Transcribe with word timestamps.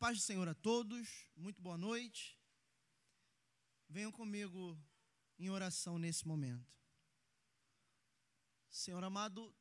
paz 0.00 0.16
do 0.16 0.22
Senhor 0.22 0.48
a 0.48 0.54
todos, 0.54 1.28
muito 1.36 1.60
boa 1.60 1.76
noite. 1.76 2.40
Venham 3.86 4.10
comigo 4.10 4.82
em 5.38 5.50
oração 5.50 5.98
nesse 5.98 6.26
momento. 6.26 6.74
Senhor 8.70 9.04
amado, 9.04 9.54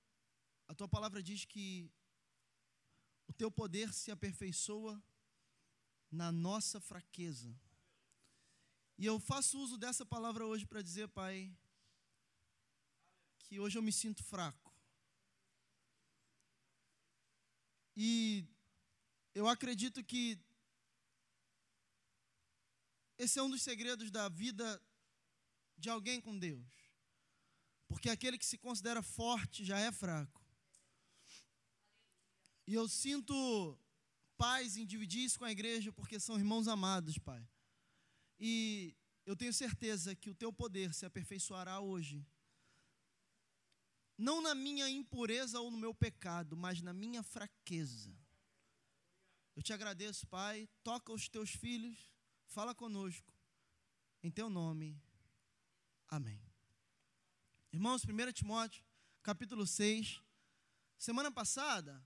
a 0.66 0.74
tua 0.74 0.88
palavra 0.88 1.22
diz 1.22 1.44
que 1.44 1.92
o 3.28 3.34
teu 3.34 3.52
poder 3.52 3.94
se 3.94 4.12
aperfeiçoa 4.12 5.04
na 6.10 6.32
nossa 6.32 6.80
fraqueza. 6.80 7.54
E 8.98 9.06
eu 9.06 9.20
faço 9.20 9.60
uso 9.60 9.78
dessa 9.78 10.06
palavra 10.06 10.46
hoje 10.46 10.66
para 10.66 10.82
dizer, 10.82 11.10
Pai, 11.10 11.54
que 13.40 13.60
hoje 13.60 13.78
eu 13.78 13.84
me 13.84 13.92
sinto 13.92 14.24
fraco. 14.24 14.74
E 17.94 18.48
eu 19.34 19.48
acredito 19.48 20.04
que 20.04 20.40
esse 23.18 23.38
é 23.38 23.44
um 23.44 23.50
dos 23.50 23.62
segredos 23.62 24.10
da 24.10 24.30
vida 24.30 24.82
de 25.78 25.90
alguém 25.90 26.22
com 26.22 26.38
Deus. 26.38 26.68
Porque 27.88 28.10
aquele 28.10 28.38
que 28.38 28.46
se 28.46 28.58
considera 28.58 29.02
forte 29.02 29.66
já 29.66 29.80
é 29.80 29.92
fraco. 29.92 30.40
E 32.66 32.74
eu 32.74 32.88
sinto 32.88 33.78
paz 34.38 34.78
em 34.78 34.86
dividir 34.86 35.26
isso 35.26 35.40
com 35.40 35.46
a 35.46 35.52
igreja, 35.52 35.92
porque 35.92 36.20
são 36.20 36.38
irmãos 36.38 36.68
amados, 36.68 37.18
Pai. 37.18 37.46
E 38.40 38.96
eu 39.26 39.36
tenho 39.36 39.52
certeza 39.52 40.16
que 40.16 40.30
o 40.30 40.36
teu 40.36 40.54
poder 40.54 40.94
se 40.94 41.06
aperfeiçoará 41.06 41.82
hoje. 41.82 42.26
Não 44.18 44.42
na 44.42 44.56
minha 44.56 44.88
impureza 44.90 45.60
ou 45.60 45.70
no 45.70 45.78
meu 45.78 45.94
pecado, 45.94 46.56
mas 46.56 46.82
na 46.82 46.94
minha 46.94 47.22
fraqueza. 47.22 48.16
Eu 49.56 49.64
te 49.64 49.74
agradeço, 49.74 50.28
Pai. 50.28 50.68
Toca 50.84 51.12
os 51.12 51.28
teus 51.28 51.52
filhos, 51.52 51.98
fala 52.46 52.74
conosco. 52.74 53.34
Em 54.22 54.32
teu 54.32 54.50
nome. 54.50 55.02
Amém. 56.08 56.42
Irmãos, 57.72 58.04
1 58.04 58.32
Timóteo, 58.34 58.84
capítulo 59.22 59.66
6. 59.66 60.22
Semana 60.98 61.32
passada, 61.32 62.04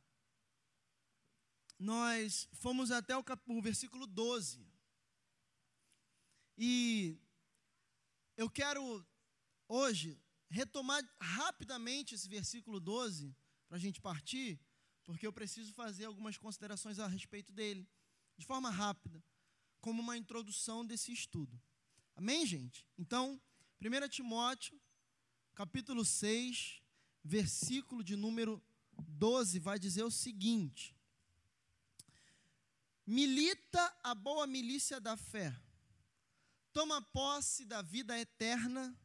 nós 1.79 2.47
fomos 2.53 2.91
até 2.91 3.15
o, 3.15 3.23
cap... 3.23 3.41
o 3.47 3.61
versículo 3.61 4.05
12. 4.05 4.65
E 6.57 7.17
eu 8.37 8.49
quero 8.49 9.05
hoje 9.67 10.21
retomar 10.49 11.03
rapidamente 11.19 12.13
esse 12.13 12.29
versículo 12.29 12.79
12, 12.79 13.35
para 13.67 13.77
a 13.77 13.79
gente 13.79 13.99
partir 13.99 14.59
porque 15.05 15.27
eu 15.27 15.33
preciso 15.33 15.73
fazer 15.73 16.05
algumas 16.05 16.37
considerações 16.37 16.99
a 16.99 17.07
respeito 17.07 17.51
dele, 17.51 17.87
de 18.37 18.45
forma 18.45 18.69
rápida, 18.69 19.23
como 19.81 20.01
uma 20.01 20.17
introdução 20.17 20.85
desse 20.85 21.11
estudo. 21.11 21.61
Amém, 22.15 22.45
gente? 22.45 22.87
Então, 22.97 23.41
1 23.81 24.09
Timóteo, 24.09 24.79
capítulo 25.53 26.05
6, 26.05 26.81
versículo 27.23 28.03
de 28.03 28.15
número 28.15 28.63
12, 29.07 29.59
vai 29.59 29.77
dizer 29.77 30.03
o 30.03 30.11
seguinte: 30.11 30.95
Milita 33.05 33.95
a 34.03 34.15
boa 34.15 34.47
milícia 34.47 34.99
da 34.99 35.17
fé, 35.17 35.55
toma 36.71 37.01
posse 37.01 37.65
da 37.65 37.81
vida 37.81 38.17
eterna, 38.17 38.97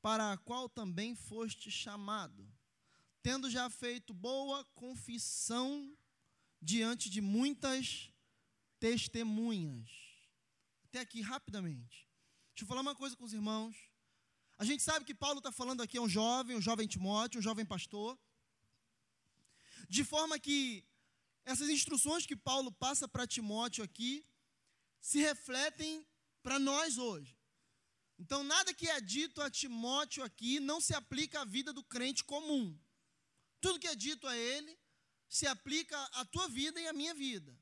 para 0.00 0.32
a 0.32 0.38
qual 0.38 0.68
também 0.68 1.14
foste 1.14 1.70
chamado 1.70 2.49
tendo 3.22 3.50
já 3.50 3.68
feito 3.68 4.14
boa 4.14 4.64
confissão 4.74 5.96
diante 6.60 7.08
de 7.10 7.20
muitas 7.20 8.10
testemunhas. 8.78 9.90
Até 10.84 11.00
aqui, 11.00 11.20
rapidamente. 11.20 12.08
Deixa 12.50 12.64
eu 12.64 12.66
falar 12.66 12.80
uma 12.80 12.94
coisa 12.94 13.16
com 13.16 13.24
os 13.24 13.32
irmãos. 13.32 13.76
A 14.58 14.64
gente 14.64 14.82
sabe 14.82 15.04
que 15.04 15.14
Paulo 15.14 15.38
está 15.38 15.52
falando 15.52 15.82
aqui 15.82 15.96
a 15.96 16.02
um 16.02 16.08
jovem, 16.08 16.56
um 16.56 16.60
jovem 16.60 16.86
Timóteo, 16.86 17.38
um 17.38 17.42
jovem 17.42 17.64
pastor. 17.64 18.18
De 19.88 20.04
forma 20.04 20.38
que 20.38 20.84
essas 21.44 21.68
instruções 21.68 22.26
que 22.26 22.36
Paulo 22.36 22.70
passa 22.72 23.08
para 23.08 23.26
Timóteo 23.26 23.82
aqui 23.82 24.24
se 25.00 25.18
refletem 25.18 26.06
para 26.42 26.58
nós 26.58 26.98
hoje. 26.98 27.38
Então, 28.18 28.44
nada 28.44 28.74
que 28.74 28.88
é 28.88 29.00
dito 29.00 29.40
a 29.40 29.50
Timóteo 29.50 30.22
aqui 30.22 30.60
não 30.60 30.78
se 30.80 30.94
aplica 30.94 31.40
à 31.40 31.44
vida 31.44 31.72
do 31.72 31.82
crente 31.82 32.22
comum. 32.22 32.78
Tudo 33.60 33.78
que 33.78 33.88
é 33.88 33.94
dito 33.94 34.26
a 34.26 34.36
ele 34.36 34.78
se 35.28 35.46
aplica 35.46 35.96
à 36.14 36.24
tua 36.24 36.48
vida 36.48 36.80
e 36.80 36.86
à 36.86 36.92
minha 36.92 37.14
vida. 37.14 37.56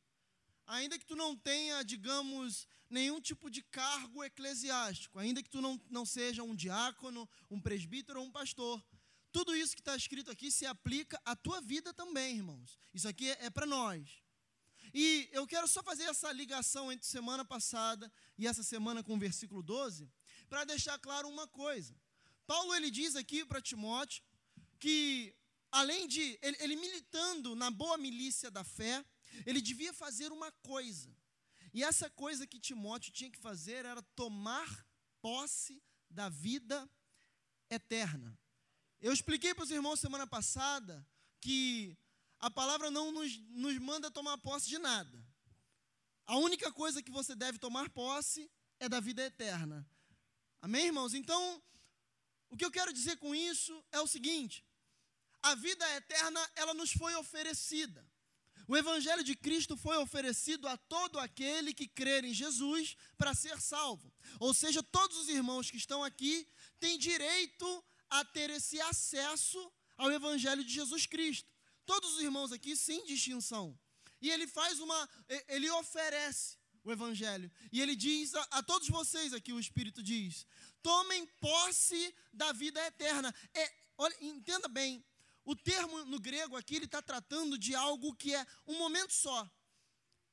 Ainda 0.67 0.99
que 0.99 1.05
tu 1.05 1.17
não 1.17 1.37
tenha, 1.37 1.83
digamos, 1.83 2.67
nenhum 2.91 3.21
tipo 3.21 3.51
de 3.51 3.63
cargo 3.63 4.25
eclesiástico, 4.25 5.19
ainda 5.19 5.43
que 5.43 5.51
tu 5.51 5.61
não, 5.61 5.81
não 5.91 6.05
seja 6.05 6.43
um 6.43 6.55
diácono, 6.55 7.29
um 7.51 7.61
presbítero 7.61 8.21
ou 8.21 8.27
um 8.27 8.31
pastor, 8.31 8.83
tudo 9.31 9.55
isso 9.55 9.75
que 9.75 9.81
está 9.81 9.95
escrito 9.95 10.31
aqui 10.31 10.51
se 10.51 10.65
aplica 10.67 11.21
à 11.25 11.37
tua 11.37 11.61
vida 11.61 11.93
também, 11.93 12.37
irmãos. 12.37 12.79
Isso 12.93 13.09
aqui 13.09 13.31
é, 13.31 13.47
é 13.47 13.51
para 13.51 13.67
nós. 13.67 14.23
E 14.95 15.29
eu 15.33 15.47
quero 15.47 15.69
só 15.69 15.83
fazer 15.83 16.05
essa 16.05 16.33
ligação 16.33 16.91
entre 16.91 17.07
semana 17.07 17.45
passada 17.45 18.11
e 18.39 18.47
essa 18.47 18.63
semana 18.63 19.03
com 19.03 19.15
o 19.15 19.19
versículo 19.19 19.63
12, 19.63 20.11
para 20.49 20.65
deixar 20.65 20.99
claro 20.99 21.29
uma 21.29 21.47
coisa. 21.47 21.95
Paulo 22.47 22.75
ele 22.75 22.91
diz 22.91 23.15
aqui 23.15 23.45
para 23.45 23.61
Timóteo 23.61 24.23
que 24.79 25.35
além 25.71 26.07
de 26.07 26.39
ele, 26.43 26.57
ele, 26.61 26.77
militando 26.77 27.55
na 27.55 27.71
boa 27.71 27.97
milícia 27.97 28.51
da 28.51 28.65
fé, 28.65 29.05
ele 29.47 29.61
devia 29.61 29.93
fazer 29.93 30.33
uma 30.33 30.51
coisa. 30.63 31.15
E 31.73 31.85
essa 31.85 32.09
coisa 32.11 32.47
que 32.47 32.59
Timóteo 32.59 33.13
tinha 33.13 33.31
que 33.31 33.39
fazer 33.39 33.85
era 33.85 34.03
tomar 34.15 34.87
posse 35.21 35.83
da 36.11 36.29
vida 36.29 36.89
eterna. 37.71 38.39
Eu 39.01 39.13
expliquei 39.13 39.55
para 39.55 39.65
os 39.65 39.71
irmãos 39.71 40.01
semana 40.01 40.27
passada 40.27 41.07
que 41.41 41.97
a 42.41 42.51
palavra 42.51 42.91
não 42.91 43.13
nos, 43.13 43.37
nos 43.51 43.79
manda 43.79 44.11
tomar 44.11 44.39
posse 44.39 44.69
de 44.69 44.79
nada. 44.79 45.25
A 46.27 46.37
única 46.37 46.73
coisa 46.73 47.03
que 47.03 47.11
você 47.11 47.35
deve 47.35 47.59
tomar 47.59 47.91
posse 47.91 48.51
é 48.81 48.89
da 48.89 49.01
vida 49.01 49.23
eterna. 49.23 49.89
Amém, 50.61 50.87
irmãos? 50.87 51.15
Então, 51.15 51.63
o 52.51 52.57
que 52.57 52.65
eu 52.65 52.71
quero 52.71 52.93
dizer 52.93 53.17
com 53.19 53.35
isso 53.35 53.85
é 53.93 54.01
o 54.01 54.07
seguinte: 54.07 54.65
a 55.43 55.55
vida 55.55 55.85
eterna, 55.97 56.51
ela 56.57 56.75
nos 56.75 56.93
foi 56.93 57.15
oferecida. 57.17 58.07
O 58.67 58.77
Evangelho 58.77 59.25
de 59.25 59.35
Cristo 59.35 59.77
foi 59.77 59.97
oferecido 59.97 60.69
a 60.69 60.77
todo 60.77 61.19
aquele 61.19 61.73
que 61.73 61.89
crer 61.89 62.23
em 62.23 62.35
Jesus 62.35 62.97
para 63.17 63.35
ser 63.35 63.59
salvo. 63.61 64.13
Ou 64.39 64.53
seja, 64.53 64.83
todos 64.83 65.17
os 65.17 65.29
irmãos 65.29 65.71
que 65.71 65.79
estão 65.79 66.05
aqui 66.05 66.47
têm 66.79 66.99
direito 66.99 67.85
a 68.11 68.25
ter 68.25 68.51
esse 68.51 68.79
acesso 68.83 69.73
ao 69.97 70.13
Evangelho 70.13 70.63
de 70.63 70.73
Jesus 70.73 71.07
Cristo. 71.07 71.51
Todos 71.87 72.17
os 72.17 72.21
irmãos 72.21 72.53
aqui, 72.53 72.77
sem 72.77 73.07
distinção. 73.07 73.79
E 74.21 74.31
ele 74.31 74.47
faz 74.47 74.81
uma, 74.81 75.09
ele 75.49 75.71
oferece 75.71 76.59
o 76.85 76.93
Evangelho. 76.93 77.51
E 77.73 77.81
ele 77.81 77.97
diz 77.97 78.35
a, 78.35 78.43
a 78.51 78.63
todos 78.63 78.89
vocês 78.89 79.33
aqui, 79.33 79.53
o 79.53 79.61
Espírito 79.61 80.03
diz: 80.03 80.47
tomem 80.83 81.27
posse 81.41 82.15
da 82.33 82.53
vida 82.53 82.85
eterna. 82.87 83.35
É, 83.55 83.73
olha, 83.97 84.17
entenda 84.21 84.69
bem, 84.69 85.05
o 85.49 85.57
termo 85.57 86.05
no 86.05 86.21
grego 86.21 86.59
aqui, 86.59 86.77
ele 86.77 86.85
está 86.85 87.01
tratando 87.01 87.57
de 87.57 87.75
algo 87.75 88.15
que 88.15 88.35
é 88.35 88.47
um 88.67 88.77
momento 88.77 89.15
só. 89.15 89.51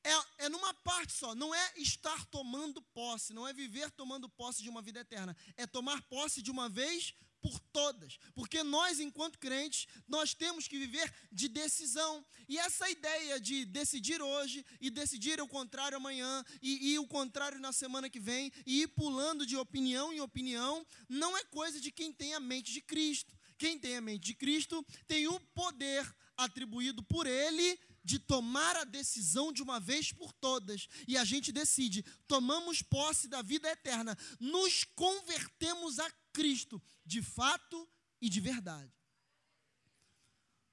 É, 0.03 0.46
é 0.46 0.50
numa 0.50 0.74
parte 0.74 1.14
só, 1.14 1.34
não 1.34 1.56
é 1.56 1.74
estar 1.78 2.26
tomando 2.26 2.81
posse, 2.81 3.31
não 3.31 3.48
é 3.48 3.53
viver 3.53 3.90
tomando 3.92 4.28
posse 4.28 4.62
de 4.62 4.70
uma 4.70 4.81
vida 4.81 5.00
eterna, 5.00 5.36
é 5.56 5.66
tomar 5.66 6.02
posse 6.09 6.42
de 6.42 6.52
uma 6.52 6.68
vez 6.68 7.16
por 7.46 7.59
todas, 7.72 8.18
porque 8.34 8.64
nós, 8.64 9.00
enquanto 9.00 9.38
crentes, 9.38 9.88
nós 10.08 10.34
temos 10.34 10.68
que 10.68 10.80
viver 10.80 11.14
de 11.32 11.47
decisão. 11.47 12.26
E 12.50 12.58
essa 12.58 12.90
ideia 12.90 13.40
de 13.40 13.66
decidir 13.66 14.20
hoje 14.20 14.66
e 14.82 14.90
decidir 14.90 15.40
o 15.40 15.47
contrário 15.47 15.96
amanhã 15.96 16.44
e, 16.59 16.94
e 16.94 17.00
o 17.00 17.06
contrário 17.08 17.59
na 17.59 17.72
semana 17.72 18.09
que 18.09 18.20
vem 18.20 18.52
e 18.66 18.82
ir 18.82 18.88
pulando 18.88 19.46
de 19.46 19.56
opinião 19.56 20.11
em 20.11 20.22
opinião, 20.22 20.85
não 21.08 21.38
é 21.38 21.44
coisa 21.46 21.79
de 21.79 21.91
quem 21.91 22.11
tem 22.11 22.34
a 22.34 22.40
mente 22.40 22.73
de 22.73 22.82
Cristo. 22.82 23.34
Quem 23.57 23.79
tem 23.79 23.97
a 23.97 24.02
mente 24.02 24.25
de 24.25 24.34
Cristo 24.34 24.85
tem 25.07 25.28
o 25.28 25.40
poder 25.40 26.05
atribuído 26.37 27.02
por 27.03 27.25
Ele 27.25 27.79
de 28.03 28.19
tomar 28.19 28.75
a 28.75 28.84
decisão 28.84 29.52
de 29.52 29.63
uma 29.63 29.79
vez 29.79 30.11
por 30.11 30.31
todas. 30.34 30.87
E 31.07 31.17
a 31.17 31.25
gente 31.25 31.52
decide, 31.52 32.03
tomamos 32.28 32.81
posse 32.81 33.28
da 33.28 33.41
vida 33.41 33.67
eterna, 33.69 34.16
nos 34.40 34.84
convertemos 34.84 35.97
a 35.97 36.09
Cristo, 36.31 36.81
de 37.03 37.22
fato 37.22 37.90
e 38.22 38.29
de 38.29 38.40
verdade. 38.40 38.93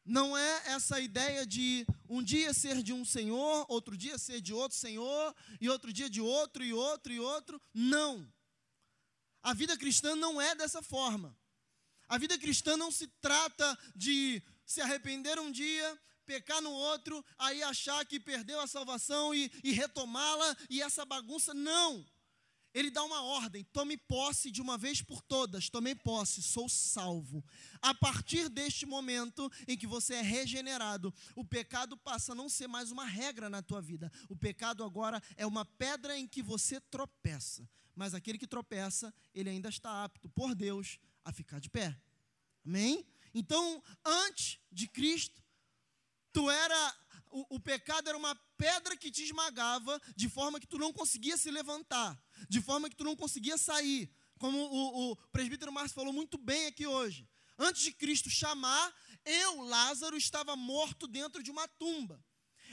Não 0.04 0.36
é 0.36 0.62
essa 0.66 1.00
ideia 1.00 1.46
de 1.46 1.86
um 2.08 2.22
dia 2.22 2.52
ser 2.52 2.82
de 2.82 2.92
um 2.92 3.04
Senhor, 3.04 3.64
outro 3.68 3.96
dia 3.96 4.18
ser 4.18 4.40
de 4.40 4.52
outro 4.52 4.76
Senhor, 4.76 5.34
e 5.60 5.68
outro 5.68 5.92
dia 5.92 6.10
de 6.10 6.20
outro, 6.20 6.64
e 6.64 6.72
outro, 6.72 7.12
e 7.12 7.20
outro. 7.20 7.62
Não. 7.72 8.30
A 9.42 9.54
vida 9.54 9.76
cristã 9.76 10.14
não 10.16 10.40
é 10.40 10.54
dessa 10.54 10.82
forma. 10.82 11.36
A 12.08 12.18
vida 12.18 12.38
cristã 12.38 12.76
não 12.76 12.90
se 12.90 13.06
trata 13.20 13.78
de 13.94 14.42
se 14.64 14.80
arrepender 14.80 15.38
um 15.38 15.50
dia, 15.50 16.00
pecar 16.24 16.60
no 16.60 16.70
outro, 16.70 17.24
aí 17.38 17.62
achar 17.62 18.04
que 18.06 18.20
perdeu 18.20 18.60
a 18.60 18.66
salvação 18.66 19.34
e, 19.34 19.50
e 19.62 19.72
retomá-la 19.72 20.56
e 20.70 20.82
essa 20.82 21.04
bagunça. 21.04 21.52
Não. 21.52 22.04
Ele 22.74 22.90
dá 22.90 23.02
uma 23.04 23.22
ordem: 23.22 23.64
tome 23.72 23.96
posse 23.96 24.50
de 24.50 24.62
uma 24.62 24.78
vez 24.78 25.02
por 25.02 25.20
todas. 25.22 25.68
Tomei 25.68 25.94
posse, 25.94 26.42
sou 26.42 26.68
salvo. 26.68 27.44
A 27.80 27.94
partir 27.94 28.48
deste 28.48 28.86
momento 28.86 29.50
em 29.68 29.76
que 29.76 29.86
você 29.86 30.14
é 30.14 30.22
regenerado, 30.22 31.12
o 31.36 31.44
pecado 31.44 31.96
passa 31.96 32.32
a 32.32 32.34
não 32.34 32.48
ser 32.48 32.66
mais 32.66 32.90
uma 32.90 33.04
regra 33.04 33.50
na 33.50 33.62
tua 33.62 33.80
vida. 33.80 34.10
O 34.28 34.36
pecado 34.36 34.84
agora 34.84 35.22
é 35.36 35.46
uma 35.46 35.64
pedra 35.64 36.16
em 36.16 36.26
que 36.26 36.42
você 36.42 36.80
tropeça. 36.80 37.68
Mas 37.94 38.14
aquele 38.14 38.38
que 38.38 38.46
tropeça, 38.46 39.12
ele 39.34 39.50
ainda 39.50 39.68
está 39.68 40.02
apto 40.02 40.28
por 40.30 40.54
Deus 40.54 40.98
a 41.24 41.32
ficar 41.32 41.60
de 41.60 41.70
pé. 41.70 41.96
Amém? 42.64 43.06
Então, 43.34 43.82
antes 44.04 44.58
de 44.70 44.86
Cristo, 44.88 45.42
tu 46.32 46.50
era 46.50 46.96
o, 47.30 47.56
o, 47.56 47.60
pecado 47.60 48.08
era 48.08 48.16
uma 48.16 48.34
pedra 48.56 48.96
que 48.96 49.10
te 49.10 49.22
esmagava, 49.24 50.00
de 50.14 50.28
forma 50.28 50.60
que 50.60 50.66
tu 50.66 50.78
não 50.78 50.92
conseguia 50.92 51.36
se 51.36 51.50
levantar, 51.50 52.22
de 52.48 52.60
forma 52.60 52.90
que 52.90 52.96
tu 52.96 53.04
não 53.04 53.16
conseguia 53.16 53.56
sair. 53.56 54.12
Como 54.38 54.58
o, 54.58 55.12
o 55.12 55.16
presbítero 55.30 55.72
Márcio 55.72 55.94
falou 55.94 56.12
muito 56.12 56.36
bem 56.36 56.66
aqui 56.66 56.86
hoje. 56.86 57.28
Antes 57.58 57.82
de 57.82 57.92
Cristo 57.92 58.28
chamar, 58.28 58.94
eu, 59.24 59.62
Lázaro, 59.62 60.16
estava 60.16 60.54
morto 60.56 61.06
dentro 61.06 61.42
de 61.42 61.50
uma 61.50 61.66
tumba. 61.68 62.22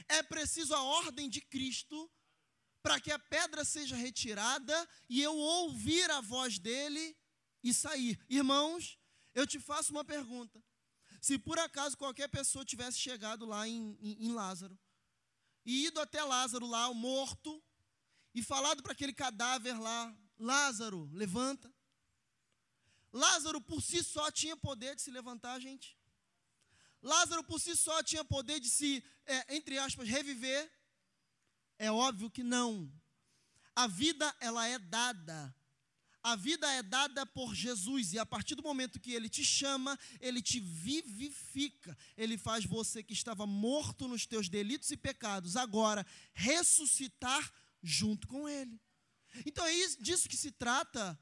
É 0.08 0.22
preciso 0.22 0.74
a 0.74 0.82
ordem 0.82 1.28
de 1.28 1.40
Cristo 1.40 2.10
para 2.82 3.00
que 3.00 3.12
a 3.12 3.18
pedra 3.18 3.64
seja 3.64 3.94
retirada 3.94 4.88
e 5.08 5.22
eu 5.22 5.36
ouvir 5.36 6.10
a 6.10 6.20
voz 6.20 6.58
dele 6.58 7.16
e 7.62 7.72
sair. 7.74 8.18
Irmãos, 8.28 8.98
eu 9.34 9.46
te 9.46 9.58
faço 9.58 9.92
uma 9.92 10.04
pergunta. 10.04 10.62
Se 11.20 11.38
por 11.38 11.58
acaso 11.58 11.96
qualquer 11.96 12.28
pessoa 12.28 12.64
tivesse 12.64 12.98
chegado 12.98 13.44
lá 13.44 13.68
em, 13.68 13.96
em, 14.00 14.26
em 14.26 14.32
Lázaro, 14.32 14.78
e 15.64 15.86
ido 15.86 16.00
até 16.00 16.22
Lázaro 16.22 16.66
lá, 16.66 16.92
morto, 16.94 17.62
e 18.34 18.42
falado 18.42 18.82
para 18.82 18.92
aquele 18.92 19.12
cadáver 19.12 19.78
lá: 19.78 20.16
Lázaro, 20.38 21.10
levanta. 21.12 21.72
Lázaro 23.12 23.60
por 23.60 23.82
si 23.82 24.02
só 24.02 24.30
tinha 24.30 24.56
poder 24.56 24.94
de 24.94 25.02
se 25.02 25.10
levantar, 25.10 25.60
gente. 25.60 25.98
Lázaro 27.02 27.42
por 27.44 27.60
si 27.60 27.76
só 27.76 28.02
tinha 28.02 28.24
poder 28.24 28.60
de 28.60 28.70
se, 28.70 29.04
é, 29.26 29.56
entre 29.56 29.78
aspas, 29.78 30.08
reviver. 30.08 30.70
É 31.78 31.90
óbvio 31.90 32.30
que 32.30 32.42
não. 32.42 32.92
A 33.74 33.86
vida, 33.86 34.34
ela 34.38 34.66
é 34.66 34.78
dada 34.78 35.54
a 36.22 36.36
vida 36.36 36.70
é 36.72 36.82
dada 36.82 37.24
por 37.24 37.54
Jesus 37.54 38.12
e 38.12 38.18
a 38.18 38.26
partir 38.26 38.54
do 38.54 38.62
momento 38.62 39.00
que 39.00 39.12
ele 39.12 39.28
te 39.28 39.44
chama, 39.44 39.98
ele 40.20 40.42
te 40.42 40.60
vivifica. 40.60 41.96
Ele 42.16 42.36
faz 42.36 42.64
você 42.64 43.02
que 43.02 43.12
estava 43.12 43.46
morto 43.46 44.06
nos 44.06 44.26
teus 44.26 44.48
delitos 44.48 44.90
e 44.90 44.96
pecados 44.96 45.56
agora 45.56 46.06
ressuscitar 46.32 47.52
junto 47.82 48.28
com 48.28 48.48
ele. 48.48 48.78
Então 49.46 49.64
é 49.64 49.72
isso, 49.72 50.02
disso 50.02 50.28
que 50.28 50.36
se 50.36 50.50
trata. 50.50 51.18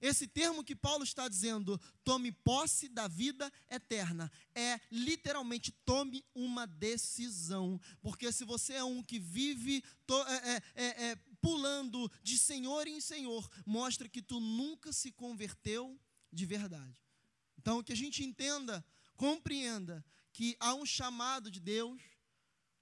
Esse 0.00 0.28
termo 0.28 0.62
que 0.62 0.76
Paulo 0.76 1.02
está 1.02 1.26
dizendo, 1.28 1.80
tome 2.04 2.30
posse 2.30 2.88
da 2.88 3.08
vida 3.08 3.52
eterna, 3.68 4.30
é 4.54 4.80
literalmente 4.92 5.72
tome 5.84 6.24
uma 6.34 6.66
decisão. 6.66 7.80
Porque 8.00 8.30
se 8.30 8.44
você 8.44 8.74
é 8.74 8.84
um 8.84 9.02
que 9.02 9.18
vive 9.18 9.82
to, 10.06 10.14
é, 10.22 10.62
é, 10.74 11.04
é, 11.10 11.18
pulando 11.40 12.10
de 12.22 12.38
senhor 12.38 12.86
em 12.86 13.00
senhor, 13.00 13.48
mostra 13.64 14.08
que 14.08 14.22
tu 14.22 14.40
nunca 14.40 14.92
se 14.92 15.12
converteu 15.12 15.98
de 16.32 16.46
verdade. 16.46 17.02
Então, 17.58 17.82
que 17.82 17.92
a 17.92 17.96
gente 17.96 18.24
entenda, 18.24 18.84
compreenda 19.16 20.04
que 20.32 20.56
há 20.60 20.74
um 20.74 20.86
chamado 20.86 21.50
de 21.50 21.60
Deus, 21.60 22.00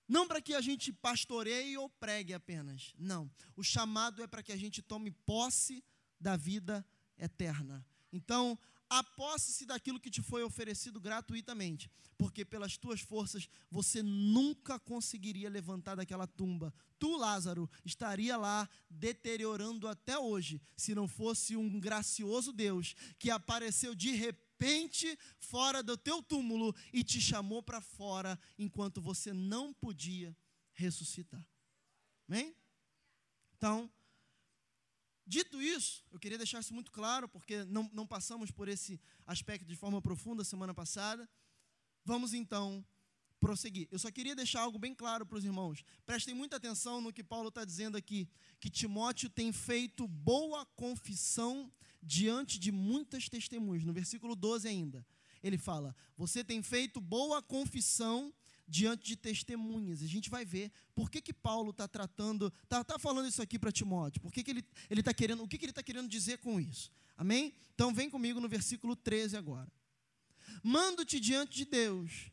não 0.08 0.26
para 0.26 0.40
que 0.40 0.54
a 0.54 0.60
gente 0.60 0.92
pastoreie 0.92 1.76
ou 1.76 1.88
pregue 1.88 2.34
apenas, 2.34 2.92
não. 2.98 3.30
O 3.56 3.62
chamado 3.62 4.22
é 4.22 4.26
para 4.26 4.42
que 4.42 4.52
a 4.52 4.56
gente 4.56 4.82
tome 4.82 5.10
posse 5.10 5.82
da 6.20 6.36
vida 6.36 6.86
eterna. 7.18 7.84
Então, 8.12 8.58
aposse-se 8.88 9.66
daquilo 9.66 10.00
que 10.00 10.10
te 10.10 10.22
foi 10.22 10.42
oferecido 10.42 11.00
gratuitamente, 11.00 11.90
porque 12.16 12.44
pelas 12.44 12.76
tuas 12.76 13.00
forças 13.00 13.48
você 13.70 14.02
nunca 14.02 14.78
conseguiria 14.78 15.50
levantar 15.50 15.96
daquela 15.96 16.26
tumba. 16.26 16.72
Tu, 16.98 17.16
Lázaro, 17.16 17.68
estaria 17.84 18.36
lá 18.36 18.68
deteriorando 18.88 19.88
até 19.88 20.18
hoje, 20.18 20.60
se 20.76 20.94
não 20.94 21.08
fosse 21.08 21.56
um 21.56 21.78
gracioso 21.80 22.52
Deus 22.52 22.94
que 23.18 23.30
apareceu 23.30 23.94
de 23.94 24.12
repente 24.12 25.18
fora 25.38 25.82
do 25.82 25.96
teu 25.96 26.22
túmulo 26.22 26.74
e 26.92 27.02
te 27.02 27.20
chamou 27.20 27.62
para 27.62 27.80
fora 27.80 28.38
enquanto 28.58 29.00
você 29.00 29.32
não 29.32 29.74
podia 29.74 30.36
ressuscitar. 30.72 31.44
Amém? 32.28 32.54
Então, 33.56 33.90
Dito 35.26 35.61
isso, 35.61 36.05
eu 36.12 36.20
queria 36.20 36.38
deixar 36.38 36.61
isso 36.61 36.73
muito 36.73 36.93
claro, 36.93 37.28
porque 37.28 37.64
não, 37.64 37.90
não 37.93 38.06
passamos 38.06 38.50
por 38.52 38.69
esse 38.69 39.00
aspecto 39.26 39.67
de 39.67 39.75
forma 39.75 40.00
profunda 40.00 40.44
semana 40.44 40.73
passada. 40.73 41.28
Vamos 42.05 42.32
então 42.32 42.87
prosseguir. 43.40 43.88
Eu 43.90 43.99
só 43.99 44.11
queria 44.11 44.37
deixar 44.37 44.61
algo 44.61 44.78
bem 44.78 44.94
claro 44.94 45.26
para 45.26 45.38
os 45.38 45.44
irmãos. 45.44 45.82
Prestem 46.05 46.32
muita 46.32 46.56
atenção 46.56 47.00
no 47.00 47.12
que 47.12 47.25
Paulo 47.25 47.49
está 47.49 47.64
dizendo 47.64 47.96
aqui: 47.96 48.28
que 48.61 48.70
Timóteo 48.70 49.28
tem 49.28 49.52
feito 49.52 50.06
boa 50.06 50.64
confissão 50.64 51.73
diante 52.00 52.58
de 52.58 52.70
muitas 52.70 53.28
testemunhas. 53.28 53.84
No 53.84 53.93
versículo 53.93 54.37
12 54.37 54.69
ainda, 54.69 55.05
ele 55.43 55.58
fala: 55.58 55.94
Você 56.17 56.44
tem 56.44 56.62
feito 56.62 57.00
boa 57.00 57.43
confissão 57.43 58.32
diante 58.66 59.04
de 59.06 59.16
testemunhas. 59.16 60.02
A 60.02 60.06
gente 60.06 60.28
vai 60.28 60.44
ver 60.44 60.70
por 60.94 61.10
que, 61.10 61.20
que 61.20 61.32
Paulo 61.32 61.70
está 61.70 61.86
tratando, 61.86 62.52
está 62.62 62.82
tá 62.82 62.98
falando 62.98 63.28
isso 63.28 63.40
aqui 63.42 63.58
para 63.58 63.70
Timóteo, 63.70 64.20
por 64.20 64.32
que, 64.32 64.42
que 64.42 64.50
ele 64.50 64.64
está 64.90 65.14
querendo, 65.14 65.42
o 65.42 65.48
que, 65.48 65.58
que 65.58 65.64
ele 65.64 65.70
está 65.70 65.82
querendo 65.82 66.08
dizer 66.08 66.38
com 66.38 66.60
isso. 66.60 66.90
Amém? 67.16 67.54
Então 67.74 67.94
vem 67.94 68.10
comigo 68.10 68.40
no 68.40 68.48
versículo 68.48 68.96
13 68.96 69.36
agora. 69.36 69.70
Mando-te 70.62 71.18
diante 71.18 71.56
de 71.56 71.64
Deus, 71.64 72.30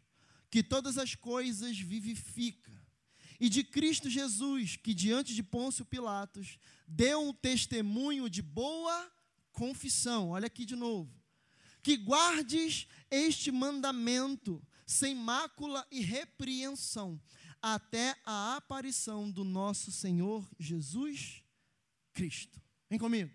que 0.50 0.64
todas 0.64 0.98
as 0.98 1.16
coisas 1.16 1.78
vivifica, 1.78 2.72
e 3.40 3.50
de 3.50 3.64
Cristo 3.64 4.10
Jesus, 4.10 4.78
que 4.78 4.94
diante 4.94 5.36
de 5.36 5.44
Pôncio 5.44 5.84
Pilatos 5.84 6.58
deu 6.88 7.28
um 7.28 7.34
testemunho 7.34 8.30
de 8.30 8.42
boa 8.42 9.12
confissão. 9.52 10.30
Olha 10.30 10.48
aqui 10.48 10.66
de 10.66 10.76
novo. 10.76 11.12
Que 11.82 11.98
guardes 11.98 12.88
este 13.12 13.52
mandamento 13.52 14.66
sem 14.94 15.16
mácula 15.16 15.86
e 15.92 16.02
repreensão, 16.02 17.20
até 17.62 18.16
a 18.24 18.56
aparição 18.56 19.30
do 19.30 19.44
nosso 19.44 19.92
Senhor 19.92 20.48
Jesus 20.60 21.44
Cristo. 22.14 22.62
Vem 22.90 23.00
comigo. 23.00 23.32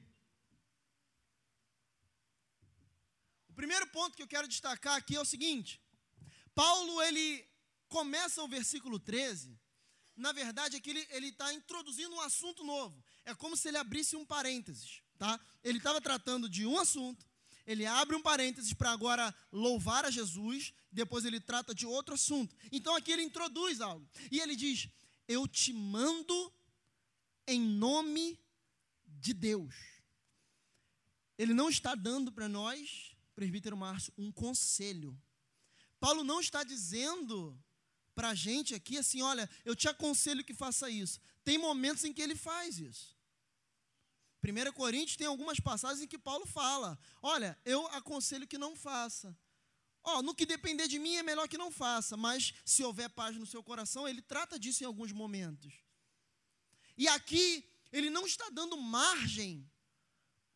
O 3.49 3.55
primeiro 3.55 3.87
ponto 3.89 4.17
que 4.17 4.23
eu 4.23 4.29
quero 4.29 4.47
destacar 4.47 4.95
aqui 4.97 5.17
é 5.17 5.21
o 5.21 5.25
seguinte: 5.25 5.83
Paulo 6.55 7.03
ele 7.03 7.47
começa 7.89 8.43
o 8.43 8.49
versículo 8.49 8.99
13. 8.99 9.59
Na 10.17 10.33
verdade, 10.33 10.77
é 10.77 10.81
que 10.81 10.91
ele 10.91 11.29
está 11.29 11.53
introduzindo 11.53 12.15
um 12.15 12.21
assunto 12.21 12.65
novo. 12.65 13.05
É 13.25 13.35
como 13.35 13.57
se 13.57 13.69
ele 13.69 13.77
abrisse 13.77 14.17
um 14.17 14.27
parênteses. 14.27 15.01
Tá? 15.17 15.41
Ele 15.63 15.79
estava 15.79 16.01
tratando 16.01 16.49
de 16.49 16.67
um 16.67 16.79
assunto, 16.79 17.25
ele 17.69 17.85
abre 17.85 18.17
um 18.17 18.23
parênteses 18.23 18.73
para 18.73 18.91
agora 18.91 19.33
louvar 19.53 20.07
a 20.07 20.11
Jesus, 20.11 20.73
depois 20.91 21.27
ele 21.27 21.39
trata 21.39 21.75
de 21.75 21.85
outro 21.85 22.15
assunto. 22.15 22.57
Então 22.73 22.97
aqui 22.97 23.13
ele 23.13 23.23
introduz 23.23 23.83
algo. 23.83 24.09
E 24.33 24.41
ele 24.41 24.57
diz: 24.57 24.89
Eu 25.29 25.47
te 25.47 25.71
mando 25.71 26.51
em 27.47 27.61
nome 27.61 28.41
de 29.05 29.35
Deus. 29.35 29.75
Ele 31.37 31.53
não 31.53 31.69
está 31.69 31.95
dando 31.95 32.33
para 32.33 32.49
nós, 32.49 33.15
presbítero 33.35 33.77
Márcio, 33.77 34.15
um 34.17 34.33
conselho. 34.33 35.15
Paulo 36.01 36.25
não 36.25 36.41
está 36.41 36.65
dizendo 36.65 37.63
para 38.15 38.31
a 38.31 38.35
gente 38.35 38.75
aqui 38.75 38.97
assim: 38.97 39.21
olha, 39.21 39.49
eu 39.63 39.77
te 39.77 39.89
aconselho 39.89 40.43
que 40.43 40.55
faça 40.55 40.89
isso. 40.89 41.21
Tem 41.45 41.59
momentos 41.59 42.03
em 42.03 42.15
que 42.15 42.23
ele 42.23 42.35
faz 42.35 42.79
isso. 42.79 43.18
1 44.43 44.73
Coríntios 44.73 45.17
tem 45.17 45.27
algumas 45.27 45.59
passagens 45.59 46.01
em 46.01 46.07
que 46.07 46.19
Paulo 46.19 46.47
fala: 46.47 46.99
Olha, 47.23 47.59
eu 47.65 47.87
aconselho 47.89 48.47
que 48.47 48.59
não 48.59 48.77
faça. 48.77 49.37
Ó, 50.05 50.19
oh, 50.19 50.23
no 50.23 50.35
que 50.35 50.47
depender 50.47 50.87
de 50.89 50.99
mim 50.99 51.17
é 51.17 51.23
melhor 51.23 51.49
que 51.49 51.59
não 51.59 51.71
faça, 51.71 52.17
mas 52.17 52.55
se 52.65 52.83
houver 52.83 53.11
paz 53.11 53.37
no 53.37 53.45
seu 53.45 53.63
coração, 53.63 54.09
ele 54.09 54.23
trata 54.23 54.59
disso 54.59 54.83
em 54.83 54.87
alguns 54.87 55.13
momentos. 55.13 55.75
E 56.97 57.07
aqui, 57.09 57.69
ele 57.93 58.09
não 58.09 58.27
está 58.27 58.49
dando 58.51 58.77
margem 58.77 59.69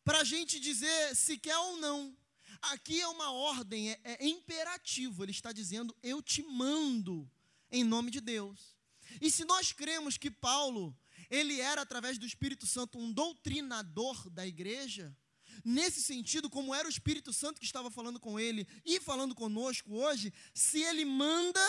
para 0.03 0.19
a 0.19 0.23
gente 0.23 0.59
dizer 0.59 1.15
se 1.15 1.37
quer 1.37 1.57
ou 1.57 1.77
não. 1.77 2.17
Aqui 2.61 3.01
é 3.01 3.07
uma 3.07 3.31
ordem, 3.31 3.91
é, 3.91 3.99
é 4.03 4.25
imperativo. 4.25 5.23
Ele 5.23 5.31
está 5.31 5.51
dizendo: 5.51 5.95
Eu 6.01 6.21
te 6.21 6.41
mando 6.41 7.29
em 7.69 7.83
nome 7.83 8.09
de 8.09 8.21
Deus. 8.21 8.77
E 9.21 9.29
se 9.29 9.43
nós 9.45 9.71
cremos 9.71 10.17
que 10.17 10.31
Paulo 10.31 10.97
ele 11.29 11.59
era, 11.59 11.81
através 11.81 12.17
do 12.17 12.25
Espírito 12.25 12.65
Santo, 12.65 12.97
um 12.97 13.11
doutrinador 13.11 14.29
da 14.29 14.45
igreja. 14.45 15.15
Nesse 15.63 16.01
sentido, 16.01 16.49
como 16.49 16.73
era 16.73 16.87
o 16.87 16.91
Espírito 16.91 17.31
Santo 17.31 17.59
que 17.59 17.65
estava 17.65 17.91
falando 17.91 18.19
com 18.19 18.39
ele 18.39 18.67
e 18.85 18.99
falando 18.99 19.35
conosco 19.35 19.93
hoje, 19.93 20.33
se 20.53 20.81
ele 20.81 21.05
manda, 21.05 21.61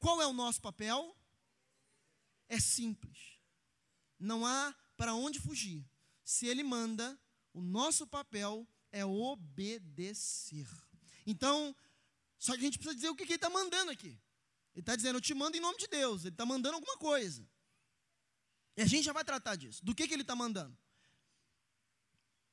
Qual 0.00 0.20
é 0.22 0.26
o 0.26 0.32
nosso 0.32 0.60
papel? 0.62 1.14
É 2.48 2.58
simples. 2.58 3.38
Não 4.18 4.46
há 4.46 4.74
para 4.96 5.14
onde 5.14 5.38
fugir. 5.38 5.84
Se 6.24 6.46
ele 6.46 6.62
manda, 6.62 7.18
o 7.52 7.60
nosso 7.60 8.06
papel 8.06 8.66
é 8.90 9.04
obedecer. 9.04 10.66
Então, 11.26 11.76
só 12.38 12.54
que 12.54 12.60
a 12.60 12.62
gente 12.62 12.78
precisa 12.78 12.94
dizer 12.94 13.10
o 13.10 13.14
que, 13.14 13.26
que 13.26 13.32
ele 13.32 13.36
está 13.36 13.50
mandando 13.50 13.90
aqui. 13.90 14.18
Ele 14.72 14.80
está 14.80 14.96
dizendo, 14.96 15.16
eu 15.16 15.20
te 15.20 15.34
mando 15.34 15.56
em 15.56 15.60
nome 15.60 15.78
de 15.78 15.86
Deus. 15.86 16.22
Ele 16.22 16.34
está 16.34 16.46
mandando 16.46 16.76
alguma 16.76 16.96
coisa. 16.96 17.46
E 18.76 18.82
a 18.82 18.86
gente 18.86 19.04
já 19.04 19.12
vai 19.12 19.24
tratar 19.24 19.56
disso. 19.56 19.84
Do 19.84 19.94
que, 19.94 20.06
que 20.06 20.14
ele 20.14 20.22
está 20.22 20.36
mandando. 20.36 20.76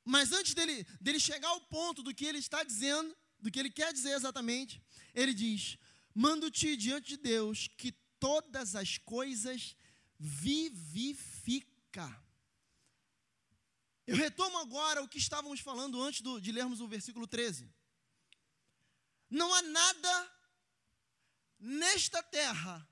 Mas 0.04 0.32
antes 0.32 0.54
dele, 0.54 0.86
dele 1.02 1.20
chegar 1.20 1.50
ao 1.50 1.62
ponto 1.62 2.02
do 2.02 2.14
que 2.14 2.26
ele 2.26 2.38
está 2.40 2.64
dizendo, 2.64 3.16
do 3.40 3.52
que 3.52 3.60
ele 3.60 3.70
quer 3.70 3.92
dizer 3.92 4.12
exatamente, 4.12 4.82
ele 5.14 5.34
diz: 5.34 5.78
Mando-te 6.14 6.78
diante 6.78 7.10
de 7.10 7.18
Deus 7.18 7.68
que 7.78 7.92
todas 8.20 8.76
as 8.76 8.98
coisas 8.98 9.76
vivifica. 10.18 11.68
Eu 14.06 14.16
retomo 14.16 14.58
agora 14.60 15.04
o 15.04 15.08
que 15.08 15.18
estávamos 15.18 15.60
falando 15.60 16.02
antes 16.02 16.22
do, 16.22 16.40
de 16.40 16.52
lermos 16.52 16.80
o 16.80 16.88
versículo 16.88 17.28
13. 17.28 17.70
Não 19.30 19.54
há 19.54 19.62
nada 19.62 20.34
nesta 21.60 22.24
terra 22.24 22.88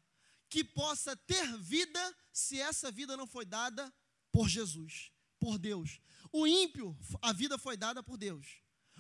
que 0.50 0.64
possa 0.64 1.16
ter 1.16 1.58
vida 1.58 2.18
se 2.32 2.60
essa 2.60 2.92
vida 2.92 3.18
não 3.18 3.28
foi 3.28 3.46
dada 3.46 3.94
por 4.32 4.48
Jesus, 4.48 5.12
por 5.40 5.58
Deus. 5.58 6.00
O 6.32 6.46
ímpio, 6.46 6.98
a 7.22 7.32
vida 7.32 7.58
foi 7.58 7.78
dada 7.78 8.04
por 8.04 8.18
Deus. 8.18 8.48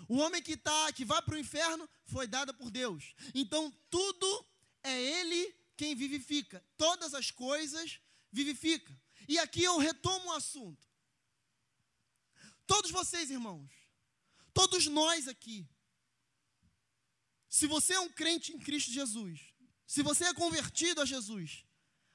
O 0.08 0.18
homem 0.18 0.42
que 0.42 0.58
tá, 0.58 0.92
que 0.94 1.06
vai 1.06 1.22
para 1.22 1.36
o 1.36 1.38
inferno, 1.38 1.90
foi 2.06 2.28
dada 2.28 2.54
por 2.54 2.70
Deus. 2.70 3.16
Então 3.34 3.72
tudo 3.90 4.46
é 4.84 5.02
Ele 5.02 5.56
quem 5.78 5.96
vivifica. 5.96 6.64
Todas 6.78 7.14
as 7.14 7.32
coisas 7.32 8.00
vivifica. 8.32 8.98
E 9.28 9.40
aqui 9.40 9.64
eu 9.64 9.78
retomo 9.78 10.30
o 10.30 10.34
assunto. 10.34 10.88
Todos 12.68 12.92
vocês, 12.92 13.30
irmãos, 13.30 13.72
todos 14.54 14.88
nós 14.88 15.28
aqui, 15.28 15.68
se 17.48 17.68
você 17.68 17.94
é 17.94 18.00
um 18.00 18.10
crente 18.10 18.54
em 18.54 18.60
Cristo 18.60 18.92
Jesus, 18.92 19.54
se 19.86 20.02
você 20.02 20.26
é 20.26 20.34
convertido 20.34 21.02
a 21.02 21.06
Jesus, 21.06 21.66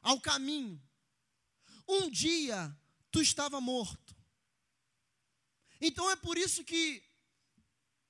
ao 0.02 0.20
caminho, 0.20 0.80
um 1.88 2.10
dia 2.10 2.76
tu 3.10 3.20
estava 3.20 3.60
morto. 3.60 4.16
Então 5.80 6.10
é 6.10 6.16
por 6.16 6.36
isso 6.36 6.64
que, 6.64 7.02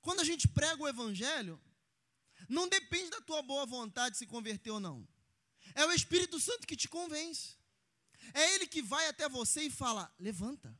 quando 0.01 0.19
a 0.19 0.23
gente 0.23 0.47
prega 0.47 0.83
o 0.83 0.87
Evangelho, 0.87 1.61
não 2.49 2.67
depende 2.67 3.09
da 3.11 3.21
tua 3.21 3.41
boa 3.41 3.65
vontade 3.65 4.17
se 4.17 4.25
converter 4.25 4.71
ou 4.71 4.79
não. 4.79 5.07
É 5.73 5.85
o 5.85 5.91
Espírito 5.91 6.39
Santo 6.39 6.67
que 6.67 6.75
te 6.75 6.89
convence. 6.89 7.55
É 8.33 8.55
Ele 8.55 8.67
que 8.67 8.81
vai 8.81 9.07
até 9.07 9.29
você 9.29 9.63
e 9.63 9.69
fala: 9.69 10.13
levanta, 10.19 10.77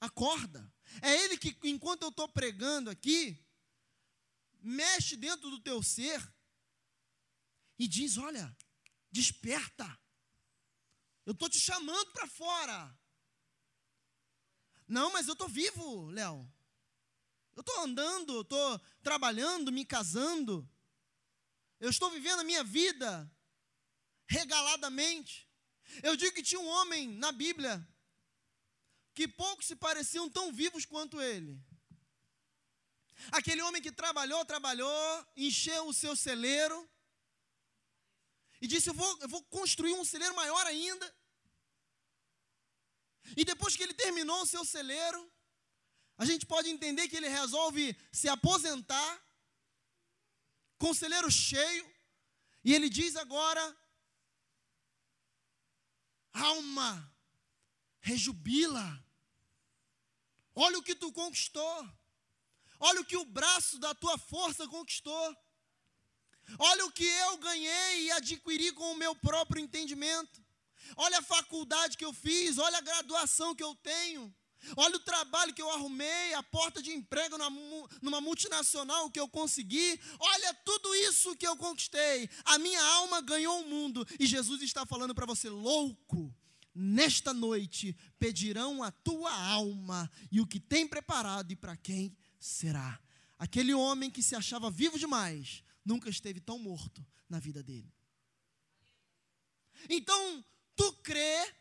acorda. 0.00 0.72
É 1.02 1.24
Ele 1.24 1.36
que, 1.36 1.56
enquanto 1.64 2.02
eu 2.02 2.08
estou 2.08 2.28
pregando 2.28 2.88
aqui, 2.88 3.38
mexe 4.60 5.16
dentro 5.16 5.50
do 5.50 5.58
teu 5.58 5.82
ser 5.82 6.22
e 7.78 7.86
diz: 7.86 8.18
olha, 8.18 8.54
desperta. 9.10 9.98
Eu 11.24 11.32
estou 11.32 11.48
te 11.48 11.60
chamando 11.60 12.10
para 12.12 12.26
fora. 12.26 12.98
Não, 14.86 15.12
mas 15.12 15.26
eu 15.26 15.34
estou 15.34 15.48
vivo, 15.48 16.08
Léo. 16.10 16.50
Eu 17.54 17.60
estou 17.60 17.80
andando, 17.80 18.34
eu 18.34 18.40
estou 18.42 18.78
trabalhando, 19.02 19.70
me 19.70 19.84
casando. 19.84 20.68
Eu 21.78 21.90
estou 21.90 22.10
vivendo 22.10 22.40
a 22.40 22.44
minha 22.44 22.64
vida 22.64 23.30
regaladamente. 24.26 25.48
Eu 26.02 26.16
digo 26.16 26.34
que 26.34 26.42
tinha 26.42 26.60
um 26.60 26.66
homem 26.66 27.08
na 27.08 27.30
Bíblia 27.30 27.86
que 29.14 29.28
poucos 29.28 29.66
se 29.66 29.76
pareciam 29.76 30.30
tão 30.30 30.52
vivos 30.52 30.84
quanto 30.84 31.20
ele. 31.20 31.60
Aquele 33.32 33.60
homem 33.62 33.82
que 33.82 33.90
trabalhou, 33.90 34.44
trabalhou, 34.44 35.26
encheu 35.36 35.88
o 35.88 35.92
seu 35.92 36.14
celeiro 36.14 36.88
e 38.60 38.66
disse: 38.66 38.90
eu 38.90 38.94
vou, 38.94 39.18
eu 39.20 39.28
vou 39.28 39.42
construir 39.44 39.92
um 39.92 40.04
celeiro 40.04 40.34
maior 40.34 40.66
ainda. 40.66 41.14
E 43.36 43.44
depois 43.44 43.76
que 43.76 43.82
ele 43.82 43.94
terminou 43.94 44.42
o 44.42 44.46
seu 44.46 44.64
celeiro, 44.64 45.30
a 46.16 46.24
gente 46.24 46.46
pode 46.46 46.68
entender 46.68 47.08
que 47.08 47.16
ele 47.16 47.28
resolve 47.28 47.96
se 48.10 48.28
aposentar 48.28 49.22
com 50.78 50.90
o 50.90 50.94
celeiro 50.94 51.30
cheio, 51.30 51.84
e 52.64 52.74
ele 52.74 52.88
diz 52.88 53.16
agora 53.16 53.76
Alma, 56.32 57.12
rejubila. 58.00 59.04
Olha 60.54 60.78
o 60.78 60.82
que 60.82 60.94
tu 60.94 61.12
conquistou. 61.12 61.88
Olha 62.80 63.00
o 63.00 63.04
que 63.04 63.16
o 63.16 63.24
braço 63.24 63.78
da 63.78 63.94
tua 63.94 64.16
força 64.16 64.66
conquistou. 64.68 65.36
Olha 66.58 66.86
o 66.86 66.92
que 66.92 67.04
eu 67.04 67.36
ganhei 67.38 68.04
e 68.04 68.10
adquiri 68.12 68.72
com 68.72 68.92
o 68.92 68.96
meu 68.96 69.14
próprio 69.14 69.62
entendimento. 69.62 70.42
Olha 70.96 71.18
a 71.18 71.22
faculdade 71.22 71.96
que 71.96 72.04
eu 72.04 72.12
fiz, 72.12 72.58
olha 72.58 72.78
a 72.78 72.82
graduação 72.82 73.54
que 73.54 73.62
eu 73.62 73.74
tenho. 73.76 74.34
Olha 74.76 74.96
o 74.96 75.00
trabalho 75.00 75.54
que 75.54 75.62
eu 75.62 75.70
arrumei, 75.70 76.34
a 76.34 76.42
porta 76.42 76.82
de 76.82 76.90
emprego 76.90 77.36
numa 78.02 78.20
multinacional 78.20 79.10
que 79.10 79.20
eu 79.20 79.28
consegui. 79.28 80.00
Olha 80.18 80.54
tudo 80.64 80.94
isso 80.96 81.36
que 81.36 81.46
eu 81.46 81.56
conquistei. 81.56 82.28
A 82.44 82.58
minha 82.58 82.82
alma 82.82 83.20
ganhou 83.20 83.60
o 83.60 83.68
mundo. 83.68 84.06
E 84.18 84.26
Jesus 84.26 84.60
está 84.62 84.84
falando 84.84 85.14
para 85.14 85.26
você, 85.26 85.48
louco. 85.48 86.34
Nesta 86.74 87.32
noite 87.32 87.96
pedirão 88.18 88.82
a 88.82 88.90
tua 88.90 89.32
alma 89.32 90.10
e 90.30 90.40
o 90.40 90.46
que 90.46 90.60
tem 90.60 90.86
preparado 90.86 91.50
e 91.50 91.56
para 91.56 91.76
quem 91.76 92.16
será. 92.38 93.00
Aquele 93.38 93.74
homem 93.74 94.10
que 94.10 94.22
se 94.22 94.34
achava 94.34 94.70
vivo 94.70 94.98
demais, 94.98 95.62
nunca 95.88 96.10
esteve 96.10 96.38
tão 96.38 96.58
morto 96.58 97.04
na 97.30 97.40
vida 97.40 97.62
dele. 97.62 97.90
Então, 99.88 100.44
tu 100.76 100.92
crê 101.02 101.54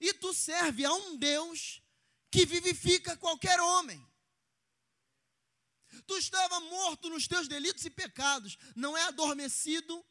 e 0.00 0.12
tu 0.14 0.34
serve 0.34 0.84
a 0.84 0.92
um 0.92 1.16
Deus 1.16 1.80
que 2.28 2.44
vivifica 2.44 3.16
qualquer 3.16 3.60
homem. 3.60 4.04
Tu 6.06 6.18
estava 6.18 6.58
morto 6.60 7.08
nos 7.08 7.28
teus 7.28 7.46
delitos 7.46 7.84
e 7.84 7.90
pecados, 7.90 8.58
não 8.74 8.96
é 8.96 9.02
adormecido, 9.04 10.04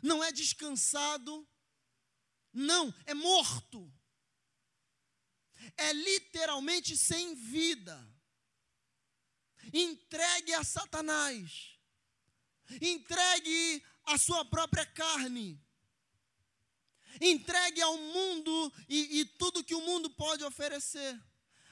não 0.00 0.22
é 0.22 0.30
descansado, 0.30 1.46
não, 2.52 2.94
é 3.06 3.14
morto. 3.14 3.92
É 5.76 5.92
literalmente 5.92 6.96
sem 6.96 7.34
vida. 7.34 7.96
Entregue 9.72 10.52
a 10.54 10.62
Satanás. 10.62 11.73
Entregue 12.80 13.82
a 14.04 14.18
sua 14.18 14.44
própria 14.44 14.86
carne 14.86 15.60
entregue 17.20 17.80
ao 17.80 17.96
mundo 17.96 18.72
e, 18.88 19.20
e, 19.20 19.24
tudo 19.24 19.64
que 19.64 19.74
o 19.74 19.80
mundo 19.80 20.10
pode 20.10 20.44
oferecer 20.44 21.20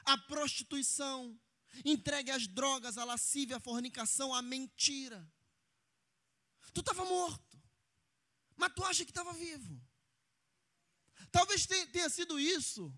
a 0.05 0.19
prostituição, 0.19 1.39
entregue 1.85 2.31
as 2.31 2.47
drogas, 2.47 2.99
a 2.99 3.05
lascívia, 3.05 3.57
a 3.57 3.61
fornicação, 3.61 4.35
a 4.35 4.43
mentira. 4.43 5.27
Tu 6.73 6.81
estava 6.81 7.05
morto, 7.05 7.61
mas 8.57 8.73
tu 8.75 8.85
acha 8.85 9.05
que 9.05 9.11
estava 9.11 9.33
vivo. 9.33 9.81
Talvez 11.31 11.67
tenha 11.67 12.09
sido 12.09 12.39
isso 12.39 12.95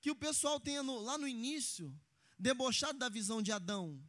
que 0.00 0.10
o 0.10 0.16
pessoal 0.16 0.60
tenha 0.60 0.82
no, 0.82 0.98
lá 1.00 1.16
no 1.16 1.26
início 1.26 1.94
debochado 2.38 2.98
da 2.98 3.08
visão 3.08 3.40
de 3.40 3.52
Adão. 3.52 4.02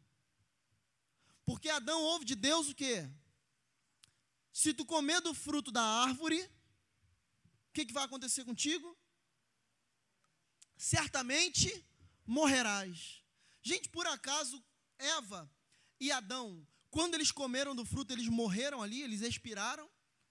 Porque 1.46 1.70
Adão 1.70 2.02
ouve 2.02 2.26
de 2.26 2.36
Deus 2.36 2.70
o 2.70 2.76
quê? 2.76 3.08
Se 4.52 4.74
tu 4.74 4.86
comer 4.86 5.22
do 5.22 5.34
fruto 5.34 5.72
da 5.72 5.84
árvore, 5.84 6.42
o 7.70 7.74
que, 7.74 7.86
que 7.86 7.94
vai 7.94 8.06
acontecer 8.06 8.44
contigo? 8.44 8.98
Certamente 10.78 11.86
morrerás. 12.26 13.22
Gente, 13.62 13.90
por 13.90 14.08
acaso, 14.08 14.64
Eva 14.98 15.50
e 16.00 16.12
Adão, 16.12 16.66
quando 16.90 17.16
eles 17.16 17.32
comeram 17.32 17.76
do 17.76 17.86
fruto, 17.86 18.14
eles 18.14 18.28
morreram 18.28 18.82
ali, 18.82 19.02
eles 19.02 19.22
expiraram, 19.22 19.90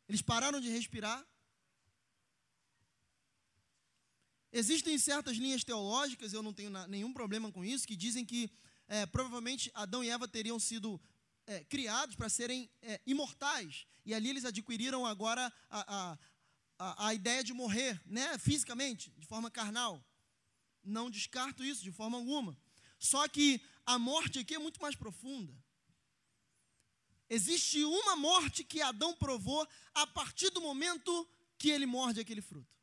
eles 0.08 0.22
pararam 0.22 0.60
de 0.60 0.68
respirar. 0.68 1.24
Existem 4.50 4.96
certas 4.98 5.36
linhas 5.36 5.64
teológicas, 5.64 6.32
eu 6.32 6.42
não 6.42 6.52
tenho 6.52 6.70
nenhum 6.86 7.12
problema 7.12 7.50
com 7.50 7.64
isso, 7.64 7.86
que 7.86 7.96
dizem 7.96 8.24
que 8.24 8.50
é, 8.88 9.06
provavelmente 9.06 9.70
Adão 9.74 10.02
e 10.04 10.10
Eva 10.10 10.28
teriam 10.28 10.58
sido 10.58 11.00
é, 11.46 11.64
criados 11.64 12.16
para 12.16 12.28
serem 12.28 12.70
é, 12.82 13.00
imortais, 13.06 13.86
e 14.04 14.14
ali 14.14 14.30
eles 14.30 14.44
adquiriram 14.44 15.06
agora 15.06 15.52
a, 15.70 15.94
a, 15.96 16.18
a, 16.78 17.08
a 17.08 17.14
ideia 17.14 17.42
de 17.42 17.52
morrer, 17.52 18.00
né, 18.04 18.38
fisicamente, 18.38 19.10
de 19.16 19.26
forma 19.26 19.50
carnal. 19.50 20.04
Não 20.82 21.10
descarto 21.10 21.64
isso 21.64 21.82
de 21.82 21.90
forma 21.90 22.18
alguma. 22.18 22.58
Só 22.98 23.26
que 23.28 23.60
a 23.86 23.98
morte 23.98 24.38
aqui 24.38 24.54
é 24.54 24.58
muito 24.58 24.80
mais 24.80 24.94
profunda. 24.94 25.54
Existe 27.28 27.82
uma 27.84 28.16
morte 28.16 28.62
que 28.62 28.82
Adão 28.82 29.14
provou 29.14 29.66
a 29.94 30.06
partir 30.06 30.50
do 30.50 30.60
momento 30.60 31.28
que 31.56 31.70
ele 31.70 31.86
morde 31.86 32.20
aquele 32.20 32.42
fruto. 32.42 32.78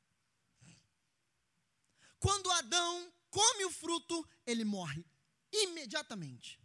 Quando 2.19 2.51
Adão 2.51 3.13
come 3.29 3.65
o 3.65 3.71
fruto, 3.71 4.27
ele 4.45 4.63
morre 4.63 5.05
imediatamente. 5.51 6.59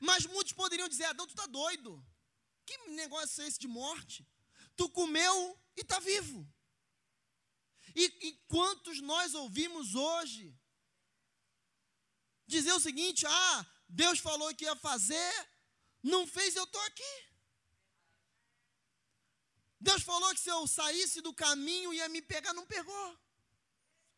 Mas 0.00 0.26
muitos 0.26 0.52
poderiam 0.52 0.88
dizer: 0.88 1.04
Adão, 1.04 1.26
tu 1.26 1.30
está 1.30 1.46
doido. 1.46 2.04
Que 2.64 2.76
negócio 2.88 3.42
é 3.42 3.48
esse 3.48 3.58
de 3.58 3.68
morte? 3.68 4.26
Tu 4.76 4.88
comeu 4.90 5.60
e 5.76 5.80
está 5.80 5.98
vivo. 5.98 6.46
E, 7.94 8.04
e 8.28 8.32
quantos 8.46 9.00
nós 9.00 9.34
ouvimos 9.34 9.94
hoje 9.94 10.56
dizer 12.46 12.72
o 12.72 12.80
seguinte: 12.80 13.26
ah, 13.26 13.66
Deus 13.88 14.18
falou 14.18 14.54
que 14.54 14.64
ia 14.64 14.76
fazer, 14.76 15.48
não 16.02 16.26
fez, 16.26 16.54
eu 16.56 16.64
estou 16.64 16.80
aqui. 16.82 17.32
Deus 19.80 20.02
falou 20.02 20.32
que 20.32 20.40
se 20.40 20.48
eu 20.48 20.66
saísse 20.66 21.20
do 21.20 21.34
caminho 21.34 21.92
ia 21.92 22.08
me 22.08 22.22
pegar, 22.22 22.54
não 22.54 22.66
pegou. 22.66 23.18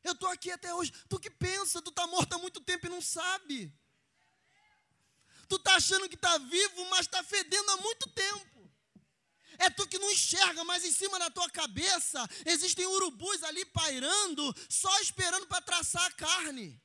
Eu 0.05 0.13
estou 0.13 0.29
aqui 0.29 0.51
até 0.51 0.73
hoje. 0.75 0.93
Tu 1.09 1.19
que 1.19 1.31
pensa, 1.31 1.81
tu 1.81 1.91
está 1.91 2.07
morto 2.07 2.35
há 2.35 2.39
muito 2.39 2.61
tempo 2.61 2.87
e 2.87 2.91
não 2.91 3.01
sabe. 3.01 3.73
Tu 5.49 5.57
está 5.57 5.77
achando 5.77 6.09
que 6.09 6.15
está 6.15 6.37
vivo, 6.39 6.85
mas 6.91 7.07
está 7.07 7.23
fedendo 7.25 7.71
há 7.71 7.77
muito 7.79 8.09
tempo. 8.11 8.71
É 9.59 9.71
tu 9.71 9.87
que 9.89 9.99
não 9.99 10.11
enxerga, 10.11 10.63
mas 10.65 10.85
em 10.85 10.93
cima 10.93 11.19
da 11.19 11.31
tua 11.31 11.49
cabeça 11.49 12.29
existem 12.45 12.87
urubus 12.87 13.43
ali 13.45 13.65
pairando, 13.67 14.55
só 14.69 15.01
esperando 15.01 15.47
para 15.47 15.63
traçar 15.63 16.05
a 16.05 16.13
carne. 16.13 16.83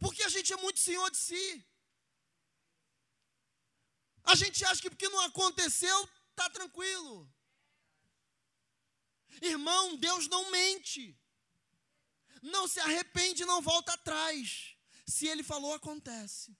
Porque 0.00 0.22
a 0.22 0.28
gente 0.28 0.52
é 0.52 0.56
muito 0.56 0.80
senhor 0.80 1.10
de 1.10 1.18
si. 1.18 1.66
A 4.24 4.34
gente 4.34 4.64
acha 4.64 4.80
que 4.80 4.90
porque 4.90 5.08
não 5.08 5.20
aconteceu, 5.20 6.08
está 6.30 6.50
tranquilo. 6.50 7.30
Irmão, 9.40 9.96
Deus 9.96 10.28
não 10.28 10.50
mente. 10.50 11.18
Não 12.42 12.68
se 12.68 12.80
arrepende, 12.80 13.44
não 13.44 13.60
volta 13.60 13.92
atrás. 13.92 14.76
Se 15.06 15.26
ele 15.26 15.42
falou, 15.42 15.74
acontece. 15.74 16.56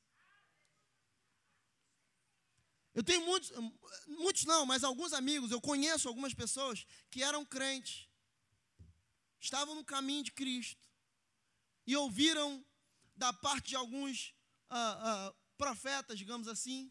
Eu 2.94 3.04
tenho 3.04 3.20
muitos, 3.26 3.52
muitos 4.06 4.44
não, 4.44 4.64
mas 4.64 4.82
alguns 4.82 5.12
amigos, 5.12 5.50
eu 5.50 5.60
conheço 5.60 6.08
algumas 6.08 6.32
pessoas 6.32 6.86
que 7.10 7.22
eram 7.22 7.44
crentes, 7.44 8.08
estavam 9.38 9.74
no 9.74 9.84
caminho 9.84 10.24
de 10.24 10.32
Cristo 10.32 10.80
e 11.86 11.94
ouviram 11.94 12.64
da 13.14 13.34
parte 13.34 13.68
de 13.68 13.76
alguns 13.76 14.34
ah, 14.70 14.98
ah, 15.28 15.34
profetas, 15.58 16.18
digamos 16.18 16.48
assim, 16.48 16.90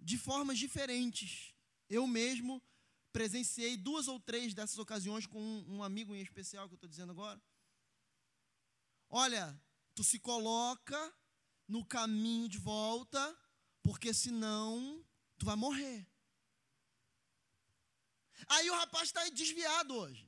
de 0.00 0.16
formas 0.16 0.58
diferentes. 0.58 1.54
Eu 1.88 2.06
mesmo 2.06 2.62
presenciei 3.18 3.76
duas 3.76 4.06
ou 4.06 4.20
três 4.20 4.54
dessas 4.54 4.78
ocasiões 4.78 5.26
com 5.26 5.40
um, 5.40 5.78
um 5.78 5.82
amigo 5.82 6.14
em 6.14 6.22
especial 6.22 6.68
que 6.68 6.74
eu 6.74 6.76
estou 6.76 6.88
dizendo 6.88 7.10
agora. 7.10 7.42
Olha, 9.10 9.60
tu 9.92 10.04
se 10.04 10.20
coloca 10.20 11.00
no 11.66 11.84
caminho 11.84 12.48
de 12.48 12.58
volta 12.58 13.20
porque 13.82 14.14
senão 14.14 15.04
tu 15.36 15.44
vai 15.46 15.56
morrer. 15.56 16.06
Aí 18.46 18.70
o 18.70 18.74
rapaz 18.74 19.08
está 19.08 19.28
desviado 19.30 19.96
hoje. 19.96 20.24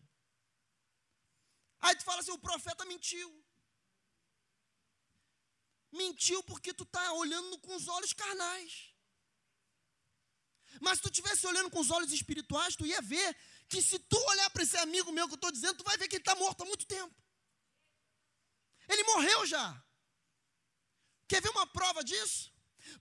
Aí 1.79 1.95
tu 1.95 2.03
fala 2.03 2.23
assim: 2.23 2.33
o 2.33 2.39
profeta 2.39 2.85
mentiu. 2.87 3.31
Mentiu 5.93 6.43
porque 6.43 6.75
tu 6.75 6.83
está 6.83 7.13
olhando 7.13 7.57
com 7.61 7.77
os 7.77 7.87
olhos 7.87 8.13
carnais. 8.13 8.90
Mas 10.81 10.99
se 10.99 11.03
tu 11.03 11.09
estivesse 11.09 11.47
olhando 11.47 11.71
com 11.71 11.81
os 11.81 11.91
olhos 11.91 12.13
espirituais, 12.13 12.77
tu 12.77 12.87
ia 12.87 13.01
ver 13.03 13.37
que 13.69 13.81
se 13.83 13.99
tu 13.99 14.19
olhar 14.29 14.51
para 14.51 14.63
esse 14.63 14.77
amigo 14.77 15.13
meu 15.13 15.27
que 15.27 15.35
eu 15.35 15.37
estou 15.37 15.53
dizendo, 15.53 15.79
tu 15.79 15.85
vai 15.85 15.97
ver 15.97 16.09
que 16.09 16.17
ele 16.17 16.23
está 16.23 16.35
morto 16.35 16.63
há 16.63 16.67
muito 16.67 16.87
tempo. 16.87 17.15
Ele 18.89 19.05
morreu 19.05 19.47
já. 19.47 19.83
Quer 21.29 21.41
ver 21.41 21.51
uma 21.51 21.67
prova 21.67 22.03
disso? 22.03 22.53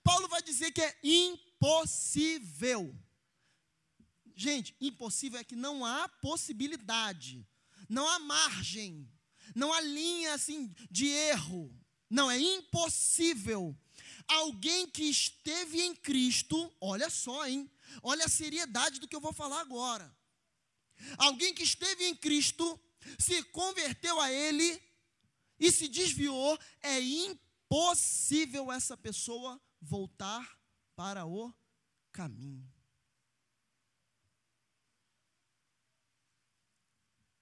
Paulo 0.04 0.28
vai 0.28 0.42
dizer 0.42 0.72
que 0.72 0.82
é 0.82 1.00
impossível. 1.04 2.96
Gente, 4.36 4.76
impossível 4.80 5.40
é 5.40 5.44
que 5.44 5.56
não 5.56 5.86
há 5.86 6.08
possibilidade, 6.08 7.46
não 7.90 8.08
há 8.08 8.20
margem, 8.20 9.12
não 9.56 9.74
há 9.74 9.82
linha 9.82 10.34
assim 10.34 10.74
de 10.90 11.08
erro. 11.08 11.76
Não, 12.10 12.30
é 12.30 12.40
impossível. 12.40 13.78
Alguém 14.30 14.88
que 14.88 15.04
esteve 15.04 15.82
em 15.82 15.96
Cristo, 15.96 16.72
olha 16.80 17.10
só, 17.10 17.48
hein? 17.48 17.70
Olha 18.04 18.26
a 18.26 18.30
seriedade 18.30 19.00
do 19.00 19.08
que 19.08 19.16
eu 19.16 19.20
vou 19.20 19.34
falar 19.34 19.60
agora. 19.60 20.16
Alguém 21.18 21.54
que 21.54 21.64
esteve 21.64 22.06
em 22.06 22.16
Cristo, 22.16 22.80
se 23.18 23.42
converteu 23.46 24.22
a 24.22 24.32
Ele 24.32 24.82
e 25.60 25.72
se 25.72 25.88
desviou, 25.88 26.60
é 26.82 27.02
impossível 27.02 28.72
essa 28.72 28.96
pessoa 28.96 29.60
voltar 29.82 30.60
para 30.96 31.26
o 31.26 31.52
caminho. 32.12 32.72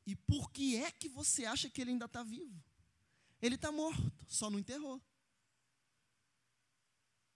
E 0.06 0.16
por 0.16 0.50
que 0.52 0.78
é 0.78 0.90
que 0.90 1.10
você 1.10 1.44
acha 1.44 1.70
que 1.70 1.82
ele 1.82 1.92
ainda 1.92 2.06
está 2.06 2.24
vivo? 2.24 2.64
Ele 3.42 3.56
está 3.56 3.74
morto, 3.74 4.26
só 4.26 4.50
não 4.50 4.58
enterrou. 4.58 5.02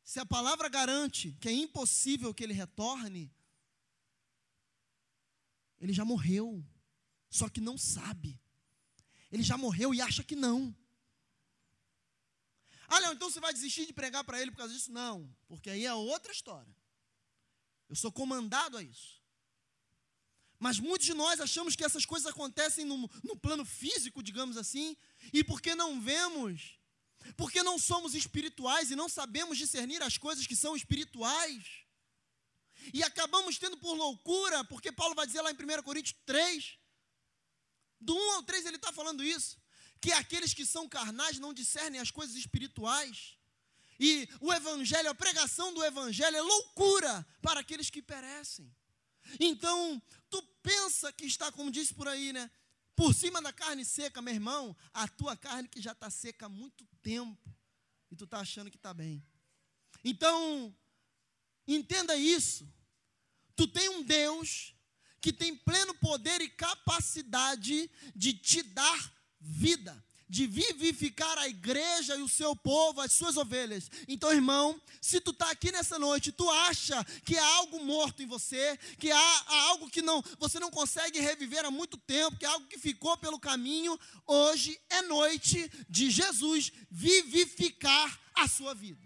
Se 0.03 0.19
a 0.19 0.25
palavra 0.25 0.67
garante 0.67 1.31
que 1.39 1.47
é 1.47 1.51
impossível 1.51 2.33
que 2.33 2.43
ele 2.43 2.53
retorne, 2.53 3.31
ele 5.79 5.93
já 5.93 6.05
morreu, 6.05 6.63
só 7.29 7.49
que 7.49 7.61
não 7.61 7.77
sabe. 7.77 8.39
Ele 9.31 9.43
já 9.43 9.57
morreu 9.57 9.93
e 9.93 10.01
acha 10.01 10.23
que 10.23 10.35
não. 10.35 10.75
Ah, 12.87 12.99
não, 12.99 13.13
então 13.13 13.31
você 13.31 13.39
vai 13.39 13.53
desistir 13.53 13.85
de 13.85 13.93
pregar 13.93 14.23
para 14.23 14.41
ele 14.41 14.51
por 14.51 14.57
causa 14.57 14.73
disso? 14.73 14.91
Não, 14.91 15.33
porque 15.47 15.69
aí 15.69 15.85
é 15.85 15.93
outra 15.93 16.31
história. 16.31 16.75
Eu 17.87 17.95
sou 17.95 18.11
comandado 18.11 18.77
a 18.77 18.83
isso. 18.83 19.21
Mas 20.59 20.79
muitos 20.79 21.07
de 21.07 21.13
nós 21.13 21.39
achamos 21.39 21.75
que 21.75 21.83
essas 21.83 22.05
coisas 22.05 22.27
acontecem 22.29 22.85
no, 22.85 23.09
no 23.23 23.35
plano 23.35 23.65
físico, 23.65 24.21
digamos 24.21 24.57
assim, 24.57 24.95
e 25.33 25.43
porque 25.43 25.73
não 25.73 25.99
vemos, 25.99 26.77
porque 27.35 27.63
não 27.63 27.77
somos 27.77 28.15
espirituais 28.15 28.91
e 28.91 28.95
não 28.95 29.09
sabemos 29.09 29.57
discernir 29.57 30.01
as 30.01 30.17
coisas 30.17 30.47
que 30.47 30.55
são 30.55 30.75
espirituais, 30.75 31.63
e 32.93 33.03
acabamos 33.03 33.57
tendo 33.57 33.77
por 33.77 33.93
loucura, 33.93 34.63
porque 34.65 34.91
Paulo 34.91 35.13
vai 35.13 35.27
dizer 35.27 35.41
lá 35.41 35.51
em 35.51 35.55
1 35.55 35.83
Coríntios 35.83 36.19
3, 36.25 36.77
do 37.99 38.15
1 38.15 38.31
ao 38.31 38.43
3 38.43 38.65
ele 38.65 38.77
está 38.77 38.91
falando 38.91 39.23
isso 39.23 39.61
que 40.01 40.11
aqueles 40.11 40.53
que 40.53 40.65
são 40.65 40.89
carnais 40.89 41.37
não 41.37 41.53
discernem 41.53 42.01
as 42.01 42.09
coisas 42.09 42.35
espirituais. 42.35 43.37
E 43.99 44.27
o 44.39 44.51
evangelho, 44.51 45.11
a 45.11 45.15
pregação 45.15 45.71
do 45.75 45.83
evangelho 45.85 46.35
é 46.35 46.41
loucura 46.41 47.25
para 47.39 47.59
aqueles 47.59 47.91
que 47.91 48.01
perecem. 48.01 48.75
Então, 49.39 50.01
tu 50.27 50.41
pensa 50.63 51.13
que 51.13 51.25
está, 51.25 51.51
como 51.51 51.69
disse 51.69 51.93
por 51.93 52.07
aí, 52.07 52.33
né? 52.33 52.49
Por 52.95 53.13
cima 53.13 53.41
da 53.41 53.51
carne 53.53 53.83
seca, 53.85 54.21
meu 54.21 54.33
irmão, 54.33 54.75
a 54.93 55.07
tua 55.07 55.35
carne 55.35 55.67
que 55.67 55.81
já 55.81 55.91
está 55.91 56.09
seca 56.09 56.45
há 56.45 56.49
muito 56.49 56.85
tempo. 57.01 57.53
E 58.09 58.15
tu 58.15 58.25
está 58.25 58.39
achando 58.39 58.69
que 58.69 58.77
está 58.77 58.93
bem. 58.93 59.25
Então, 60.03 60.75
entenda 61.67 62.15
isso. 62.15 62.67
Tu 63.55 63.67
tem 63.67 63.89
um 63.89 64.03
Deus 64.03 64.75
que 65.21 65.31
tem 65.31 65.55
pleno 65.55 65.93
poder 65.95 66.41
e 66.41 66.49
capacidade 66.49 67.89
de 68.15 68.33
te 68.33 68.63
dar 68.63 69.13
vida, 69.39 70.03
de 70.31 70.47
vivificar 70.47 71.37
a 71.39 71.49
igreja 71.49 72.15
e 72.15 72.21
o 72.21 72.29
seu 72.29 72.55
povo, 72.55 73.01
as 73.01 73.11
suas 73.11 73.35
ovelhas. 73.35 73.91
Então, 74.07 74.31
irmão, 74.31 74.81
se 75.01 75.19
tu 75.19 75.31
está 75.31 75.51
aqui 75.51 75.73
nessa 75.73 75.99
noite, 75.99 76.31
tu 76.31 76.49
acha 76.49 77.03
que 77.25 77.37
há 77.37 77.45
algo 77.57 77.83
morto 77.83 78.23
em 78.23 78.25
você, 78.25 78.77
que 78.97 79.11
há, 79.11 79.19
há, 79.19 79.61
algo 79.63 79.89
que 79.89 80.01
não 80.01 80.23
você 80.39 80.57
não 80.57 80.71
consegue 80.71 81.19
reviver 81.19 81.65
há 81.65 81.69
muito 81.69 81.97
tempo, 81.97 82.37
que 82.37 82.45
é 82.45 82.47
algo 82.47 82.65
que 82.67 82.79
ficou 82.79 83.17
pelo 83.17 83.37
caminho, 83.37 83.99
hoje 84.25 84.79
é 84.89 85.01
noite 85.01 85.69
de 85.89 86.09
Jesus 86.09 86.71
vivificar 86.89 88.17
a 88.33 88.47
sua 88.47 88.73
vida. 88.73 89.05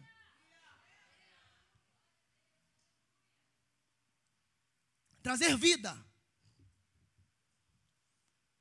Trazer 5.24 5.58
vida. 5.58 6.06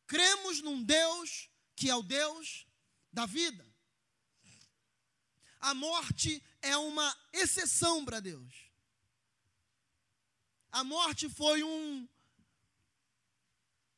Cremos 0.06 0.62
num 0.62 0.82
Deus 0.82 1.50
que 1.76 1.90
é 1.90 1.94
o 1.94 2.02
Deus 2.02 2.66
da 3.12 3.26
vida. 3.26 3.64
A 5.60 5.74
morte 5.74 6.42
é 6.60 6.76
uma 6.76 7.16
exceção 7.32 8.04
para 8.04 8.20
Deus. 8.20 8.70
A 10.70 10.84
morte 10.84 11.28
foi 11.28 11.62
um 11.62 12.08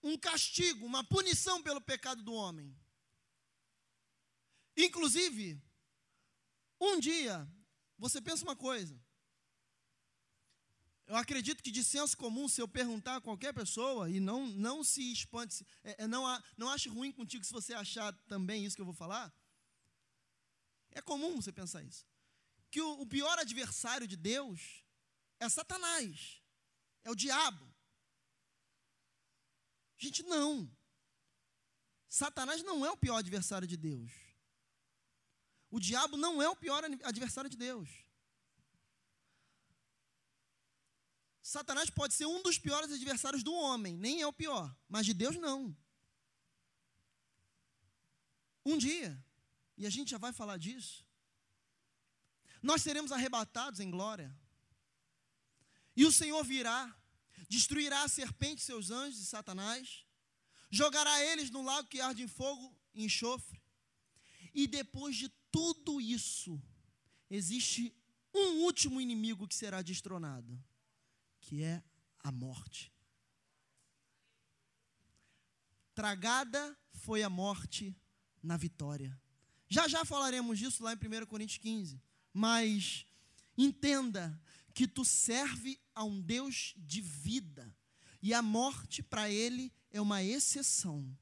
um 0.03 0.17
castigo, 0.17 0.87
uma 0.87 1.03
punição 1.03 1.61
pelo 1.63 1.81
pecado 1.81 2.23
do 2.23 2.33
homem. 2.33 2.77
Inclusive, 4.77 5.61
Um 6.79 7.01
dia, 7.01 7.49
você 7.99 8.21
pensa 8.21 8.45
uma 8.45 8.55
coisa. 8.55 9.01
Eu 11.07 11.17
acredito 11.17 11.63
que 11.63 11.71
de 11.71 11.85
senso 11.85 12.17
comum, 12.17 12.49
se 12.49 12.61
eu 12.61 12.67
perguntar 12.67 13.17
a 13.17 13.21
qualquer 13.21 13.55
pessoa, 13.55 14.11
e 14.11 14.19
não, 14.19 14.47
não 14.47 14.83
se 14.83 15.13
espante, 15.13 15.65
é, 15.85 16.03
é, 16.03 16.07
não, 16.07 16.25
não 16.57 16.69
ache 16.69 16.89
ruim 16.89 17.13
contigo 17.13 17.45
se 17.45 17.53
você 17.53 17.75
achar 17.75 18.13
também 18.27 18.65
isso 18.65 18.75
que 18.75 18.83
eu 18.83 18.87
vou 18.87 18.95
falar. 18.95 19.33
É 20.91 21.01
comum 21.01 21.37
você 21.37 21.53
pensar 21.53 21.83
isso. 21.85 22.05
Que 22.71 22.81
o, 22.81 23.03
o 23.03 23.07
pior 23.07 23.39
adversário 23.39 24.07
de 24.07 24.17
Deus 24.17 24.85
é 25.39 25.49
Satanás, 25.49 26.43
é 27.05 27.11
o 27.11 27.15
diabo. 27.15 27.73
Gente, 29.97 30.25
não. 30.25 30.69
Satanás 32.09 32.63
não 32.65 32.85
é 32.85 32.91
o 32.91 32.97
pior 32.97 33.19
adversário 33.19 33.69
de 33.69 33.77
Deus. 33.77 34.11
O 35.71 35.79
diabo 35.79 36.17
não 36.17 36.43
é 36.43 36.49
o 36.49 36.57
pior 36.57 36.83
adversário 37.05 37.49
de 37.49 37.57
Deus. 37.57 38.06
Satanás 41.47 41.89
pode 41.89 42.13
ser 42.13 42.27
um 42.27 42.43
dos 42.43 42.59
piores 42.59 42.91
adversários 42.91 43.45
do 43.45 43.55
homem, 43.55 43.97
nem 43.97 44.21
é 44.21 44.27
o 44.27 44.33
pior, 44.33 44.77
mas 44.89 45.07
de 45.07 45.15
Deus 45.15 45.37
não. 45.37 45.77
Um 48.65 48.77
dia, 48.77 49.17
e 49.79 49.87
a 49.87 49.91
gente 49.91 50.11
já 50.11 50.19
vai 50.19 50.33
falar 50.33 50.57
disso, 50.57 51.07
nós 52.61 52.83
seremos 52.83 53.13
arrebatados 53.13 53.79
em 53.79 53.89
glória. 53.89 54.37
E 55.95 56.05
o 56.05 56.11
Senhor 56.11 56.43
virá, 56.43 56.93
destruirá 57.49 58.03
a 58.03 58.09
serpente 58.09 58.61
seus 58.61 58.91
anjos 58.91 59.21
e 59.21 59.25
Satanás, 59.25 60.05
jogará 60.69 61.23
eles 61.27 61.49
no 61.49 61.63
lago 61.63 61.87
que 61.87 62.01
arde 62.01 62.25
em 62.25 62.29
fogo 62.29 62.77
e 62.93 63.05
enxofre. 63.05 63.63
E 64.53 64.67
depois 64.67 65.15
de 65.15 65.29
tudo 65.53 66.01
isso, 66.01 66.61
existe 67.31 67.97
um 68.35 68.65
último 68.65 69.01
inimigo 69.01 69.47
que 69.47 69.55
será 69.55 69.81
destronado 69.81 70.61
que 71.47 71.63
é 71.63 71.81
a 72.19 72.33
morte. 72.33 72.93
Tragada 75.95 76.77
foi 76.93 77.23
a 77.23 77.31
morte 77.31 77.97
na 78.43 78.57
vitória. 78.57 79.17
Já 79.69 79.87
já 79.87 80.05
falaremos 80.05 80.59
disso 80.59 80.83
lá 80.83 80.93
em 80.93 80.97
1 80.97 81.27
Coríntios 81.27 81.59
15. 81.59 82.03
Mas 82.35 83.07
entenda 83.57 84.39
que 84.75 84.89
tu 84.89 85.05
serve 85.05 85.81
a 85.95 86.03
um 86.03 86.21
Deus 86.21 86.75
de 86.77 87.01
vida. 87.01 87.73
E 88.21 88.35
a 88.35 88.43
morte 88.43 89.01
para 89.01 89.31
ele 89.31 89.73
é 89.93 90.01
uma 90.01 90.25
exceção. 90.25 91.17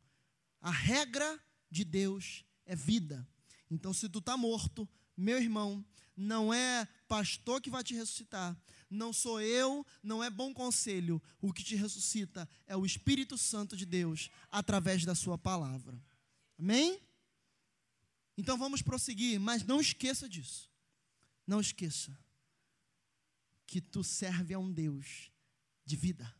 A 0.59 0.71
regra 0.71 1.39
de 1.71 1.85
Deus 1.85 2.47
é 2.65 2.75
vida. 2.75 3.29
Então, 3.71 3.93
se 3.93 4.09
tu 4.09 4.21
está 4.21 4.39
morto, 4.39 4.89
meu 5.15 5.37
irmão, 5.37 5.85
não 6.17 6.53
é 6.53 6.89
pastor 7.07 7.61
que 7.61 7.69
vai 7.69 7.85
te 7.85 7.95
ressuscitar, 7.95 8.57
não 8.95 9.13
sou 9.13 9.41
eu, 9.41 9.85
não 10.03 10.23
é 10.23 10.31
bom 10.31 10.55
conselho. 10.55 11.21
O 11.41 11.53
que 11.53 11.63
te 11.63 11.77
ressuscita 11.77 12.49
é 12.67 12.77
o 12.77 12.87
Espírito 12.87 13.37
Santo 13.37 13.77
de 13.77 13.85
Deus 13.85 14.31
através 14.51 15.05
da 15.05 15.15
Sua 15.15 15.37
palavra. 15.37 16.03
Amém? 16.59 17.01
Então 18.37 18.57
vamos 18.57 18.83
prosseguir, 18.83 19.39
mas 19.39 19.65
não 19.65 19.81
esqueça 19.81 20.29
disso. 20.29 20.71
Não 21.47 21.61
esqueça 21.61 22.17
que 23.67 23.81
tu 23.81 24.03
serve 24.03 24.55
a 24.55 24.59
um 24.59 24.73
Deus 24.73 25.31
de 25.85 25.97
vida, 25.97 26.35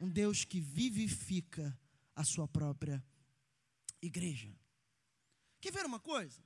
um 0.00 0.08
Deus 0.08 0.44
que 0.44 0.60
vivifica 0.60 1.78
a 2.14 2.24
sua 2.24 2.48
própria 2.48 3.04
igreja. 4.00 4.54
Quer 5.60 5.72
ver 5.72 5.84
uma 5.84 6.00
coisa? 6.00 6.40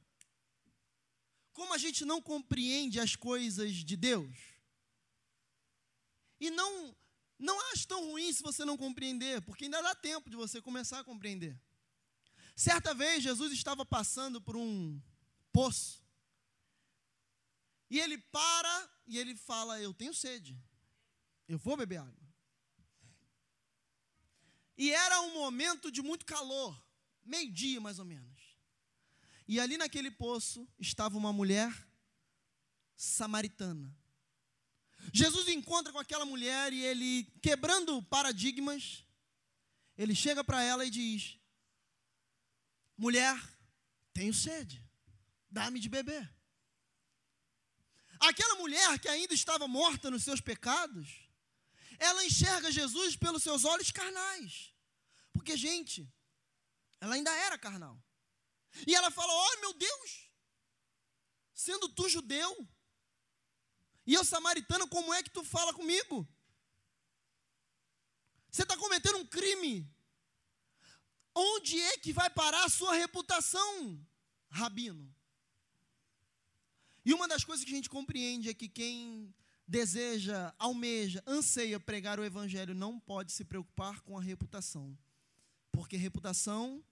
Como 1.53 1.75
a 1.75 1.79
gente 1.79 2.05
não 2.05 2.23
compreende 2.23 2.99
as 2.99 3.15
coisas 3.17 3.75
de 3.77 3.97
Deus, 3.97 4.37
e 6.41 6.51
não, 6.51 6.97
não 7.39 7.73
acho 7.73 7.87
tão 7.87 8.03
ruim 8.11 8.33
se 8.33 8.43
você 8.43 8.65
não 8.65 8.77
compreender, 8.77 9.43
porque 9.43 9.65
ainda 9.65 9.83
dá 9.83 9.95
tempo 9.95 10.31
de 10.31 10.37
você 10.37 10.61
começar 10.63 11.01
a 11.01 11.05
compreender. 11.05 11.61
Certa 12.57 12.95
vez, 12.95 13.23
Jesus 13.23 13.53
estava 13.53 13.85
passando 13.85 14.41
por 14.41 14.57
um 14.57 15.01
poço. 15.53 16.03
E 17.91 17.99
ele 17.99 18.19
para 18.19 18.91
e 19.07 19.19
ele 19.19 19.35
fala: 19.37 19.81
Eu 19.81 19.93
tenho 19.93 20.15
sede. 20.15 20.59
Eu 21.49 21.59
vou 21.59 21.77
beber 21.77 21.99
água. 21.99 22.31
E 24.77 24.93
era 24.93 25.21
um 25.23 25.35
momento 25.35 25.91
de 25.91 26.01
muito 26.01 26.25
calor, 26.25 26.81
meio-dia 27.23 27.81
mais 27.81 27.99
ou 27.99 28.05
menos. 28.05 28.57
E 29.47 29.59
ali 29.61 29.77
naquele 29.77 30.11
poço 30.11 30.67
estava 30.79 31.19
uma 31.19 31.33
mulher 31.33 31.71
samaritana. 32.97 33.95
Jesus 35.13 35.49
encontra 35.49 35.93
com 35.93 35.99
aquela 35.99 36.25
mulher 36.25 36.73
e 36.73 36.83
ele, 36.83 37.25
quebrando 37.43 38.03
paradigmas, 38.05 39.05
ele 39.97 40.15
chega 40.15 40.43
para 40.45 40.63
ela 40.63 40.85
e 40.85 40.91
diz: 40.91 41.39
Mulher, 42.97 43.37
tenho 44.13 44.33
sede, 44.33 44.85
dá-me 45.51 45.81
de 45.81 45.89
beber. 45.89 46.31
Aquela 48.21 48.57
mulher 48.57 48.99
que 48.99 49.09
ainda 49.09 49.33
estava 49.33 49.67
morta 49.67 50.11
nos 50.11 50.23
seus 50.23 50.41
pecados, 50.41 51.09
ela 51.99 52.25
enxerga 52.25 52.71
Jesus 52.71 53.17
pelos 53.17 53.43
seus 53.43 53.65
olhos 53.65 53.91
carnais. 53.91 54.75
Porque, 55.33 55.57
gente, 55.57 56.07
ela 57.01 57.15
ainda 57.15 57.31
era 57.31 57.59
carnal. 57.59 58.03
E 58.87 58.95
ela 58.95 59.11
fala: 59.11 59.33
Oh, 59.33 59.61
meu 59.61 59.73
Deus, 59.75 60.31
sendo 61.55 61.89
tu 61.89 62.09
judeu, 62.09 62.69
e 64.11 64.15
eu, 64.15 64.25
samaritano, 64.25 64.89
como 64.89 65.15
é 65.15 65.23
que 65.23 65.31
tu 65.31 65.45
fala 65.45 65.73
comigo? 65.73 66.29
Você 68.51 68.65
está 68.65 68.77
cometendo 68.77 69.19
um 69.19 69.25
crime. 69.25 69.89
Onde 71.33 71.81
é 71.81 71.97
que 71.97 72.13
vai 72.13 72.29
parar 72.29 72.65
a 72.65 72.69
sua 72.69 72.93
reputação, 72.93 74.05
rabino? 74.49 75.15
E 77.05 77.15
uma 77.15 77.29
das 77.29 77.45
coisas 77.45 77.65
que 77.65 77.71
a 77.71 77.77
gente 77.77 77.89
compreende 77.89 78.49
é 78.49 78.55
que 78.55 78.69
quem 78.69 79.33
deseja, 79.65 80.53
almeja, 80.59 81.23
anseia 81.25 81.79
pregar 81.79 82.19
o 82.19 82.25
evangelho 82.25 82.75
não 82.75 82.99
pode 82.99 83.31
se 83.31 83.45
preocupar 83.45 84.01
com 84.01 84.19
a 84.19 84.21
reputação. 84.21 84.99
Porque 85.71 85.97
reputação 85.97 86.85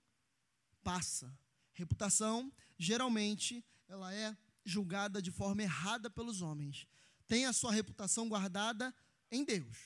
passa. 0.84 1.36
Reputação, 1.72 2.52
geralmente, 2.78 3.64
ela 3.88 4.14
é 4.14 4.36
julgada 4.64 5.20
de 5.20 5.32
forma 5.32 5.64
errada 5.64 6.08
pelos 6.08 6.42
homens 6.42 6.86
tem 7.28 7.44
a 7.44 7.52
sua 7.52 7.70
reputação 7.70 8.28
guardada 8.28 8.92
em 9.30 9.44
Deus. 9.44 9.76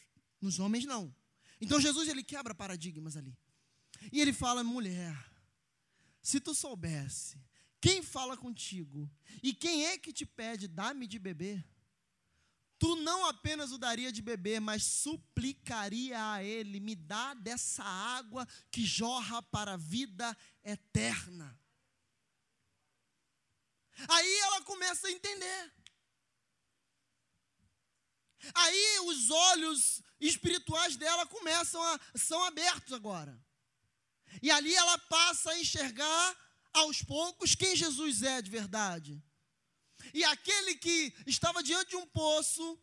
Nos 0.41 0.59
homens, 0.59 0.87
não. 0.87 1.15
Então 1.61 1.81
Jesus 1.81 2.09
ele 2.09 2.23
quebra 2.23 2.55
paradigmas 2.55 3.17
ali. 3.17 3.37
E 4.11 4.21
ele 4.21 4.33
fala: 4.33 4.65
mulher, 4.65 5.17
se 6.23 6.41
tu 6.41 6.55
soubesse 6.55 7.39
quem 7.81 8.01
fala 8.03 8.37
contigo 8.37 9.11
e 9.43 9.53
quem 9.53 9.87
é 9.87 9.99
que 9.99 10.13
te 10.13 10.25
pede, 10.25 10.69
dá-me 10.69 11.07
de 11.07 11.19
beber, 11.19 11.65
tu 12.79 12.97
não 12.97 13.27
apenas 13.27 13.73
o 13.73 13.79
daria 13.79 14.11
de 14.13 14.23
beber, 14.23 14.61
mas 14.61 14.85
suplicaria 14.85 16.33
a 16.33 16.43
ele: 16.43 16.81
me 16.81 16.95
dá 16.95 17.35
dessa 17.35 17.85
água 17.85 18.47
que 18.71 18.85
jorra 18.85 19.43
para 19.43 19.75
a 19.75 19.77
vida 19.77 20.37
eterna. 20.65 21.59
Aí 24.09 24.39
ela 24.39 24.63
começa 24.63 25.07
a 25.07 25.13
entender. 25.13 25.73
Aí 28.55 29.01
os 29.07 29.31
olhos 29.31 30.03
espirituais 30.21 30.97
dela 30.97 31.27
começam 31.27 31.83
a 31.83 32.01
são 32.15 32.43
abertos 32.45 32.93
agora. 32.93 33.39
E 34.41 34.51
ali 34.51 34.75
ela 34.75 34.99
passa 34.99 35.51
a 35.51 35.59
enxergar 35.59 36.37
aos 36.73 37.03
poucos 37.03 37.55
quem 37.55 37.77
Jesus 37.77 38.23
é 38.23 38.41
de 38.41 38.51
verdade. 38.51 39.23
E 40.15 40.25
aquele 40.25 40.75
que 40.77 41.15
estava 41.27 41.63
diante 41.63 41.91
de 41.91 41.97
um 41.97 42.07
poço, 42.07 42.79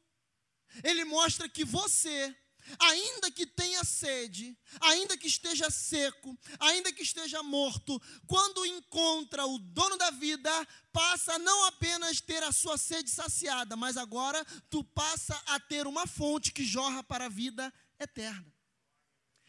ele 0.84 1.04
mostra 1.06 1.50
que 1.50 1.66
você 1.66 2.36
ainda 2.80 3.32
que 3.32 3.46
tenha 3.46 3.84
sede, 3.84 4.58
ainda 4.82 5.18
que 5.18 5.28
esteja 5.28 5.70
seco, 5.70 6.38
ainda 6.60 6.92
que 6.92 7.02
esteja 7.02 7.42
morto, 7.42 8.02
quando 8.28 8.66
encontra 8.66 9.46
o 9.46 9.58
dono 9.58 9.98
da 9.98 10.12
vida, 10.12 10.52
passa 10.92 11.34
a 11.34 11.40
não 11.40 11.66
apenas 11.66 12.22
ter 12.22 12.44
a 12.44 12.52
sua 12.52 12.78
sede 12.78 13.10
saciada, 13.10 13.76
mas 13.76 13.98
agora 13.98 14.44
tu 14.70 14.84
passa 14.84 15.36
a 15.48 15.60
ter 15.60 15.88
uma 15.88 16.06
fonte 16.06 16.52
que 16.52 16.66
jorra 16.66 17.04
para 17.04 17.26
a 17.26 17.30
vida 17.30 17.74
eterna. 18.00 18.54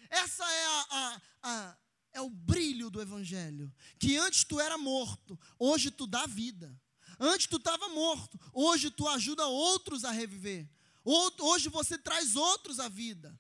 Essa 0.09 0.45
é 0.45 0.67
a, 0.67 0.87
a, 0.91 1.23
a 1.43 1.77
é 2.13 2.21
o 2.21 2.31
brilho 2.31 2.91
do 2.91 3.01
evangelho, 3.01 3.73
que 3.99 4.17
antes 4.17 4.45
tu 4.45 4.59
era 4.59 4.77
morto, 4.77 5.39
hoje 5.59 5.91
tu 5.91 6.07
dá 6.07 6.27
vida. 6.27 6.77
Antes 7.19 7.47
tu 7.47 7.57
estava 7.57 7.89
morto, 7.91 8.39
hoje 8.53 8.91
tu 8.91 9.07
ajuda 9.07 9.47
outros 9.47 10.05
a 10.05 10.11
reviver. 10.11 10.69
Hoje 11.05 11.69
você 11.69 11.97
traz 11.97 12.37
outros 12.37 12.79
à 12.79 12.89
vida 12.89 13.39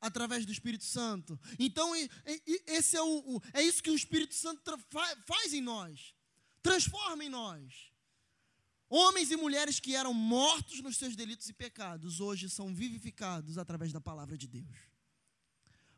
através 0.00 0.46
do 0.46 0.52
Espírito 0.52 0.84
Santo. 0.84 1.38
Então, 1.58 1.92
esse 2.66 2.96
é, 2.96 3.02
o, 3.02 3.42
é 3.52 3.62
isso 3.62 3.82
que 3.82 3.90
o 3.90 3.96
Espírito 3.96 4.34
Santo 4.34 4.62
faz 5.26 5.52
em 5.52 5.60
nós, 5.60 6.14
transforma 6.62 7.24
em 7.24 7.28
nós. 7.28 7.90
Homens 8.88 9.30
e 9.30 9.36
mulheres 9.36 9.78
que 9.78 9.94
eram 9.94 10.12
mortos 10.12 10.80
nos 10.80 10.96
seus 10.96 11.14
delitos 11.14 11.48
e 11.48 11.52
pecados, 11.52 12.20
hoje 12.20 12.50
são 12.50 12.74
vivificados 12.74 13.56
através 13.56 13.92
da 13.92 14.00
palavra 14.00 14.36
de 14.36 14.48
Deus. 14.48 14.90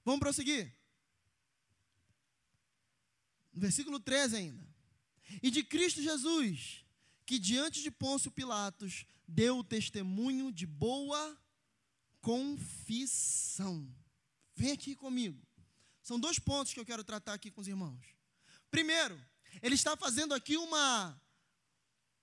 Vamos 0.05 0.21
prosseguir. 0.21 0.75
Versículo 3.53 3.99
13 3.99 4.37
ainda. 4.37 4.67
E 5.43 5.51
de 5.51 5.63
Cristo 5.63 6.03
Jesus, 6.03 6.85
que 7.25 7.39
diante 7.39 7.83
de 7.83 7.91
Pôncio 7.91 8.31
Pilatos 8.31 9.07
deu 9.27 9.63
testemunho 9.65 10.53
de 10.53 10.67
boa 10.67 11.39
confissão. 12.21 13.89
Vem 14.55 14.73
aqui 14.73 14.95
comigo. 14.95 15.41
São 16.03 16.19
dois 16.19 16.39
pontos 16.39 16.73
que 16.73 16.81
eu 16.81 16.85
quero 16.85 17.05
tratar 17.05 17.35
aqui 17.35 17.51
com 17.51 17.61
os 17.61 17.69
irmãos. 17.69 18.05
Primeiro, 18.71 19.21
ele 19.61 19.75
está 19.75 19.97
fazendo 19.97 20.35
aqui 20.35 20.57
uma 20.57 21.21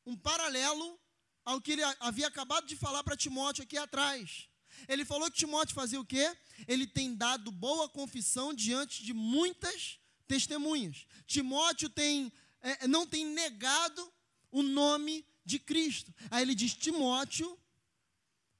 um 0.06 0.18
paralelo 0.18 1.00
ao 1.46 1.62
que 1.62 1.74
ele 1.74 1.84
havia 2.00 2.28
acabado 2.28 2.66
de 2.66 2.76
falar 2.76 3.04
para 3.04 3.18
Timóteo 3.18 3.64
aqui 3.64 3.78
atrás. 3.78 4.50
Ele 4.88 5.06
falou 5.06 5.30
que 5.30 5.38
Timóteo 5.38 5.76
fazia 5.76 6.00
o 6.00 6.06
quê? 6.06 6.36
Ele 6.68 6.88
tem 6.88 7.16
dado 7.16 7.52
boa 7.52 7.90
confissão 7.90 8.54
diante 8.54 9.04
de 9.04 9.14
muitas 9.14 10.00
testemunhas. 10.28 11.06
Timóteo 11.26 11.90
tem, 11.90 12.32
é, 12.62 12.88
não 12.88 13.06
tem 13.06 13.26
negado 13.26 14.14
o 14.52 14.62
nome 14.62 15.26
de 15.50 15.60
Cristo. 15.60 16.14
Aí 16.30 16.44
ele 16.44 16.54
diz: 16.54 16.74
Timóteo, 16.74 17.60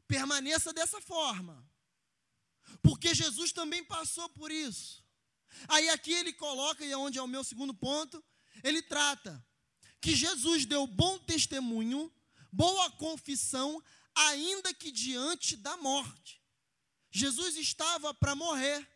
permaneça 0.08 0.74
dessa 0.74 1.00
forma, 1.00 1.64
porque 2.82 3.14
Jesus 3.14 3.52
também 3.52 3.84
passou 3.84 4.28
por 4.30 4.52
isso. 4.52 5.06
Aí 5.68 5.90
aqui 5.90 6.12
ele 6.14 6.34
coloca, 6.34 6.84
e 6.84 6.92
é 6.92 6.98
onde 6.98 7.18
é 7.18 7.22
o 7.22 7.28
meu 7.28 7.44
segundo 7.44 7.74
ponto, 7.74 8.24
ele 8.64 8.82
trata 8.82 9.44
que 10.02 10.16
Jesus 10.16 10.66
deu 10.66 10.88
bom 10.88 11.18
testemunho, 11.20 12.12
boa 12.52 12.90
confissão, 12.92 13.82
ainda 14.16 14.74
que 14.74 14.92
diante 14.92 15.56
da 15.56 15.78
morte. 15.78 16.42
Jesus 17.12 17.56
estava 17.58 18.14
para 18.14 18.36
morrer, 18.36 18.88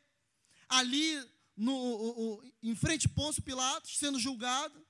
ali 0.69 1.19
no, 1.55 1.73
o, 1.73 2.33
o, 2.35 2.51
em 2.61 2.75
frente 2.75 3.07
a 3.07 3.09
Pôncio 3.09 3.41
Pilatos, 3.41 3.97
sendo 3.97 4.19
julgado. 4.19 4.82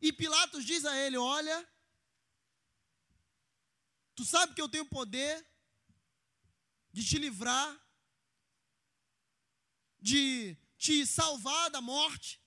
E 0.00 0.12
Pilatos 0.12 0.64
diz 0.64 0.84
a 0.84 0.96
ele: 0.96 1.16
Olha, 1.16 1.68
tu 4.14 4.24
sabe 4.24 4.54
que 4.54 4.62
eu 4.62 4.68
tenho 4.68 4.86
poder 4.86 5.46
de 6.92 7.04
te 7.04 7.18
livrar, 7.18 7.78
de 10.00 10.56
te 10.78 11.06
salvar 11.06 11.70
da 11.70 11.80
morte. 11.80 12.40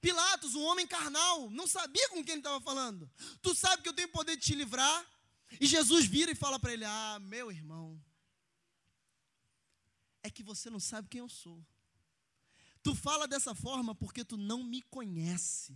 Pilatos, 0.00 0.54
um 0.54 0.62
homem 0.64 0.86
carnal, 0.86 1.48
não 1.50 1.66
sabia 1.66 2.08
com 2.10 2.22
quem 2.22 2.32
ele 2.32 2.40
estava 2.40 2.60
falando. 2.60 3.10
Tu 3.40 3.54
sabe 3.54 3.82
que 3.82 3.88
eu 3.88 3.94
tenho 3.94 4.08
poder 4.08 4.36
de 4.36 4.42
te 4.42 4.54
livrar? 4.54 5.06
E 5.60 5.66
Jesus 5.66 6.04
vira 6.04 6.30
e 6.30 6.34
fala 6.34 6.58
para 6.58 6.72
ele: 6.72 6.84
Ah, 6.84 7.18
meu 7.20 7.50
irmão, 7.50 8.02
é 10.22 10.30
que 10.30 10.42
você 10.42 10.68
não 10.68 10.80
sabe 10.80 11.08
quem 11.08 11.20
eu 11.20 11.28
sou. 11.28 11.64
Tu 12.84 12.94
fala 12.94 13.26
dessa 13.26 13.54
forma 13.54 13.94
porque 13.94 14.22
tu 14.22 14.36
não 14.36 14.62
me 14.62 14.82
conhece. 14.82 15.74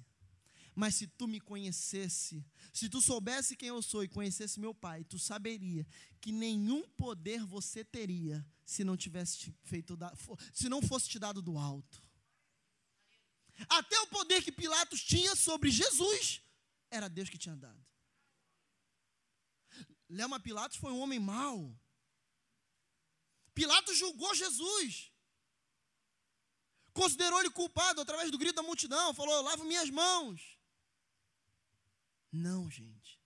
Mas 0.75 0.94
se 0.94 1.07
tu 1.07 1.27
me 1.27 1.40
conhecesse, 1.40 2.44
se 2.73 2.88
tu 2.88 3.01
soubesse 3.01 3.57
quem 3.57 3.71
eu 3.71 3.81
sou 3.83 4.05
e 4.05 4.09
conhecesse 4.09 4.61
meu 4.61 4.75
pai, 4.75 5.03
tu 5.05 5.18
saberia 5.18 5.87
que 6.21 6.31
nenhum 6.31 6.87
poder 6.90 7.44
você 7.44 7.83
teria 7.83 8.47
se 8.64 8.85
não 8.85 8.94
tivesse 8.97 9.53
feito 9.64 9.99
se 10.53 10.68
não 10.68 10.83
fosse 10.83 11.09
te 11.09 11.18
dado 11.18 11.40
do 11.40 11.57
alto. 11.59 12.01
Até 13.68 13.99
o 14.01 14.07
poder 14.09 14.42
que 14.42 14.53
Pilatos 14.53 15.03
tinha 15.03 15.35
sobre 15.35 15.71
Jesus 15.71 16.42
era 16.90 17.09
Deus 17.09 17.31
que 17.31 17.38
tinha 17.38 17.57
dado. 17.57 17.85
Lema 20.09 20.38
Pilatos 20.38 20.77
foi 20.77 20.92
um 20.92 21.01
homem 21.01 21.18
mau. 21.18 21.75
Pilatos 23.55 23.97
julgou 23.97 24.33
Jesus. 24.35 25.11
Considerou 26.98 27.38
ele 27.38 27.50
culpado 27.50 28.00
através 28.00 28.28
do 28.28 28.37
grito 28.37 28.56
da 28.56 28.62
multidão. 28.62 29.14
Falou: 29.14 29.40
lavo 29.40 29.64
minhas 29.64 29.88
mãos. 29.88 30.58
Não, 32.32 32.68
gente. 32.68 33.20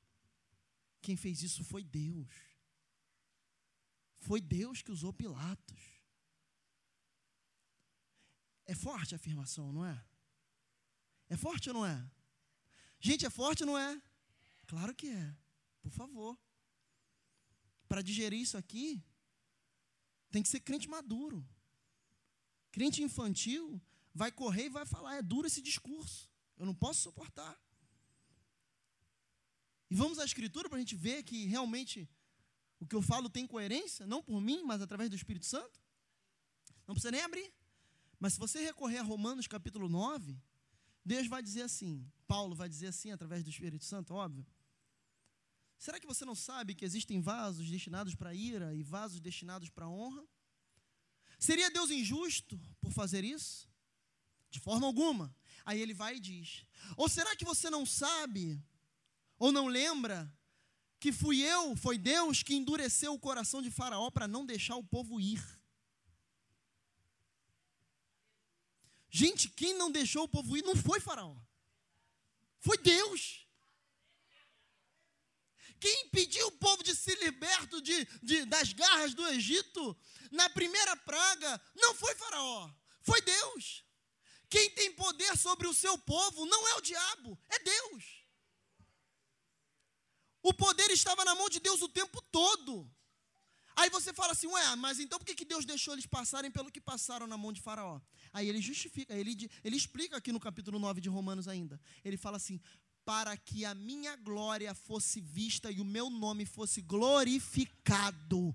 Quem 1.01 1.17
fez 1.17 1.43
isso 1.43 1.65
foi 1.65 1.83
Deus. 1.83 2.35
Foi 4.19 4.43
Deus 4.43 4.83
que 4.83 4.93
usou 4.93 5.11
Pilatos. 5.11 5.83
É 8.67 8.75
forte 8.75 9.15
a 9.15 9.17
afirmação, 9.17 9.73
não 9.73 9.87
é? 9.87 10.05
É 11.31 11.37
forte 11.37 11.71
ou 11.71 11.75
não 11.75 11.87
é? 11.87 11.99
Gente, 13.01 13.25
é 13.25 13.31
forte 13.31 13.63
ou 13.63 13.69
não 13.71 13.79
é? 13.79 14.01
Claro 14.67 14.95
que 14.95 15.09
é. 15.09 15.35
Por 15.81 15.93
favor. 15.93 16.39
Para 17.89 18.03
digerir 18.03 18.39
isso 18.39 18.59
aqui, 18.59 19.03
tem 20.31 20.43
que 20.43 20.49
ser 20.51 20.61
crente 20.61 20.89
maduro. 20.89 21.43
Crente 22.73 23.03
infantil 23.03 23.81
vai 24.15 24.33
correr 24.33 24.67
e 24.67 24.71
vai 24.71 24.85
falar: 24.85 25.17
é 25.17 25.23
duro 25.23 25.47
esse 25.47 25.63
discurso. 25.63 26.29
Eu 26.59 26.67
não 26.67 26.75
posso 26.75 27.03
suportar. 27.03 27.57
E 29.91 29.95
vamos 29.95 30.19
à 30.19 30.25
Escritura 30.25 30.69
para 30.69 30.79
a 30.79 30.81
gente 30.81 30.97
ver 30.97 31.23
que 31.23 31.45
realmente 31.45 32.09
o 32.81 32.87
que 32.87 32.97
eu 32.97 33.03
falo 33.03 33.29
tem 33.29 33.47
coerência, 33.47 34.07
não 34.07 34.23
por 34.23 34.41
mim, 34.41 34.63
mas 34.65 34.81
através 34.81 35.11
do 35.11 35.17
Espírito 35.17 35.47
Santo. 35.47 35.81
Não 36.87 36.95
precisa 36.95 37.13
nem 37.13 37.21
abrir. 37.21 37.53
Mas 38.19 38.33
se 38.35 38.39
você 38.39 38.61
recorrer 38.61 38.99
a 38.99 39.03
Romanos 39.03 39.47
capítulo 39.47 39.89
9, 39.89 40.41
Deus 41.05 41.27
vai 41.27 41.43
dizer 41.43 41.63
assim, 41.63 42.11
Paulo 42.27 42.55
vai 42.55 42.69
dizer 42.69 42.89
assim 42.89 43.11
através 43.11 43.45
do 43.45 43.51
Espírito 43.51 43.85
Santo, 43.85 44.15
óbvio. 44.15 44.47
Será 45.77 45.99
que 46.01 46.07
você 46.07 46.25
não 46.25 46.35
sabe 46.35 46.75
que 46.75 46.85
existem 46.85 47.21
vasos 47.21 47.69
destinados 47.69 48.15
para 48.15 48.33
ira 48.33 48.75
e 48.75 48.83
vasos 48.83 49.21
destinados 49.21 49.69
para 49.69 49.89
honra? 49.89 50.25
Seria 51.43 51.73
Deus 51.73 51.91
injusto 51.91 52.57
por 52.81 52.93
fazer 52.93 53.25
isso? 53.25 53.69
De 54.49 54.61
forma 54.61 54.87
alguma. 54.87 55.35
Aí 55.65 55.81
ele 55.81 55.93
vai 55.93 56.15
e 56.15 56.21
diz: 56.21 56.65
Ou 56.97 57.09
será 57.09 57.35
que 57.35 57.45
você 57.45 57.69
não 57.69 57.85
sabe, 57.85 58.63
ou 59.37 59.51
não 59.51 59.67
lembra, 59.67 60.33
que 61.01 61.11
fui 61.11 61.41
eu, 61.41 61.75
foi 61.75 61.99
Deus 61.99 62.45
que 62.45 62.55
endureceu 62.55 63.13
o 63.13 63.19
coração 63.19 63.61
de 63.61 63.73
Faraó 63.73 64.09
para 64.09 64.29
não 64.29 64.47
deixar 64.47 64.77
o 64.77 64.85
povo 64.85 65.21
ir? 65.21 65.43
Gente, 69.11 69.49
quem 69.49 69.75
não 69.75 69.91
deixou 69.91 70.23
o 70.23 70.29
povo 70.29 70.57
ir 70.57 70.63
não 70.63 70.77
foi 70.77 71.01
Faraó, 71.01 71.37
foi 72.61 72.79
Deus. 72.79 73.42
Quem 75.83 76.03
impediu 76.03 76.47
o 76.47 76.53
povo 76.53 76.81
de 76.85 76.95
se 76.95 77.13
liberto 77.17 77.83
de, 77.83 78.05
de, 78.23 78.45
das 78.45 78.73
garras 78.73 79.15
do 79.15 79.27
Egito 79.27 79.97
na 80.31 80.49
primeira 80.49 80.95
praga 80.99 81.61
não 81.75 81.93
foi 81.93 82.15
Faraó, 82.15 82.71
foi 83.01 83.21
Deus. 83.21 83.85
Quem 84.49 84.71
tem 84.71 84.93
poder 84.93 85.37
sobre 85.37 85.67
o 85.67 85.75
seu 85.75 85.99
povo 85.99 86.47
não 86.47 86.69
é 86.69 86.75
o 86.77 86.81
diabo, 86.81 87.37
é 87.49 87.59
Deus. 87.59 88.05
O 90.41 90.55
poder 90.55 90.89
estava 90.93 91.25
na 91.25 91.35
mão 91.35 91.49
de 91.49 91.59
Deus 91.59 91.83
o 91.83 91.89
tempo 91.89 92.23
todo. 92.31 92.89
Aí 93.75 93.91
você 93.91 94.13
fala 94.13 94.33
assim, 94.33 94.47
ué, 94.47 94.77
mas 94.77 95.01
então 95.01 95.19
por 95.19 95.25
que, 95.25 95.35
que 95.35 95.45
Deus 95.45 95.65
deixou 95.65 95.95
eles 95.95 96.07
passarem 96.07 96.51
pelo 96.51 96.71
que 96.71 96.81
passaram 96.81 97.27
na 97.27 97.37
mão 97.37 97.53
de 97.53 97.61
Faraó? 97.61 98.01
Aí 98.33 98.49
ele 98.49 98.61
justifica, 98.61 99.13
ele, 99.15 99.51
ele 99.65 99.77
explica 99.77 100.17
aqui 100.17 100.31
no 100.31 100.39
capítulo 100.39 100.79
9 100.79 101.01
de 101.01 101.09
Romanos 101.09 101.49
ainda. 101.49 101.81
Ele 102.05 102.17
fala 102.17 102.37
assim: 102.37 102.61
para 103.05 103.37
que 103.37 103.65
a 103.65 103.75
minha 103.75 104.17
glória 104.17 104.75
fosse 104.75 105.21
vista 105.21 105.71
e 105.71 105.81
o 105.81 105.85
meu 105.85 106.09
nome 106.09 106.47
fosse 106.47 106.81
glorificado 106.81 108.55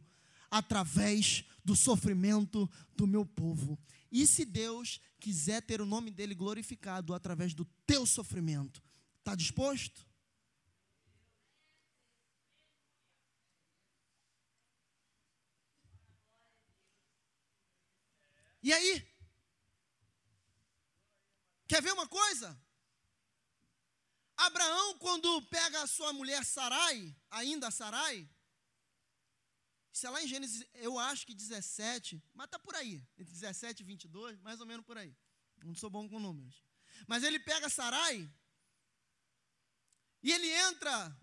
através 0.49 1.43
do 1.63 1.75
sofrimento 1.75 2.69
do 2.95 3.05
meu 3.05 3.25
povo. 3.25 3.77
E 4.11 4.25
se 4.25 4.45
Deus 4.45 5.01
quiser 5.19 5.61
ter 5.61 5.81
o 5.81 5.85
nome 5.85 6.11
dele 6.11 6.33
glorificado 6.33 7.13
através 7.13 7.53
do 7.53 7.65
teu 7.85 8.05
sofrimento, 8.05 8.81
está 9.19 9.35
disposto? 9.35 10.07
E 18.63 18.73
aí? 18.73 19.07
Quer 21.67 21.81
ver 21.81 21.91
uma 21.93 22.07
coisa? 22.07 22.57
Abraão, 24.37 24.97
quando 24.99 25.41
pega 25.43 25.81
a 25.81 25.87
sua 25.87 26.13
mulher 26.13 26.45
Sarai, 26.45 27.15
ainda 27.29 27.71
Sarai, 27.71 28.29
isso 29.91 30.05
é 30.05 30.09
lá 30.11 30.21
em 30.21 30.27
Gênesis, 30.27 30.63
eu 30.75 30.99
acho 30.99 31.25
que 31.25 31.33
17, 31.33 32.23
mas 32.35 32.45
está 32.45 32.59
por 32.59 32.75
aí, 32.75 33.03
entre 33.17 33.33
17 33.33 33.81
e 33.81 33.83
22, 33.83 34.39
mais 34.41 34.59
ou 34.59 34.67
menos 34.67 34.85
por 34.85 34.95
aí. 34.95 35.15
Não 35.63 35.73
sou 35.73 35.89
bom 35.89 36.07
com 36.07 36.19
números. 36.19 36.63
Mas 37.07 37.23
ele 37.23 37.39
pega 37.39 37.67
Sarai 37.67 38.31
e 40.21 40.31
ele 40.31 40.49
entra 40.49 41.15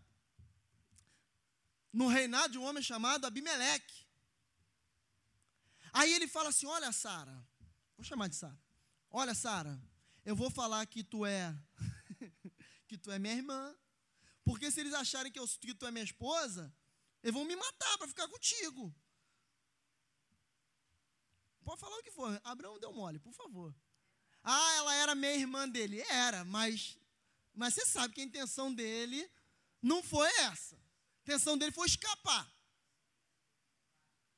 no 1.92 2.08
reinado 2.08 2.52
de 2.52 2.58
um 2.58 2.64
homem 2.64 2.82
chamado 2.82 3.26
Abimeleque. 3.26 4.04
Aí 5.92 6.12
ele 6.12 6.26
fala 6.26 6.48
assim: 6.48 6.66
Olha, 6.66 6.90
Sara, 6.90 7.46
vou 7.96 8.04
chamar 8.04 8.28
de 8.28 8.34
Sara. 8.34 8.58
Olha, 9.08 9.34
Sara, 9.34 9.80
eu 10.24 10.34
vou 10.34 10.50
falar 10.50 10.84
que 10.86 11.04
tu 11.04 11.24
é 11.24 11.56
que 12.96 13.04
tu 13.04 13.10
é 13.10 13.18
minha 13.18 13.34
irmã. 13.34 13.76
Porque 14.44 14.70
se 14.70 14.80
eles 14.80 14.94
acharem 14.94 15.32
que, 15.32 15.38
eu, 15.38 15.46
que 15.48 15.74
tu 15.74 15.86
é 15.86 15.90
minha 15.90 16.04
esposa, 16.04 16.72
eles 17.22 17.34
vão 17.34 17.44
me 17.44 17.56
matar 17.56 17.98
para 17.98 18.08
ficar 18.08 18.28
contigo. 18.28 18.94
Pode 21.64 21.80
falar 21.80 21.96
o 21.96 22.02
que 22.02 22.10
for. 22.10 22.40
Abraão 22.44 22.78
deu 22.78 22.92
mole, 22.92 23.18
por 23.18 23.32
favor. 23.32 23.74
Ah, 24.42 24.72
ela 24.74 24.94
era 24.94 25.14
minha 25.14 25.34
irmã 25.34 25.68
dele. 25.68 26.00
Era, 26.02 26.44
mas, 26.44 26.98
mas 27.54 27.74
você 27.74 27.86
sabe 27.86 28.14
que 28.14 28.20
a 28.20 28.24
intenção 28.24 28.72
dele 28.72 29.28
não 29.80 30.02
foi 30.02 30.28
essa. 30.40 30.76
A 30.76 31.20
intenção 31.22 31.56
dele 31.56 31.72
foi 31.72 31.86
escapar. 31.86 32.52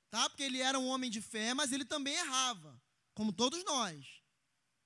Tá? 0.09 0.31
Porque 0.31 0.45
ele 0.45 0.61
era 0.61 0.79
um 0.79 0.87
homem 0.87 1.11
de 1.11 1.21
fé, 1.21 1.53
mas 1.53 1.73
ele 1.73 1.85
também 1.85 2.15
errava, 2.15 2.81
como 3.13 3.33
todos 3.33 3.65
nós. 3.65 4.23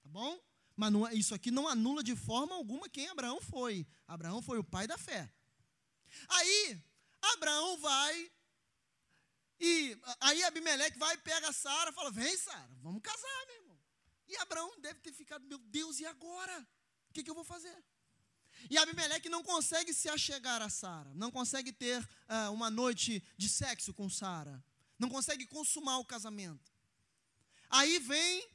Tá 0.02 0.08
bom? 0.08 0.40
Mas 0.80 0.92
não, 0.92 1.06
isso 1.10 1.34
aqui 1.34 1.50
não 1.50 1.68
anula 1.68 2.02
de 2.02 2.16
forma 2.16 2.54
alguma 2.54 2.88
quem 2.88 3.06
Abraão 3.08 3.38
foi. 3.38 3.86
Abraão 4.08 4.40
foi 4.40 4.58
o 4.58 4.64
pai 4.64 4.86
da 4.86 4.96
fé. 4.96 5.30
Aí, 6.26 6.82
Abraão 7.34 7.76
vai 7.76 8.32
e 9.60 9.94
aí 10.22 10.42
Abimeleque 10.44 10.98
vai 10.98 11.18
pega 11.18 11.52
Sara, 11.52 11.92
fala: 11.92 12.10
"Vem, 12.10 12.34
Sara, 12.34 12.74
vamos 12.80 13.02
casar, 13.02 13.46
meu 13.48 13.56
irmão". 13.56 13.78
E 14.26 14.36
Abraão 14.38 14.80
deve 14.80 15.00
ter 15.00 15.12
ficado: 15.12 15.44
"Meu 15.44 15.58
Deus, 15.58 16.00
e 16.00 16.06
agora? 16.06 16.66
O 17.10 17.12
que, 17.12 17.22
que 17.22 17.30
eu 17.30 17.34
vou 17.34 17.44
fazer?" 17.44 17.76
E 18.70 18.78
Abimeleque 18.78 19.28
não 19.28 19.42
consegue 19.42 19.92
se 19.92 20.08
achegar 20.08 20.62
a 20.62 20.70
Sara, 20.70 21.12
não 21.12 21.30
consegue 21.30 21.72
ter 21.72 22.00
uh, 22.02 22.50
uma 22.54 22.70
noite 22.70 23.22
de 23.36 23.50
sexo 23.50 23.92
com 23.92 24.08
Sara, 24.08 24.64
não 24.98 25.10
consegue 25.10 25.44
consumar 25.44 25.98
o 25.98 26.06
casamento. 26.06 26.72
Aí 27.68 27.98
vem 27.98 28.48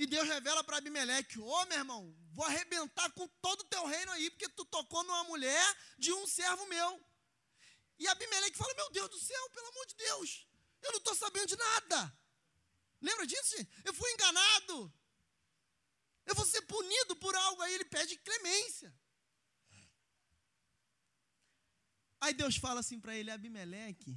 e 0.00 0.06
Deus 0.06 0.26
revela 0.26 0.64
para 0.64 0.78
Abimeleque: 0.78 1.38
Ô 1.38 1.46
oh, 1.46 1.66
meu 1.66 1.76
irmão, 1.76 2.16
vou 2.32 2.46
arrebentar 2.46 3.12
com 3.12 3.28
todo 3.44 3.60
o 3.60 3.68
teu 3.72 3.84
reino 3.84 4.10
aí, 4.12 4.30
porque 4.30 4.48
tu 4.48 4.64
tocou 4.64 5.04
numa 5.04 5.24
mulher 5.24 5.66
de 5.98 6.10
um 6.10 6.26
servo 6.26 6.64
meu. 6.68 7.06
E 7.98 8.08
Abimeleque 8.08 8.56
fala: 8.56 8.72
Meu 8.76 8.90
Deus 8.92 9.10
do 9.10 9.20
céu, 9.20 9.50
pelo 9.50 9.68
amor 9.68 9.86
de 9.88 9.96
Deus, 9.96 10.48
eu 10.80 10.90
não 10.92 11.00
estou 11.00 11.14
sabendo 11.14 11.48
de 11.48 11.56
nada. 11.56 12.18
Lembra 13.02 13.26
disso? 13.26 13.56
Eu 13.84 13.92
fui 13.92 14.10
enganado. 14.12 14.90
Eu 16.24 16.34
vou 16.34 16.46
ser 16.46 16.62
punido 16.62 17.14
por 17.16 17.36
algo. 17.36 17.60
Aí 17.60 17.74
ele 17.74 17.84
pede 17.84 18.16
clemência. 18.16 18.98
Aí 22.22 22.32
Deus 22.32 22.56
fala 22.56 22.80
assim 22.80 22.98
para 22.98 23.14
ele: 23.14 23.30
Abimeleque, 23.30 24.16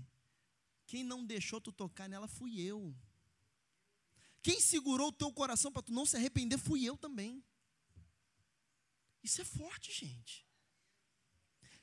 quem 0.86 1.04
não 1.04 1.26
deixou 1.26 1.60
tu 1.60 1.74
tocar 1.74 2.08
nela 2.08 2.30
fui 2.30 2.62
eu. 2.62 2.96
Quem 4.43 4.60
segurou 4.60 5.08
o 5.08 5.12
teu 5.13 5.32
coração 5.32 5.71
para 5.71 5.82
tu 5.82 5.93
não 5.93 6.06
se 6.06 6.17
arrepender 6.17 6.58
fui 6.58 6.84
eu 6.84 6.97
também. 6.97 7.41
Isso 9.23 9.41
é 9.41 9.45
forte, 9.45 9.91
gente. 9.91 10.45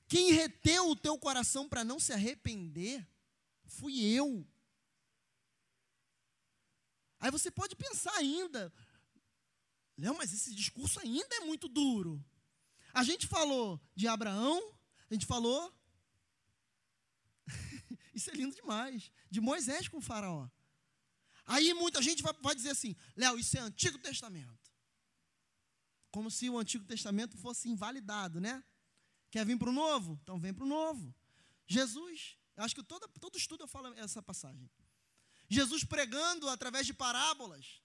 Quem 0.07 0.33
reteu 0.33 0.91
o 0.91 0.97
teu 0.97 1.19
coração 1.19 1.67
para 1.67 1.83
não 1.83 1.99
se 1.99 2.13
arrepender 2.13 3.09
fui 3.65 3.99
eu. 4.03 4.47
Aí 7.19 7.31
você 7.31 7.51
pode 7.51 7.75
pensar 7.75 8.15
ainda, 8.17 8.73
Léo, 9.97 10.17
mas 10.17 10.33
esse 10.33 10.55
discurso 10.55 11.01
ainda 11.01 11.35
é 11.37 11.41
muito 11.41 11.67
duro. 11.67 12.23
A 12.93 13.03
gente 13.03 13.27
falou 13.27 13.81
de 13.95 14.07
Abraão, 14.07 14.61
a 15.09 15.15
gente 15.15 15.25
falou. 15.25 15.73
Isso 18.15 18.31
é 18.31 18.35
lindo 18.35 18.55
demais. 18.55 19.11
De 19.31 19.41
Moisés 19.41 19.89
com 19.89 19.99
o 19.99 20.03
Faraó. 20.03 20.49
Aí 21.51 21.75
muita 21.75 22.01
gente 22.01 22.23
vai, 22.23 22.33
vai 22.41 22.55
dizer 22.55 22.71
assim: 22.71 22.95
Léo, 23.17 23.37
isso 23.37 23.59
é 23.59 23.61
Antigo 23.61 23.99
Testamento. 23.99 24.71
Como 26.13 26.31
se 26.31 26.49
o 26.49 26.57
Antigo 26.57 26.85
Testamento 26.85 27.37
fosse 27.37 27.69
invalidado, 27.69 28.41
né? 28.41 28.63
Quer 29.33 29.45
vir 29.45 29.59
para 29.59 29.69
o 29.69 29.73
Novo? 29.73 30.17
Então 30.23 30.39
vem 30.39 30.55
para 30.55 30.65
o 30.65 30.69
Novo. 30.69 31.13
Jesus, 31.67 32.37
acho 32.57 32.75
que 32.77 32.85
todo, 32.85 33.11
estudo 33.35 33.65
eu 33.65 33.69
falo 33.69 33.93
essa 33.95 34.23
passagem. 34.23 34.71
Jesus 35.49 35.83
pregando 35.83 36.49
através 36.49 36.87
de 36.87 36.95
parábolas. 36.95 37.83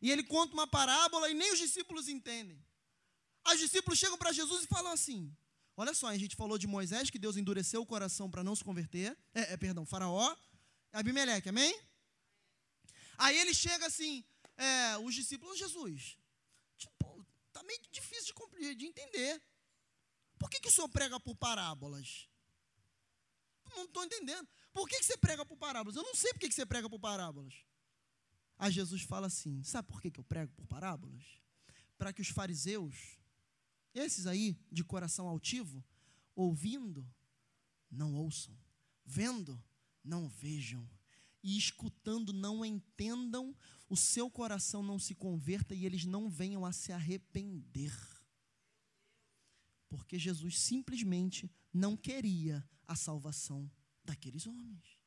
E 0.00 0.10
ele 0.10 0.24
conta 0.24 0.52
uma 0.52 0.66
parábola 0.66 1.30
e 1.30 1.34
nem 1.34 1.52
os 1.52 1.60
discípulos 1.60 2.08
entendem. 2.08 2.60
Os 3.46 3.60
discípulos 3.60 3.96
chegam 3.96 4.18
para 4.18 4.32
Jesus 4.32 4.64
e 4.64 4.66
falam 4.66 4.90
assim: 4.90 5.32
Olha 5.76 5.94
só, 5.94 6.08
a 6.08 6.18
gente 6.18 6.34
falou 6.34 6.58
de 6.58 6.66
Moisés, 6.66 7.10
que 7.10 7.18
Deus 7.18 7.36
endureceu 7.36 7.80
o 7.80 7.86
coração 7.86 8.28
para 8.28 8.42
não 8.42 8.56
se 8.56 8.64
converter. 8.64 9.16
É, 9.32 9.52
é, 9.52 9.56
perdão, 9.56 9.86
Faraó. 9.86 10.36
Abimeleque, 10.92 11.48
amém? 11.48 11.91
Aí 13.18 13.38
ele 13.38 13.54
chega 13.54 13.86
assim, 13.86 14.24
é, 14.56 14.98
os 14.98 15.14
discípulos, 15.14 15.58
Jesus, 15.58 16.16
tipo, 16.76 17.26
tá 17.52 17.62
meio 17.62 17.80
difícil 17.90 18.34
de, 18.58 18.74
de 18.74 18.86
entender. 18.86 19.42
Por 20.38 20.50
que, 20.50 20.60
que 20.60 20.68
o 20.68 20.72
senhor 20.72 20.88
prega 20.88 21.18
por 21.20 21.36
parábolas? 21.36 22.28
Não 23.76 23.84
estou 23.84 24.04
entendendo. 24.04 24.48
Por 24.72 24.88
que, 24.88 24.98
que 24.98 25.04
você 25.04 25.16
prega 25.16 25.44
por 25.44 25.56
parábolas? 25.56 25.96
Eu 25.96 26.02
não 26.02 26.14
sei 26.14 26.32
por 26.32 26.40
que, 26.40 26.48
que 26.48 26.54
você 26.54 26.66
prega 26.66 26.88
por 26.88 26.98
parábolas. 26.98 27.54
Aí 28.58 28.70
Jesus 28.70 29.02
fala 29.02 29.26
assim: 29.26 29.62
sabe 29.62 29.88
por 29.88 30.00
que, 30.00 30.10
que 30.10 30.20
eu 30.20 30.24
prego 30.24 30.52
por 30.52 30.66
parábolas? 30.66 31.24
Para 31.96 32.12
que 32.12 32.20
os 32.20 32.28
fariseus, 32.28 33.18
esses 33.94 34.26
aí 34.26 34.56
de 34.70 34.84
coração 34.84 35.28
altivo, 35.28 35.84
ouvindo, 36.34 37.08
não 37.90 38.14
ouçam, 38.14 38.58
vendo, 39.04 39.62
não 40.02 40.28
vejam 40.28 40.88
e 41.42 41.56
escutando 41.56 42.32
não 42.32 42.64
entendam, 42.64 43.56
o 43.88 43.96
seu 43.96 44.30
coração 44.30 44.82
não 44.82 44.98
se 44.98 45.14
converta 45.14 45.74
e 45.74 45.84
eles 45.84 46.04
não 46.04 46.30
venham 46.30 46.64
a 46.64 46.72
se 46.72 46.92
arrepender. 46.92 47.92
Porque 49.88 50.18
Jesus 50.18 50.58
simplesmente 50.58 51.50
não 51.72 51.96
queria 51.96 52.66
a 52.86 52.94
salvação 52.94 53.70
daqueles 54.04 54.46
homens. 54.46 54.98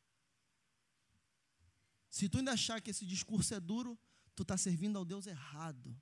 Se 2.10 2.30
tu 2.30 2.38
ainda 2.38 2.54
achar 2.54 2.82
que 2.82 2.91
esse 2.91 3.06
discurso 3.06 3.54
é 3.54 3.60
duro, 3.60 4.00
tu 4.36 4.43
está 4.43 4.58
servindo 4.58 4.98
ao 4.98 5.04
Deus 5.04 5.28
errado. 5.28 6.00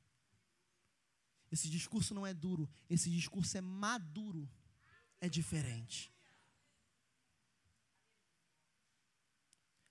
Esse 1.52 1.70
discurso 1.70 2.14
não 2.14 2.26
é 2.26 2.34
duro, 2.34 2.70
esse 2.90 3.10
discurso 3.10 3.58
é 3.58 3.62
maduro, 3.62 4.50
é 5.22 5.30
diferente. 5.30 6.12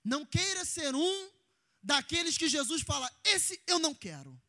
Não 0.03 0.25
queira 0.25 0.65
ser 0.65 0.93
um 0.93 1.31
daqueles 1.81 2.37
que 2.37 2.49
Jesus 2.49 2.81
fala: 2.81 3.09
esse 3.23 3.61
eu 3.65 3.79
não 3.79 3.95
quero. 3.95 4.39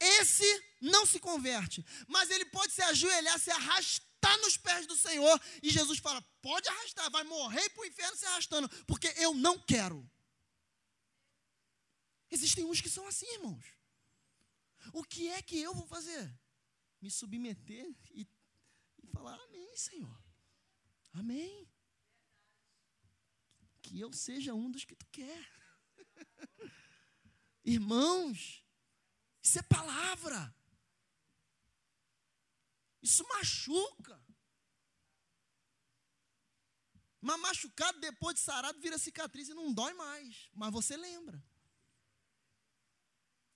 Esse 0.00 0.64
não 0.80 1.06
se 1.06 1.20
converte, 1.20 1.84
mas 2.08 2.28
ele 2.30 2.44
pode 2.46 2.72
se 2.72 2.82
ajoelhar, 2.82 3.38
se 3.38 3.50
arrastar 3.50 4.36
nos 4.38 4.56
pés 4.56 4.86
do 4.86 4.96
Senhor, 4.96 5.40
e 5.62 5.70
Jesus 5.70 5.98
fala: 5.98 6.20
pode 6.42 6.68
arrastar, 6.68 7.10
vai 7.10 7.22
morrer 7.24 7.68
para 7.70 7.82
o 7.82 7.86
inferno 7.86 8.16
se 8.16 8.26
arrastando, 8.26 8.68
porque 8.86 9.12
eu 9.16 9.32
não 9.34 9.58
quero. 9.58 10.08
Existem 12.30 12.64
uns 12.64 12.80
que 12.80 12.90
são 12.90 13.06
assim, 13.06 13.30
irmãos. 13.34 13.64
O 14.92 15.04
que 15.04 15.28
é 15.28 15.40
que 15.40 15.58
eu 15.58 15.72
vou 15.72 15.86
fazer? 15.86 16.28
Me 17.00 17.10
submeter 17.10 17.94
e, 18.10 18.26
e 19.02 19.06
falar: 19.06 19.38
Amém, 19.44 19.76
Senhor. 19.76 20.22
Amém 21.12 21.73
que 23.84 24.00
eu 24.00 24.10
seja 24.12 24.54
um 24.54 24.70
dos 24.70 24.84
que 24.86 24.96
tu 24.96 25.06
quer. 25.12 25.46
Irmãos, 27.62 28.64
isso 29.42 29.58
é 29.58 29.62
palavra. 29.62 30.54
Isso 33.02 33.22
machuca. 33.28 34.18
Mas 37.20 37.40
machucado 37.40 38.00
depois 38.00 38.36
de 38.36 38.40
sarado 38.40 38.80
vira 38.80 38.98
cicatriz 38.98 39.48
e 39.50 39.54
não 39.54 39.72
dói 39.72 39.92
mais. 39.92 40.48
Mas 40.54 40.72
você 40.72 40.96
lembra. 40.96 41.42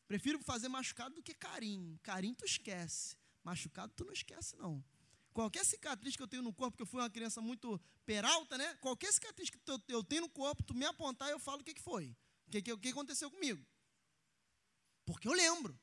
Prefiro 0.06 0.38
fazer 0.42 0.68
machucado 0.68 1.14
do 1.14 1.22
que 1.22 1.34
carinho. 1.34 1.98
Carinho 2.02 2.34
tu 2.34 2.44
esquece. 2.44 3.16
Machucado 3.42 3.94
tu 3.94 4.04
não 4.04 4.12
esquece, 4.12 4.56
não. 4.56 4.84
Qualquer 5.38 5.64
cicatriz 5.64 6.16
que 6.16 6.22
eu 6.24 6.26
tenho 6.26 6.42
no 6.42 6.52
corpo, 6.52 6.72
porque 6.72 6.82
eu 6.82 6.86
fui 6.86 7.00
uma 7.00 7.08
criança 7.08 7.40
muito 7.40 7.80
peralta, 8.04 8.58
né? 8.58 8.74
Qualquer 8.80 9.12
cicatriz 9.12 9.48
que 9.48 9.58
eu 9.86 10.02
tenho 10.02 10.22
no 10.22 10.28
corpo, 10.28 10.64
tu 10.64 10.74
me 10.74 10.84
apontar, 10.84 11.30
eu 11.30 11.38
falo 11.38 11.60
o 11.60 11.64
que, 11.64 11.74
que 11.74 11.80
foi. 11.80 12.06
O 12.48 12.50
que, 12.50 12.60
que, 12.60 12.76
que 12.76 12.88
aconteceu 12.88 13.30
comigo. 13.30 13.64
Porque 15.06 15.28
eu 15.28 15.32
lembro. 15.32 15.78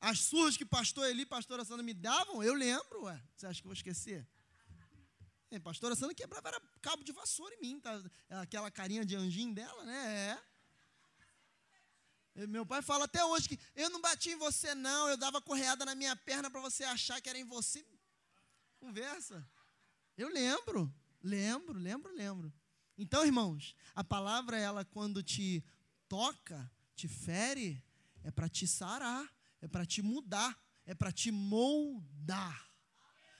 As 0.00 0.20
surras 0.20 0.56
que 0.56 0.64
pastor 0.64 1.06
Eli 1.10 1.24
e 1.24 1.26
pastora 1.26 1.62
Sandra 1.62 1.82
me 1.82 1.92
davam, 1.92 2.42
eu 2.42 2.54
lembro, 2.54 3.02
ué. 3.02 3.22
Você 3.36 3.46
acha 3.46 3.60
que 3.60 3.66
eu 3.66 3.68
vou 3.68 3.74
esquecer? 3.74 4.26
É, 5.50 5.58
pastora 5.58 5.94
Sandra 5.94 6.14
quebrava 6.14 6.48
era 6.48 6.60
cabo 6.80 7.04
de 7.04 7.12
vassoura 7.12 7.54
em 7.56 7.60
mim, 7.60 7.80
tá? 7.80 8.02
aquela 8.30 8.70
carinha 8.70 9.04
de 9.04 9.14
anjinho 9.14 9.54
dela, 9.54 9.84
né? 9.84 10.30
É. 10.30 10.55
Meu 12.48 12.66
pai 12.66 12.82
fala 12.82 13.06
até 13.06 13.24
hoje 13.24 13.48
que 13.48 13.58
eu 13.74 13.88
não 13.88 13.98
bati 13.98 14.30
em 14.30 14.36
você, 14.36 14.74
não, 14.74 15.08
eu 15.08 15.16
dava 15.16 15.40
correada 15.40 15.86
na 15.86 15.94
minha 15.94 16.14
perna 16.14 16.50
para 16.50 16.60
você 16.60 16.84
achar 16.84 17.18
que 17.18 17.30
era 17.30 17.38
em 17.38 17.44
você. 17.44 17.82
Conversa. 18.78 19.48
Eu 20.18 20.28
lembro, 20.28 20.94
lembro, 21.22 21.78
lembro, 21.78 22.14
lembro. 22.14 22.52
Então, 22.98 23.24
irmãos, 23.24 23.74
a 23.94 24.04
palavra, 24.04 24.58
ela 24.58 24.84
quando 24.84 25.22
te 25.22 25.64
toca, 26.08 26.70
te 26.94 27.08
fere, 27.08 27.82
é 28.22 28.30
para 28.30 28.50
te 28.50 28.66
sarar, 28.66 29.26
é 29.62 29.66
para 29.66 29.86
te 29.86 30.02
mudar, 30.02 30.60
é 30.84 30.94
para 30.94 31.10
te 31.10 31.30
moldar. 31.30 32.70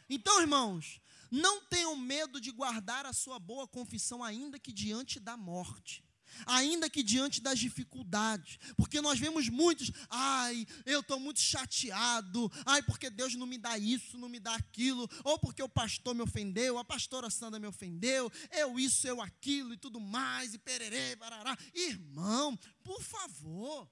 Então, 0.08 0.40
irmãos, 0.40 1.02
não 1.30 1.62
tenham 1.66 1.94
medo 1.96 2.40
de 2.40 2.50
guardar 2.50 3.04
a 3.04 3.12
sua 3.12 3.38
boa 3.38 3.68
confissão, 3.68 4.24
ainda 4.24 4.58
que 4.58 4.72
diante 4.72 5.20
da 5.20 5.36
morte 5.36 6.05
ainda 6.44 6.90
que 6.90 7.02
diante 7.02 7.40
das 7.40 7.58
dificuldades, 7.58 8.58
porque 8.76 9.00
nós 9.00 9.18
vemos 9.18 9.48
muitos, 9.48 9.90
ai, 10.10 10.66
eu 10.84 11.00
estou 11.00 11.18
muito 11.18 11.40
chateado, 11.40 12.50
ai, 12.64 12.82
porque 12.82 13.08
Deus 13.08 13.34
não 13.34 13.46
me 13.46 13.58
dá 13.58 13.78
isso, 13.78 14.18
não 14.18 14.28
me 14.28 14.40
dá 14.40 14.54
aquilo, 14.54 15.08
ou 15.24 15.38
porque 15.38 15.62
o 15.62 15.68
pastor 15.68 16.14
me 16.14 16.22
ofendeu, 16.22 16.78
a 16.78 16.84
pastora 16.84 17.30
Sandra 17.30 17.58
me 17.58 17.66
ofendeu, 17.66 18.30
eu 18.50 18.78
isso, 18.78 19.06
eu 19.06 19.20
aquilo 19.20 19.72
e 19.72 19.78
tudo 19.78 20.00
mais, 20.00 20.54
e 20.54 20.58
pererê, 20.58 21.16
barará. 21.16 21.56
Irmão, 21.72 22.58
por 22.82 23.02
favor, 23.02 23.90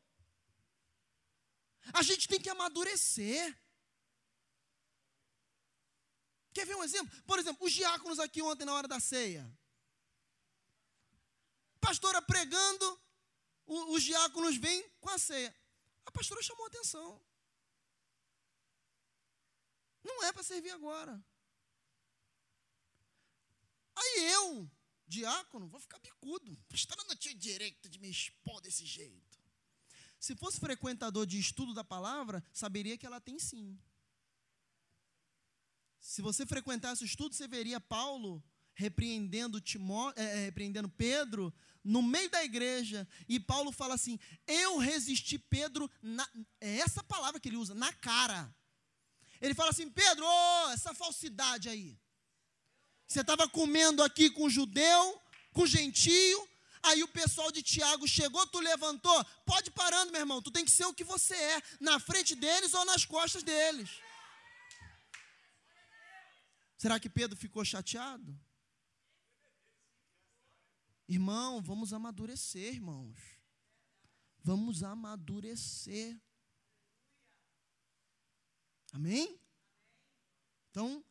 a 1.92 2.03
gente 2.03 2.28
tem 2.28 2.40
que 2.40 2.49
amadurecer. 2.49 3.57
Quer 6.53 6.66
ver 6.66 6.76
um 6.76 6.84
exemplo? 6.84 7.12
Por 7.24 7.38
exemplo, 7.38 7.66
os 7.66 7.72
diáconos 7.72 8.20
aqui 8.20 8.40
ontem 8.40 8.64
na 8.64 8.72
hora 8.72 8.86
da 8.86 9.01
ceia 9.01 9.51
pastora 11.85 12.22
pregando, 12.22 13.01
os 13.66 14.03
diáconos 14.03 14.57
vêm 14.57 14.89
com 15.01 15.11
a 15.11 15.18
ceia. 15.18 15.55
A 16.07 16.11
pastora 16.11 16.43
chamou 16.43 16.66
atenção. 16.66 17.20
Não 20.03 20.24
é 20.24 20.32
para 20.32 20.43
servir 20.43 20.70
agora. 20.70 21.22
Aí 23.97 24.32
eu, 24.32 24.70
diácono, 25.07 25.68
vou 25.68 25.80
ficar 25.80 25.99
bicudo. 25.99 26.53
A 26.53 26.72
pastora 26.72 27.05
não 27.05 27.16
tinha 27.16 27.35
direito 27.35 27.89
de 27.89 27.99
me 27.99 28.11
expor 28.11 28.61
desse 28.61 28.85
jeito. 28.85 29.39
Se 30.18 30.35
fosse 30.37 30.59
frequentador 30.59 31.26
de 31.26 31.39
estudo 31.39 31.74
da 31.74 31.85
palavra, 31.85 32.43
saberia 32.53 32.97
que 32.97 33.07
ela 33.07 33.20
tem 33.20 33.39
sim. 33.39 33.78
Se 36.01 36.22
você 36.22 36.47
frequentasse 36.47 37.03
o 37.03 37.07
estudo, 37.07 37.35
você 37.35 37.47
veria 37.47 37.80
Paulo 37.80 38.43
repreendendo, 38.74 39.61
Timó, 39.61 40.12
é, 40.16 40.47
repreendendo 40.47 40.89
Pedro 40.89 41.53
no 41.85 42.03
meio 42.03 42.30
da 42.30 42.43
igreja, 42.43 43.07
e 43.28 43.39
Paulo 43.39 43.70
fala 43.70 43.95
assim: 43.95 44.18
Eu 44.47 44.78
resisti 44.78 45.39
Pedro, 45.39 45.91
na, 46.03 46.26
é 46.61 46.78
essa 46.78 47.05
palavra 47.05 47.39
que 47.39 47.49
ele 47.49 47.59
usa, 47.59 47.74
na 47.74 47.93
cara. 47.93 48.53
Ele 49.41 49.55
fala 49.55 49.70
assim: 49.70 49.91
Pedro, 49.91 50.24
oh, 50.26 50.70
essa 50.70 50.95
falsidade 50.95 51.68
aí. 51.68 51.99
Você 53.07 53.20
estava 53.20 53.47
comendo 53.47 54.03
aqui 54.03 54.30
com 54.30 54.49
judeu, 54.49 55.22
com 55.53 55.66
gentio, 55.66 56.49
aí 56.82 57.03
o 57.03 57.09
pessoal 57.09 57.53
de 57.53 57.62
Tiago 57.62 58.09
chegou, 58.09 58.47
tu 58.47 58.61
levantou, 58.61 59.24
pode 59.45 59.70
parando, 59.70 60.11
meu 60.11 60.22
irmão, 60.22 60.41
tu 60.41 60.51
tem 60.51 60.64
que 60.64 60.70
ser 60.70 60.87
o 60.87 60.95
que 60.95 61.05
você 61.05 61.35
é, 61.35 61.62
na 61.80 62.01
frente 62.01 62.35
deles 62.35 62.72
ou 62.72 62.85
nas 62.87 63.05
costas 63.05 63.43
deles. 63.43 63.91
Será 66.78 66.99
que 66.99 67.11
Pedro 67.11 67.37
ficou 67.37 67.64
chateado? 67.64 68.39
Irmão, 71.14 71.62
vamos 71.62 71.92
amadurecer, 71.92 72.74
irmãos. 72.74 73.16
Vamos 74.42 74.82
amadurecer. 74.82 76.20
Amém? 78.92 79.40
Então, 80.70 81.04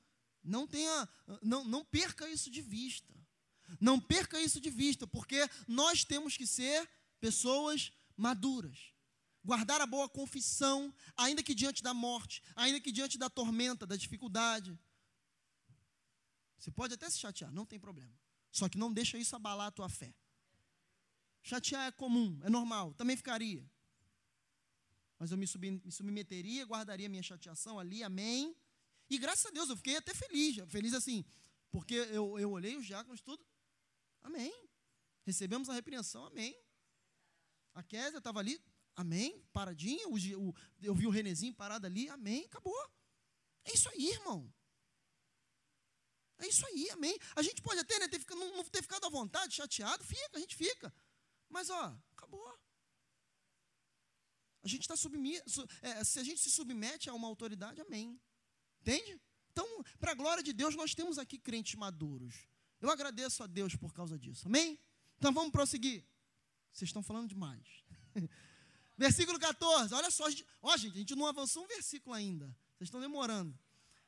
não 0.43 0.67
tenha, 0.67 1.09
não, 1.41 1.63
não 1.63 1.85
perca 1.85 2.27
isso 2.27 2.51
de 2.51 2.61
vista. 2.61 3.13
Não 3.79 3.97
perca 3.97 4.41
isso 4.41 4.59
de 4.59 4.69
vista, 4.69 5.07
porque 5.07 5.49
nós 5.69 6.03
temos 6.03 6.35
que 6.35 6.45
ser 6.45 6.85
pessoas 7.21 7.93
maduras. 8.17 8.93
Guardar 9.41 9.79
a 9.79 9.87
boa 9.87 10.09
confissão, 10.09 10.93
ainda 11.15 11.41
que 11.41 11.55
diante 11.55 11.81
da 11.81 11.93
morte, 11.93 12.43
ainda 12.57 12.81
que 12.81 12.91
diante 12.91 13.17
da 13.17 13.29
tormenta, 13.29 13.87
da 13.87 13.95
dificuldade. 13.95 14.77
Você 16.57 16.71
pode 16.71 16.93
até 16.93 17.09
se 17.09 17.19
chatear, 17.19 17.53
não 17.53 17.65
tem 17.65 17.79
problema. 17.79 18.22
Só 18.53 18.69
que 18.69 18.77
não 18.77 18.93
deixa 18.93 19.17
isso 19.17 19.35
abalar 19.35 19.67
a 19.67 19.71
tua 19.71 19.89
fé. 19.89 20.13
Chatear 21.41 21.87
é 21.87 21.91
comum, 21.91 22.39
é 22.43 22.49
normal, 22.51 22.93
também 22.93 23.17
ficaria. 23.17 23.67
Mas 25.17 25.31
eu 25.31 25.37
me, 25.37 25.47
me 25.83 25.91
submeteria, 25.91 26.63
guardaria 26.63 27.09
minha 27.09 27.23
chateação 27.23 27.79
ali, 27.79 28.03
amém. 28.03 28.55
E 29.09 29.17
graças 29.17 29.47
a 29.47 29.49
Deus 29.49 29.69
eu 29.69 29.75
fiquei 29.75 29.97
até 29.97 30.13
feliz, 30.13 30.57
feliz 30.69 30.93
assim, 30.93 31.25
porque 31.71 31.95
eu, 31.95 32.37
eu 32.37 32.51
olhei 32.51 32.77
os 32.77 32.85
diáconos, 32.85 33.21
tudo, 33.21 33.43
amém. 34.21 34.53
Recebemos 35.25 35.67
a 35.67 35.73
repreensão, 35.73 36.23
amém. 36.27 36.55
A 37.73 37.81
Kézia 37.81 38.19
estava 38.19 38.37
ali, 38.39 38.61
amém, 38.95 39.43
paradinha, 39.51 40.07
o, 40.07 40.15
o, 40.15 40.55
eu 40.79 40.93
vi 40.93 41.07
o 41.07 41.09
Renezinho 41.09 41.55
parado 41.55 41.87
ali, 41.87 42.07
amém, 42.07 42.45
acabou. 42.45 42.91
É 43.65 43.73
isso 43.73 43.89
aí, 43.89 44.11
irmão. 44.11 44.53
É 46.39 46.47
isso 46.47 46.65
aí, 46.67 46.89
amém. 46.91 47.17
A 47.35 47.41
gente 47.41 47.61
pode 47.61 47.79
até 47.79 47.99
né, 47.99 48.07
ter, 48.07 48.21
não, 48.35 48.57
não 48.57 48.63
ter 48.65 48.81
ficado 48.81 49.05
à 49.05 49.09
vontade, 49.09 49.55
chateado, 49.55 50.03
fica, 50.03 50.29
a 50.33 50.39
gente 50.39 50.55
fica. 50.55 50.93
Mas, 51.49 51.69
ó, 51.69 51.97
acabou. 52.15 52.59
A 54.63 54.67
gente 54.67 54.81
está 54.81 54.95
submisso, 54.95 55.67
é, 55.81 56.03
se 56.03 56.19
a 56.19 56.23
gente 56.23 56.39
se 56.39 56.49
submete 56.49 57.09
a 57.09 57.13
uma 57.13 57.27
autoridade, 57.27 57.81
amém. 57.81 58.19
Entende? 58.81 59.21
Então, 59.51 59.67
para 59.99 60.11
a 60.11 60.15
glória 60.15 60.41
de 60.41 60.53
Deus, 60.53 60.75
nós 60.75 60.95
temos 60.95 61.17
aqui 61.17 61.37
crentes 61.37 61.75
maduros. 61.75 62.47
Eu 62.81 62.89
agradeço 62.89 63.43
a 63.43 63.47
Deus 63.47 63.75
por 63.75 63.93
causa 63.93 64.17
disso, 64.17 64.47
amém? 64.47 64.79
Então 65.17 65.31
vamos 65.33 65.51
prosseguir. 65.51 66.03
Vocês 66.71 66.89
estão 66.89 67.03
falando 67.03 67.29
demais. 67.29 67.83
versículo 68.97 69.39
14, 69.39 69.93
olha 69.93 70.09
só, 70.09 70.25
ó, 70.61 70.77
gente, 70.77 70.95
a 70.95 70.99
gente 70.99 71.15
não 71.15 71.27
avançou 71.27 71.63
um 71.63 71.67
versículo 71.67 72.15
ainda. 72.15 72.47
Vocês 72.75 72.87
estão 72.87 72.99
demorando. 72.99 73.57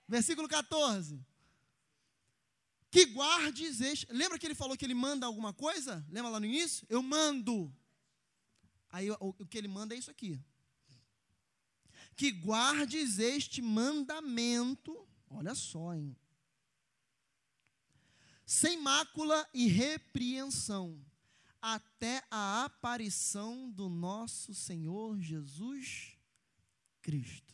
Versículo 0.07 0.47
14 0.47 1.23
que 2.95 3.07
guardes 3.07 3.81
este. 3.81 4.07
Lembra 4.09 4.39
que 4.39 4.47
ele 4.47 4.55
falou 4.55 4.77
que 4.77 4.85
ele 4.85 4.93
manda 4.93 5.25
alguma 5.25 5.51
coisa? 5.51 6.05
Lembra 6.09 6.31
lá 6.31 6.39
no 6.39 6.45
início? 6.45 6.87
Eu 6.89 7.03
mando. 7.03 7.75
Aí 8.89 9.11
o, 9.11 9.17
o 9.19 9.45
que 9.45 9.57
ele 9.57 9.67
manda 9.67 9.93
é 9.93 9.97
isso 9.97 10.09
aqui. 10.09 10.41
Que 12.15 12.31
guardes 12.31 13.19
este 13.19 13.61
mandamento. 13.61 15.05
Olha 15.29 15.53
só, 15.53 15.93
hein? 15.93 16.15
Sem 18.45 18.81
mácula 18.81 19.45
e 19.53 19.67
repreensão, 19.67 21.03
até 21.61 22.23
a 22.31 22.63
aparição 22.63 23.69
do 23.71 23.89
nosso 23.89 24.53
Senhor 24.53 25.19
Jesus 25.19 26.17
Cristo. 27.01 27.53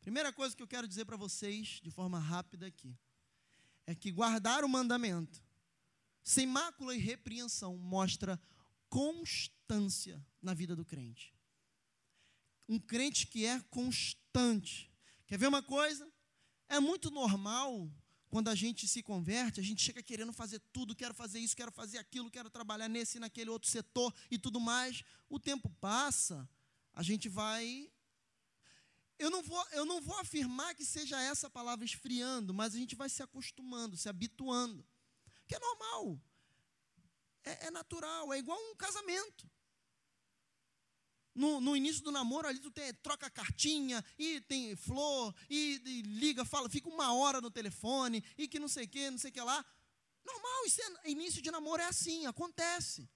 Primeira 0.00 0.32
coisa 0.32 0.56
que 0.56 0.62
eu 0.62 0.68
quero 0.68 0.88
dizer 0.88 1.04
para 1.04 1.18
vocês, 1.18 1.80
de 1.82 1.90
forma 1.90 2.18
rápida 2.18 2.66
aqui 2.66 2.96
é 3.88 3.94
que 3.94 4.12
guardar 4.12 4.64
o 4.64 4.68
mandamento 4.68 5.42
sem 6.22 6.46
mácula 6.46 6.94
e 6.94 6.98
repreensão 6.98 7.78
mostra 7.78 8.38
constância 8.90 10.22
na 10.42 10.52
vida 10.52 10.76
do 10.76 10.84
crente. 10.84 11.34
Um 12.68 12.78
crente 12.78 13.26
que 13.26 13.46
é 13.46 13.58
constante. 13.70 14.92
Quer 15.26 15.38
ver 15.38 15.46
uma 15.46 15.62
coisa? 15.62 16.06
É 16.68 16.78
muito 16.78 17.10
normal 17.10 17.90
quando 18.28 18.48
a 18.48 18.54
gente 18.54 18.86
se 18.86 19.02
converte, 19.02 19.58
a 19.58 19.62
gente 19.62 19.82
chega 19.82 20.02
querendo 20.02 20.34
fazer 20.34 20.60
tudo, 20.70 20.94
quero 20.94 21.14
fazer 21.14 21.38
isso, 21.38 21.56
quero 21.56 21.72
fazer 21.72 21.96
aquilo, 21.96 22.30
quero 22.30 22.50
trabalhar 22.50 22.90
nesse 22.90 23.16
e 23.16 23.20
naquele 23.20 23.48
outro 23.48 23.70
setor 23.70 24.14
e 24.30 24.38
tudo 24.38 24.60
mais. 24.60 25.02
O 25.30 25.40
tempo 25.40 25.70
passa, 25.80 26.46
a 26.92 27.02
gente 27.02 27.26
vai 27.26 27.90
eu 29.18 29.30
não, 29.30 29.42
vou, 29.42 29.66
eu 29.72 29.84
não 29.84 30.00
vou 30.00 30.16
afirmar 30.18 30.74
que 30.74 30.84
seja 30.84 31.20
essa 31.20 31.50
palavra 31.50 31.84
esfriando, 31.84 32.54
mas 32.54 32.74
a 32.74 32.78
gente 32.78 32.94
vai 32.94 33.08
se 33.08 33.22
acostumando, 33.22 33.96
se 33.96 34.08
habituando. 34.08 34.86
Que 35.46 35.56
é 35.56 35.58
normal. 35.58 36.20
É, 37.44 37.66
é 37.66 37.70
natural, 37.70 38.32
é 38.32 38.38
igual 38.38 38.58
um 38.70 38.76
casamento. 38.76 39.50
No, 41.34 41.60
no, 41.60 41.76
início 41.76 42.02
do 42.02 42.10
namoro 42.10 42.48
ali 42.48 42.58
tu 42.58 42.70
tem, 42.70 42.92
troca 42.94 43.30
cartinha 43.30 44.04
e 44.18 44.40
tem 44.40 44.74
flor 44.74 45.32
e, 45.48 45.80
e, 45.84 46.02
liga, 46.02 46.44
fala, 46.44 46.68
fica 46.68 46.88
uma 46.88 47.12
hora 47.14 47.40
no 47.40 47.50
telefone 47.50 48.24
e 48.36 48.48
que 48.48 48.58
não 48.58 48.66
sei 48.66 48.86
o 48.86 48.88
que, 48.88 49.10
não 49.10 49.18
sei 49.18 49.30
o 49.30 49.32
que 49.32 49.40
lá. 49.40 49.64
Normal, 50.24 50.66
isso 50.66 50.80
é, 50.82 51.10
início 51.10 51.40
de 51.40 51.50
namoro 51.50 51.80
é 51.80 51.86
assim, 51.86 52.26
acontece 52.26 53.08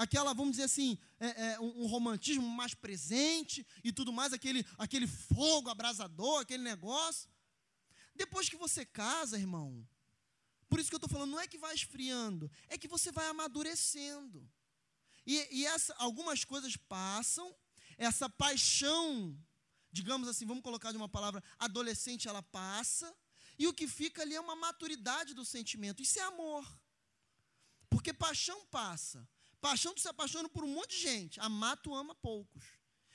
aquela, 0.00 0.32
vamos 0.32 0.52
dizer 0.52 0.62
assim, 0.62 0.98
é, 1.18 1.26
é, 1.52 1.60
um, 1.60 1.82
um, 1.82 1.86
romantismo 1.86 2.48
mais 2.48 2.72
presente 2.72 3.66
e 3.84 3.92
tudo 3.92 4.10
mais, 4.10 4.32
aquele, 4.32 4.64
aquele 4.78 5.06
fogo 5.06 5.68
abrasador, 5.68 6.40
aquele 6.40 6.62
negócio. 6.62 7.28
Depois 8.14 8.48
que 8.48 8.56
você 8.56 8.86
casa, 8.86 9.36
irmão, 9.36 9.86
por 10.70 10.80
isso 10.80 10.88
que 10.88 10.94
eu 10.94 11.02
estou 11.02 11.10
falando, 11.10 11.32
não 11.32 11.40
é 11.40 11.46
que 11.46 11.58
vai 11.58 11.74
esfriando, 11.74 12.50
é 12.68 12.78
que 12.78 12.88
você 12.88 13.12
vai 13.12 13.26
amadurecendo. 13.26 14.48
E, 15.26 15.46
e 15.50 15.66
essa, 15.66 15.94
algumas 15.98 16.44
coisas 16.44 16.74
passam, 16.76 17.54
essa 17.98 18.26
paixão, 18.26 19.38
digamos 19.92 20.28
assim, 20.28 20.46
vamos 20.46 20.62
colocar 20.62 20.92
de 20.92 20.96
uma 20.96 21.10
palavra, 21.10 21.44
adolescente, 21.58 22.26
ela 22.26 22.42
passa, 22.42 23.14
e 23.58 23.66
o 23.66 23.74
que 23.74 23.86
fica 23.86 24.22
ali 24.22 24.34
é 24.34 24.40
uma 24.40 24.56
maturidade 24.56 25.34
do 25.34 25.44
sentimento. 25.44 26.02
Isso 26.02 26.18
é 26.18 26.22
amor. 26.22 26.66
Porque 27.90 28.14
paixão 28.14 28.64
passa, 28.70 29.28
Paixão 29.60 29.94
tu 29.94 30.00
se 30.00 30.08
apaixona 30.08 30.48
por 30.48 30.64
um 30.64 30.68
monte 30.68 30.96
de 30.96 31.02
gente. 31.02 31.40
Amar 31.40 31.76
tu 31.76 31.94
ama 31.94 32.14
poucos. 32.14 32.64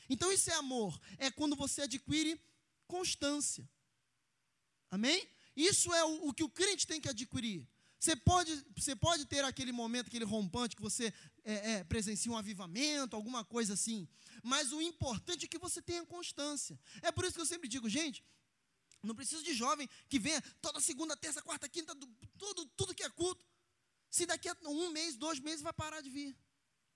Então 0.09 0.31
isso 0.31 0.49
é 0.51 0.53
amor, 0.53 0.99
é 1.17 1.31
quando 1.31 1.55
você 1.55 1.81
adquire 1.83 2.39
constância. 2.87 3.67
Amém? 4.91 5.27
Isso 5.55 5.93
é 5.93 6.03
o, 6.05 6.27
o 6.27 6.33
que 6.33 6.43
o 6.43 6.49
crente 6.49 6.85
tem 6.85 7.01
que 7.01 7.09
adquirir. 7.09 7.67
Você 7.99 8.15
pode, 8.15 8.53
você 8.75 8.95
pode 8.95 9.25
ter 9.25 9.43
aquele 9.43 9.71
momento, 9.71 10.07
aquele 10.07 10.25
rompante 10.25 10.75
que 10.75 10.81
você 10.81 11.11
é, 11.43 11.71
é, 11.71 11.83
presencia 11.83 12.31
um 12.31 12.37
avivamento, 12.37 13.15
alguma 13.15 13.43
coisa 13.43 13.73
assim. 13.73 14.07
Mas 14.43 14.71
o 14.71 14.81
importante 14.81 15.45
é 15.45 15.47
que 15.47 15.57
você 15.57 15.81
tenha 15.81 16.05
constância. 16.05 16.79
É 17.01 17.11
por 17.11 17.25
isso 17.25 17.33
que 17.33 17.41
eu 17.41 17.45
sempre 17.45 17.67
digo, 17.67 17.89
gente, 17.89 18.23
não 19.01 19.15
precisa 19.15 19.41
de 19.41 19.53
jovem 19.53 19.89
que 20.07 20.19
venha 20.19 20.41
toda 20.61 20.79
segunda, 20.79 21.17
terça, 21.17 21.41
quarta, 21.41 21.67
quinta, 21.67 21.95
tudo, 22.37 22.65
tudo 22.77 22.93
que 22.93 23.03
é 23.03 23.09
culto. 23.09 23.43
Se 24.15 24.25
daqui 24.25 24.47
a 24.47 24.55
um 24.63 24.91
mês, 24.91 25.17
dois 25.17 25.41
meses 25.41 25.61
vai 25.61 25.73
parar 25.73 25.99
de 25.99 26.09
vir. 26.09 26.33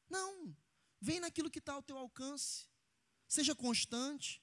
Não. 0.09 0.55
Vem 1.01 1.19
naquilo 1.19 1.49
que 1.49 1.59
está 1.59 1.73
ao 1.73 1.83
teu 1.83 1.97
alcance. 1.97 2.65
Seja 3.27 3.53
constante. 3.53 4.41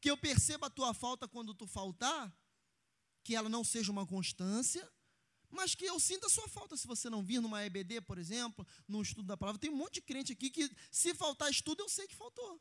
Que 0.00 0.10
eu 0.10 0.16
perceba 0.16 0.68
a 0.68 0.70
tua 0.70 0.94
falta 0.94 1.28
quando 1.28 1.52
tu 1.52 1.66
faltar, 1.66 2.34
que 3.22 3.36
ela 3.36 3.50
não 3.50 3.62
seja 3.62 3.92
uma 3.92 4.06
constância, 4.06 4.90
mas 5.50 5.74
que 5.74 5.84
eu 5.84 6.00
sinta 6.00 6.28
a 6.28 6.30
sua 6.30 6.48
falta 6.48 6.78
se 6.78 6.86
você 6.86 7.10
não 7.10 7.22
vir 7.22 7.42
numa 7.42 7.62
EBD, 7.62 8.00
por 8.00 8.16
exemplo, 8.16 8.66
no 8.86 9.02
estudo 9.02 9.26
da 9.26 9.36
palavra. 9.36 9.60
Tem 9.60 9.70
um 9.70 9.76
monte 9.76 9.94
de 9.94 10.00
crente 10.00 10.32
aqui 10.32 10.48
que, 10.48 10.70
se 10.90 11.14
faltar 11.14 11.50
estudo, 11.50 11.82
eu 11.82 11.90
sei 11.90 12.08
que 12.08 12.16
faltou. 12.16 12.58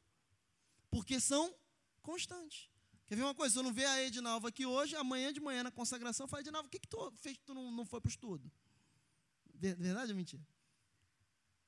Porque 0.90 1.22
são 1.22 1.56
constantes. 2.02 2.70
Quer 3.06 3.16
ver 3.16 3.24
uma 3.24 3.36
coisa? 3.36 3.54
Se 3.54 3.60
eu 3.60 3.64
não 3.64 3.72
ver 3.72 3.86
a 3.86 4.04
Edinalva 4.04 4.50
aqui 4.50 4.66
hoje, 4.66 4.94
amanhã 4.98 5.32
de 5.32 5.40
manhã 5.40 5.64
na 5.64 5.72
consagração, 5.72 6.26
eu 6.26 6.28
falo, 6.28 6.42
Edinalva, 6.42 6.68
o 6.68 6.72
que, 6.72 6.80
que 6.80 6.90
tu 6.90 7.14
fez 7.16 7.38
que 7.38 7.46
tu 7.46 7.54
não, 7.54 7.72
não 7.72 7.86
foi 7.86 8.02
para 8.02 8.10
o 8.10 8.12
estudo? 8.12 8.52
Verdade 9.60 10.12
ou 10.12 10.18
mentira? 10.18 10.46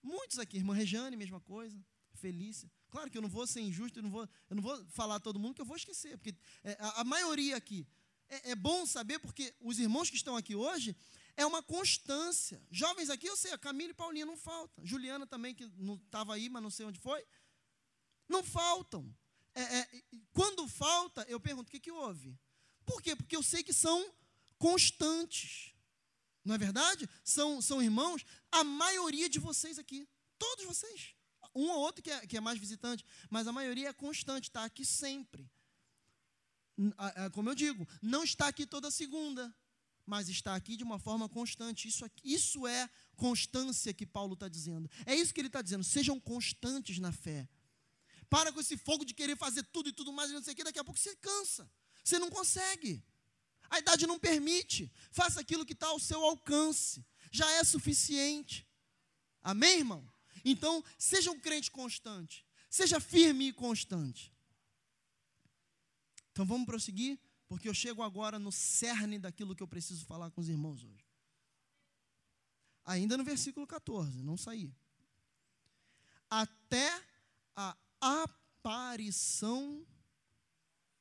Muitos 0.01 0.39
aqui, 0.39 0.57
irmã 0.57 0.73
Rejane, 0.73 1.17
mesma 1.17 1.39
coisa, 1.41 1.77
Felícia. 2.13 2.71
Claro 2.89 3.09
que 3.09 3.17
eu 3.17 3.21
não 3.21 3.29
vou 3.29 3.45
ser 3.45 3.61
injusto, 3.61 3.99
eu 3.99 4.03
não 4.03 4.09
vou, 4.09 4.27
eu 4.49 4.55
não 4.55 4.63
vou 4.63 4.85
falar 4.87 5.19
todo 5.19 5.39
mundo 5.39 5.55
que 5.55 5.61
eu 5.61 5.65
vou 5.65 5.75
esquecer, 5.75 6.17
porque 6.17 6.35
é, 6.63 6.77
a, 6.79 7.01
a 7.01 7.03
maioria 7.03 7.57
aqui 7.57 7.85
é, 8.29 8.51
é, 8.51 8.55
bom 8.55 8.85
saber, 8.85 9.19
porque 9.19 9.53
os 9.59 9.79
irmãos 9.79 10.09
que 10.09 10.15
estão 10.15 10.35
aqui 10.35 10.55
hoje 10.55 10.95
é 11.35 11.45
uma 11.45 11.63
constância. 11.63 12.61
Jovens 12.69 13.09
aqui, 13.09 13.27
eu 13.27 13.35
sei, 13.35 13.51
a 13.51 13.57
Camila 13.57 13.91
e 13.91 13.93
Paulinha 13.93 14.25
não 14.25 14.37
faltam. 14.37 14.85
Juliana 14.85 15.25
também, 15.25 15.55
que 15.55 15.65
não 15.77 15.95
estava 15.95 16.35
aí, 16.35 16.49
mas 16.49 16.61
não 16.61 16.69
sei 16.69 16.85
onde 16.85 16.99
foi. 16.99 17.25
Não 18.27 18.43
faltam. 18.43 19.13
É, 19.55 19.61
é, 19.79 20.03
quando 20.31 20.67
falta, 20.67 21.25
eu 21.27 21.39
pergunto: 21.39 21.69
o 21.69 21.71
que, 21.71 21.79
que 21.79 21.91
houve? 21.91 22.37
Por 22.85 23.01
quê? 23.01 23.15
Porque 23.15 23.35
eu 23.35 23.43
sei 23.43 23.63
que 23.63 23.73
são 23.73 24.13
constantes. 24.57 25.73
Não 26.49 26.55
é 26.55 26.57
verdade? 26.57 27.07
São, 27.23 27.61
são 27.61 27.81
irmãos, 27.81 28.25
a 28.51 28.63
maioria 28.63 29.29
de 29.29 29.39
vocês 29.39 29.79
aqui. 29.79 30.05
Todos 30.37 30.65
vocês. 30.65 31.15
Um 31.55 31.69
ou 31.69 31.79
outro 31.79 32.03
que 32.03 32.11
é, 32.11 32.27
que 32.27 32.37
é 32.37 32.41
mais 32.41 32.59
visitante, 32.59 33.05
mas 33.29 33.47
a 33.47 33.51
maioria 33.51 33.89
é 33.89 33.93
constante, 33.93 34.49
está 34.49 34.65
aqui 34.65 34.83
sempre 34.83 35.49
como 37.33 37.49
eu 37.49 37.55
digo, 37.55 37.87
não 38.01 38.23
está 38.23 38.47
aqui 38.47 38.65
toda 38.65 38.89
segunda, 38.89 39.53
mas 40.05 40.29
está 40.29 40.55
aqui 40.55 40.77
de 40.77 40.83
uma 40.83 40.97
forma 40.97 41.27
constante. 41.27 41.87
Isso, 41.87 42.05
isso 42.23 42.65
é 42.65 42.89
constância 43.15 43.93
que 43.93 44.05
Paulo 44.05 44.33
está 44.33 44.47
dizendo. 44.47 44.89
É 45.05 45.13
isso 45.13 45.33
que 45.33 45.41
ele 45.41 45.47
está 45.47 45.61
dizendo. 45.61 45.83
Sejam 45.83 46.19
constantes 46.19 46.97
na 46.99 47.11
fé. 47.11 47.47
Para 48.29 48.51
com 48.51 48.59
esse 48.59 48.77
fogo 48.77 49.03
de 49.03 49.13
querer 49.13 49.35
fazer 49.35 49.63
tudo 49.63 49.89
e 49.89 49.91
tudo 49.91 50.13
mais, 50.13 50.29
e 50.29 50.33
não 50.33 50.41
sei 50.41 50.53
o 50.53 50.55
que, 50.55 50.63
daqui 50.63 50.79
a 50.79 50.83
pouco 50.83 50.99
você 50.99 51.15
cansa. 51.17 51.69
Você 52.03 52.17
não 52.17 52.29
consegue. 52.29 53.03
A 53.69 53.79
idade 53.79 54.07
não 54.07 54.19
permite. 54.19 54.91
Faça 55.11 55.39
aquilo 55.39 55.65
que 55.65 55.73
está 55.73 55.87
ao 55.87 55.99
seu 55.99 56.23
alcance. 56.23 57.05
Já 57.31 57.49
é 57.51 57.63
suficiente. 57.63 58.67
Amém, 59.41 59.79
irmão? 59.79 60.07
Então, 60.43 60.83
seja 60.97 61.31
um 61.31 61.39
crente 61.39 61.69
constante. 61.69 62.45
Seja 62.69 62.99
firme 62.99 63.49
e 63.49 63.53
constante. 63.53 64.33
Então 66.31 66.45
vamos 66.45 66.65
prosseguir, 66.65 67.19
porque 67.47 67.67
eu 67.67 67.73
chego 67.73 68.01
agora 68.01 68.39
no 68.39 68.51
cerne 68.51 69.19
daquilo 69.19 69.55
que 69.55 69.63
eu 69.63 69.67
preciso 69.67 70.05
falar 70.05 70.31
com 70.31 70.39
os 70.39 70.47
irmãos 70.47 70.83
hoje. 70.83 71.05
Ainda 72.85 73.17
no 73.17 73.23
versículo 73.23 73.67
14, 73.67 74.23
não 74.23 74.37
saí. 74.37 74.73
Até 76.29 77.03
a 77.55 77.75
aparição 77.99 79.85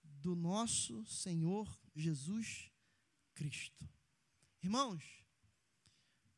do 0.02 0.34
nosso 0.34 1.04
Senhor 1.06 1.78
Jesus 1.98 2.70
Cristo. 3.34 3.88
Irmãos, 4.62 5.04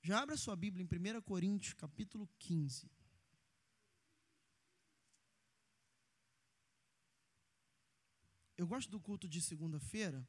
já 0.03 0.23
abra 0.23 0.37
sua 0.37 0.57
Bíblia 0.57 0.85
em 0.85 1.19
1 1.19 1.23
Coríntios, 1.23 1.75
capítulo 1.75 2.29
15. 2.39 2.91
eu 8.61 8.67
gosto 8.67 8.91
do 8.91 9.01
culto 9.01 9.27
de 9.27 9.41
segunda-feira. 9.41 10.29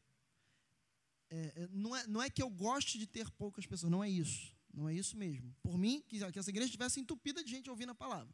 É, 1.29 1.63
é, 1.63 1.67
não, 1.69 1.93
é, 1.93 2.07
não 2.07 2.21
é 2.21 2.29
que 2.29 2.41
eu 2.41 2.49
goste 2.49 2.97
de 2.97 3.05
ter 3.05 3.29
poucas 3.32 3.65
pessoas, 3.65 3.91
não 3.91 4.01
é 4.01 4.09
isso. 4.09 4.55
Não 4.73 4.88
é 4.88 4.95
isso 4.95 5.17
mesmo. 5.17 5.53
Por 5.61 5.77
mim, 5.77 6.01
que, 6.07 6.17
que 6.32 6.39
essa 6.39 6.49
igreja 6.49 6.67
estivesse 6.67 7.01
entupida 7.01 7.43
de 7.43 7.51
gente 7.51 7.69
ouvindo 7.69 7.91
a 7.91 7.95
palavra. 7.95 8.34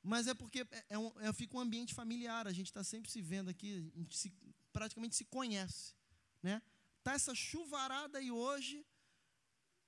Mas 0.00 0.28
é 0.28 0.34
porque 0.34 0.60
é, 0.60 0.84
é 0.90 0.98
um, 0.98 1.10
é, 1.20 1.32
fica 1.32 1.56
um 1.56 1.60
ambiente 1.60 1.92
familiar, 1.92 2.46
a 2.46 2.52
gente 2.52 2.66
está 2.66 2.84
sempre 2.84 3.10
se 3.10 3.20
vendo 3.20 3.50
aqui, 3.50 3.90
a 3.96 3.98
gente 3.98 4.16
se, 4.16 4.32
praticamente 4.72 5.16
se 5.16 5.24
conhece. 5.24 5.94
Né? 6.42 6.62
Tá 7.02 7.12
essa 7.12 7.34
chuvarada 7.34 8.18
aí 8.18 8.30
hoje, 8.30 8.86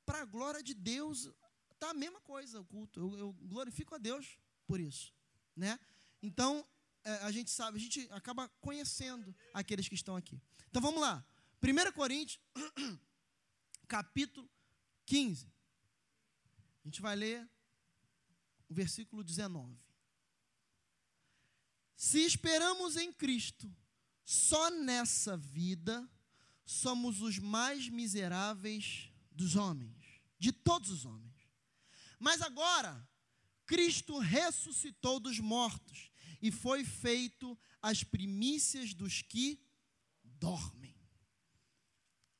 para 0.05 0.23
a 0.23 0.25
glória 0.25 0.63
de 0.63 0.75
Deus, 0.75 1.31
tá 1.79 1.91
a 1.91 1.95
mesma 1.95 2.21
coisa 2.21 2.61
o 2.61 2.65
culto. 2.65 3.01
Eu, 3.01 3.19
eu 3.19 3.33
glorifico 3.33 3.95
a 3.95 3.99
Deus 3.99 4.39
por 4.67 4.81
isso. 4.81 5.13
Né? 5.57 5.79
Então, 6.23 6.67
é, 7.05 7.13
a 7.17 7.31
gente 7.31 7.51
sabe, 7.51 7.77
a 7.77 7.81
gente 7.81 8.09
acaba 8.11 8.49
conhecendo 8.61 9.35
aqueles 9.53 9.89
que 9.89 9.95
estão 9.95 10.17
aqui. 10.17 10.41
Então 10.69 10.81
vamos 10.81 11.01
lá. 11.01 11.25
1 11.63 11.93
Coríntios, 11.93 12.41
capítulo 13.89 14.51
15. 15.07 15.53
A 16.85 16.89
gente 16.89 17.01
vai 17.01 17.17
ler 17.17 17.49
o 18.69 18.75
versículo 18.75 19.23
19. 19.23 19.79
Se 21.97 22.21
esperamos 22.25 22.97
em 22.97 23.13
Cristo 23.13 23.75
só 24.25 24.71
nessa 24.71 25.37
vida, 25.37 26.09
somos 26.65 27.21
os 27.21 27.39
mais 27.39 27.89
miseráveis 27.89 29.11
dos 29.31 29.55
homens, 29.55 30.23
de 30.39 30.51
todos 30.51 30.91
os 30.91 31.05
homens. 31.05 31.35
Mas 32.19 32.41
agora, 32.41 33.07
Cristo 33.67 34.19
ressuscitou 34.19 35.21
dos 35.21 35.39
mortos 35.39 36.11
e 36.41 36.51
foi 36.51 36.85
feito 36.85 37.59
as 37.83 38.03
primícias 38.03 38.95
dos 38.95 39.21
que 39.23 39.61
dormem. 40.25 40.95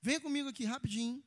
Venha 0.01 0.21
comigo 0.21 0.49
aqui 0.49 0.65
rapidinho. 0.65 1.23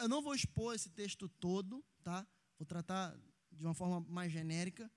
Eu 0.00 0.08
não 0.08 0.22
vou 0.22 0.34
expor 0.34 0.74
esse 0.74 0.88
texto 0.90 1.28
todo, 1.28 1.84
tá? 2.02 2.26
Vou 2.58 2.64
tratar 2.64 3.14
de 3.52 3.64
uma 3.64 3.74
forma 3.74 4.00
mais 4.08 4.32
genérica. 4.32 4.90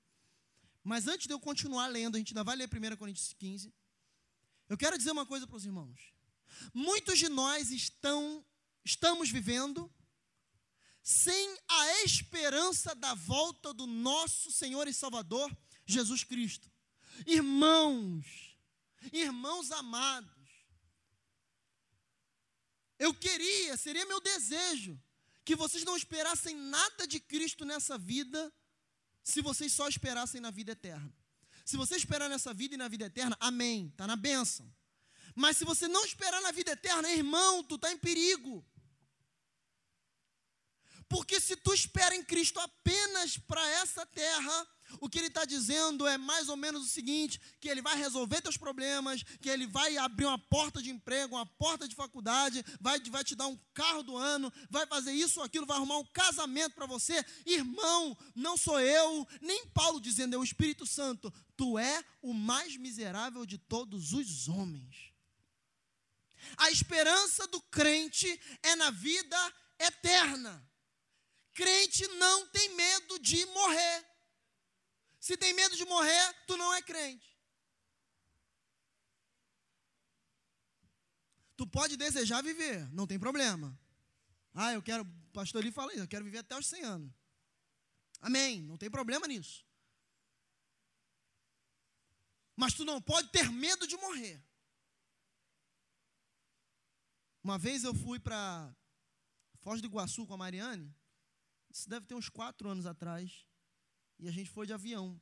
Mas 0.84 1.08
antes 1.08 1.28
de 1.28 1.34
eu 1.34 1.40
continuar 1.40 1.88
lendo, 1.88 2.16
a 2.16 2.18
gente 2.18 2.32
ainda 2.32 2.44
vai 2.44 2.56
ler 2.56 2.70
1 2.70 2.96
Coríntios 2.96 3.34
15. 3.34 3.74
Eu 4.72 4.78
quero 4.78 4.98
dizer 4.98 5.12
uma 5.12 5.26
coisa 5.26 5.46
para 5.46 5.58
os 5.58 5.66
irmãos. 5.66 6.14
Muitos 6.74 7.20
de 7.20 7.28
nós 7.28 7.72
estão, 7.72 8.42
estamos 8.86 9.30
vivendo 9.30 9.94
sem 11.04 11.58
a 11.68 12.04
esperança 12.04 12.96
da 12.96 13.14
volta 13.14 13.74
do 13.74 13.86
nosso 13.86 14.50
Senhor 14.50 14.88
e 14.88 14.94
Salvador, 14.94 15.52
Jesus 15.86 16.24
Cristo. 16.24 16.72
Irmãos, 17.28 18.58
irmãos 19.12 19.72
amados, 19.72 20.48
eu 22.98 23.14
queria, 23.14 23.76
seria 23.76 24.06
meu 24.06 24.22
desejo, 24.22 24.98
que 25.44 25.54
vocês 25.54 25.84
não 25.84 25.98
esperassem 25.98 26.56
nada 26.56 27.06
de 27.06 27.20
Cristo 27.20 27.66
nessa 27.66 27.98
vida, 27.98 28.50
se 29.22 29.42
vocês 29.42 29.74
só 29.74 29.90
esperassem 29.90 30.40
na 30.40 30.50
vida 30.50 30.72
eterna. 30.72 31.21
Se 31.66 31.78
você 31.78 31.96
esperar 31.96 32.30
nessa 32.30 32.54
vida 32.54 32.76
e 32.76 32.78
na 32.78 32.88
vida 32.88 33.06
eterna, 33.06 33.38
amém, 33.40 33.88
está 33.88 34.08
na 34.08 34.16
bênção. 34.16 34.72
Mas 35.36 35.58
se 35.58 35.66
você 35.66 35.88
não 35.88 36.04
esperar 36.06 36.42
na 36.42 36.52
vida 36.52 36.72
eterna, 36.72 37.10
irmão, 37.12 37.64
tu 37.64 37.76
está 37.76 37.92
em 37.92 37.98
perigo. 37.98 38.66
Porque 41.08 41.40
se 41.40 41.56
tu 41.56 41.74
espera 41.74 42.16
em 42.16 42.24
Cristo 42.24 42.60
apenas 42.60 43.38
para 43.38 43.66
essa 43.72 44.06
terra, 44.06 44.68
o 45.00 45.10
que 45.10 45.20
ele 45.20 45.28
está 45.28 45.46
dizendo 45.46 46.08
é 46.08 46.18
mais 46.18 46.50
ou 46.50 46.58
menos 46.58 46.86
o 46.86 46.90
seguinte: 46.90 47.40
que 47.60 47.70
ele 47.70 47.82
vai 47.82 47.96
resolver 47.96 48.42
teus 48.42 48.58
problemas, 48.58 49.24
que 49.42 49.50
ele 49.50 49.68
vai 49.68 49.98
abrir 49.98 50.26
uma 50.26 50.38
porta 50.38 50.82
de 50.82 50.90
emprego, 50.90 51.36
uma 51.36 51.46
porta 51.46 51.88
de 51.88 51.96
faculdade, 51.96 52.64
vai, 52.80 53.00
vai 53.00 53.24
te 53.24 53.36
dar 53.36 53.48
um 53.48 53.58
carro 53.74 54.04
do 54.04 54.18
ano, 54.18 54.52
vai 54.70 54.86
fazer 54.88 55.12
isso 55.12 55.42
aquilo, 55.42 55.66
vai 55.66 55.78
arrumar 55.78 55.98
um 55.98 56.06
casamento 56.06 56.76
para 56.76 56.86
você. 56.86 57.24
Irmão, 57.46 58.18
não 58.36 58.58
sou 58.58 58.80
eu, 58.80 59.28
nem 59.42 59.68
Paulo 59.68 60.00
dizendo, 60.00 60.36
é 60.36 60.38
o 60.38 60.44
Espírito 60.44 60.86
Santo. 60.86 61.34
Tu 61.56 61.78
é 61.78 62.04
o 62.22 62.34
mais 62.34 62.76
miserável 62.78 63.46
de 63.46 63.58
todos 63.58 64.14
os 64.14 64.48
homens. 64.48 65.12
A 66.58 66.72
esperança 66.72 67.48
do 67.48 67.62
crente 67.62 68.40
é 68.64 68.76
na 68.76 68.90
vida 68.92 69.54
eterna. 69.80 70.68
Crente 71.54 72.08
não 72.08 72.48
tem 72.48 72.76
medo 72.76 73.20
de 73.20 73.46
morrer. 73.48 74.11
Se 75.22 75.38
tem 75.38 75.54
medo 75.54 75.78
de 75.78 75.86
morrer, 75.86 76.34
tu 76.48 76.58
não 76.58 76.74
é 76.74 76.82
crente. 76.82 77.40
Tu 81.56 81.68
pode 81.68 81.96
desejar 81.96 82.42
viver, 82.42 82.92
não 82.92 83.06
tem 83.06 83.20
problema. 83.20 83.80
Ah, 84.52 84.74
eu 84.74 84.82
quero, 84.82 85.04
o 85.04 85.32
pastor 85.32 85.62
ali 85.62 85.72
fala 85.72 85.94
isso, 85.94 86.02
eu 86.02 86.08
quero 86.08 86.26
viver 86.26 86.40
até 86.40 86.58
os 86.58 86.66
100 86.66 86.84
anos. 86.84 87.14
Amém, 88.20 88.64
não 88.64 88.80
tem 88.80 88.90
problema 88.90 89.28
nisso. 89.28 89.64
Mas 92.56 92.74
tu 92.74 92.84
não 92.84 93.00
pode 93.00 93.30
ter 93.30 93.48
medo 93.52 93.86
de 93.86 93.96
morrer. 93.98 94.44
Uma 97.44 97.60
vez 97.60 97.84
eu 97.84 97.94
fui 97.94 98.20
para 98.20 98.76
Foz 99.60 99.82
do 99.82 99.88
Iguaçu 99.88 100.26
com 100.26 100.34
a 100.34 100.38
Mariane, 100.38 100.92
isso 101.70 101.88
deve 101.88 102.08
ter 102.08 102.16
uns 102.16 102.28
quatro 102.28 102.68
anos 102.68 102.88
atrás, 102.88 103.46
e 104.22 104.30
a 104.30 104.32
gente 104.32 104.52
foi 104.52 104.68
de 104.68 104.74
avião. 104.74 105.20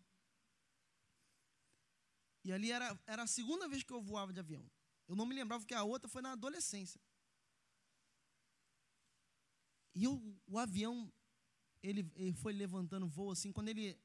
E 2.43 2.51
ali 2.51 2.69
era, 2.69 2.99
era 3.07 3.23
a 3.23 3.27
segunda 3.27 3.67
vez 3.67 3.81
que 3.81 3.93
eu 3.93 4.01
voava 4.01 4.33
de 4.33 4.39
avião. 4.39 4.69
Eu 5.07 5.15
não 5.15 5.25
me 5.25 5.33
lembrava 5.33 5.65
que 5.65 5.73
a 5.73 5.83
outra 5.83 6.09
foi 6.09 6.21
na 6.21 6.33
adolescência. 6.33 7.01
E 9.95 10.03
eu, 10.03 10.21
o 10.45 10.59
avião, 10.59 11.11
ele, 11.81 12.11
ele 12.15 12.33
foi 12.33 12.53
levantando 12.53 13.07
voo 13.07 13.31
assim, 13.31 13.51
quando 13.51 13.69
ele, 13.69 13.97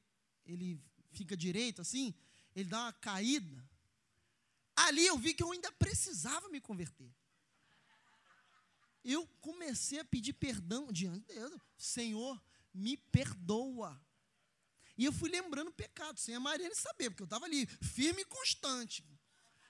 ele 0.45 0.81
fica 1.11 1.35
direito 1.35 1.81
assim, 1.81 2.13
ele 2.55 2.69
dá 2.69 2.83
uma 2.83 2.93
caída. 2.93 3.69
Ali 4.75 5.05
eu 5.05 5.17
vi 5.17 5.33
que 5.33 5.43
eu 5.43 5.51
ainda 5.51 5.71
precisava 5.73 6.47
me 6.49 6.61
converter. 6.61 7.13
Eu 9.03 9.27
comecei 9.39 9.99
a 9.99 10.05
pedir 10.05 10.33
perdão 10.33 10.91
diante 10.91 11.27
de 11.27 11.33
Deus. 11.35 11.61
Senhor, 11.77 12.41
me 12.73 12.97
perdoa. 12.97 14.04
E 14.97 15.05
eu 15.05 15.11
fui 15.11 15.29
lembrando 15.29 15.71
pecado, 15.71 16.19
sem 16.19 16.35
a 16.35 16.39
Mariana 16.39 16.73
saber, 16.75 17.09
porque 17.09 17.23
eu 17.23 17.25
estava 17.25 17.45
ali, 17.45 17.65
firme 17.65 18.21
e 18.21 18.25
constante. 18.25 19.03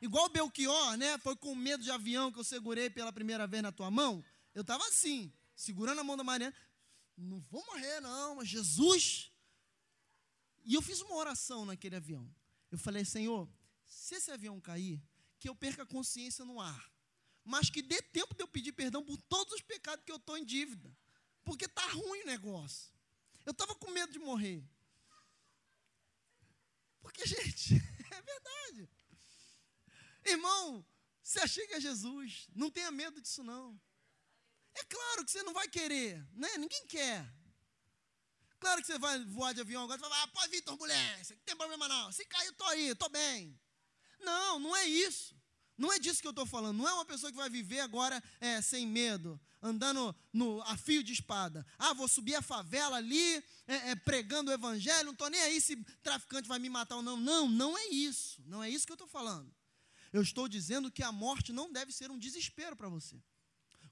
Igual 0.02 0.26
o 0.26 0.30
Belchior, 0.30 0.98
né? 0.98 1.18
Foi 1.20 1.36
com 1.36 1.56
medo 1.56 1.84
de 1.84 1.90
avião 1.90 2.32
que 2.32 2.40
eu 2.40 2.44
segurei 2.44 2.90
pela 2.90 3.12
primeira 3.12 3.48
vez 3.48 3.64
na 3.64 3.72
tua 3.72 3.90
mão. 3.90 4.24
Eu 4.54 4.62
estava 4.62 4.86
assim, 4.88 5.34
segurando 5.56 6.00
a 6.00 6.04
mão 6.04 6.16
da 6.16 6.24
Mariana. 6.24 6.56
Não 7.18 7.40
vou 7.50 7.66
morrer, 7.66 8.00
não, 8.02 8.36
mas 8.36 8.48
Jesus. 8.48 9.32
E 10.64 10.74
eu 10.74 10.82
fiz 10.82 11.02
uma 11.02 11.16
oração 11.16 11.66
naquele 11.66 11.96
avião. 11.96 12.30
Eu 12.72 12.78
falei, 12.78 13.06
Senhor, 13.06 13.50
se 13.86 14.16
esse 14.16 14.32
avião 14.32 14.60
cair, 14.60 15.02
que 15.40 15.48
eu 15.48 15.56
perca 15.56 15.84
a 15.84 15.86
consciência 15.86 16.44
no 16.44 16.60
ar, 16.60 16.92
mas 17.44 17.70
que 17.70 17.82
dê 17.82 18.02
tempo 18.02 18.34
de 18.36 18.42
eu 18.42 18.48
pedir 18.48 18.74
perdão 18.74 19.04
por 19.04 19.18
todos 19.24 19.54
os 19.54 19.62
pecados 19.62 20.04
que 20.04 20.12
eu 20.12 20.18
estou 20.18 20.38
em 20.38 20.44
dívida, 20.44 20.96
porque 21.44 21.66
está 21.66 21.88
ruim 21.90 22.22
o 22.22 22.26
negócio. 22.26 22.92
Eu 23.46 23.52
estava 23.52 23.76
com 23.76 23.92
medo 23.92 24.12
de 24.12 24.20
morrer. 24.20 24.68
Porque, 27.06 27.24
gente, 27.30 27.76
é 28.12 28.22
verdade. 28.22 28.90
Irmão, 30.26 30.84
se 31.22 31.40
achega 31.40 31.78
a 31.78 31.80
Jesus, 31.80 32.48
não 32.56 32.72
tenha 32.72 32.90
medo 32.92 33.22
disso 33.22 33.44
não. 33.44 33.80
É 34.74 34.84
claro 34.86 35.24
que 35.24 35.30
você 35.30 35.44
não 35.44 35.54
vai 35.54 35.68
querer, 35.68 36.28
né? 36.34 36.58
Ninguém 36.58 36.88
quer. 36.88 37.32
Claro 38.60 38.82
que 38.82 38.88
você 38.88 38.98
vai 38.98 39.24
voar 39.26 39.54
de 39.54 39.62
avião 39.62 39.84
agora, 39.84 40.00
você 40.00 40.10
vai 40.10 40.24
ah, 40.24 40.28
pode 40.30 40.50
vir 40.50 40.64
turbulência, 40.64 41.36
não 41.36 41.44
tem 41.44 41.56
problema 41.56 41.88
não. 41.88 42.12
Se 42.12 42.26
cair, 42.26 42.48
eu 42.48 42.52
estou 42.52 42.68
aí, 42.68 42.88
estou 42.88 43.10
bem. 43.10 43.60
Não, 44.20 44.58
não 44.58 44.76
é 44.76 44.86
isso. 44.88 45.36
Não 45.78 45.94
é 45.94 46.00
disso 46.00 46.22
que 46.22 46.28
eu 46.28 46.32
estou 46.32 46.48
falando. 46.48 46.78
Não 46.78 46.88
é 46.88 46.94
uma 46.94 47.06
pessoa 47.06 47.32
que 47.32 47.38
vai 47.38 47.50
viver 47.50 47.82
agora 47.82 48.22
é, 48.40 48.62
sem 48.62 48.88
medo, 48.88 49.40
andando 49.66 50.16
no, 50.32 50.62
a 50.62 50.78
fio 50.78 51.04
de 51.04 51.12
espada. 51.12 51.66
Ah, 51.78 51.94
vou 51.94 52.08
subir 52.08 52.36
a 52.36 52.42
favela 52.42 52.98
ali, 52.98 53.44
é, 53.68 53.92
é, 53.92 53.96
pregando 53.96 54.52
o 54.52 54.54
evangelho, 54.54 55.06
não 55.06 55.12
estou 55.14 55.30
nem 55.30 55.42
aí 55.42 55.60
se 55.60 55.76
traficante 56.04 56.48
vai 56.48 56.60
me 56.60 56.70
matar 56.70 56.98
ou 56.98 57.02
não. 57.02 57.18
Não, 57.18 57.50
não 57.50 57.78
é 57.78 57.88
isso. 57.88 58.44
Não 58.46 58.64
é 58.64 58.70
isso 58.70 58.86
que 58.86 58.92
eu 58.92 58.96
estou 58.96 59.08
falando. 59.08 59.52
Eu 60.14 60.22
estou 60.22 60.48
dizendo 60.48 60.92
que 60.92 61.02
a 61.02 61.12
morte 61.12 61.52
não 61.52 61.72
deve 61.72 61.92
ser 61.92 62.12
um 62.12 62.20
desespero 62.20 62.76
para 62.76 62.88
você. 62.88 63.22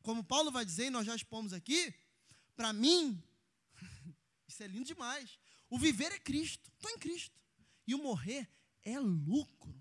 Como 0.04 0.24
Paulo 0.24 0.52
vai 0.52 0.64
dizer, 0.64 0.86
e 0.86 0.90
nós 0.90 1.06
já 1.06 1.16
expomos 1.16 1.54
aqui, 1.54 1.94
para 2.56 2.72
mim, 2.72 3.22
isso 4.48 4.62
é 4.62 4.68
lindo 4.68 4.86
demais. 4.86 5.40
O 5.70 5.80
viver 5.80 6.12
é 6.12 6.20
Cristo, 6.20 6.72
estou 6.76 6.92
em 6.92 7.00
Cristo. 7.00 7.42
E 7.88 7.96
o 7.96 7.98
morrer 7.98 8.48
é 8.84 9.00
lucro, 9.00 9.74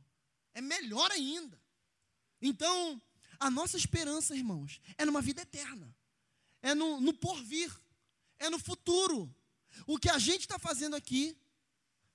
é 0.54 0.60
melhor 0.60 1.10
ainda. 1.12 1.60
Então, 2.40 3.00
a 3.42 3.50
nossa 3.50 3.76
esperança, 3.76 4.36
irmãos, 4.36 4.80
é 4.96 5.04
numa 5.04 5.20
vida 5.20 5.42
eterna, 5.42 5.92
é 6.62 6.76
no, 6.76 7.00
no 7.00 7.12
porvir, 7.12 7.70
é 8.38 8.48
no 8.48 8.58
futuro. 8.58 9.34
O 9.84 9.98
que 9.98 10.08
a 10.08 10.18
gente 10.18 10.42
está 10.42 10.60
fazendo 10.60 10.94
aqui 10.94 11.36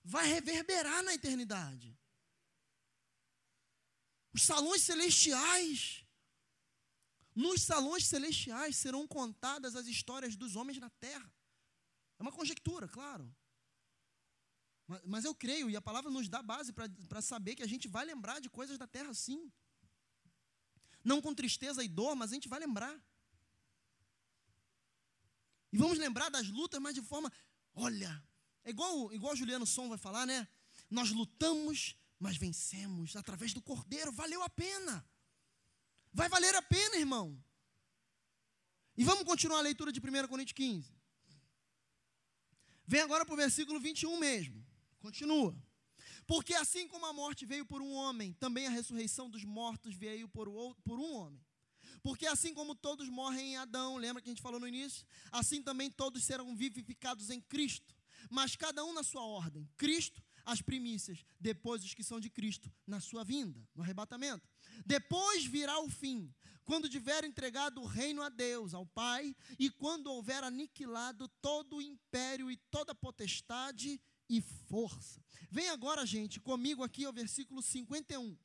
vai 0.05 0.25
reverberar 0.25 1.03
na 1.03 1.13
eternidade. 1.13 1.97
Os 4.33 4.43
salões 4.43 4.83
celestiais. 4.83 6.05
Nos 7.35 7.61
salões 7.61 8.05
celestiais 8.05 8.77
serão 8.77 9.05
contadas 9.05 9.75
as 9.75 9.85
histórias 9.85 10.35
dos 10.37 10.55
homens 10.55 10.79
na 10.79 10.89
terra. 10.89 11.29
É 12.17 12.21
uma 12.21 12.31
conjectura, 12.31 12.87
claro. 12.87 13.35
Mas, 14.87 15.01
mas 15.03 15.25
eu 15.25 15.35
creio, 15.35 15.69
e 15.69 15.75
a 15.75 15.81
palavra 15.81 16.09
nos 16.09 16.29
dá 16.29 16.41
base 16.41 16.71
para 16.71 17.21
saber 17.21 17.55
que 17.55 17.63
a 17.63 17.67
gente 17.67 17.89
vai 17.89 18.05
lembrar 18.05 18.39
de 18.39 18.49
coisas 18.49 18.77
da 18.77 18.87
terra 18.87 19.13
sim. 19.13 19.51
Não 21.09 21.21
com 21.21 21.33
tristeza 21.33 21.81
e 21.81 21.87
dor, 21.87 22.13
mas 22.17 22.31
a 22.31 22.33
gente 22.33 22.49
vai 22.49 22.59
lembrar. 22.59 22.93
E 25.71 25.77
vamos 25.77 25.97
lembrar 25.97 26.29
das 26.29 26.47
lutas, 26.49 26.81
mas 26.81 26.93
de 26.93 27.01
forma, 27.01 27.31
olha, 27.73 28.11
é 28.65 28.71
igual, 28.71 29.13
igual 29.13 29.33
Juliano 29.33 29.65
Som 29.65 29.87
vai 29.87 29.97
falar, 29.97 30.25
né? 30.25 30.45
Nós 30.89 31.09
lutamos, 31.11 31.95
mas 32.19 32.35
vencemos 32.35 33.15
através 33.15 33.53
do 33.53 33.61
Cordeiro, 33.61 34.11
valeu 34.11 34.43
a 34.43 34.49
pena. 34.49 35.07
Vai 36.11 36.27
valer 36.27 36.53
a 36.55 36.61
pena, 36.61 36.97
irmão. 36.97 37.41
E 38.97 39.05
vamos 39.05 39.23
continuar 39.23 39.59
a 39.59 39.67
leitura 39.69 39.93
de 39.93 40.01
1 40.01 40.27
Coríntios 40.27 40.57
15. 40.57 40.93
Vem 42.85 42.99
agora 42.99 43.25
para 43.25 43.33
o 43.33 43.37
versículo 43.37 43.79
21 43.79 44.19
mesmo. 44.19 44.65
Continua. 44.99 45.55
Porque 46.27 46.53
assim 46.53 46.87
como 46.89 47.05
a 47.05 47.13
morte 47.13 47.45
veio 47.45 47.65
por 47.65 47.81
um 47.81 47.93
homem, 47.93 48.33
também 48.33 48.67
a 48.67 48.69
ressurreição 48.69 49.29
dos 49.29 49.45
mortos 49.45 49.95
veio 49.95 50.27
por, 50.27 50.49
outro, 50.49 50.83
por 50.83 50.99
um 50.99 51.13
homem. 51.13 51.41
Porque 52.03 52.27
assim 52.27 52.53
como 52.53 52.75
todos 52.75 53.07
morrem 53.07 53.53
em 53.53 53.57
Adão, 53.57 53.95
lembra 53.95 54.21
que 54.21 54.29
a 54.29 54.31
gente 54.33 54.41
falou 54.41 54.59
no 54.59 54.67
início? 54.67 55.07
Assim 55.31 55.63
também 55.63 55.89
todos 55.89 56.23
serão 56.25 56.53
vivificados 56.53 57.29
em 57.29 57.39
Cristo. 57.39 57.95
Mas 58.29 58.57
cada 58.57 58.83
um 58.83 58.93
na 58.93 59.03
sua 59.03 59.23
ordem. 59.23 59.69
Cristo, 59.77 60.21
as 60.45 60.61
primícias, 60.61 61.23
depois 61.39 61.83
os 61.83 61.93
que 61.93 62.03
são 62.03 62.19
de 62.19 62.29
Cristo, 62.29 62.71
na 62.85 62.99
sua 62.99 63.23
vinda, 63.23 63.65
no 63.73 63.81
arrebatamento. 63.81 64.49
Depois 64.85 65.45
virá 65.45 65.79
o 65.79 65.89
fim, 65.89 66.33
quando 66.65 66.89
tiver 66.89 67.23
entregado 67.23 67.81
o 67.81 67.85
reino 67.85 68.21
a 68.21 68.27
Deus, 68.27 68.73
ao 68.73 68.85
Pai, 68.85 69.33
e 69.57 69.69
quando 69.69 70.07
houver 70.07 70.43
aniquilado 70.43 71.29
todo 71.41 71.77
o 71.77 71.81
império 71.81 72.51
e 72.51 72.57
toda 72.69 72.93
potestade 72.93 74.01
e 74.29 74.41
força. 74.41 75.23
Vem 75.49 75.69
agora, 75.69 76.05
gente, 76.05 76.39
comigo 76.39 76.83
aqui 76.83 77.05
ao 77.05 77.13
versículo 77.13 77.61
51. 77.61 78.37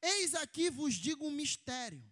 Eis 0.00 0.34
aqui 0.34 0.70
vos 0.70 0.94
digo 0.94 1.26
um 1.26 1.30
mistério. 1.30 2.02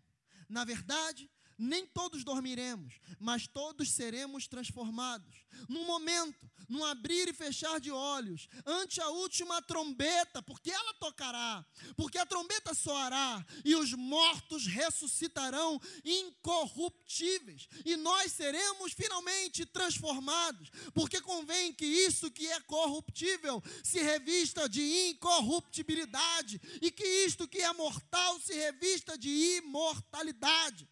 Na 0.49 0.65
verdade, 0.65 1.31
nem 1.61 1.87
todos 1.87 2.25
dormiremos, 2.25 2.95
mas 3.19 3.47
todos 3.47 3.91
seremos 3.91 4.49
transformados. 4.49 5.45
Num 5.69 5.85
momento, 5.85 6.51
num 6.69 6.85
abrir 6.85 7.29
e 7.29 7.33
fechar 7.33 7.79
de 7.81 7.91
olhos, 7.91 8.49
ante 8.65 9.01
a 9.01 9.09
última 9.09 9.61
trombeta, 9.61 10.43
porque 10.43 10.71
ela 10.71 10.95
tocará, 10.95 11.65
porque 11.97 12.17
a 12.17 12.25
trombeta 12.25 12.73
soará, 12.73 13.45
e 13.65 13.75
os 13.75 13.93
mortos 13.93 14.67
ressuscitarão 14.67 15.81
incorruptíveis, 16.05 17.69
e 17.85 17.97
nós 17.97 18.33
seremos 18.33 18.93
finalmente 18.93 19.67
transformados, 19.67 20.71
porque 20.95 21.21
convém 21.21 21.73
que 21.73 21.85
isso 21.85 22.31
que 22.31 22.47
é 22.47 22.61
corruptível 22.61 23.63
se 23.83 24.01
revista 24.01 24.69
de 24.69 25.11
incorruptibilidade, 25.11 26.61
e 26.81 26.91
que 26.91 27.05
isto 27.27 27.47
que 27.47 27.59
é 27.59 27.73
mortal 27.73 28.41
se 28.41 28.55
revista 28.55 29.19
de 29.19 29.29
imortalidade. 29.59 30.89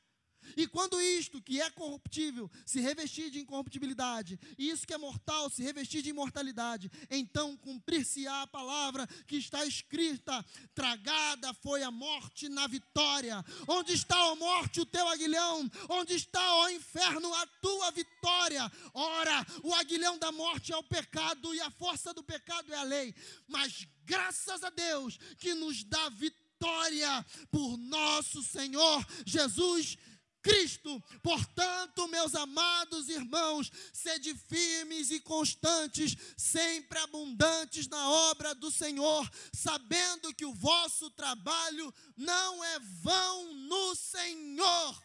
E 0.58 0.66
quando 0.66 1.00
isto 1.00 1.40
que 1.40 1.60
é 1.60 1.70
corruptível 1.70 2.50
se 2.66 2.80
revestir 2.80 3.30
de 3.30 3.38
incorruptibilidade, 3.38 4.40
e 4.58 4.70
isso 4.70 4.84
que 4.84 4.92
é 4.92 4.98
mortal 4.98 5.48
se 5.48 5.62
revestir 5.62 6.02
de 6.02 6.10
imortalidade, 6.10 6.90
então 7.08 7.56
cumprir-se-á 7.58 8.42
a 8.42 8.46
palavra 8.48 9.06
que 9.28 9.36
está 9.36 9.64
escrita: 9.64 10.44
tragada 10.74 11.54
foi 11.54 11.84
a 11.84 11.92
morte 11.92 12.48
na 12.48 12.66
vitória. 12.66 13.44
Onde 13.68 13.92
está 13.92 14.18
a 14.18 14.34
morte 14.34 14.80
o 14.80 14.86
teu 14.86 15.06
aguilhão? 15.06 15.70
Onde 15.88 16.14
está 16.14 16.56
o 16.56 16.70
inferno 16.70 17.32
a 17.32 17.46
tua 17.62 17.92
vitória? 17.92 18.68
Ora, 18.92 19.46
o 19.62 19.72
aguilhão 19.74 20.18
da 20.18 20.32
morte 20.32 20.72
é 20.72 20.76
o 20.76 20.82
pecado 20.82 21.54
e 21.54 21.60
a 21.60 21.70
força 21.70 22.12
do 22.12 22.24
pecado 22.24 22.74
é 22.74 22.76
a 22.76 22.82
lei. 22.82 23.14
Mas 23.46 23.86
graças 24.04 24.64
a 24.64 24.70
Deus 24.70 25.20
que 25.38 25.54
nos 25.54 25.84
dá 25.84 26.08
vitória 26.08 27.24
por 27.52 27.76
nosso 27.76 28.42
Senhor 28.42 29.06
Jesus 29.24 29.96
Cristo. 30.42 31.02
Portanto, 31.22 32.08
meus 32.08 32.34
amados 32.34 33.08
irmãos, 33.08 33.70
sede 33.92 34.34
firmes 34.34 35.10
e 35.10 35.20
constantes, 35.20 36.16
sempre 36.36 36.98
abundantes 36.98 37.86
na 37.88 38.08
obra 38.30 38.54
do 38.54 38.70
Senhor, 38.70 39.28
sabendo 39.52 40.34
que 40.34 40.44
o 40.44 40.54
vosso 40.54 41.10
trabalho 41.10 41.92
não 42.16 42.64
é 42.64 42.78
vão 43.02 43.52
no 43.54 43.94
Senhor. 43.94 45.02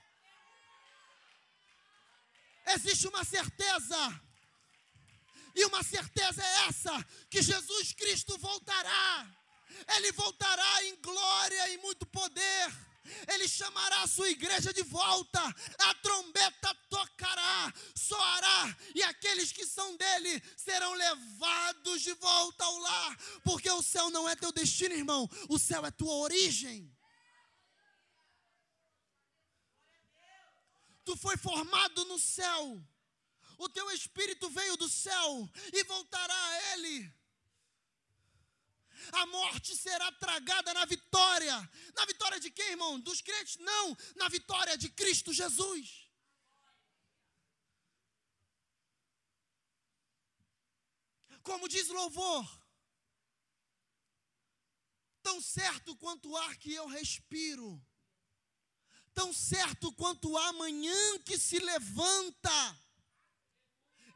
Existe 2.67 3.07
uma 3.07 3.23
certeza, 3.23 4.21
e 5.55 5.65
uma 5.65 5.84
certeza 5.84 6.43
é 6.43 6.67
essa: 6.67 7.05
que 7.29 7.41
Jesus 7.41 7.93
Cristo 7.93 8.38
voltará. 8.38 9.27
Ele 9.95 10.11
voltará 10.11 10.86
em 10.86 10.95
glória 11.01 11.69
e 11.69 11.77
muito 11.79 12.05
poder 12.05 12.93
ele 13.28 13.47
chamará 13.47 14.01
a 14.04 14.08
sua 14.08 14.30
igreja 14.30 14.74
de 14.74 14.84
volta, 14.84 15.39
a 15.80 15.93
trombeta 15.95 16.74
tocará, 16.89 17.74
soará, 17.95 18.78
e 18.95 19.04
aqueles 19.04 19.51
que 19.51 19.66
são 19.66 19.95
dele 19.95 20.41
serão 20.56 20.93
levados 20.93 22.01
de 22.01 22.14
volta 22.14 22.64
ao 22.64 22.78
lar, 22.78 23.18
porque 23.43 23.70
o 23.70 23.82
céu 23.82 24.10
não 24.10 24.28
é 24.28 24.36
teu 24.36 24.51
destino, 24.51 24.95
irmão, 24.95 25.30
o 25.49 25.60
céu 25.60 25.86
é 25.86 25.91
tua 25.91 26.14
origem. 26.16 26.91
Tu 31.06 31.18
foi 31.18 31.36
formado 31.36 32.06
no 32.06 32.18
céu, 32.18 32.82
o 33.58 33.70
teu 33.70 33.91
espírito 33.91 34.49
veio 34.49 34.78
do 34.78 34.88
céu 34.88 35.49
e 35.74 35.84
voltará 35.84 36.34
a 36.34 36.74
ele 36.74 37.22
a 39.12 39.26
morte 39.28 39.76
será 39.76 40.12
tragada 40.14 40.74
na 40.74 40.86
vitória. 40.86 41.56
Na 41.95 42.06
vitória 42.06 42.39
de 42.39 42.49
quem, 42.49 42.72
irmão? 42.72 42.99
Dos 42.99 43.22
crentes? 43.22 43.58
Não, 43.58 43.97
na 44.16 44.30
vitória 44.30 44.78
de 44.78 44.89
Cristo 44.89 45.34
Jesus. 45.34 46.10
Como 51.41 51.68
diz 51.68 51.89
o 51.89 51.93
louvor, 51.93 52.45
tão 55.22 55.41
certo 55.41 55.93
quanto 55.97 56.30
o 56.30 56.38
ar 56.38 56.56
que 56.56 56.74
eu 56.74 56.88
respiro, 56.88 57.86
tão 59.14 59.34
certo 59.34 59.91
quanto 59.93 60.30
o 60.32 60.38
amanhã 60.38 61.20
que 61.20 61.38
se 61.38 61.60
levanta. 61.60 62.84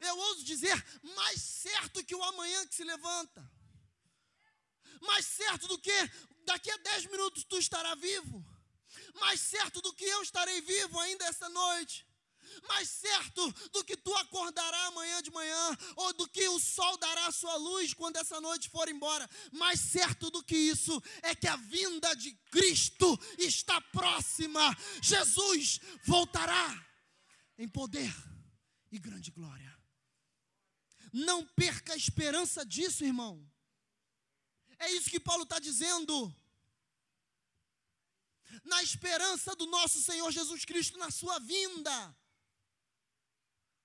Eu 0.00 0.16
ouso 0.16 0.42
dizer, 0.44 0.74
mais 1.16 1.42
certo 1.42 2.02
que 2.02 2.14
o 2.14 2.22
amanhã 2.22 2.66
que 2.66 2.74
se 2.74 2.84
levanta 2.84 3.57
mais 5.02 5.24
certo 5.26 5.66
do 5.68 5.78
que 5.78 6.10
daqui 6.44 6.70
a 6.70 6.76
dez 6.78 7.06
minutos 7.06 7.44
tu 7.44 7.58
estará 7.58 7.94
vivo, 7.94 8.44
mais 9.14 9.40
certo 9.40 9.80
do 9.80 9.92
que 9.92 10.04
eu 10.04 10.22
estarei 10.22 10.60
vivo 10.60 10.98
ainda 11.00 11.24
essa 11.26 11.48
noite, 11.48 12.06
mais 12.66 12.88
certo 12.88 13.52
do 13.72 13.84
que 13.84 13.96
tu 13.96 14.14
acordará 14.16 14.86
amanhã 14.86 15.22
de 15.22 15.30
manhã, 15.30 15.78
ou 15.96 16.12
do 16.14 16.28
que 16.28 16.48
o 16.48 16.58
sol 16.58 16.96
dará 16.96 17.30
sua 17.30 17.56
luz 17.56 17.92
quando 17.92 18.16
essa 18.16 18.40
noite 18.40 18.70
for 18.70 18.88
embora, 18.88 19.28
mais 19.52 19.80
certo 19.80 20.30
do 20.30 20.42
que 20.42 20.56
isso 20.56 21.02
é 21.22 21.34
que 21.34 21.46
a 21.46 21.56
vinda 21.56 22.14
de 22.14 22.32
Cristo 22.50 23.18
está 23.38 23.80
próxima. 23.80 24.76
Jesus 25.02 25.80
voltará 26.04 26.86
em 27.58 27.68
poder 27.68 28.14
e 28.90 28.98
grande 28.98 29.30
glória. 29.30 29.76
Não 31.12 31.44
perca 31.44 31.92
a 31.92 31.96
esperança 31.96 32.64
disso, 32.64 33.04
irmão. 33.04 33.46
É 34.78 34.90
isso 34.92 35.10
que 35.10 35.20
Paulo 35.20 35.42
está 35.42 35.58
dizendo. 35.58 36.34
Na 38.64 38.82
esperança 38.82 39.54
do 39.56 39.66
nosso 39.66 40.00
Senhor 40.02 40.30
Jesus 40.30 40.64
Cristo 40.64 40.98
na 40.98 41.10
sua 41.10 41.38
vinda. 41.38 42.16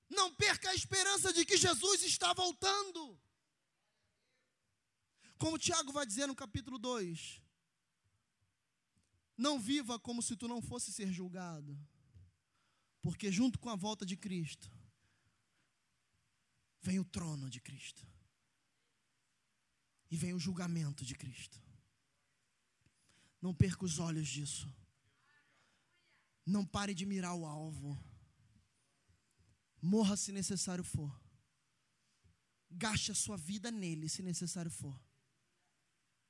Não 0.10 0.34
perca 0.36 0.70
a 0.70 0.76
esperança 0.76 1.34
de 1.34 1.46
que 1.46 1.58
Jesus 1.58 2.04
está 2.04 2.34
voltando. 2.34 3.20
Como 5.38 5.58
Tiago 5.58 5.91
vai 5.91 6.06
dizer 6.06 6.28
no 6.28 6.36
capítulo 6.36 6.78
2: 6.78 7.41
Não 9.36 9.60
viva 9.60 10.00
como 10.00 10.22
se 10.22 10.36
tu 10.36 10.48
não 10.48 10.62
fosse 10.62 10.94
ser 10.94 11.12
julgado, 11.12 11.78
porque 13.02 13.32
junto 13.32 13.60
com 13.60 13.70
a 13.70 13.76
volta 13.76 14.06
de 14.06 14.16
Cristo, 14.16 14.72
vem 16.82 17.00
o 17.00 17.06
trono 17.06 17.50
de 17.50 17.60
Cristo 17.60 18.12
e 20.14 20.16
vem 20.16 20.32
o 20.32 20.39
julgamento 20.39 21.03
de 21.03 21.16
Cristo. 21.16 21.59
Não 23.41 23.51
perca 23.51 23.84
os 23.84 23.97
olhos 23.97 24.28
disso. 24.28 24.72
Não 26.45 26.64
pare 26.64 26.93
de 26.93 27.03
mirar 27.03 27.34
o 27.34 27.47
alvo. 27.47 27.97
Morra 29.82 30.16
se 30.16 30.32
necessário 30.32 30.84
for. 30.84 31.11
Gaste 32.70 33.11
a 33.11 33.16
sua 33.16 33.38
vida 33.38 33.72
nele 33.72 34.07
se 34.07 34.22
necessário 34.22 34.70
for. 34.70 34.95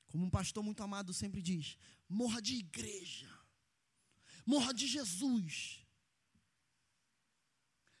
Como 0.06 0.24
um 0.24 0.30
pastor 0.30 0.64
muito 0.64 0.82
amado 0.82 1.12
sempre 1.12 1.42
diz: 1.42 1.76
morra 2.08 2.40
de 2.40 2.54
igreja. 2.54 3.30
Morra 4.46 4.72
de 4.72 4.86
Jesus. 4.86 5.86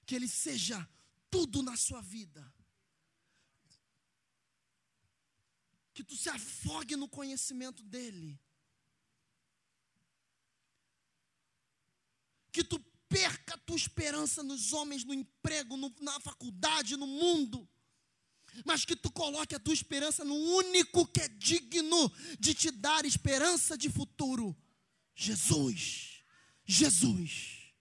Que 0.06 0.14
ele 0.14 0.28
seja 0.28 0.88
tudo 1.30 1.62
na 1.62 1.76
sua 1.76 2.00
vida. 2.00 2.53
Que 5.94 6.02
tu 6.02 6.16
se 6.16 6.28
afogue 6.28 6.96
no 6.96 7.08
conhecimento 7.08 7.82
dEle. 7.84 8.38
Que 12.52 12.64
tu 12.64 12.78
perca 13.08 13.54
a 13.54 13.58
tua 13.58 13.76
esperança 13.76 14.42
nos 14.42 14.72
homens, 14.72 15.04
no 15.04 15.14
emprego, 15.14 15.76
no, 15.76 15.94
na 16.00 16.18
faculdade, 16.20 16.96
no 16.96 17.06
mundo. 17.06 17.68
Mas 18.64 18.84
que 18.84 18.96
tu 18.96 19.10
coloque 19.10 19.54
a 19.54 19.60
tua 19.60 19.72
esperança 19.72 20.24
no 20.24 20.34
único 20.34 21.06
que 21.06 21.20
é 21.20 21.28
digno 21.28 22.12
de 22.38 22.54
te 22.54 22.70
dar 22.70 23.04
esperança 23.04 23.78
de 23.78 23.88
futuro: 23.88 24.56
Jesus. 25.14 26.22
Jesus. 26.64 27.72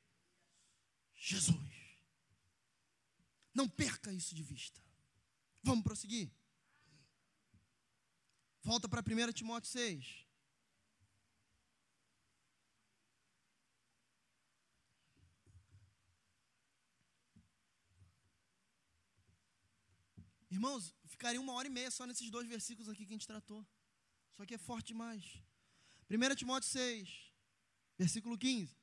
Jesus. 1.16 1.74
Não 3.54 3.68
perca 3.68 4.12
isso 4.12 4.36
de 4.36 4.44
vista. 4.44 4.82
Vamos 5.64 5.84
prosseguir? 5.84 6.32
Volta 8.64 8.88
para 8.88 9.02
1 9.02 9.34
Timóteo 9.34 9.70
6. 9.70 10.24
Irmãos, 20.50 20.94
ficaria 21.08 21.42
uma 21.42 21.52
hora 21.54 21.68
e 21.68 21.72
meia 21.72 21.92
só 21.92 22.06
nesses 22.06 22.30
dois 22.30 22.48
versículos 22.48 22.88
aqui 22.88 23.06
que 23.06 23.12
a 23.12 23.18
gente 23.18 23.28
tratou. 23.28 23.68
Só 24.32 24.46
que 24.46 24.54
é 24.54 24.58
forte 24.58 24.88
demais. 24.88 25.44
1 26.10 26.36
Timóteo 26.36 26.70
6, 26.70 27.10
versículo 27.98 28.38
15. 28.38 28.78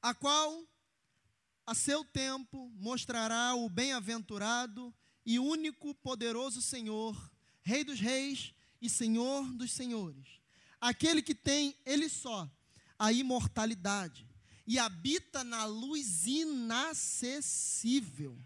A 0.00 0.14
qual, 0.14 0.68
a 1.66 1.74
seu 1.74 2.04
tempo, 2.04 2.70
mostrará 2.76 3.56
o 3.56 3.68
bem-aventurado 3.68 4.94
e 5.26 5.38
único 5.38 5.94
poderoso 5.96 6.62
Senhor, 6.62 7.16
Rei 7.62 7.84
dos 7.84 8.00
Reis 8.00 8.54
e 8.80 8.88
Senhor 8.88 9.44
dos 9.52 9.72
Senhores. 9.72 10.40
Aquele 10.80 11.20
que 11.20 11.34
tem, 11.34 11.76
ele 11.84 12.08
só, 12.08 12.50
a 12.98 13.12
imortalidade 13.12 14.26
e 14.66 14.78
habita 14.78 15.42
na 15.42 15.64
luz 15.64 16.26
inacessível, 16.26 18.38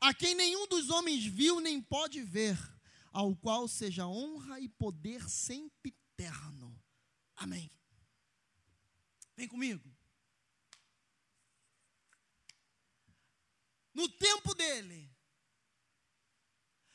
a 0.00 0.14
quem 0.14 0.34
nenhum 0.34 0.66
dos 0.66 0.88
homens 0.88 1.26
viu 1.26 1.60
nem 1.60 1.82
pode 1.82 2.22
ver, 2.22 2.58
ao 3.12 3.36
qual 3.36 3.68
seja 3.68 4.06
honra 4.06 4.58
e 4.60 4.68
poder 4.68 5.28
sempre 5.28 5.94
eterno. 6.18 6.82
Amém. 7.36 7.70
Vem 9.36 9.46
comigo. 9.46 9.96
No 13.92 14.08
tempo 14.08 14.54
dele. 14.54 15.10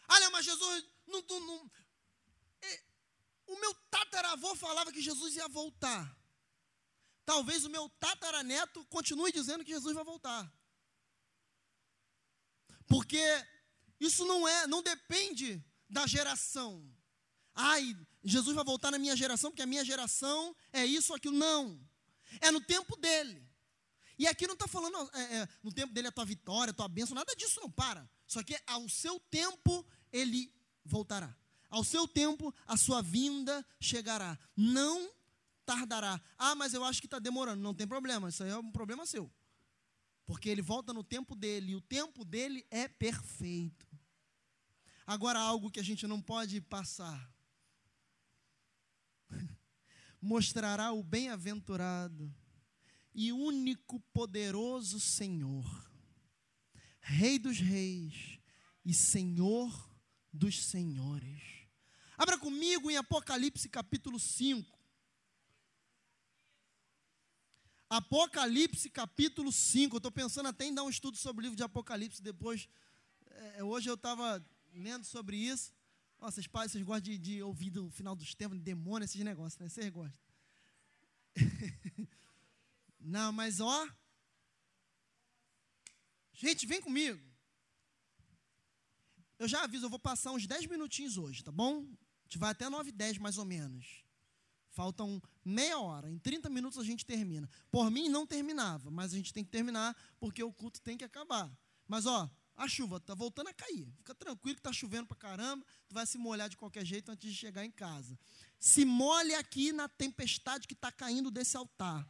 Olha, 0.08 0.30
mas 0.30 0.46
Jesus 0.46 0.86
é, 2.62 2.84
o 3.48 3.60
meu 3.60 3.74
tataravô 3.90 4.56
falava 4.56 4.92
que 4.92 5.02
Jesus 5.02 5.36
ia 5.36 5.48
voltar. 5.48 6.18
Talvez 7.26 7.64
o 7.64 7.70
meu 7.70 7.90
tataraneto 8.00 8.86
continue 8.86 9.32
dizendo 9.32 9.64
que 9.64 9.72
Jesus 9.72 9.96
vai 9.96 10.04
voltar. 10.04 10.52
Porque 12.88 13.22
isso 14.00 14.26
não 14.26 14.48
é, 14.48 14.68
não 14.68 14.82
depende 14.84 15.64
da 15.90 16.06
geração. 16.06 16.86
Ai, 17.56 17.96
Jesus 18.24 18.56
vai 18.56 18.66
voltar 18.66 18.92
na 18.92 18.98
minha 18.98 19.16
geração, 19.16 19.52
porque 19.52 19.62
a 19.62 19.68
minha 19.68 19.86
geração 19.86 20.56
é 20.72 20.86
isso, 20.86 21.14
aquilo. 21.14 21.38
Não. 21.38 21.80
É 22.42 22.52
no 22.52 22.60
tempo 22.60 22.96
dele. 22.98 23.48
E 24.18 24.28
aqui 24.28 24.46
não 24.46 24.54
está 24.54 24.68
falando, 24.68 25.10
é, 25.14 25.38
é, 25.38 25.50
no 25.62 25.72
tempo 25.72 25.94
dele 25.94 26.08
a 26.08 26.12
tua 26.12 26.26
vitória, 26.26 26.72
a 26.72 26.74
tua 26.74 26.88
bênção, 26.88 27.16
nada 27.16 27.36
disso 27.36 27.60
não 27.60 27.72
para. 27.72 28.10
Só 28.28 28.44
que 28.44 28.58
ao 28.68 28.88
seu 28.90 29.20
tempo 29.20 29.86
ele 30.12 30.54
voltará. 30.86 31.36
Ao 31.70 31.84
seu 31.84 32.08
tempo, 32.08 32.54
a 32.68 32.78
sua 32.78 33.02
vinda 33.02 33.66
chegará. 33.80 34.38
Não 34.56 35.10
tardará. 35.66 36.22
Ah, 36.38 36.56
mas 36.56 36.74
eu 36.74 36.84
acho 36.84 37.02
que 37.02 37.08
está 37.08 37.20
demorando. 37.20 37.62
Não 37.62 37.74
tem 37.74 37.88
problema, 37.88 38.30
isso 38.30 38.44
aí 38.44 38.50
é 38.50 38.58
um 38.58 38.72
problema 38.72 39.06
seu. 39.06 39.32
Porque 40.26 40.50
ele 40.50 40.62
volta 40.62 40.94
no 40.94 41.04
tempo 41.04 41.36
dele, 41.36 41.72
e 41.72 41.76
o 41.76 41.82
tempo 41.82 42.24
dele 42.24 42.66
é 42.70 42.88
perfeito. 42.88 43.88
Agora, 45.06 45.40
algo 45.40 45.70
que 45.70 45.80
a 45.80 45.84
gente 45.84 46.08
não 46.08 46.22
pode 46.22 46.62
passar. 46.62 47.34
Mostrará 50.22 50.94
o 50.94 51.04
bem-aventurado 51.04 52.34
e 53.14 53.32
único 53.32 54.00
poderoso 54.14 55.00
Senhor, 55.00 55.92
Rei 57.00 57.38
dos 57.38 57.60
Reis 57.60 58.40
e 58.86 58.94
Senhor 58.94 59.93
dos 60.34 60.66
Senhores. 60.66 61.42
Abra 62.18 62.38
comigo 62.38 62.90
em 62.90 62.98
Apocalipse 62.98 63.70
capítulo 63.70 64.20
5. 64.20 64.80
Apocalipse 67.90 68.90
capítulo 68.90 69.52
5. 69.52 69.96
Eu 69.96 69.98
estou 69.98 70.12
pensando 70.12 70.50
até 70.50 70.66
em 70.66 70.74
dar 70.74 70.84
um 70.84 70.90
estudo 70.90 71.16
sobre 71.16 71.42
o 71.42 71.44
livro 71.44 71.56
de 71.56 71.64
Apocalipse 71.64 72.22
depois. 72.22 72.68
É, 73.28 73.64
hoje 73.64 73.90
eu 73.90 73.94
estava 73.94 74.44
lendo 74.74 75.06
sobre 75.06 75.38
isso. 75.38 75.72
Vocês, 76.20 76.48
pais, 76.48 76.72
vocês 76.72 76.84
gostam 76.84 77.02
de, 77.02 77.18
de 77.18 77.44
ouvir 77.44 77.70
do 77.70 77.92
final 77.92 78.16
dos 78.16 78.34
tempos, 78.34 78.58
de 78.58 78.64
demônio, 78.64 79.06
esses 79.06 79.22
negócios, 79.22 79.60
né? 79.60 79.70
Vocês 79.70 79.90
gostam. 79.90 80.18
Não, 83.00 83.32
mas 83.32 83.60
ó. 83.60 83.88
Gente, 86.34 86.66
vem 86.66 86.82
comigo. 86.82 87.22
Eu 89.40 89.48
já 89.48 89.64
aviso, 89.64 89.86
eu 89.86 89.90
vou 89.90 90.00
passar 90.00 90.32
uns 90.32 90.48
10 90.48 90.68
minutinhos 90.68 91.18
hoje, 91.18 91.44
tá 91.44 91.52
bom? 91.52 91.80
A 91.80 92.24
gente 92.24 92.38
vai 92.38 92.52
até 92.52 92.70
9 92.70 92.90
e 92.90 92.92
10 92.92 93.18
mais 93.18 93.38
ou 93.38 93.46
menos. 93.46 94.04
Faltam 94.72 95.22
meia 95.46 95.78
hora, 95.78 96.10
em 96.10 96.18
30 96.18 96.50
minutos 96.50 96.80
a 96.80 96.84
gente 96.84 97.06
termina. 97.06 97.50
Por 97.70 97.92
mim 97.92 98.10
não 98.10 98.26
terminava, 98.26 98.90
mas 98.90 99.14
a 99.14 99.18
gente 99.18 99.32
tem 99.32 99.44
que 99.44 99.52
terminar 99.52 99.96
porque 100.20 100.44
o 100.44 100.52
culto 100.52 100.82
tem 100.82 100.98
que 100.98 101.04
acabar. 101.04 101.52
Mas 101.88 102.06
ó, 102.06 102.30
a 102.56 102.68
chuva 102.68 102.98
está 102.98 103.14
voltando 103.14 103.50
a 103.50 103.54
cair. 103.54 103.88
Fica 103.98 104.16
tranquilo 104.16 104.56
que 104.56 104.60
está 104.60 104.74
chovendo 104.74 105.08
para 105.08 105.18
caramba, 105.18 105.66
tu 105.88 105.94
vai 105.94 106.06
se 106.06 106.18
molhar 106.18 106.50
de 106.50 106.58
qualquer 106.58 106.86
jeito 106.86 107.12
antes 107.12 107.30
de 107.30 107.36
chegar 107.38 107.66
em 107.66 107.72
casa. 107.72 108.18
Se 108.60 108.86
molhe 108.86 109.36
aqui 109.36 109.72
na 109.72 109.88
tempestade 109.88 110.68
que 110.68 110.74
está 110.74 110.92
caindo 110.92 111.30
desse 111.30 111.58
altar. 111.58 112.08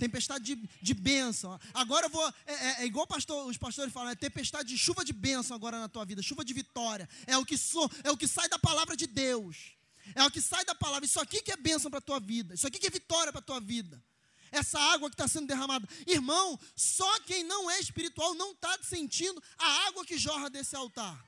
Tempestade 0.00 0.42
de, 0.42 0.68
de 0.80 0.94
bênção. 0.94 1.60
Agora 1.74 2.06
eu 2.06 2.10
vou. 2.10 2.26
É, 2.46 2.54
é, 2.54 2.82
é 2.82 2.86
igual 2.86 3.06
pastor, 3.06 3.46
os 3.46 3.58
pastores 3.58 3.92
falam, 3.92 4.08
é 4.08 4.14
tempestade 4.14 4.70
de 4.70 4.78
chuva 4.78 5.04
de 5.04 5.12
bênção 5.12 5.54
agora 5.54 5.78
na 5.78 5.90
tua 5.90 6.06
vida, 6.06 6.22
chuva 6.22 6.42
de 6.42 6.54
vitória. 6.54 7.06
É 7.26 7.36
o 7.36 7.44
que, 7.44 7.58
so, 7.58 7.88
é 8.02 8.10
o 8.10 8.16
que 8.16 8.26
sai 8.26 8.48
da 8.48 8.58
palavra 8.58 8.96
de 8.96 9.06
Deus. 9.06 9.72
É 10.14 10.24
o 10.24 10.30
que 10.30 10.40
sai 10.40 10.64
da 10.64 10.74
palavra. 10.74 11.04
Isso 11.04 11.20
aqui 11.20 11.42
que 11.42 11.52
é 11.52 11.56
bênção 11.56 11.90
para 11.90 11.98
a 11.98 12.02
tua 12.02 12.18
vida. 12.18 12.54
Isso 12.54 12.66
aqui 12.66 12.78
que 12.78 12.86
é 12.86 12.90
vitória 12.90 13.30
para 13.30 13.40
a 13.40 13.44
tua 13.44 13.60
vida. 13.60 14.02
Essa 14.50 14.80
água 14.80 15.10
que 15.10 15.14
está 15.14 15.28
sendo 15.28 15.46
derramada. 15.46 15.86
Irmão, 16.06 16.58
só 16.74 17.20
quem 17.20 17.44
não 17.44 17.70
é 17.70 17.78
espiritual 17.78 18.34
não 18.34 18.52
está 18.52 18.78
sentindo 18.82 19.40
a 19.58 19.86
água 19.88 20.02
que 20.04 20.16
jorra 20.16 20.48
desse 20.48 20.74
altar. 20.74 21.22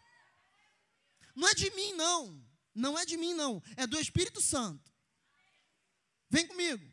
Não 1.37 1.47
é 1.47 1.55
de 1.55 1.71
mim, 1.73 1.93
não. 1.93 2.43
Não 2.75 2.99
é 2.99 3.05
de 3.05 3.19
mim, 3.19 3.35
não. 3.35 3.63
É 3.77 3.87
do 3.87 3.99
Espírito 3.99 4.41
Santo. 4.41 4.91
Vem 6.31 6.47
comigo. 6.47 6.92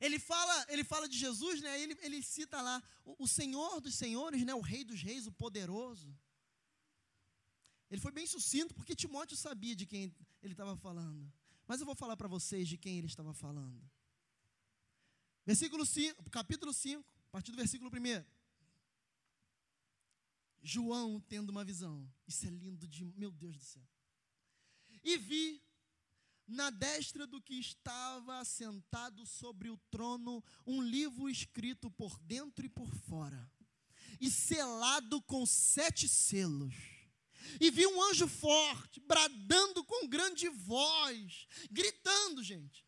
Ele 0.00 0.18
fala, 0.18 0.66
ele 0.68 0.84
fala 0.84 1.08
de 1.08 1.18
Jesus, 1.18 1.60
né? 1.60 1.80
Ele, 1.80 1.96
ele 2.02 2.22
cita 2.22 2.60
lá 2.60 2.82
o, 3.04 3.24
o 3.24 3.28
Senhor 3.28 3.80
dos 3.80 3.94
Senhores, 3.94 4.44
né? 4.44 4.54
O 4.54 4.60
Rei 4.60 4.84
dos 4.84 5.02
Reis, 5.02 5.26
o 5.26 5.32
Poderoso. 5.32 6.16
Ele 7.90 8.00
foi 8.00 8.12
bem 8.12 8.26
sucinto 8.26 8.74
porque 8.74 8.94
Timóteo 8.94 9.36
sabia 9.36 9.74
de 9.74 9.86
quem 9.86 10.14
ele 10.42 10.52
estava 10.52 10.76
falando. 10.76 11.32
Mas 11.66 11.80
eu 11.80 11.86
vou 11.86 11.94
falar 11.94 12.16
para 12.16 12.28
vocês 12.28 12.68
de 12.68 12.76
quem 12.76 12.98
ele 12.98 13.06
estava 13.06 13.32
falando. 13.34 13.80
Versículo 15.44 15.84
5, 15.84 16.30
capítulo 16.30 16.72
5, 16.72 17.02
a 17.28 17.30
partir 17.30 17.50
do 17.50 17.56
versículo 17.56 17.90
1. 17.90 18.24
João 20.62 21.20
tendo 21.20 21.50
uma 21.50 21.64
visão. 21.64 22.06
Isso 22.26 22.46
é 22.46 22.50
lindo 22.50 22.86
de, 22.86 23.04
meu 23.16 23.30
Deus 23.30 23.56
do 23.56 23.64
céu. 23.64 23.82
E 25.02 25.16
vi 25.16 25.62
na 26.48 26.70
destra 26.70 27.26
do 27.26 27.40
que 27.40 27.54
estava 27.54 28.44
sentado 28.44 29.26
sobre 29.26 29.68
o 29.68 29.76
trono 29.90 30.42
um 30.66 30.82
livro 30.82 31.28
escrito 31.28 31.90
por 31.90 32.18
dentro 32.20 32.64
e 32.64 32.68
por 32.68 32.92
fora, 32.94 33.50
e 34.20 34.30
selado 34.30 35.20
com 35.22 35.44
sete 35.44 36.08
selos 36.08 36.98
e 37.60 37.70
vi 37.70 37.86
um 37.86 38.02
anjo 38.02 38.28
forte, 38.28 39.00
bradando 39.00 39.82
com 39.84 40.08
grande 40.08 40.48
voz, 40.48 41.46
gritando, 41.70 42.42
gente. 42.42 42.84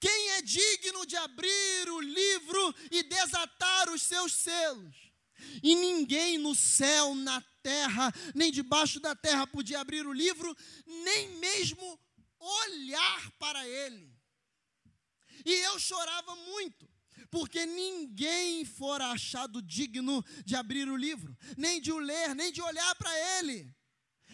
Quem 0.00 0.30
é 0.30 0.42
digno 0.42 1.06
de 1.06 1.16
abrir 1.16 1.90
o 1.90 2.00
livro 2.00 2.74
e 2.90 3.02
desatar 3.04 3.88
os 3.90 4.02
seus 4.02 4.32
selos? 4.32 4.96
E 5.62 5.74
ninguém 5.76 6.36
no 6.36 6.54
céu, 6.54 7.14
na 7.14 7.40
terra, 7.62 8.12
nem 8.34 8.50
debaixo 8.50 8.98
da 8.98 9.14
terra 9.14 9.46
podia 9.46 9.80
abrir 9.80 10.06
o 10.06 10.12
livro, 10.12 10.54
nem 10.86 11.36
mesmo 11.38 11.98
olhar 12.38 13.30
para 13.32 13.66
ele. 13.66 14.12
E 15.44 15.52
eu 15.66 15.78
chorava 15.78 16.34
muito, 16.34 16.88
porque 17.30 17.64
ninguém 17.66 18.64
fora 18.64 19.06
achado 19.08 19.62
digno 19.62 20.24
de 20.44 20.56
abrir 20.56 20.88
o 20.88 20.96
livro, 20.96 21.36
nem 21.56 21.80
de 21.80 21.92
o 21.92 21.98
ler, 21.98 22.34
nem 22.34 22.52
de 22.52 22.60
olhar 22.60 22.94
para 22.96 23.38
ele. 23.38 23.74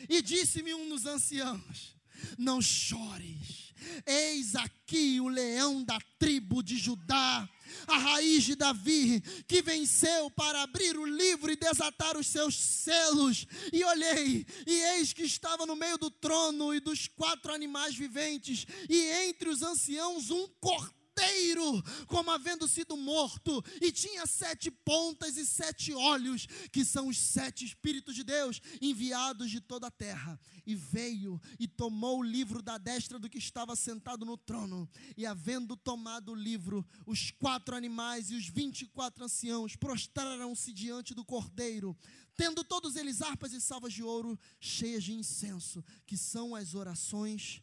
E 0.09 0.23
disse-me 0.23 0.75
um 0.75 0.89
dos 0.89 1.07
anciãos: 1.07 1.97
Não 2.39 2.61
chores, 2.61 3.73
eis 4.07 4.55
aqui 4.55 5.21
o 5.21 5.29
leão 5.29 5.85
da 5.85 5.99
tribo 6.19 6.63
de 6.63 6.77
Judá, 6.77 7.49
a 7.87 7.99
raiz 7.99 8.45
de 8.45 8.55
Davi, 8.55 9.21
que 9.47 9.63
venceu 9.63 10.31
para 10.31 10.63
abrir 10.63 10.97
o 10.97 11.05
livro 11.05 11.51
e 11.51 11.57
desatar 11.57 12.17
os 12.17 12.27
seus 12.27 12.57
selos. 12.57 13.47
E 13.73 13.85
olhei, 13.85 14.47
e 14.67 14.73
eis 14.97 15.13
que 15.13 15.23
estava 15.23 15.67
no 15.67 15.77
meio 15.77 15.99
do 15.99 16.11
trono 16.11 16.75
e 16.75 16.81
dos 16.81 17.09
quatro 17.09 17.53
animais 17.53 17.95
viventes, 17.95 18.67
e 18.89 19.01
entre 19.29 19.49
os 19.49 19.63
anciãos 19.63 20.31
um 20.31 20.47
cordeiro 20.61 21.04
cordeiro, 21.15 21.83
como 22.07 22.31
havendo 22.31 22.67
sido 22.67 22.97
morto, 22.97 23.65
e 23.81 23.93
tinha 23.93 24.27
sete 24.27 24.71
pontas 24.71 25.37
e 25.37 25.47
sete 25.47 25.93
olhos, 25.93 26.47
que 26.73 26.85
são 26.85 27.09
os 27.09 27.19
sete 27.19 27.65
Espíritos 27.65 28.15
de 28.15 28.25
Deus 28.25 28.61
enviados 28.81 29.51
de 29.51 29.61
toda 29.61 29.87
a 29.87 29.91
terra. 29.91 30.39
E 30.67 30.75
veio 30.75 31.41
e 31.59 31.69
tomou 31.69 32.19
o 32.19 32.23
livro 32.23 32.61
da 32.61 32.79
destra 32.79 33.19
do 33.19 33.29
que 33.29 33.39
estava 33.39 33.77
sentado 33.77 34.25
no 34.25 34.37
trono, 34.37 34.89
e 35.17 35.25
havendo 35.25 35.77
tomado 35.77 36.33
o 36.33 36.35
livro, 36.35 36.87
os 37.07 37.31
quatro 37.31 37.77
animais 37.77 38.31
e 38.31 38.35
os 38.35 38.49
vinte 38.49 38.83
e 38.83 38.87
quatro 38.87 39.25
anciãos 39.25 39.77
prostraram-se 39.77 40.73
diante 40.73 41.15
do 41.15 41.25
cordeiro, 41.25 41.97
tendo 42.37 42.65
todos 42.65 42.97
eles 42.97 43.23
harpas 43.23 43.53
e 43.53 43.61
salvas 43.61 43.93
de 43.93 44.03
ouro 44.03 44.39
cheias 44.59 45.05
de 45.05 45.13
incenso, 45.13 45.85
que 46.07 46.17
são 46.17 46.55
as 46.55 46.75
orações 46.75 47.63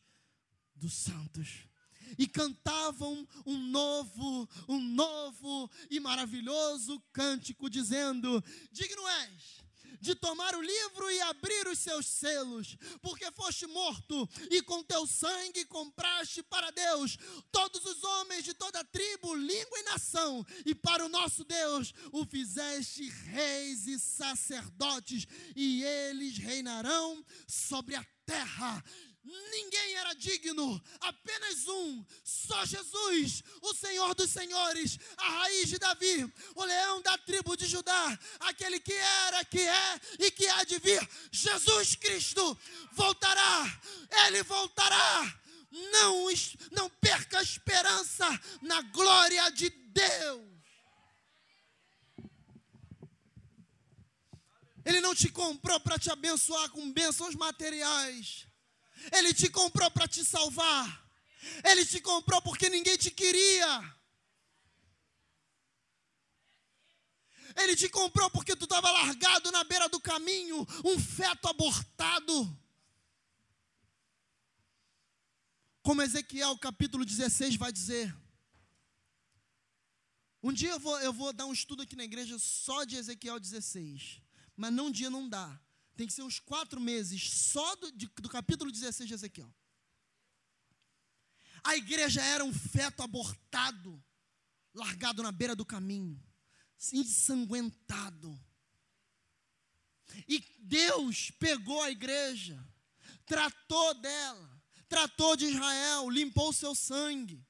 dos 0.75 0.93
santos 0.93 1.70
e 2.17 2.27
cantavam 2.27 3.27
um 3.45 3.57
novo, 3.57 4.49
um 4.67 4.79
novo 4.79 5.69
e 5.89 5.99
maravilhoso 5.99 6.99
cântico, 7.11 7.69
dizendo: 7.69 8.43
Digno 8.71 9.07
és 9.07 9.61
de 10.01 10.15
tomar 10.15 10.55
o 10.55 10.61
livro 10.61 11.09
e 11.11 11.21
abrir 11.21 11.67
os 11.67 11.77
seus 11.77 12.07
selos, 12.07 12.75
porque 13.01 13.31
foste 13.31 13.67
morto 13.67 14.27
e 14.49 14.61
com 14.63 14.83
teu 14.83 15.05
sangue 15.05 15.63
compraste 15.65 16.41
para 16.41 16.71
Deus 16.71 17.17
todos 17.51 17.85
os 17.85 18.03
homens 18.03 18.43
de 18.43 18.53
toda 18.53 18.83
tribo, 18.83 19.35
língua 19.35 19.79
e 19.79 19.83
nação, 19.83 20.45
e 20.65 20.73
para 20.73 21.05
o 21.05 21.09
nosso 21.09 21.43
Deus 21.43 21.93
o 22.11 22.25
fizeste 22.25 23.07
reis 23.09 23.85
e 23.85 23.99
sacerdotes, 23.99 25.27
e 25.55 25.83
eles 25.83 26.37
reinarão 26.37 27.23
sobre 27.47 27.95
a 27.95 28.03
terra 28.25 28.83
Ninguém 29.23 29.93
era 29.97 30.13
digno, 30.15 30.81
apenas 30.99 31.67
um, 31.67 32.03
só 32.23 32.65
Jesus, 32.65 33.43
o 33.61 33.73
Senhor 33.75 34.15
dos 34.15 34.31
Senhores, 34.31 34.97
a 35.15 35.29
raiz 35.29 35.69
de 35.69 35.77
Davi, 35.77 36.33
o 36.55 36.63
leão 36.63 37.01
da 37.03 37.15
tribo 37.19 37.55
de 37.55 37.67
Judá, 37.67 38.19
aquele 38.39 38.79
que 38.79 38.93
era, 38.93 39.45
que 39.45 39.59
é 39.59 40.01
e 40.19 40.31
que 40.31 40.47
há 40.47 40.63
de 40.63 40.79
vir. 40.79 41.07
Jesus 41.31 41.95
Cristo 41.95 42.57
voltará, 42.93 43.81
ele 44.25 44.41
voltará. 44.41 45.37
Não, 45.71 46.25
não 46.71 46.89
perca 46.89 47.39
a 47.39 47.43
esperança 47.43 48.27
na 48.61 48.81
glória 48.81 49.49
de 49.51 49.69
Deus. 49.69 50.51
Ele 54.83 54.99
não 54.99 55.15
te 55.15 55.29
comprou 55.29 55.79
para 55.79 55.97
te 55.97 56.09
abençoar 56.09 56.69
com 56.71 56.91
bênçãos 56.91 57.35
materiais. 57.35 58.50
Ele 59.11 59.33
te 59.33 59.49
comprou 59.49 59.89
para 59.91 60.07
te 60.07 60.23
salvar. 60.23 61.01
Ele 61.63 61.85
te 61.85 61.99
comprou 61.99 62.41
porque 62.41 62.69
ninguém 62.69 62.97
te 62.97 63.09
queria. 63.09 63.95
Ele 67.55 67.75
te 67.75 67.89
comprou 67.89 68.29
porque 68.29 68.55
tu 68.55 68.63
estava 68.65 68.89
largado 68.91 69.51
na 69.51 69.63
beira 69.63 69.89
do 69.89 69.99
caminho, 69.99 70.65
um 70.85 70.99
feto 70.99 71.47
abortado. 71.47 72.57
Como 75.81 76.01
Ezequiel 76.01 76.57
capítulo 76.57 77.03
16 77.03 77.55
vai 77.55 77.71
dizer. 77.71 78.15
Um 80.43 80.53
dia 80.53 80.71
eu 80.71 80.79
vou, 80.79 80.99
eu 81.01 81.13
vou 81.13 81.33
dar 81.33 81.45
um 81.45 81.53
estudo 81.53 81.83
aqui 81.83 81.95
na 81.95 82.03
igreja 82.03 82.37
só 82.39 82.83
de 82.83 82.95
Ezequiel 82.95 83.39
16. 83.39 84.21
Mas 84.55 84.73
não 84.73 84.87
um 84.87 84.91
dia 84.91 85.09
não 85.09 85.27
dá. 85.27 85.59
Tem 86.01 86.07
que 86.07 86.15
ser 86.15 86.23
uns 86.23 86.39
quatro 86.39 86.81
meses 86.81 87.29
só 87.29 87.75
do, 87.75 87.91
de, 87.91 88.07
do 88.07 88.27
capítulo 88.27 88.71
16 88.71 89.07
de 89.07 89.13
Ezequiel. 89.13 89.53
A 91.63 91.75
igreja 91.75 92.23
era 92.23 92.43
um 92.43 92.51
feto 92.51 93.03
abortado, 93.03 94.03
largado 94.73 95.21
na 95.21 95.31
beira 95.31 95.55
do 95.55 95.63
caminho, 95.63 96.19
ensanguentado. 96.91 98.35
E 100.27 100.43
Deus 100.57 101.29
pegou 101.37 101.83
a 101.83 101.91
igreja, 101.91 102.59
tratou 103.27 103.93
dela, 103.93 104.59
tratou 104.89 105.35
de 105.35 105.45
Israel, 105.45 106.09
limpou 106.09 106.49
o 106.49 106.53
seu 106.53 106.73
sangue, 106.73 107.45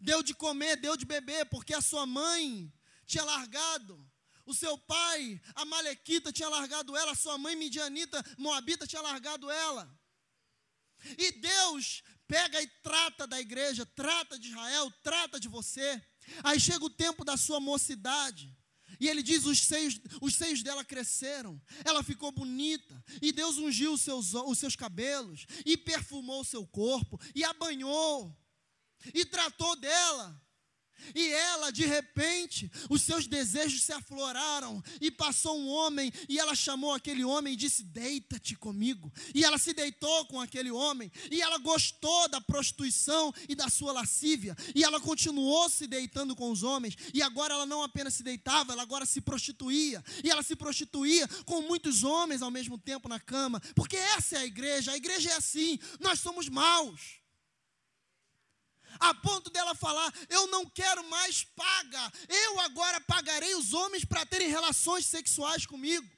deu 0.00 0.22
de 0.22 0.34
comer, 0.34 0.76
deu 0.76 0.96
de 0.96 1.04
beber, 1.04 1.46
porque 1.46 1.74
a 1.74 1.80
sua 1.80 2.06
mãe 2.06 2.72
tinha 3.06 3.24
largado, 3.24 4.08
o 4.44 4.54
seu 4.54 4.76
pai, 4.78 5.40
a 5.54 5.64
Malequita, 5.64 6.32
tinha 6.32 6.48
largado 6.48 6.96
ela, 6.96 7.12
a 7.12 7.16
sua 7.16 7.38
mãe, 7.38 7.56
Midianita, 7.56 8.24
Moabita, 8.38 8.86
tinha 8.86 9.02
largado 9.02 9.50
ela. 9.50 9.88
E 11.18 11.32
Deus 11.32 12.02
pega 12.26 12.60
e 12.62 12.66
trata 12.82 13.26
da 13.26 13.40
igreja, 13.40 13.84
trata 13.84 14.38
de 14.38 14.48
Israel, 14.48 14.90
trata 15.02 15.38
de 15.38 15.48
você. 15.48 16.02
Aí 16.44 16.58
chega 16.60 16.84
o 16.84 16.90
tempo 16.90 17.24
da 17.24 17.36
sua 17.36 17.60
mocidade. 17.60 18.56
E 19.00 19.08
ele 19.08 19.22
diz: 19.22 19.44
os 19.44 19.58
seios, 19.58 20.00
os 20.20 20.34
seios 20.34 20.62
dela 20.62 20.84
cresceram, 20.84 21.60
ela 21.84 22.02
ficou 22.02 22.30
bonita, 22.30 23.02
e 23.20 23.32
Deus 23.32 23.56
ungiu 23.58 23.94
os 23.94 24.02
seus, 24.02 24.34
os 24.34 24.58
seus 24.58 24.76
cabelos, 24.76 25.46
e 25.64 25.76
perfumou 25.76 26.42
o 26.42 26.44
seu 26.44 26.66
corpo, 26.66 27.18
e 27.34 27.42
a 27.42 27.52
banhou, 27.52 28.36
e 29.12 29.24
tratou 29.24 29.74
dela. 29.76 30.40
E 31.14 31.28
ela, 31.32 31.70
de 31.70 31.84
repente, 31.84 32.70
os 32.88 33.02
seus 33.02 33.26
desejos 33.26 33.82
se 33.82 33.92
afloraram, 33.92 34.82
e 35.00 35.10
passou 35.10 35.58
um 35.58 35.68
homem, 35.68 36.12
e 36.28 36.38
ela 36.38 36.54
chamou 36.54 36.92
aquele 36.92 37.24
homem 37.24 37.54
e 37.54 37.56
disse: 37.56 37.82
Deita-te 37.82 38.56
comigo. 38.56 39.12
E 39.34 39.44
ela 39.44 39.58
se 39.58 39.72
deitou 39.72 40.26
com 40.26 40.40
aquele 40.40 40.70
homem, 40.70 41.10
e 41.30 41.40
ela 41.40 41.58
gostou 41.58 42.28
da 42.28 42.40
prostituição 42.40 43.32
e 43.48 43.54
da 43.54 43.68
sua 43.68 43.92
lascívia, 43.92 44.56
e 44.74 44.84
ela 44.84 45.00
continuou 45.00 45.68
se 45.68 45.86
deitando 45.86 46.34
com 46.34 46.50
os 46.50 46.62
homens, 46.62 46.96
e 47.12 47.22
agora 47.22 47.54
ela 47.54 47.66
não 47.66 47.82
apenas 47.82 48.14
se 48.14 48.22
deitava, 48.22 48.72
ela 48.72 48.82
agora 48.82 49.06
se 49.06 49.20
prostituía, 49.20 50.02
e 50.22 50.30
ela 50.30 50.42
se 50.42 50.56
prostituía 50.56 51.26
com 51.44 51.62
muitos 51.62 52.04
homens 52.04 52.42
ao 52.42 52.50
mesmo 52.50 52.78
tempo 52.78 53.08
na 53.08 53.20
cama, 53.20 53.60
porque 53.74 53.96
essa 53.96 54.36
é 54.36 54.38
a 54.40 54.46
igreja, 54.46 54.92
a 54.92 54.96
igreja 54.96 55.30
é 55.30 55.34
assim, 55.34 55.78
nós 56.00 56.20
somos 56.20 56.48
maus 56.48 57.21
a 59.02 59.14
ponto 59.14 59.50
dela 59.50 59.74
falar: 59.74 60.12
Eu 60.28 60.46
não 60.46 60.64
quero 60.68 61.02
mais 61.08 61.44
paga, 61.44 62.12
eu 62.28 62.60
agora 62.60 63.00
pagarei 63.00 63.54
os 63.54 63.72
homens 63.72 64.04
para 64.04 64.26
terem 64.26 64.48
relações 64.48 65.06
sexuais 65.06 65.66
comigo. 65.66 66.08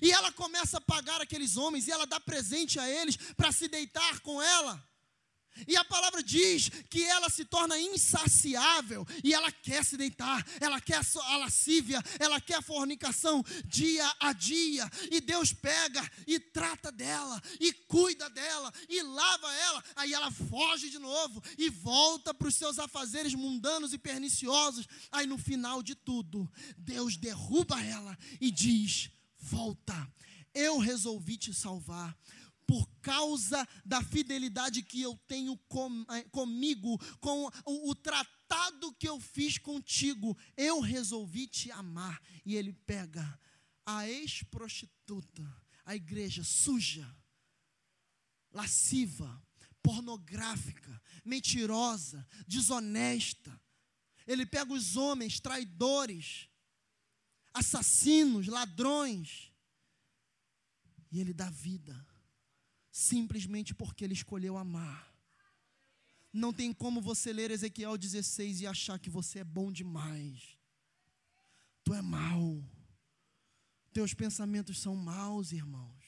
E 0.00 0.10
ela 0.10 0.32
começa 0.32 0.78
a 0.78 0.80
pagar 0.80 1.20
aqueles 1.20 1.56
homens, 1.56 1.86
e 1.86 1.92
ela 1.92 2.06
dá 2.06 2.18
presente 2.18 2.78
a 2.78 2.88
eles 2.88 3.16
para 3.36 3.52
se 3.52 3.68
deitar 3.68 4.20
com 4.20 4.40
ela. 4.40 4.82
E 5.66 5.76
a 5.76 5.84
palavra 5.84 6.22
diz 6.22 6.68
que 6.90 7.04
ela 7.04 7.28
se 7.30 7.44
torna 7.44 7.78
insaciável 7.78 9.06
e 9.22 9.32
ela 9.32 9.50
quer 9.52 9.84
se 9.84 9.96
deitar, 9.96 10.44
ela 10.60 10.80
quer 10.80 11.00
a 11.00 11.36
lascívia, 11.36 12.02
ela 12.18 12.40
quer 12.40 12.56
a 12.56 12.62
fornicação 12.62 13.44
dia 13.66 14.10
a 14.20 14.32
dia. 14.32 14.90
E 15.10 15.20
Deus 15.20 15.52
pega 15.52 16.08
e 16.26 16.38
trata 16.38 16.90
dela, 16.90 17.40
e 17.60 17.72
cuida 17.72 18.28
dela, 18.30 18.72
e 18.88 19.02
lava 19.02 19.52
ela. 19.54 19.84
Aí 19.96 20.12
ela 20.12 20.30
foge 20.30 20.90
de 20.90 20.98
novo 20.98 21.42
e 21.56 21.70
volta 21.70 22.34
para 22.34 22.48
os 22.48 22.54
seus 22.54 22.78
afazeres 22.78 23.34
mundanos 23.34 23.92
e 23.92 23.98
perniciosos. 23.98 24.86
Aí 25.12 25.26
no 25.26 25.38
final 25.38 25.82
de 25.82 25.94
tudo, 25.94 26.50
Deus 26.76 27.16
derruba 27.16 27.80
ela 27.80 28.18
e 28.40 28.50
diz: 28.50 29.10
Volta, 29.38 30.08
eu 30.54 30.78
resolvi 30.78 31.36
te 31.36 31.52
salvar 31.52 32.16
por 32.66 32.88
causa 33.00 33.66
da 33.84 34.02
fidelidade 34.02 34.82
que 34.82 35.00
eu 35.02 35.16
tenho 35.26 35.56
com, 35.68 36.04
eh, 36.10 36.22
comigo, 36.30 36.98
com 37.18 37.50
o, 37.64 37.90
o 37.90 37.94
tratado 37.94 38.92
que 38.94 39.08
eu 39.08 39.20
fiz 39.20 39.58
contigo, 39.58 40.36
eu 40.56 40.80
resolvi 40.80 41.46
te 41.46 41.70
amar. 41.70 42.20
E 42.44 42.56
ele 42.56 42.72
pega 42.72 43.38
a 43.84 44.08
ex-prostituta, 44.08 45.44
a 45.84 45.94
igreja 45.94 46.42
suja, 46.42 47.06
lasciva, 48.50 49.42
pornográfica, 49.82 51.00
mentirosa, 51.24 52.26
desonesta. 52.46 53.60
Ele 54.26 54.46
pega 54.46 54.72
os 54.72 54.96
homens 54.96 55.38
traidores, 55.38 56.48
assassinos, 57.52 58.46
ladrões, 58.46 59.52
e 61.12 61.20
ele 61.20 61.34
dá 61.34 61.50
vida 61.50 62.13
simplesmente 62.94 63.74
porque 63.74 64.04
ele 64.04 64.12
escolheu 64.12 64.56
amar. 64.56 65.12
Não 66.32 66.52
tem 66.52 66.72
como 66.72 67.00
você 67.00 67.32
ler 67.32 67.50
Ezequiel 67.50 67.98
16 67.98 68.60
e 68.60 68.68
achar 68.68 69.00
que 69.00 69.10
você 69.10 69.40
é 69.40 69.44
bom 69.44 69.72
demais. 69.72 70.56
Tu 71.82 71.92
é 71.92 72.00
mau. 72.00 72.62
Teus 73.92 74.14
pensamentos 74.14 74.78
são 74.78 74.94
maus, 74.94 75.50
irmãos. 75.50 76.04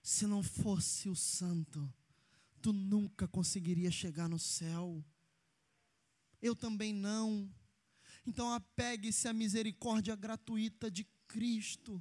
Se 0.00 0.28
não 0.28 0.44
fosse 0.44 1.08
o 1.08 1.16
santo, 1.16 1.92
tu 2.62 2.72
nunca 2.72 3.26
conseguiria 3.26 3.90
chegar 3.90 4.28
no 4.28 4.38
céu. 4.38 5.04
Eu 6.40 6.54
também 6.54 6.92
não. 6.92 7.52
Então 8.24 8.52
apegue-se 8.52 9.26
à 9.26 9.32
misericórdia 9.32 10.14
gratuita 10.14 10.88
de 10.88 11.04
Cristo. 11.26 12.00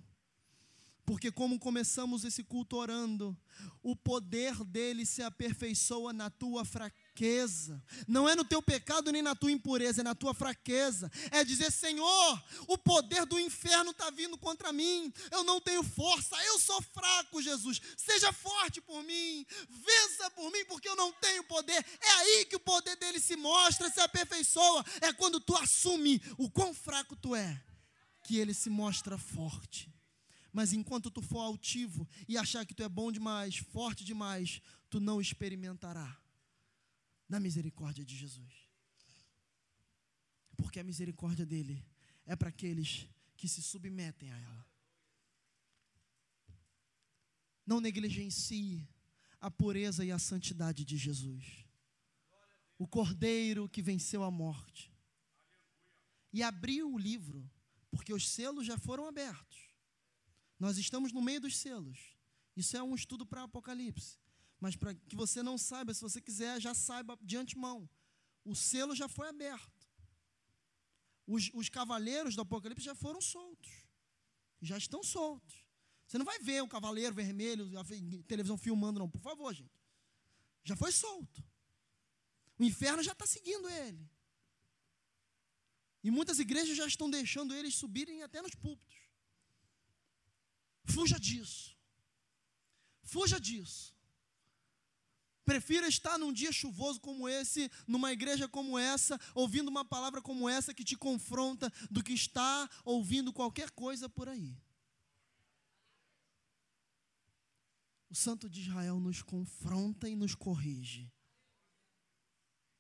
Porque, 1.08 1.32
como 1.32 1.58
começamos 1.58 2.26
esse 2.26 2.44
culto 2.44 2.76
orando, 2.76 3.36
o 3.82 3.96
poder 3.96 4.62
dele 4.66 5.06
se 5.06 5.24
aperfeiçoa 5.24 6.12
na 6.12 6.30
tua 6.30 6.66
fraqueza. 6.66 7.82
Não 8.06 8.28
é 8.28 8.36
no 8.36 8.44
teu 8.44 8.62
pecado 8.62 9.10
nem 9.10 9.22
na 9.22 9.34
tua 9.34 9.50
impureza, 9.50 10.02
é 10.02 10.04
na 10.04 10.14
tua 10.14 10.34
fraqueza. 10.34 11.10
É 11.32 11.46
dizer: 11.46 11.72
Senhor, 11.72 12.44
o 12.68 12.78
poder 12.78 13.26
do 13.26 13.40
inferno 13.40 13.92
está 13.92 14.10
vindo 14.10 14.38
contra 14.38 14.74
mim. 14.74 15.14
Eu 15.32 15.46
não 15.46 15.62
tenho 15.62 15.82
força, 15.82 16.36
eu 16.44 16.60
sou 16.60 16.82
fraco, 16.82 17.42
Jesus. 17.42 17.82
Seja 17.96 18.34
forte 18.34 18.82
por 18.82 19.02
mim, 19.02 19.46
vença 19.70 20.30
por 20.32 20.52
mim, 20.52 20.66
porque 20.66 20.90
eu 20.90 20.96
não 20.98 21.14
tenho 21.14 21.42
poder. 21.46 21.86
É 22.02 22.10
aí 22.10 22.46
que 22.48 22.58
o 22.58 22.60
poder 22.60 22.98
dele 22.98 23.22
se 23.22 23.38
mostra, 23.38 23.90
se 23.90 24.02
aperfeiçoa. 24.02 24.84
É 25.00 25.14
quando 25.14 25.40
tu 25.40 25.56
assume 25.56 26.22
o 26.38 26.50
quão 26.50 26.74
fraco 26.74 27.16
tu 27.16 27.34
é, 27.34 27.64
que 28.26 28.38
ele 28.38 28.54
se 28.54 28.70
mostra 28.70 29.18
forte. 29.18 29.97
Mas 30.52 30.74
enquanto 30.74 31.12
tu 31.12 31.22
for 31.22 31.40
altivo 31.40 32.08
e 32.28 32.38
achar 32.38 32.66
que 32.66 32.74
tu 32.74 32.84
é 32.84 32.90
bom 32.90 33.12
demais, 33.12 33.58
forte 33.58 34.04
demais, 34.04 34.62
tu 34.90 35.00
não 35.00 35.22
experimentará 35.22 36.20
da 37.30 37.40
misericórdia 37.40 38.06
de 38.06 38.16
Jesus. 38.16 38.68
Porque 40.56 40.80
a 40.80 40.84
misericórdia 40.84 41.46
dele 41.46 41.86
é 42.26 42.36
para 42.36 42.50
aqueles 42.50 43.08
que 43.36 43.48
se 43.48 43.62
submetem 43.62 44.32
a 44.32 44.38
ela. 44.38 44.66
Não 47.66 47.80
negligencie 47.80 48.88
a 49.40 49.52
pureza 49.52 50.04
e 50.04 50.12
a 50.12 50.18
santidade 50.18 50.84
de 50.84 50.98
Jesus. 50.98 51.66
O 52.78 52.88
cordeiro 52.88 53.70
que 53.70 53.82
venceu 53.82 54.24
a 54.24 54.32
morte. 54.32 54.92
E 56.32 56.42
abriu 56.42 56.94
o 56.94 56.98
livro, 56.98 57.50
porque 57.92 58.14
os 58.14 58.28
selos 58.28 58.66
já 58.66 58.78
foram 58.78 59.08
abertos. 59.08 59.67
Nós 60.60 60.78
estamos 60.78 61.12
no 61.12 61.22
meio 61.22 61.42
dos 61.42 61.58
selos. 61.58 62.16
Isso 62.56 62.76
é 62.76 62.82
um 62.82 62.96
estudo 62.96 63.26
para 63.26 63.44
Apocalipse. 63.44 64.18
Mas 64.60 64.76
para 64.76 64.94
que 64.96 65.16
você 65.16 65.44
não 65.44 65.58
saiba, 65.58 65.94
se 65.94 66.02
você 66.02 66.20
quiser, 66.20 66.60
já 66.60 66.74
saiba 66.74 67.18
de 67.22 67.38
antemão. 67.38 67.88
O 68.44 68.56
selo 68.56 68.96
já 68.96 69.08
foi 69.08 69.28
aberto. 69.28 69.88
Os, 71.28 71.52
os 71.54 71.70
cavaleiros 71.70 72.36
do 72.36 72.42
Apocalipse 72.42 72.86
já 72.86 72.96
foram 72.96 73.22
soltos. 73.22 73.72
Já 74.62 74.78
estão 74.78 75.04
soltos. 75.04 75.64
Você 76.08 76.18
não 76.18 76.26
vai 76.26 76.40
ver 76.40 76.64
o 76.64 76.68
cavaleiro 76.68 77.14
vermelho, 77.14 77.70
a 77.78 77.84
televisão 78.26 78.58
filmando, 78.58 79.00
não. 79.00 79.10
Por 79.10 79.22
favor, 79.22 79.54
gente. 79.54 79.78
Já 80.64 80.76
foi 80.76 80.92
solto. 80.92 81.44
O 82.58 82.64
inferno 82.64 83.04
já 83.04 83.12
está 83.12 83.28
seguindo 83.28 83.70
ele. 83.70 84.10
E 86.04 86.10
muitas 86.10 86.40
igrejas 86.40 86.76
já 86.76 86.88
estão 86.88 87.10
deixando 87.10 87.54
eles 87.54 87.76
subirem 87.76 88.24
até 88.24 88.42
nos 88.42 88.56
púlpitos. 88.56 88.97
Fuja 90.88 91.20
disso. 91.20 91.76
Fuja 93.04 93.40
disso. 93.40 93.96
Prefira 95.46 95.88
estar 95.88 96.18
num 96.18 96.34
dia 96.34 96.52
chuvoso 96.52 97.00
como 97.00 97.28
esse, 97.28 97.72
numa 97.88 98.12
igreja 98.12 98.50
como 98.50 98.78
essa, 98.78 99.20
ouvindo 99.34 99.70
uma 99.70 99.86
palavra 99.86 100.22
como 100.22 100.50
essa 100.50 100.74
que 100.74 100.84
te 100.84 100.98
confronta, 100.98 101.72
do 101.90 102.04
que 102.04 102.14
estar 102.14 102.70
ouvindo 102.84 103.32
qualquer 103.32 103.72
coisa 103.72 104.10
por 104.10 104.28
aí. 104.28 104.58
o 108.10 108.16
Santo 108.16 108.50
de 108.50 108.62
Israel 108.62 109.00
nos 109.00 109.22
confronta 109.22 110.10
e 110.10 110.16
nos 110.16 110.34
corrige. 110.34 111.12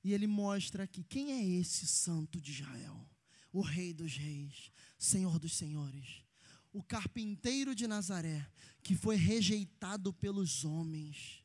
E 0.03 0.13
ele 0.13 0.27
mostra 0.27 0.83
aqui 0.83 1.03
quem 1.03 1.33
é 1.33 1.59
esse 1.59 1.85
Santo 1.85 2.39
de 2.39 2.51
Israel, 2.51 3.09
o 3.51 3.61
Rei 3.61 3.93
dos 3.93 4.15
Reis, 4.15 4.71
Senhor 4.97 5.37
dos 5.37 5.55
Senhores, 5.55 6.23
o 6.72 6.84
carpinteiro 6.84 7.74
de 7.74 7.88
Nazaré, 7.88 8.49
que 8.84 8.95
foi 8.95 9.15
rejeitado 9.15 10.13
pelos 10.13 10.63
homens. 10.63 11.43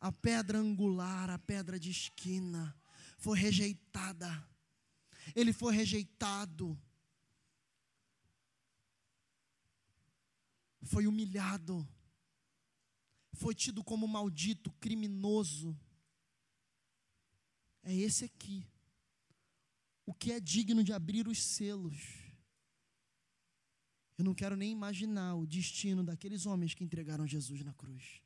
A 0.00 0.10
pedra 0.10 0.58
angular, 0.58 1.30
a 1.30 1.38
pedra 1.38 1.78
de 1.78 1.90
esquina, 1.90 2.74
foi 3.18 3.38
rejeitada. 3.38 4.48
Ele 5.34 5.52
foi 5.52 5.74
rejeitado. 5.74 6.78
Foi 10.82 11.06
humilhado. 11.06 11.86
Foi 13.34 13.54
tido 13.54 13.84
como 13.84 14.08
maldito, 14.08 14.72
criminoso 14.80 15.78
é 17.82 17.94
esse 17.94 18.24
aqui. 18.24 18.66
O 20.04 20.12
que 20.12 20.32
é 20.32 20.40
digno 20.40 20.82
de 20.82 20.92
abrir 20.92 21.28
os 21.28 21.42
selos. 21.42 21.96
Eu 24.20 24.24
não 24.24 24.34
quero 24.34 24.54
nem 24.54 24.70
imaginar 24.70 25.34
o 25.34 25.46
destino 25.46 26.04
daqueles 26.04 26.44
homens 26.44 26.74
que 26.74 26.84
entregaram 26.84 27.26
Jesus 27.26 27.62
na 27.64 27.72
cruz. 27.72 28.20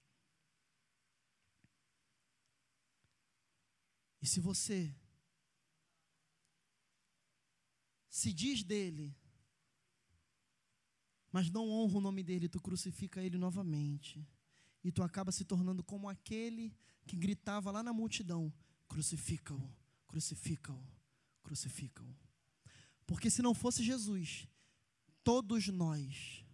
E 4.21 4.27
se 4.27 4.41
você 4.41 4.93
se 8.09 8.33
diz 8.33 8.65
dele, 8.65 9.17
mas 11.31 11.49
não 11.49 11.71
honra 11.71 11.99
o 11.99 12.01
nome 12.01 12.25
dele, 12.25 12.49
tu 12.49 12.61
crucifica 12.61 13.23
ele 13.23 13.39
novamente. 13.39 14.27
E 14.83 14.91
tu 14.91 15.01
acaba 15.01 15.31
se 15.31 15.45
tornando 15.45 15.85
como 15.85 16.09
aquele 16.09 16.77
que 17.07 17.17
gritava 17.17 17.71
lá 17.71 17.85
na 17.85 17.93
multidão: 17.93 18.53
Crucifica-o, 18.89 19.73
crucifica-o, 20.09 20.85
crucifica-o. 21.45 22.17
Porque 23.07 23.31
se 23.31 23.41
não 23.43 23.55
fosse 23.55 23.85
Jesus, 23.85 24.49
todos 25.25 25.67
nós 25.69 26.45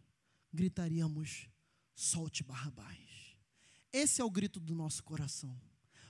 gritaríamos: 0.53 1.49
solte 1.95 2.43
Barrabás. 2.43 3.37
Esse 3.93 4.21
é 4.21 4.25
o 4.25 4.31
grito 4.31 4.59
do 4.59 4.75
nosso 4.75 5.03
coração. 5.03 5.61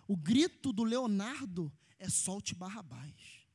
O 0.07 0.17
grito 0.17 0.73
do 0.73 0.85
Leonardo 0.85 1.73
é 1.99 2.09
solte 2.09 2.55
Barrabás. 2.55 3.47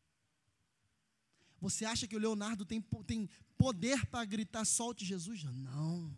Você 1.62 1.86
acha 1.86 2.08
que 2.08 2.16
o 2.16 2.20
Leonardo 2.20 2.66
tem, 2.66 2.82
tem 3.06 3.30
poder 3.58 4.06
para 4.08 4.26
gritar 4.26 4.66
solte 4.66 5.06
Jesus? 5.06 5.44
Não. 5.44 6.14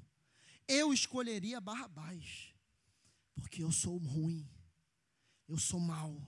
Eu 0.68 0.94
escolheria 0.94 1.62
Barrabás. 1.62 2.54
Porque 3.36 3.64
eu 3.64 3.72
sou 3.72 3.98
ruim. 3.98 4.50
Eu 5.48 5.58
sou 5.58 5.80
mau 5.80 6.22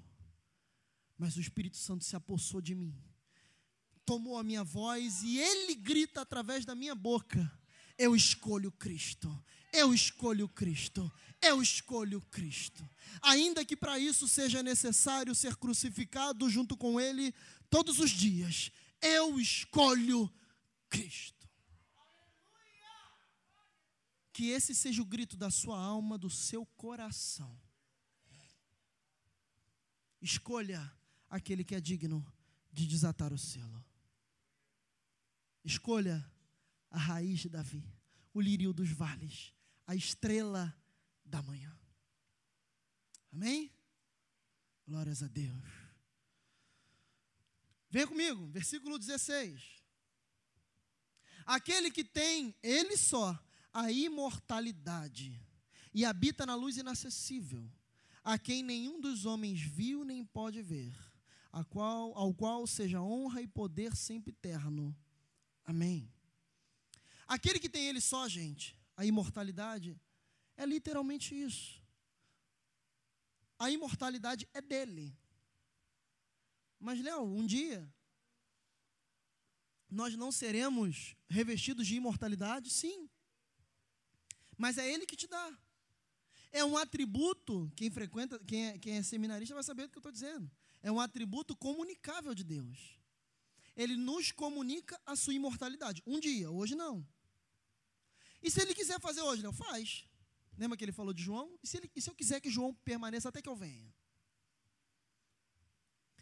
mas 1.19 1.35
o 1.35 1.41
Espírito 1.41 1.75
Santo 1.75 2.05
se 2.05 2.15
apossou 2.15 2.61
de 2.61 2.73
mim, 2.73 2.97
tomou 4.09 4.39
a 4.39 4.43
minha 4.43 4.63
voz 4.63 5.21
e 5.21 5.37
ele 5.37 5.75
grita 5.75 6.21
através 6.21 6.65
da 6.65 6.73
minha 6.73 6.95
boca: 6.95 7.39
Eu 7.95 8.15
escolho 8.15 8.71
Cristo, 8.71 9.29
eu 9.71 9.93
escolho 9.93 10.49
Cristo, 10.49 11.11
eu 11.39 11.61
escolho 11.61 12.19
Cristo. 12.31 12.89
Ainda 13.21 13.63
que 13.63 13.77
para 13.77 13.99
isso 13.99 14.27
seja 14.27 14.63
necessário 14.63 15.35
ser 15.35 15.55
crucificado 15.57 16.49
junto 16.49 16.75
com 16.75 16.99
Ele 16.99 17.31
todos 17.69 17.99
os 17.99 18.09
dias, 18.09 18.71
eu 18.99 19.39
escolho 19.39 20.27
Cristo. 20.89 21.47
Que 24.33 24.49
esse 24.49 24.73
seja 24.73 25.03
o 25.03 25.05
grito 25.05 25.37
da 25.37 25.51
sua 25.51 25.79
alma, 25.79 26.17
do 26.17 26.31
seu 26.31 26.65
coração. 26.65 27.55
Escolha 30.19 30.91
aquele 31.29 31.63
que 31.63 31.75
é 31.75 31.79
digno 31.79 32.25
de 32.73 32.87
desatar 32.87 33.31
o 33.31 33.37
selo. 33.37 33.88
Escolha 35.63 36.25
a 36.89 36.97
raiz 36.97 37.39
de 37.39 37.49
Davi, 37.49 37.83
o 38.33 38.41
lírio 38.41 38.73
dos 38.73 38.89
vales, 38.89 39.53
a 39.85 39.95
estrela 39.95 40.75
da 41.23 41.41
manhã. 41.41 41.77
Amém? 43.31 43.71
Glórias 44.87 45.21
a 45.21 45.27
Deus. 45.27 45.63
Vem 47.89 48.07
comigo, 48.07 48.47
versículo 48.47 48.97
16. 48.97 49.83
Aquele 51.45 51.91
que 51.91 52.03
tem, 52.03 52.55
ele 52.61 52.95
só, 52.97 53.37
a 53.73 53.91
imortalidade 53.91 55.39
e 55.93 56.05
habita 56.05 56.45
na 56.45 56.55
luz 56.55 56.77
inacessível, 56.77 57.69
a 58.23 58.37
quem 58.37 58.61
nenhum 58.61 58.99
dos 58.99 59.25
homens 59.25 59.61
viu 59.61 60.03
nem 60.03 60.23
pode 60.23 60.61
ver 60.61 60.93
a 61.51 61.63
qual, 61.63 62.15
ao 62.15 62.33
qual 62.33 62.65
seja 62.67 63.01
honra 63.01 63.41
e 63.41 63.47
poder 63.47 63.95
sempre 63.95 64.31
eterno. 64.31 64.95
Amém. 65.71 66.11
Aquele 67.27 67.59
que 67.59 67.69
tem 67.69 67.87
ele 67.87 68.01
só, 68.01 68.27
gente, 68.27 68.75
a 68.97 69.05
imortalidade, 69.05 69.89
é 70.57 70.65
literalmente 70.65 71.29
isso. 71.35 71.81
A 73.57 73.69
imortalidade 73.69 74.47
é 74.53 74.61
dele. 74.61 75.15
Mas, 76.79 76.99
Léo, 77.01 77.23
um 77.23 77.45
dia, 77.45 77.79
nós 79.89 80.15
não 80.15 80.31
seremos 80.31 81.15
revestidos 81.27 81.85
de 81.85 81.95
imortalidade? 81.95 82.69
Sim. 82.69 83.09
Mas 84.57 84.77
é 84.77 84.91
ele 84.91 85.05
que 85.05 85.15
te 85.15 85.27
dá. 85.27 85.47
É 86.51 86.65
um 86.65 86.77
atributo, 86.77 87.71
quem 87.75 87.91
frequenta, 87.91 88.39
quem 88.39 88.69
é, 88.69 88.79
quem 88.79 88.97
é 88.97 89.03
seminarista 89.03 89.53
vai 89.53 89.63
saber 89.63 89.83
o 89.83 89.89
que 89.89 89.97
eu 89.97 89.99
estou 89.99 90.11
dizendo 90.11 90.49
é 90.81 90.91
um 90.91 90.99
atributo 90.99 91.55
comunicável 91.55 92.33
de 92.33 92.43
Deus. 92.43 92.98
Ele 93.79 93.95
nos 93.95 94.29
comunica 94.33 94.99
a 95.05 95.15
sua 95.15 95.33
imortalidade. 95.33 96.03
Um 96.05 96.19
dia, 96.19 96.51
hoje 96.51 96.75
não. 96.75 97.07
E 98.43 98.51
se 98.51 98.61
ele 98.61 98.75
quiser 98.75 98.99
fazer 98.99 99.21
hoje, 99.21 99.41
não 99.41 99.53
faz. 99.53 100.05
Lembra 100.57 100.77
que 100.77 100.83
ele 100.83 100.91
falou 100.91 101.13
de 101.13 101.23
João? 101.23 101.57
E 101.63 101.67
se, 101.67 101.77
ele, 101.77 101.89
e 101.95 102.01
se 102.01 102.09
eu 102.09 102.13
quiser 102.13 102.41
que 102.41 102.49
João 102.49 102.73
permaneça 102.83 103.29
até 103.29 103.41
que 103.41 103.47
eu 103.47 103.55
venha? 103.55 103.95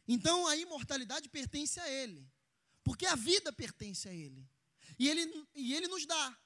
Então 0.07 0.45
a 0.45 0.55
imortalidade 0.55 1.29
pertence 1.29 1.79
a 1.79 1.89
ele. 1.89 2.31
Porque 2.83 3.07
a 3.07 3.15
vida 3.15 3.51
pertence 3.51 4.07
a 4.07 4.13
ele. 4.13 4.47
E 4.99 5.09
ele, 5.09 5.47
e 5.55 5.73
ele 5.73 5.87
nos 5.87 6.05
dá, 6.05 6.39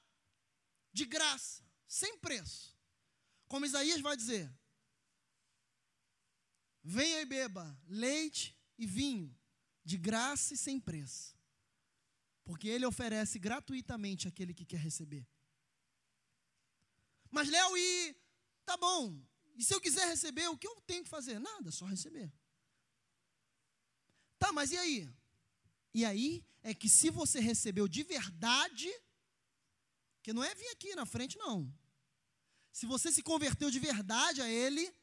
de 0.94 1.04
graça, 1.06 1.62
sem 1.90 2.18
preço. 2.20 2.74
Como 3.50 3.66
Isaías 3.66 4.00
vai 4.00 4.16
dizer: 4.16 4.50
Venha 6.82 7.20
e 7.20 7.26
beba 7.26 7.78
leite 7.86 8.58
e 8.78 8.88
vinho, 8.88 9.38
de 9.84 9.98
graça 9.98 10.54
e 10.54 10.58
sem 10.58 10.80
preço. 10.80 11.36
Porque 12.44 12.68
ele 12.68 12.86
oferece 12.86 13.40
gratuitamente 13.40 14.28
àquele 14.28 14.54
que 14.54 14.66
quer 14.66 14.80
receber. 14.80 15.28
Mas, 17.30 17.50
Léo, 17.50 17.78
e 17.78 18.16
tá 18.66 18.76
bom. 18.78 19.20
E 19.56 19.64
se 19.64 19.74
eu 19.74 19.82
quiser 19.82 20.08
receber, 20.08 20.48
o 20.48 20.58
que 20.58 20.68
eu 20.68 20.76
tenho 20.82 21.04
que 21.04 21.10
fazer? 21.10 21.40
Nada, 21.40 21.72
só 21.72 21.86
receber. 21.86 22.32
Tá, 24.38 24.52
mas 24.52 24.72
e 24.72 24.78
aí? 24.78 25.10
E 25.94 26.04
aí 26.04 26.46
é 26.64 26.74
que 26.74 26.90
se 26.90 27.10
você 27.10 27.40
recebeu 27.40 27.88
de 27.88 28.04
verdade, 28.04 28.90
que 30.24 30.34
não 30.34 30.44
é 30.44 30.54
vir 30.56 30.68
aqui 30.70 30.96
na 30.96 31.06
frente, 31.06 31.38
não. 31.38 31.72
Se 32.72 32.86
você 32.86 33.12
se 33.12 33.22
converteu 33.22 33.70
de 33.70 33.80
verdade 33.80 34.42
a 34.42 34.48
Ele, 34.48 34.94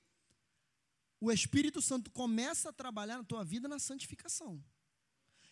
o 1.21 1.33
Espírito 1.33 1.83
Santo 1.83 2.11
começa 2.11 2.71
a 2.71 2.73
trabalhar 2.73 3.19
na 3.19 3.25
tua 3.25 3.45
vida 3.45 3.69
na 3.69 3.79
santificação. 3.79 4.63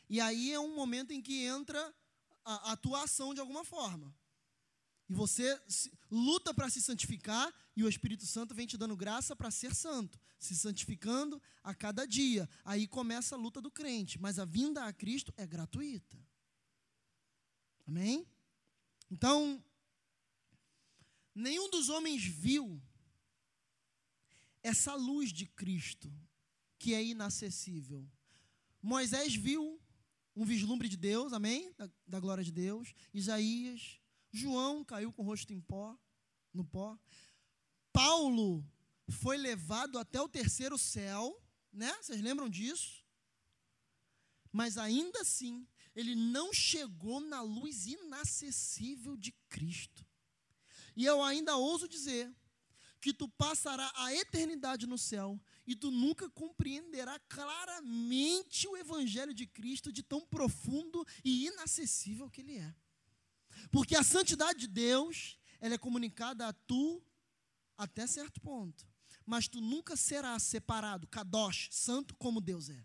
E 0.08 0.20
aí 0.20 0.52
é 0.52 0.60
um 0.60 0.74
momento 0.74 1.12
em 1.12 1.20
que 1.20 1.44
entra 1.44 1.94
a 2.44 2.72
atuação 2.72 3.34
de 3.34 3.40
alguma 3.40 3.64
forma. 3.64 4.14
E 5.08 5.14
você 5.14 5.60
luta 6.10 6.52
para 6.54 6.70
se 6.70 6.80
santificar 6.80 7.52
e 7.76 7.84
o 7.84 7.88
Espírito 7.88 8.26
Santo 8.26 8.54
vem 8.54 8.66
te 8.66 8.76
dando 8.76 8.96
graça 8.96 9.34
para 9.34 9.50
ser 9.50 9.74
santo, 9.74 10.18
se 10.38 10.54
santificando 10.56 11.40
a 11.62 11.74
cada 11.74 12.06
dia. 12.06 12.48
Aí 12.64 12.86
começa 12.86 13.34
a 13.34 13.38
luta 13.38 13.60
do 13.60 13.70
crente, 13.70 14.18
mas 14.20 14.38
a 14.38 14.44
vinda 14.44 14.84
a 14.84 14.92
Cristo 14.92 15.32
é 15.36 15.46
gratuita. 15.46 16.16
Amém? 17.86 18.26
Então, 19.10 19.62
nenhum 21.34 21.70
dos 21.70 21.88
homens 21.88 22.24
viu 22.24 22.80
essa 24.66 24.96
luz 24.96 25.32
de 25.32 25.46
Cristo, 25.46 26.12
que 26.76 26.92
é 26.92 27.02
inacessível. 27.02 28.04
Moisés 28.82 29.34
viu 29.34 29.80
um 30.34 30.44
vislumbre 30.44 30.88
de 30.88 30.96
Deus, 30.96 31.32
amém? 31.32 31.72
Da, 31.78 31.88
da, 32.04 32.18
glória 32.18 32.42
de 32.42 32.50
Deus. 32.50 32.92
Isaías, 33.14 34.00
João 34.32 34.84
caiu 34.84 35.12
com 35.12 35.22
o 35.22 35.24
rosto 35.24 35.52
em 35.52 35.60
pó, 35.60 35.96
no 36.52 36.64
pó. 36.64 36.98
Paulo 37.92 38.68
foi 39.08 39.36
levado 39.36 40.00
até 40.00 40.20
o 40.20 40.28
terceiro 40.28 40.76
céu, 40.76 41.40
né? 41.72 41.92
Vocês 42.02 42.20
lembram 42.20 42.50
disso? 42.50 43.04
Mas 44.50 44.76
ainda 44.76 45.20
assim, 45.20 45.64
ele 45.94 46.16
não 46.16 46.52
chegou 46.52 47.20
na 47.20 47.40
luz 47.40 47.86
inacessível 47.86 49.16
de 49.16 49.30
Cristo. 49.48 50.04
E 50.96 51.04
eu 51.04 51.22
ainda 51.22 51.56
ouso 51.56 51.88
dizer 51.88 52.34
que 53.06 53.14
tu 53.14 53.28
passará 53.28 53.88
a 53.94 54.12
eternidade 54.12 54.84
no 54.84 54.98
céu 54.98 55.40
e 55.64 55.76
tu 55.76 55.92
nunca 55.92 56.28
compreenderá 56.28 57.20
claramente 57.28 58.66
o 58.66 58.76
evangelho 58.76 59.32
de 59.32 59.46
Cristo 59.46 59.92
de 59.92 60.02
tão 60.02 60.26
profundo 60.26 61.06
e 61.24 61.46
inacessível 61.46 62.28
que 62.28 62.40
ele 62.40 62.58
é. 62.58 62.74
Porque 63.70 63.94
a 63.94 64.02
santidade 64.02 64.58
de 64.58 64.66
Deus, 64.66 65.38
ela 65.60 65.74
é 65.74 65.78
comunicada 65.78 66.48
a 66.48 66.52
tu 66.52 67.00
até 67.78 68.08
certo 68.08 68.40
ponto. 68.40 68.84
Mas 69.24 69.46
tu 69.46 69.60
nunca 69.60 69.94
serás 69.94 70.42
separado, 70.42 71.06
kadosh, 71.06 71.68
santo 71.70 72.12
como 72.16 72.40
Deus 72.40 72.70
é. 72.70 72.84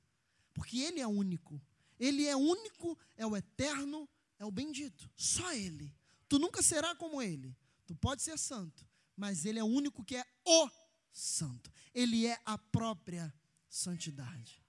Porque 0.53 0.81
ele 0.81 0.99
é 0.99 1.07
único. 1.07 1.59
Ele 1.99 2.27
é 2.27 2.35
único, 2.35 2.95
é 3.17 3.25
o 3.25 3.35
eterno, 3.35 4.07
é 4.37 4.45
o 4.45 4.51
bendito. 4.51 5.09
Só 5.15 5.51
ele. 5.51 5.91
Tu 6.29 6.37
nunca 6.37 6.61
será 6.61 6.95
como 6.95 7.23
ele. 7.23 7.57
Tu 7.87 7.95
pode 7.95 8.21
ser 8.21 8.37
santo, 8.37 8.85
mas 9.21 9.45
ele 9.45 9.59
é 9.59 9.63
o 9.63 9.67
único 9.67 10.03
que 10.03 10.15
é 10.15 10.25
o 10.43 10.67
santo. 11.11 11.71
Ele 11.93 12.25
é 12.25 12.41
a 12.43 12.57
própria 12.57 13.31
santidade. 13.69 14.65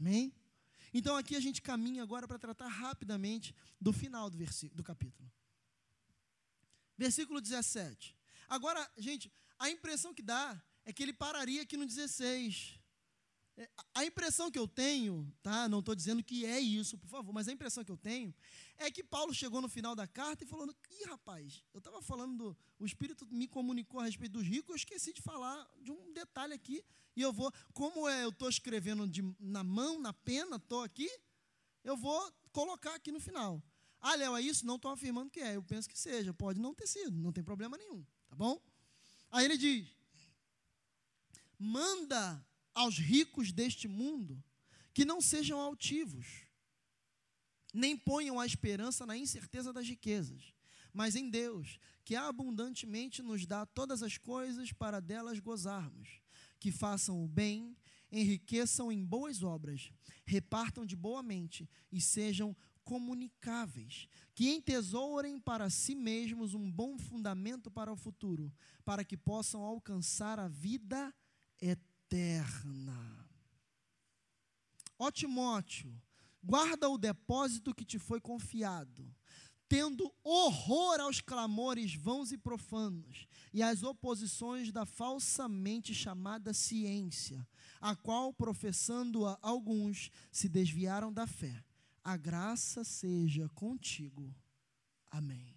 Amém? 0.00 0.34
Então 0.94 1.18
aqui 1.18 1.36
a 1.36 1.40
gente 1.40 1.60
caminha 1.60 2.02
agora 2.02 2.26
para 2.26 2.38
tratar 2.38 2.68
rapidamente 2.68 3.54
do 3.78 3.92
final 3.92 4.30
do 4.30 4.38
versículo 4.38 4.78
do 4.78 4.82
capítulo. 4.82 5.30
Versículo 6.96 7.42
17. 7.42 8.16
Agora, 8.48 8.90
gente, 8.96 9.30
a 9.58 9.68
impressão 9.68 10.14
que 10.14 10.22
dá 10.22 10.58
é 10.86 10.94
que 10.94 11.02
ele 11.02 11.12
pararia 11.12 11.60
aqui 11.60 11.76
no 11.76 11.84
16. 11.84 12.79
É, 13.60 13.68
a 13.94 14.06
impressão 14.06 14.50
que 14.50 14.58
eu 14.58 14.66
tenho, 14.66 15.30
tá? 15.42 15.68
Não 15.68 15.80
estou 15.80 15.94
dizendo 15.94 16.24
que 16.24 16.46
é 16.46 16.58
isso, 16.58 16.96
por 16.96 17.08
favor, 17.08 17.30
mas 17.30 17.46
a 17.46 17.52
impressão 17.52 17.84
que 17.84 17.92
eu 17.92 17.96
tenho 17.96 18.34
é 18.78 18.90
que 18.90 19.04
Paulo 19.04 19.34
chegou 19.34 19.60
no 19.60 19.68
final 19.68 19.94
da 19.94 20.06
carta 20.06 20.44
e 20.44 20.46
falou: 20.46 20.74
Ih, 20.90 21.04
rapaz, 21.04 21.62
eu 21.74 21.78
estava 21.78 22.00
falando, 22.00 22.38
do, 22.38 22.58
o 22.78 22.86
Espírito 22.86 23.26
me 23.30 23.46
comunicou 23.46 24.00
a 24.00 24.04
respeito 24.04 24.32
dos 24.32 24.46
ricos, 24.46 24.70
eu 24.70 24.76
esqueci 24.76 25.12
de 25.12 25.20
falar 25.20 25.68
de 25.82 25.92
um 25.92 26.10
detalhe 26.14 26.54
aqui, 26.54 26.82
e 27.14 27.20
eu 27.20 27.34
vou, 27.34 27.52
como 27.74 28.08
é, 28.08 28.24
eu 28.24 28.30
estou 28.30 28.48
escrevendo 28.48 29.06
de, 29.06 29.22
na 29.38 29.62
mão, 29.62 30.00
na 30.00 30.14
pena, 30.14 30.56
estou 30.56 30.82
aqui, 30.82 31.10
eu 31.84 31.98
vou 31.98 32.32
colocar 32.52 32.94
aqui 32.94 33.12
no 33.12 33.20
final. 33.20 33.62
Ah, 34.00 34.14
Léo, 34.14 34.38
é 34.38 34.40
isso? 34.40 34.64
Não 34.64 34.76
estou 34.76 34.90
afirmando 34.90 35.30
que 35.30 35.40
é, 35.40 35.56
eu 35.56 35.62
penso 35.62 35.86
que 35.86 35.98
seja, 35.98 36.32
pode 36.32 36.58
não 36.58 36.74
ter 36.74 36.86
sido, 36.86 37.14
não 37.18 37.30
tem 37.30 37.44
problema 37.44 37.76
nenhum, 37.76 38.02
tá 38.26 38.34
bom? 38.34 38.58
Aí 39.30 39.44
ele 39.44 39.58
diz: 39.58 39.94
manda 41.58 42.42
aos 42.80 42.98
ricos 42.98 43.52
deste 43.52 43.86
mundo 43.86 44.42
que 44.94 45.04
não 45.04 45.20
sejam 45.20 45.60
altivos, 45.60 46.26
nem 47.72 47.96
ponham 47.96 48.40
a 48.40 48.46
esperança 48.46 49.06
na 49.06 49.16
incerteza 49.16 49.72
das 49.72 49.86
riquezas, 49.86 50.54
mas 50.92 51.14
em 51.14 51.28
Deus, 51.28 51.78
que 52.04 52.16
abundantemente 52.16 53.22
nos 53.22 53.46
dá 53.46 53.64
todas 53.66 54.02
as 54.02 54.16
coisas 54.16 54.72
para 54.72 54.98
delas 54.98 55.38
gozarmos, 55.38 56.20
que 56.58 56.72
façam 56.72 57.22
o 57.22 57.28
bem, 57.28 57.76
enriqueçam 58.10 58.90
em 58.90 59.04
boas 59.04 59.42
obras, 59.42 59.92
repartam 60.24 60.84
de 60.84 60.96
boa 60.96 61.22
mente 61.22 61.68
e 61.92 62.00
sejam 62.00 62.56
comunicáveis, 62.82 64.08
que 64.34 64.48
entesourem 64.50 65.38
para 65.38 65.70
si 65.70 65.94
mesmos 65.94 66.54
um 66.54 66.68
bom 66.72 66.98
fundamento 66.98 67.70
para 67.70 67.92
o 67.92 67.96
futuro, 67.96 68.52
para 68.84 69.04
que 69.04 69.16
possam 69.16 69.62
alcançar 69.62 70.40
a 70.40 70.48
vida 70.48 71.14
eterna. 71.60 71.89
Ó 74.98 75.10
Timóteo, 75.10 75.90
guarda 76.42 76.88
o 76.88 76.98
depósito 76.98 77.74
que 77.74 77.84
te 77.84 77.98
foi 77.98 78.20
confiado, 78.20 79.10
tendo 79.68 80.12
horror 80.22 81.00
aos 81.00 81.20
clamores 81.20 81.94
vãos 81.94 82.32
e 82.32 82.36
profanos 82.36 83.26
e 83.52 83.62
às 83.62 83.82
oposições 83.82 84.70
da 84.72 84.84
falsamente 84.84 85.94
chamada 85.94 86.52
ciência, 86.52 87.46
a 87.80 87.94
qual, 87.96 88.32
professando-a 88.34 89.38
alguns, 89.40 90.10
se 90.30 90.48
desviaram 90.48 91.12
da 91.12 91.26
fé. 91.26 91.64
A 92.02 92.16
graça 92.16 92.84
seja 92.84 93.48
contigo. 93.50 94.34
Amém. 95.10 95.56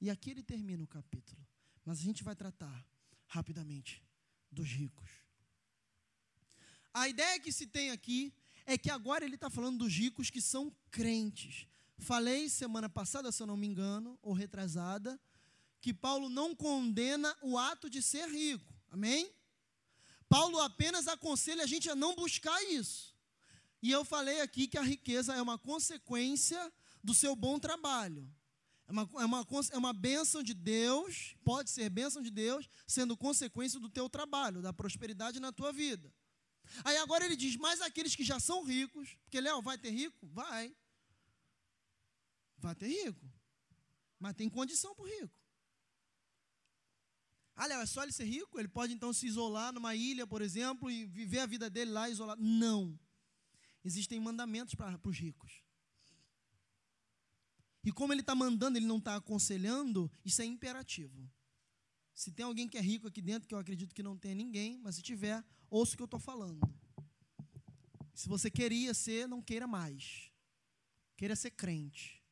E 0.00 0.10
aqui 0.10 0.30
ele 0.30 0.42
termina 0.42 0.82
o 0.82 0.88
capítulo, 0.88 1.46
mas 1.84 1.98
a 1.98 2.02
gente 2.02 2.24
vai 2.24 2.34
tratar 2.34 2.84
rapidamente 3.26 4.02
dos 4.50 4.68
ricos. 4.68 5.27
A 6.98 7.08
ideia 7.08 7.38
que 7.38 7.52
se 7.52 7.64
tem 7.64 7.90
aqui 7.92 8.34
é 8.66 8.76
que 8.76 8.90
agora 8.90 9.24
ele 9.24 9.36
está 9.36 9.48
falando 9.48 9.78
dos 9.78 9.94
ricos 9.94 10.30
que 10.30 10.40
são 10.42 10.74
crentes. 10.90 11.68
Falei 11.96 12.48
semana 12.48 12.88
passada, 12.88 13.30
se 13.30 13.40
eu 13.40 13.46
não 13.46 13.56
me 13.56 13.68
engano, 13.68 14.18
ou 14.20 14.32
retrasada, 14.32 15.18
que 15.80 15.94
Paulo 15.94 16.28
não 16.28 16.56
condena 16.56 17.36
o 17.40 17.56
ato 17.56 17.88
de 17.88 18.02
ser 18.02 18.28
rico. 18.28 18.74
Amém? 18.90 19.30
Paulo 20.28 20.58
apenas 20.58 21.06
aconselha 21.06 21.62
a 21.62 21.66
gente 21.68 21.88
a 21.88 21.94
não 21.94 22.16
buscar 22.16 22.60
isso. 22.64 23.14
E 23.80 23.92
eu 23.92 24.04
falei 24.04 24.40
aqui 24.40 24.66
que 24.66 24.76
a 24.76 24.82
riqueza 24.82 25.32
é 25.34 25.40
uma 25.40 25.56
consequência 25.56 26.60
do 27.02 27.14
seu 27.14 27.36
bom 27.36 27.60
trabalho. 27.60 28.28
É 28.88 28.90
uma, 28.90 29.08
é, 29.20 29.24
uma, 29.24 29.46
é 29.70 29.78
uma 29.78 29.92
bênção 29.92 30.42
de 30.42 30.52
Deus, 30.52 31.36
pode 31.44 31.70
ser 31.70 31.88
bênção 31.90 32.20
de 32.20 32.30
Deus, 32.30 32.68
sendo 32.88 33.16
consequência 33.16 33.78
do 33.78 33.88
teu 33.88 34.08
trabalho, 34.10 34.60
da 34.60 34.72
prosperidade 34.72 35.38
na 35.38 35.52
tua 35.52 35.72
vida. 35.72 36.12
Aí 36.84 36.96
agora 36.96 37.24
ele 37.24 37.36
diz: 37.36 37.56
Mas 37.56 37.80
aqueles 37.80 38.14
que 38.14 38.24
já 38.24 38.38
são 38.38 38.64
ricos, 38.64 39.16
porque 39.24 39.40
Léo, 39.40 39.62
vai 39.62 39.78
ter 39.78 39.90
rico? 39.90 40.26
Vai. 40.28 40.74
Vai 42.58 42.74
ter 42.74 42.88
rico. 42.88 43.30
Mas 44.18 44.34
tem 44.34 44.48
condição 44.48 44.94
para 44.94 45.04
o 45.04 45.08
rico. 45.08 45.38
Ah, 47.54 47.66
Léo, 47.66 47.80
é 47.80 47.86
só 47.86 48.02
ele 48.02 48.12
ser 48.12 48.24
rico? 48.24 48.58
Ele 48.58 48.68
pode 48.68 48.92
então 48.92 49.12
se 49.12 49.26
isolar 49.26 49.72
numa 49.72 49.94
ilha, 49.94 50.26
por 50.26 50.42
exemplo, 50.42 50.90
e 50.90 51.06
viver 51.06 51.40
a 51.40 51.46
vida 51.46 51.68
dele 51.68 51.90
lá 51.90 52.08
isolado? 52.08 52.40
Não. 52.40 52.98
Existem 53.84 54.20
mandamentos 54.20 54.74
para 54.74 55.00
os 55.04 55.18
ricos. 55.18 55.62
E 57.84 57.92
como 57.92 58.12
ele 58.12 58.20
está 58.20 58.34
mandando, 58.34 58.78
ele 58.78 58.86
não 58.86 58.98
está 58.98 59.16
aconselhando, 59.16 60.10
isso 60.24 60.42
é 60.42 60.44
imperativo. 60.44 61.28
Se 62.14 62.30
tem 62.30 62.44
alguém 62.44 62.68
que 62.68 62.76
é 62.76 62.80
rico 62.80 63.08
aqui 63.08 63.22
dentro, 63.22 63.48
que 63.48 63.54
eu 63.54 63.58
acredito 63.58 63.94
que 63.94 64.02
não 64.02 64.16
tem 64.16 64.34
ninguém, 64.34 64.78
mas 64.78 64.96
se 64.96 65.02
tiver, 65.02 65.44
ouça 65.70 65.94
o 65.94 65.96
que 65.96 66.02
eu 66.02 66.06
estou 66.06 66.20
falando. 66.20 66.60
Se 68.14 68.28
você 68.28 68.50
queria 68.50 68.92
ser, 68.94 69.28
não 69.28 69.40
queira 69.40 69.66
mais. 69.66 70.32
Queira 71.16 71.36
ser 71.36 71.52
crente. 71.52 72.22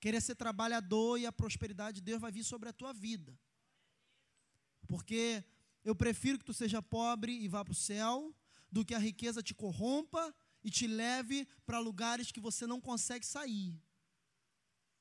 Queira 0.00 0.20
ser 0.20 0.34
trabalhador 0.34 1.18
e 1.18 1.26
a 1.26 1.32
prosperidade 1.32 1.96
de 1.96 2.02
Deus 2.02 2.20
vai 2.20 2.32
vir 2.32 2.44
sobre 2.44 2.68
a 2.68 2.72
tua 2.72 2.92
vida. 2.92 3.38
Porque 4.86 5.44
eu 5.84 5.94
prefiro 5.94 6.38
que 6.38 6.44
tu 6.44 6.54
seja 6.54 6.82
pobre 6.82 7.32
e 7.32 7.48
vá 7.48 7.64
para 7.64 7.72
o 7.72 7.74
céu, 7.74 8.34
do 8.70 8.84
que 8.84 8.94
a 8.94 8.98
riqueza 8.98 9.42
te 9.42 9.54
corrompa 9.54 10.34
e 10.62 10.70
te 10.70 10.86
leve 10.86 11.46
para 11.64 11.78
lugares 11.78 12.32
que 12.32 12.40
você 12.40 12.66
não 12.66 12.80
consegue 12.80 13.24
sair. 13.24 13.80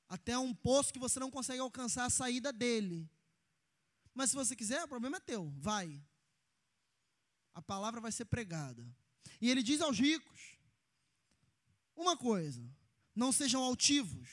Até 0.07 0.37
um 0.37 0.53
poço 0.53 0.93
que 0.93 0.99
você 0.99 1.19
não 1.19 1.29
consegue 1.29 1.59
alcançar 1.59 2.05
a 2.05 2.09
saída 2.09 2.53
dele. 2.53 3.09
Mas 4.13 4.29
se 4.29 4.35
você 4.35 4.55
quiser, 4.55 4.83
o 4.83 4.87
problema 4.87 5.17
é 5.17 5.19
teu. 5.19 5.51
Vai 5.57 6.01
a 7.57 7.61
palavra 7.61 7.99
vai 7.99 8.11
ser 8.11 8.25
pregada. 8.25 8.87
E 9.41 9.49
ele 9.49 9.63
diz 9.63 9.81
aos 9.81 9.97
ricos: 9.97 10.55
uma 11.95 12.15
coisa, 12.15 12.63
não 13.15 13.31
sejam 13.31 13.63
altivos, 13.63 14.29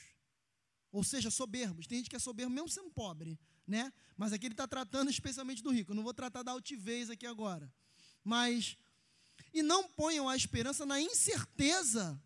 ou 0.92 1.02
seja, 1.02 1.30
soberbos. 1.30 1.86
Tem 1.86 1.98
gente 1.98 2.10
que 2.10 2.16
é 2.16 2.18
soberbo 2.18 2.52
mesmo 2.52 2.68
sendo 2.68 2.90
pobre, 2.90 3.38
né? 3.66 3.90
Mas 4.14 4.34
aqui 4.34 4.46
ele 4.46 4.52
está 4.52 4.68
tratando 4.68 5.10
especialmente 5.10 5.62
do 5.62 5.70
rico. 5.70 5.92
Eu 5.92 5.94
não 5.94 6.02
vou 6.02 6.12
tratar 6.12 6.42
da 6.42 6.52
altivez 6.52 7.08
aqui 7.08 7.26
agora. 7.26 7.72
Mas, 8.22 8.76
e 9.54 9.62
não 9.62 9.88
ponham 9.88 10.28
a 10.28 10.36
esperança 10.36 10.84
na 10.84 11.00
incerteza 11.00 12.22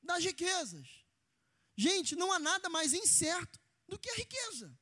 das 0.00 0.24
riquezas. 0.24 1.04
Gente, 1.76 2.14
não 2.14 2.32
há 2.32 2.38
nada 2.38 2.68
mais 2.70 2.92
incerto 2.92 3.60
do 3.88 3.98
que 3.98 4.08
a 4.10 4.14
riqueza. 4.14 4.78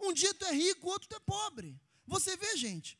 Um 0.00 0.14
dia 0.14 0.32
tu 0.32 0.46
é 0.46 0.52
rico, 0.54 0.88
outro 0.88 1.10
tu 1.10 1.16
é 1.16 1.20
pobre. 1.20 1.78
Você 2.06 2.38
vê, 2.38 2.56
gente, 2.56 2.98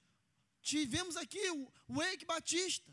Tivemos 0.63 1.17
aqui 1.17 1.41
o 1.89 2.03
Eike 2.03 2.25
Batista. 2.25 2.91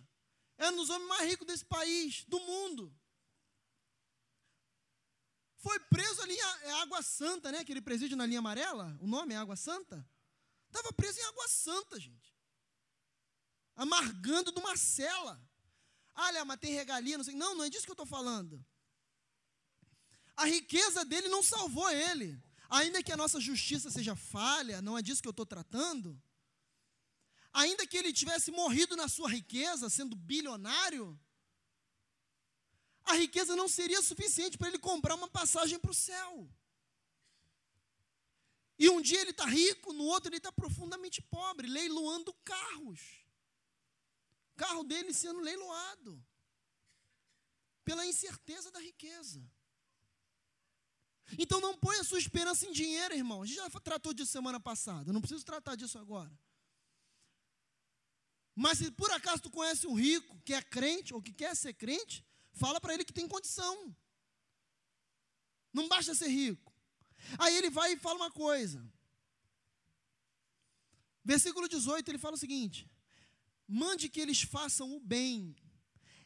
É 0.58 0.70
um 0.70 0.76
dos 0.76 0.90
homens 0.90 1.08
mais 1.08 1.30
ricos 1.30 1.48
desse 1.48 1.64
país, 1.64 2.26
do 2.28 2.40
mundo. 2.40 2.94
Foi 5.58 5.80
preso 5.82 6.22
ali 6.24 6.34
em 6.34 6.40
é 6.40 6.72
Água 6.82 7.02
Santa, 7.02 7.52
né? 7.52 7.60
Aquele 7.60 7.82
presídio 7.82 8.18
na 8.18 8.26
linha 8.26 8.40
amarela. 8.40 8.98
O 9.00 9.08
nome 9.08 9.34
é 9.34 9.38
Água 9.38 9.56
Santa. 9.56 10.06
Estava 10.68 10.92
preso 10.94 11.20
em 11.20 11.24
Água 11.24 11.48
Santa, 11.48 12.00
gente. 12.00 12.36
Amargando 13.76 14.52
de 14.52 14.60
uma 14.60 14.76
cela. 14.76 15.40
Ah, 16.16 16.44
mas 16.46 16.60
tem 16.60 16.74
regalia, 16.74 17.18
não 17.18 17.24
sei. 17.24 17.36
Não, 17.36 17.56
não 17.56 17.64
é 17.64 17.70
disso 17.70 17.86
que 17.86 17.92
eu 17.92 17.94
estou 17.94 18.06
falando. 18.06 18.66
A 20.36 20.46
riqueza 20.46 21.06
dele 21.06 21.30
não 21.30 21.44
salvou 21.44 21.90
ele. 21.90 22.42
Ainda 22.70 23.04
que 23.04 23.12
a 23.12 23.18
nossa 23.18 23.40
justiça 23.40 23.90
seja 23.90 24.16
falha, 24.16 24.82
não 24.82 24.98
é 24.98 25.02
disso 25.02 25.22
que 25.22 25.28
eu 25.28 25.32
estou 25.32 25.46
tratando 25.46 26.22
ainda 27.54 27.86
que 27.88 27.98
ele 27.98 28.14
tivesse 28.14 28.52
morrido 28.52 28.96
na 28.96 29.08
sua 29.08 29.30
riqueza, 29.30 29.90
sendo 29.90 30.16
bilionário, 30.16 31.20
a 33.04 33.14
riqueza 33.16 33.56
não 33.56 33.68
seria 33.68 34.02
suficiente 34.02 34.58
para 34.58 34.68
ele 34.68 34.78
comprar 34.78 35.16
uma 35.16 35.28
passagem 35.28 35.80
para 35.80 35.92
o 35.92 35.96
céu. 35.96 36.50
E 38.78 38.90
um 38.90 39.02
dia 39.02 39.20
ele 39.20 39.32
está 39.32 39.46
rico, 39.46 39.92
no 39.92 40.06
outro 40.06 40.30
ele 40.30 40.38
está 40.38 40.52
profundamente 40.52 41.22
pobre, 41.24 41.68
leiloando 41.68 42.34
carros. 42.46 43.02
O 44.54 44.58
carro 44.58 44.84
dele 44.84 45.14
sendo 45.14 45.40
leiloado. 45.40 46.24
Pela 47.84 48.06
incerteza 48.06 48.72
da 48.72 48.80
riqueza. 48.80 49.44
Então 51.38 51.60
não 51.60 51.78
ponha 51.78 52.04
sua 52.04 52.20
esperança 52.20 52.66
em 52.66 52.72
dinheiro, 52.72 53.14
irmão. 53.14 53.42
A 53.42 53.46
gente 53.46 53.58
já 53.58 53.70
tratou 53.82 54.14
disso 54.14 54.32
semana 54.32 54.60
passada. 54.60 55.12
Não 55.12 55.20
preciso 55.20 55.44
tratar 55.44 55.76
disso 55.76 55.98
agora. 55.98 56.32
Mas 58.62 58.80
se 58.80 58.92
por 58.92 59.10
acaso 59.10 59.44
tu 59.44 59.50
conhece 59.50 59.88
um 59.88 59.94
rico 59.94 60.38
que 60.44 60.54
é 60.54 60.62
crente 60.62 61.14
ou 61.14 61.22
que 61.22 61.32
quer 61.32 61.56
ser 61.56 61.74
crente, 61.76 62.26
fala 62.52 62.82
para 62.82 62.94
ele 62.94 63.06
que 63.06 63.14
tem 63.14 63.26
condição. 63.26 63.96
Não 65.72 65.88
basta 65.88 66.14
ser 66.14 66.28
rico. 66.28 66.70
Aí 67.38 67.56
ele 67.56 67.70
vai 67.70 67.94
e 67.94 67.98
fala 67.98 68.18
uma 68.18 68.30
coisa. 68.30 68.86
Versículo 71.24 71.70
18, 71.70 72.10
ele 72.10 72.18
fala 72.18 72.36
o 72.36 72.38
seguinte: 72.38 72.86
Mande 73.66 74.10
que 74.10 74.20
eles 74.20 74.42
façam 74.42 74.94
o 74.94 75.00
bem, 75.00 75.56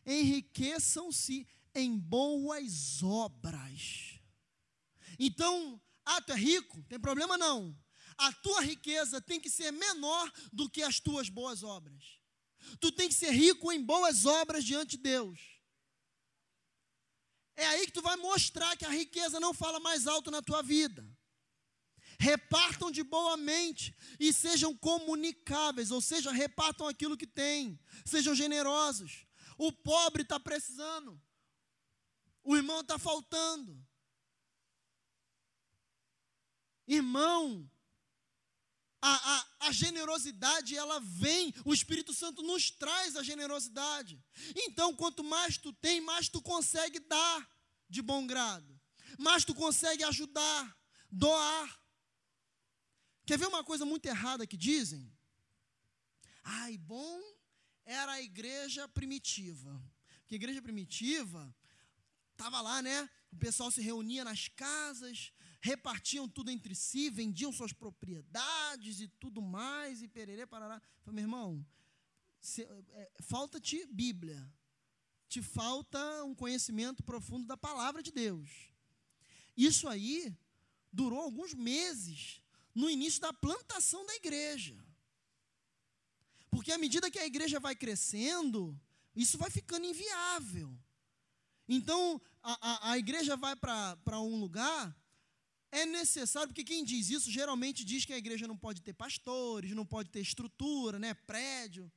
enriqueçam-se 0.04 1.48
em 1.76 1.96
boas 1.96 3.04
obras. 3.04 4.20
Então, 5.20 5.80
ah, 6.04 6.20
tu 6.20 6.32
é 6.32 6.36
rico? 6.36 6.82
Tem 6.90 7.00
problema 7.00 7.38
não. 7.38 7.78
A 8.18 8.34
tua 8.34 8.62
riqueza 8.62 9.22
tem 9.22 9.40
que 9.40 9.52
ser 9.52 9.72
menor 9.72 10.34
do 10.52 10.68
que 10.68 10.82
as 10.82 11.00
tuas 11.00 11.30
boas 11.30 11.62
obras. 11.62 12.23
Tu 12.80 12.92
tem 12.92 13.08
que 13.08 13.16
ser 13.16 13.32
rico 13.32 13.72
em 13.72 13.82
boas 13.84 14.26
obras 14.26 14.64
diante 14.64 14.98
de 14.98 15.04
Deus. 15.04 15.40
É 17.56 17.66
aí 17.66 17.86
que 17.86 17.92
tu 17.92 18.02
vai 18.02 18.16
mostrar 18.18 18.76
que 18.76 18.86
a 18.86 18.90
riqueza 18.90 19.40
não 19.40 19.54
fala 19.54 19.80
mais 19.80 20.08
alto 20.08 20.32
na 20.32 20.42
tua 20.42 20.62
vida. 20.62 21.06
Repartam 22.20 22.92
de 22.92 23.04
boa 23.04 23.36
mente 23.38 23.96
e 24.20 24.32
sejam 24.32 24.76
comunicáveis, 24.76 25.92
ou 25.92 26.02
seja, 26.02 26.32
repartam 26.32 26.88
aquilo 26.88 27.18
que 27.18 27.28
têm, 27.28 27.80
sejam 28.06 28.34
generosos. 28.34 29.26
O 29.58 29.72
pobre 29.72 30.24
está 30.24 30.40
precisando, 30.40 31.22
o 32.44 32.56
irmão 32.56 32.82
está 32.82 32.98
faltando. 32.98 33.78
Irmão, 36.88 37.70
a, 39.06 39.36
a, 39.36 39.68
a, 39.68 39.72
generosidade, 39.74 40.78
ela 40.78 40.98
vem, 41.02 41.54
o 41.66 41.74
Espírito 41.74 42.14
Santo 42.14 42.42
nos 42.42 42.72
traz 42.72 43.18
a 43.18 43.24
generosidade. 43.24 44.24
Então, 44.56 44.96
quanto 44.96 45.26
mais 45.26 45.58
tu 45.58 45.74
tem, 45.74 46.00
mais 46.00 46.30
tu 46.30 46.42
consegue 46.42 47.00
dar 47.02 47.50
de 47.90 48.02
bom 48.02 48.26
grado. 48.26 48.80
Mais 49.20 49.44
tu 49.44 49.54
consegue 49.54 50.06
ajudar, 50.06 50.78
doar. 51.12 51.80
Quer 53.26 53.38
ver 53.38 53.48
uma 53.48 53.64
coisa 53.64 53.84
muito 53.84 54.06
errada 54.06 54.48
que 54.48 54.56
dizem? 54.56 55.12
Ai, 56.42 56.78
bom 56.78 57.22
era 57.86 58.14
a 58.14 58.22
igreja 58.22 58.88
primitiva. 58.88 59.84
Porque 60.22 60.36
a 60.36 60.42
igreja 60.42 60.62
primitiva 60.62 61.54
estava 62.32 62.62
lá, 62.62 62.82
né? 62.82 63.10
O 63.32 63.36
pessoal 63.36 63.70
se 63.70 63.82
reunia 63.82 64.24
nas 64.24 64.48
casas, 64.48 65.34
repartiam 65.64 66.28
tudo 66.28 66.52
entre 66.52 66.76
si, 66.76 67.10
vendiam 67.10 67.50
suas 67.54 67.72
propriedades 67.72 69.00
e 69.00 69.08
tudo 69.08 69.42
mais, 69.42 70.02
e 70.02 70.10
pererê, 70.10 70.46
parará. 70.46 70.82
Falei, 71.06 71.16
meu 71.16 71.24
irmão, 71.24 71.66
é, 72.60 73.12
falta-te 73.22 73.86
Bíblia, 73.86 74.46
te 75.30 75.42
falta 75.42 75.98
um 76.26 76.36
conhecimento 76.36 77.02
profundo 77.02 77.48
da 77.48 77.56
palavra 77.56 78.04
de 78.04 78.12
Deus. 78.12 78.74
Isso 79.56 79.88
aí 79.88 80.38
durou 80.92 81.22
alguns 81.22 81.54
meses 81.54 82.42
no 82.76 82.90
início 82.90 83.22
da 83.22 83.32
plantação 83.32 84.06
da 84.06 84.16
igreja. 84.16 84.78
Porque 86.52 86.74
à 86.74 86.78
medida 86.78 87.10
que 87.10 87.20
a 87.20 87.26
igreja 87.26 87.58
vai 87.58 87.74
crescendo, 87.74 88.78
isso 89.16 89.38
vai 89.38 89.50
ficando 89.50 89.86
inviável. 89.86 90.78
Então, 91.70 92.22
a, 92.42 92.52
a, 92.70 92.92
a 92.92 92.98
igreja 92.98 93.38
vai 93.38 93.56
para 93.56 94.20
um 94.20 94.36
lugar 94.42 94.94
é 95.74 95.88
necessário, 95.88 96.50
porque 96.50 96.64
quem 96.64 96.86
diz 96.86 97.10
isso 97.10 97.32
geralmente 97.32 97.84
diz 97.84 98.06
que 98.06 98.14
a 98.14 98.18
igreja 98.18 98.48
não 98.48 98.56
pode 98.56 98.80
ter 98.82 98.94
pastores, 98.94 99.72
não 99.72 99.86
pode 99.86 100.10
ter 100.10 100.22
estrutura, 100.22 101.00
né, 101.00 101.16
prédio. 101.16 101.92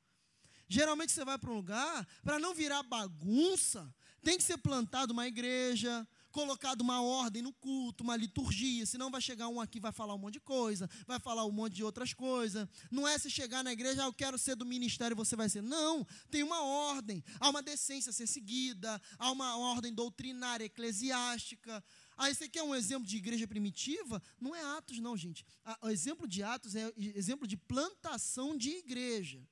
Geralmente 0.66 1.12
você 1.12 1.24
vai 1.24 1.38
para 1.38 1.50
um 1.50 1.56
lugar, 1.56 2.08
para 2.24 2.38
não 2.38 2.54
virar 2.54 2.82
bagunça, 2.82 3.94
tem 4.22 4.38
que 4.38 4.42
ser 4.42 4.56
plantado 4.56 5.12
uma 5.12 5.28
igreja, 5.28 6.08
colocado 6.32 6.80
uma 6.80 7.00
ordem 7.02 7.42
no 7.42 7.52
culto, 7.52 8.02
uma 8.02 8.16
liturgia, 8.16 8.84
senão 8.84 9.10
vai 9.10 9.20
chegar 9.20 9.48
um 9.48 9.60
aqui 9.60 9.78
vai 9.78 9.92
falar 9.92 10.14
um 10.14 10.18
monte 10.18 10.34
de 10.34 10.40
coisa, 10.40 10.88
vai 11.06 11.20
falar 11.20 11.44
um 11.44 11.52
monte 11.52 11.74
de 11.74 11.84
outras 11.84 12.12
coisas. 12.12 12.68
Não 12.90 13.06
é 13.06 13.18
se 13.18 13.30
chegar 13.30 13.62
na 13.62 13.72
igreja, 13.72 14.02
ah, 14.02 14.06
eu 14.06 14.12
quero 14.12 14.36
ser 14.36 14.56
do 14.56 14.66
ministério, 14.66 15.14
você 15.14 15.36
vai 15.36 15.48
ser. 15.48 15.62
Não, 15.62 16.06
tem 16.30 16.42
uma 16.42 16.62
ordem, 16.62 17.22
há 17.38 17.48
uma 17.48 17.62
decência 17.62 18.10
a 18.10 18.12
ser 18.12 18.26
seguida, 18.26 19.00
há 19.18 19.30
uma 19.30 19.56
ordem 19.56 19.94
doutrinária, 19.94 20.64
eclesiástica, 20.64 21.84
Aí 22.16 22.34
você 22.34 22.48
quer 22.48 22.62
um 22.62 22.74
exemplo 22.74 23.06
de 23.06 23.16
igreja 23.16 23.46
primitiva? 23.46 24.22
Não 24.40 24.54
é 24.54 24.62
Atos, 24.78 24.98
não, 24.98 25.16
gente. 25.16 25.44
O 25.82 25.88
exemplo 25.88 26.26
de 26.26 26.42
Atos 26.42 26.74
é 26.74 26.90
exemplo 26.96 27.46
de 27.46 27.56
plantação 27.56 28.56
de 28.56 28.70
igreja. 28.70 29.46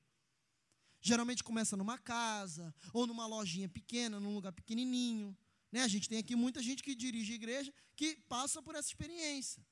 Geralmente 0.99 1.43
começa 1.43 1.77
numa 1.77 1.99
casa, 1.99 2.73
ou 2.91 3.05
numa 3.05 3.27
lojinha 3.27 3.69
pequena, 3.69 4.19
num 4.19 4.33
lugar 4.33 4.51
pequenininho. 4.51 5.37
Né? 5.71 5.81
A 5.81 5.87
gente 5.87 6.09
tem 6.09 6.17
aqui 6.17 6.35
muita 6.35 6.63
gente 6.63 6.81
que 6.81 6.95
dirige 6.95 7.33
igreja 7.33 7.71
que 7.95 8.15
passa 8.27 8.61
por 8.63 8.73
essa 8.73 8.87
experiência. 8.87 9.63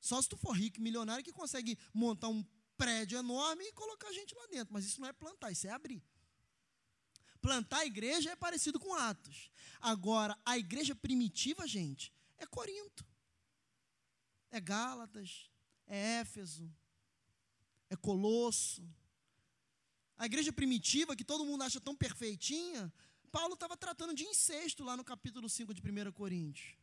Só 0.00 0.20
se 0.20 0.28
tu 0.28 0.36
for 0.36 0.52
rico 0.52 0.80
milionário 0.80 1.22
que 1.22 1.32
consegue 1.32 1.78
montar 1.94 2.28
um 2.28 2.44
prédio 2.76 3.18
enorme 3.18 3.62
e 3.64 3.72
colocar 3.72 4.08
a 4.08 4.12
gente 4.12 4.34
lá 4.34 4.46
dentro. 4.48 4.72
Mas 4.72 4.84
isso 4.84 5.00
não 5.00 5.06
é 5.06 5.12
plantar, 5.12 5.52
isso 5.52 5.68
é 5.68 5.70
abrir. 5.70 6.02
Plantar 7.40 7.78
a 7.78 7.86
igreja 7.86 8.30
é 8.30 8.36
parecido 8.36 8.80
com 8.80 8.92
Atos. 8.92 9.50
Agora, 9.80 10.36
a 10.44 10.58
igreja 10.58 10.94
primitiva, 10.94 11.66
gente, 11.66 12.12
é 12.40 12.46
Corinto, 12.46 13.06
é 14.50 14.60
Gálatas, 14.60 15.48
é 15.86 16.20
Éfeso, 16.20 16.68
é 17.88 17.96
Colosso. 17.96 18.82
A 20.16 20.26
igreja 20.26 20.52
primitiva, 20.52 21.14
que 21.14 21.24
todo 21.24 21.44
mundo 21.44 21.62
acha 21.62 21.80
tão 21.80 21.94
perfeitinha, 21.94 22.92
Paulo 23.30 23.54
estava 23.54 23.76
tratando 23.76 24.14
de 24.14 24.24
incesto 24.24 24.82
lá 24.82 24.96
no 24.96 25.04
capítulo 25.04 25.48
5 25.48 25.72
de 25.72 25.80
1 25.80 26.12
Coríntios. 26.12 26.74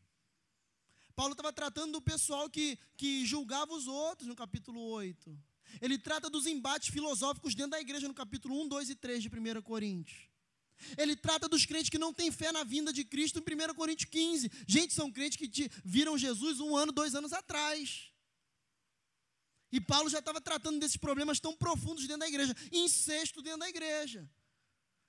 Paulo 1.15 1.34
estava 1.34 1.51
tratando 1.51 1.93
do 1.93 2.01
pessoal 2.01 2.49
que, 2.49 2.77
que 2.95 3.25
julgava 3.25 3.73
os 3.73 3.88
outros 3.88 4.27
no 4.27 4.35
capítulo 4.35 4.79
8. 4.79 5.38
Ele 5.81 5.97
trata 5.97 6.29
dos 6.29 6.45
embates 6.45 6.89
filosóficos 6.89 7.55
dentro 7.55 7.71
da 7.71 7.81
igreja 7.81 8.07
no 8.07 8.13
capítulo 8.13 8.61
1, 8.61 8.67
2 8.67 8.89
e 8.91 8.95
3 8.95 9.23
de 9.23 9.29
1 9.29 9.61
Coríntios. 9.61 10.29
Ele 10.97 11.15
trata 11.15 11.47
dos 11.47 11.65
crentes 11.65 11.89
que 11.89 11.97
não 11.97 12.13
têm 12.13 12.31
fé 12.31 12.51
na 12.51 12.63
vinda 12.63 12.93
de 12.93 13.03
Cristo 13.03 13.39
em 13.39 13.71
1 13.71 13.73
Coríntios 13.73 14.09
15. 14.09 14.51
Gente, 14.67 14.93
são 14.93 15.11
crentes 15.11 15.37
que 15.37 15.69
viram 15.83 16.17
Jesus 16.17 16.59
um 16.59 16.75
ano, 16.75 16.91
dois 16.91 17.15
anos 17.15 17.33
atrás. 17.33 18.11
E 19.71 19.81
Paulo 19.81 20.09
já 20.09 20.19
estava 20.19 20.39
tratando 20.39 20.79
desses 20.79 20.97
problemas 20.97 21.39
tão 21.39 21.55
profundos 21.55 22.07
dentro 22.07 22.19
da 22.19 22.27
igreja, 22.27 22.55
incesto 22.71 23.41
dentro 23.41 23.59
da 23.59 23.69
igreja. 23.69 24.29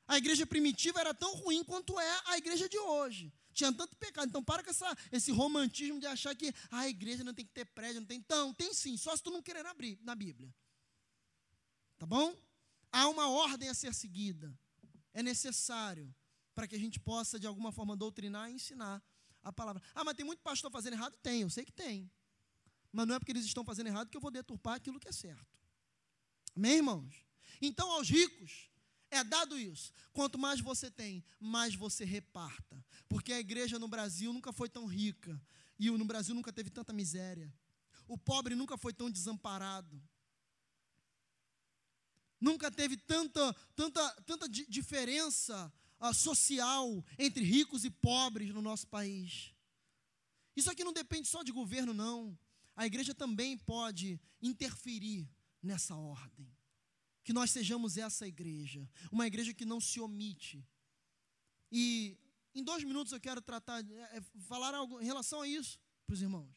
A 0.06 0.16
igreja 0.16 0.46
primitiva 0.46 1.00
era 1.00 1.14
tão 1.14 1.34
ruim 1.34 1.62
quanto 1.62 1.98
é 2.00 2.20
a 2.26 2.38
igreja 2.38 2.68
de 2.68 2.78
hoje. 2.78 3.32
Tinha 3.52 3.72
tanto 3.72 3.96
pecado. 3.96 4.28
Então, 4.28 4.42
para 4.42 4.62
com 4.62 4.70
essa, 4.70 4.96
esse 5.12 5.30
romantismo 5.30 6.00
de 6.00 6.06
achar 6.06 6.34
que 6.34 6.48
ah, 6.70 6.80
a 6.80 6.88
igreja 6.88 7.22
não 7.22 7.34
tem 7.34 7.44
que 7.44 7.52
ter 7.52 7.66
prédio, 7.66 8.00
não 8.00 8.06
tem. 8.06 8.18
Então, 8.18 8.54
tem 8.54 8.72
sim, 8.72 8.96
só 8.96 9.14
se 9.14 9.22
tu 9.22 9.30
não 9.30 9.42
querer 9.42 9.66
abrir 9.66 9.98
na 10.02 10.14
Bíblia. 10.14 10.52
Tá 11.98 12.06
bom? 12.06 12.34
Há 12.90 13.08
uma 13.08 13.28
ordem 13.28 13.68
a 13.68 13.74
ser 13.74 13.92
seguida 13.92 14.56
é 15.18 15.22
necessário 15.22 16.14
para 16.54 16.68
que 16.68 16.76
a 16.76 16.78
gente 16.78 17.00
possa, 17.00 17.40
de 17.40 17.46
alguma 17.46 17.72
forma, 17.72 17.96
doutrinar 17.96 18.48
e 18.48 18.54
ensinar 18.54 19.02
a 19.42 19.52
palavra. 19.52 19.82
Ah, 19.92 20.04
mas 20.04 20.14
tem 20.14 20.24
muito 20.24 20.40
pastor 20.42 20.70
fazendo 20.70 20.92
errado? 20.92 21.16
Tem, 21.20 21.42
eu 21.42 21.50
sei 21.50 21.64
que 21.64 21.72
tem. 21.72 22.08
Mas 22.92 23.06
não 23.06 23.16
é 23.16 23.18
porque 23.18 23.32
eles 23.32 23.44
estão 23.44 23.64
fazendo 23.64 23.88
errado 23.88 24.08
que 24.10 24.16
eu 24.16 24.20
vou 24.20 24.30
deturpar 24.30 24.74
aquilo 24.74 25.00
que 25.00 25.08
é 25.08 25.12
certo. 25.12 25.58
Amém, 26.56 26.76
irmãos? 26.76 27.26
Então, 27.60 27.90
aos 27.90 28.08
ricos, 28.08 28.70
é 29.10 29.24
dado 29.24 29.58
isso. 29.58 29.92
Quanto 30.12 30.38
mais 30.38 30.60
você 30.60 30.88
tem, 30.88 31.24
mais 31.40 31.74
você 31.74 32.04
reparta. 32.04 32.84
Porque 33.08 33.32
a 33.32 33.40
igreja 33.40 33.76
no 33.76 33.88
Brasil 33.88 34.32
nunca 34.32 34.52
foi 34.52 34.68
tão 34.68 34.86
rica. 34.86 35.40
E 35.80 35.90
no 35.90 36.04
Brasil 36.04 36.32
nunca 36.32 36.52
teve 36.52 36.70
tanta 36.70 36.92
miséria. 36.92 37.52
O 38.06 38.16
pobre 38.16 38.54
nunca 38.54 38.78
foi 38.78 38.92
tão 38.92 39.10
desamparado. 39.10 40.00
Nunca 42.40 42.70
teve 42.70 42.96
tanta, 42.96 43.52
tanta, 43.74 44.22
tanta 44.22 44.48
diferença 44.48 45.72
uh, 46.00 46.14
social 46.14 47.04
entre 47.18 47.44
ricos 47.44 47.84
e 47.84 47.90
pobres 47.90 48.54
no 48.54 48.62
nosso 48.62 48.86
país. 48.86 49.52
Isso 50.56 50.70
aqui 50.70 50.84
não 50.84 50.92
depende 50.92 51.28
só 51.28 51.42
de 51.42 51.52
governo, 51.52 51.92
não. 51.92 52.38
A 52.76 52.86
igreja 52.86 53.14
também 53.14 53.58
pode 53.58 54.20
interferir 54.40 55.28
nessa 55.62 55.96
ordem. 55.96 56.48
Que 57.24 57.32
nós 57.32 57.50
sejamos 57.50 57.98
essa 57.98 58.26
igreja, 58.26 58.88
uma 59.10 59.26
igreja 59.26 59.52
que 59.52 59.64
não 59.64 59.80
se 59.80 60.00
omite. 60.00 60.64
E 61.70 62.16
em 62.54 62.62
dois 62.62 62.82
minutos 62.84 63.12
eu 63.12 63.20
quero 63.20 63.42
tratar, 63.42 63.80
é, 63.80 64.20
falar 64.46 64.74
algo 64.74 65.00
em 65.00 65.04
relação 65.04 65.42
a 65.42 65.48
isso 65.48 65.78
para 66.06 66.14
os 66.14 66.22
irmãos. 66.22 66.56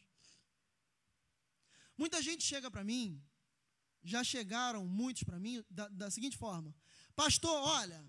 Muita 1.97 2.21
gente 2.21 2.43
chega 2.43 2.71
para 2.71 2.83
mim, 2.83 3.21
já 4.03 4.23
chegaram 4.23 4.85
muitos 4.85 5.23
para 5.23 5.39
mim 5.39 5.63
da, 5.69 5.87
da 5.89 6.09
seguinte 6.09 6.37
forma: 6.37 6.73
Pastor, 7.15 7.51
olha, 7.51 8.03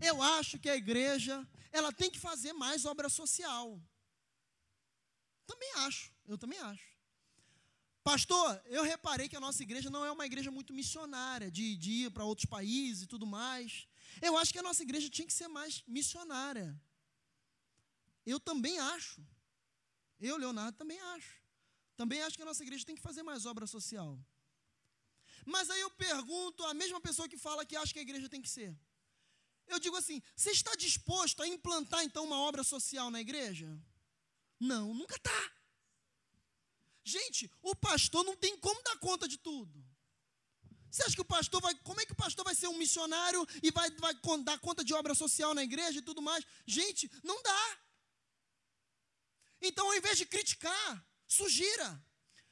eu 0.00 0.22
acho 0.22 0.58
que 0.58 0.68
a 0.68 0.76
igreja 0.76 1.46
ela 1.70 1.92
tem 1.92 2.10
que 2.10 2.18
fazer 2.18 2.52
mais 2.52 2.84
obra 2.84 3.08
social. 3.08 3.80
Também 5.46 5.72
acho, 5.76 6.12
eu 6.26 6.38
também 6.38 6.58
acho. 6.58 6.94
Pastor, 8.02 8.62
eu 8.66 8.82
reparei 8.82 9.28
que 9.28 9.36
a 9.36 9.40
nossa 9.40 9.62
igreja 9.62 9.88
não 9.88 10.04
é 10.04 10.10
uma 10.10 10.26
igreja 10.26 10.50
muito 10.50 10.74
missionária, 10.74 11.50
de, 11.50 11.74
de 11.76 11.90
ir 12.04 12.10
para 12.10 12.24
outros 12.24 12.44
países 12.44 13.04
e 13.04 13.06
tudo 13.06 13.26
mais. 13.26 13.88
Eu 14.20 14.36
acho 14.36 14.52
que 14.52 14.58
a 14.58 14.62
nossa 14.62 14.82
igreja 14.82 15.08
tinha 15.08 15.26
que 15.26 15.32
ser 15.32 15.48
mais 15.48 15.82
missionária. 15.86 16.78
Eu 18.26 18.38
também 18.38 18.78
acho. 18.78 19.26
Eu, 20.20 20.36
Leonardo, 20.36 20.76
também 20.76 21.00
acho. 21.00 21.42
Também 21.96 22.22
acho 22.22 22.36
que 22.36 22.42
a 22.42 22.46
nossa 22.46 22.62
igreja 22.62 22.84
tem 22.84 22.94
que 22.94 23.02
fazer 23.02 23.22
mais 23.22 23.46
obra 23.46 23.66
social. 23.66 24.18
Mas 25.44 25.70
aí 25.70 25.80
eu 25.80 25.90
pergunto 25.90 26.64
a 26.64 26.74
mesma 26.74 27.00
pessoa 27.00 27.28
que 27.28 27.36
fala 27.36 27.64
que 27.64 27.76
acha 27.76 27.92
que 27.92 27.98
a 27.98 28.02
igreja 28.02 28.28
tem 28.28 28.42
que 28.42 28.48
ser. 28.48 28.76
Eu 29.66 29.78
digo 29.78 29.96
assim: 29.96 30.22
você 30.36 30.50
está 30.50 30.74
disposto 30.74 31.42
a 31.42 31.48
implantar 31.48 32.02
então 32.04 32.24
uma 32.24 32.38
obra 32.38 32.62
social 32.62 33.10
na 33.10 33.20
igreja? 33.20 33.68
Não, 34.60 34.94
nunca 34.94 35.16
está. 35.16 35.52
Gente, 37.04 37.50
o 37.62 37.74
pastor 37.74 38.24
não 38.24 38.36
tem 38.36 38.56
como 38.58 38.82
dar 38.82 38.98
conta 38.98 39.28
de 39.28 39.36
tudo. 39.38 39.84
Você 40.90 41.02
acha 41.02 41.14
que 41.14 41.20
o 41.20 41.24
pastor 41.24 41.60
vai. 41.60 41.74
Como 41.76 42.00
é 42.00 42.06
que 42.06 42.12
o 42.12 42.16
pastor 42.16 42.44
vai 42.44 42.54
ser 42.54 42.68
um 42.68 42.78
missionário 42.78 43.46
e 43.62 43.70
vai, 43.70 43.90
vai 43.96 44.14
dar 44.42 44.58
conta 44.60 44.84
de 44.84 44.94
obra 44.94 45.14
social 45.14 45.52
na 45.52 45.62
igreja 45.62 45.98
e 45.98 46.02
tudo 46.02 46.22
mais? 46.22 46.44
Gente, 46.66 47.10
não 47.22 47.42
dá. 47.42 47.78
Então, 49.60 49.86
ao 49.86 49.94
invés 49.94 50.16
de 50.16 50.26
criticar, 50.26 51.04
sugira. 51.26 52.02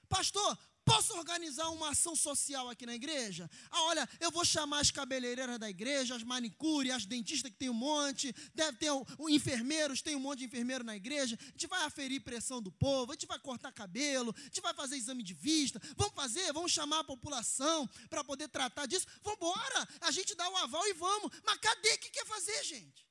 Pastor, 0.08 0.58
Posso 0.84 1.16
organizar 1.16 1.68
uma 1.70 1.90
ação 1.90 2.16
social 2.16 2.68
aqui 2.68 2.84
na 2.84 2.94
igreja? 2.94 3.48
Ah, 3.70 3.82
olha, 3.82 4.08
eu 4.18 4.32
vou 4.32 4.44
chamar 4.44 4.80
as 4.80 4.90
cabeleireiras 4.90 5.56
da 5.58 5.70
igreja, 5.70 6.16
as 6.16 6.24
manicures, 6.24 6.90
as 6.90 7.06
dentistas 7.06 7.52
que 7.52 7.56
tem 7.56 7.70
um 7.70 7.74
monte, 7.74 8.34
deve 8.52 8.78
ter 8.78 8.90
o, 8.90 9.28
enfermeiros, 9.28 10.02
tem 10.02 10.16
um 10.16 10.20
monte 10.20 10.40
de 10.40 10.46
enfermeiro 10.46 10.82
na 10.82 10.96
igreja. 10.96 11.38
A 11.40 11.44
gente 11.44 11.68
vai 11.68 11.84
aferir 11.84 12.20
pressão 12.22 12.60
do 12.60 12.72
povo, 12.72 13.12
a 13.12 13.14
gente 13.14 13.26
vai 13.26 13.38
cortar 13.38 13.70
cabelo, 13.70 14.34
a 14.36 14.42
gente 14.42 14.60
vai 14.60 14.74
fazer 14.74 14.96
exame 14.96 15.22
de 15.22 15.34
vista. 15.34 15.80
Vamos 15.96 16.14
fazer, 16.14 16.52
vamos 16.52 16.72
chamar 16.72 17.00
a 17.00 17.04
população 17.04 17.88
para 18.10 18.24
poder 18.24 18.48
tratar 18.48 18.86
disso. 18.86 19.06
Vamos 19.22 19.38
embora, 19.38 19.88
a 20.00 20.10
gente 20.10 20.34
dá 20.34 20.48
o 20.48 20.56
aval 20.56 20.86
e 20.88 20.94
vamos. 20.94 21.30
Mas 21.44 21.58
cadê 21.58 21.96
que 21.98 22.10
quer 22.10 22.26
fazer, 22.26 22.64
gente? 22.64 23.06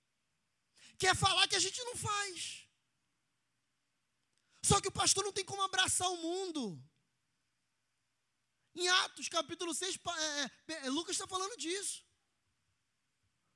Quer 0.97 1.15
falar 1.15 1.47
que 1.47 1.55
a 1.55 1.59
gente 1.59 1.81
não 1.85 1.95
faz. 1.95 2.67
Só 4.61 4.81
que 4.81 4.89
o 4.89 4.91
pastor 4.91 5.23
não 5.23 5.31
tem 5.31 5.45
como 5.45 5.61
abraçar 5.61 6.09
o 6.11 6.17
mundo. 6.17 6.90
Em 8.75 8.87
Atos, 8.87 9.27
capítulo 9.27 9.73
6, 9.73 9.95
é, 9.95 10.73
é, 10.73 10.85
é, 10.85 10.89
Lucas 10.89 11.15
está 11.15 11.27
falando 11.27 11.57
disso. 11.57 12.03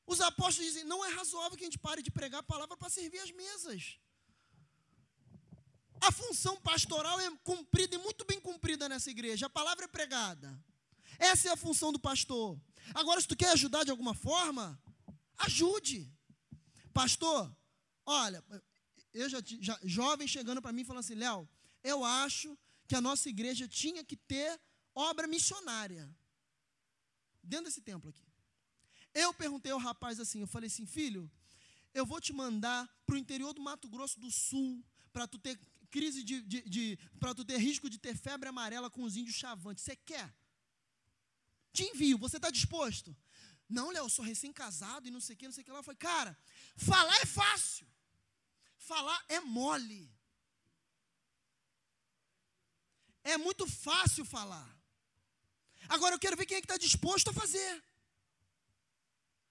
Os 0.06 0.20
apóstolos 0.22 0.72
dizem: 0.72 0.84
não 0.84 1.04
é 1.04 1.10
razoável 1.10 1.58
que 1.58 1.64
a 1.64 1.68
gente 1.68 1.80
pare 1.80 2.02
de 2.02 2.12
pregar 2.12 2.42
a 2.42 2.44
palavra 2.44 2.76
para 2.76 2.90
servir 2.90 3.20
as 3.20 3.32
mesas. 3.32 3.98
A 6.02 6.12
função 6.12 6.60
pastoral 6.62 7.20
é 7.20 7.32
cumprida 7.44 7.96
e 7.96 7.98
muito 7.98 8.26
bem 8.26 8.40
cumprida 8.40 8.90
nessa 8.90 9.10
igreja. 9.10 9.46
A 9.46 9.50
palavra 9.50 9.86
é 9.86 9.88
pregada. 9.88 10.62
Essa 11.18 11.50
é 11.50 11.52
a 11.52 11.58
função 11.58 11.92
do 11.94 12.00
pastor. 12.00 12.60
Agora, 12.94 13.20
se 13.22 13.28
tu 13.28 13.36
quer 13.36 13.52
ajudar 13.52 13.86
de 13.86 13.92
alguma 13.92 14.14
forma, 14.14 14.80
ajude. 15.38 16.12
Pastor, 16.94 17.56
olha, 18.06 18.44
eu 19.14 19.30
já, 19.30 19.40
já 19.62 19.80
jovem 19.84 20.28
chegando 20.28 20.62
para 20.62 20.74
mim 20.74 20.84
falando 20.84 21.00
assim, 21.00 21.16
Léo, 21.16 21.48
eu 21.84 22.04
acho 22.04 22.58
que 22.88 22.96
a 22.96 23.02
nossa 23.02 23.30
igreja 23.30 23.68
tinha 23.68 24.04
que 24.04 24.16
ter 24.16 24.60
obra 24.96 25.28
missionária. 25.28 26.10
Dentro 27.44 27.66
desse 27.66 27.82
templo 27.82 28.10
aqui. 28.10 28.26
Eu 29.14 29.34
perguntei 29.34 29.72
ao 29.72 29.78
rapaz 29.78 30.20
assim, 30.20 30.42
eu 30.42 30.48
falei 30.48 30.68
assim, 30.68 30.86
filho, 30.86 31.30
eu 31.94 32.06
vou 32.06 32.20
te 32.20 32.34
mandar 32.34 32.90
para 33.06 33.16
o 33.16 33.18
interior 33.18 33.54
do 33.54 33.62
Mato 33.62 33.88
Grosso 33.88 34.20
do 34.20 34.32
Sul, 34.32 34.84
para 35.14 35.28
tu 35.28 35.38
ter 35.38 35.58
crise 35.90 36.24
de, 36.24 36.42
de, 36.42 36.62
de 36.64 37.00
para 37.20 37.34
tu 37.34 37.46
ter 37.46 37.58
risco 37.58 37.90
de 37.90 37.98
ter 37.98 38.18
febre 38.18 38.50
amarela 38.50 38.90
com 38.90 39.04
os 39.04 39.16
índios 39.16 39.36
chavantes. 39.36 39.84
Você 39.84 39.96
quer? 39.96 40.34
Te 41.72 41.84
envio, 41.84 42.18
você 42.18 42.38
está 42.38 42.50
disposto? 42.50 43.16
Não, 43.70 43.92
Léo, 43.92 44.06
eu 44.06 44.10
sou 44.10 44.26
recém-casado 44.26 45.08
e 45.08 45.12
não 45.12 45.22
sei 45.22 45.36
o 45.36 45.38
que, 45.38 45.46
não 45.46 45.54
sei 45.54 45.62
o 45.62 45.66
que 45.66 45.72
lá. 45.72 45.80
Eu 45.80 45.84
falei, 45.84 45.98
cara, 45.98 46.38
falar 46.76 47.16
é 47.22 47.26
fácil. 47.26 47.88
Falar 48.78 49.26
é 49.30 49.40
mole. 49.40 50.14
É 53.24 53.38
muito 53.38 53.66
fácil 53.66 54.26
falar. 54.26 54.75
Agora 55.90 56.16
eu 56.16 56.20
quero 56.20 56.38
ver 56.38 56.46
quem 56.46 56.58
é 56.58 56.62
que 56.62 56.66
está 56.66 56.78
disposto 56.78 57.30
a 57.30 57.34
fazer. 57.34 57.84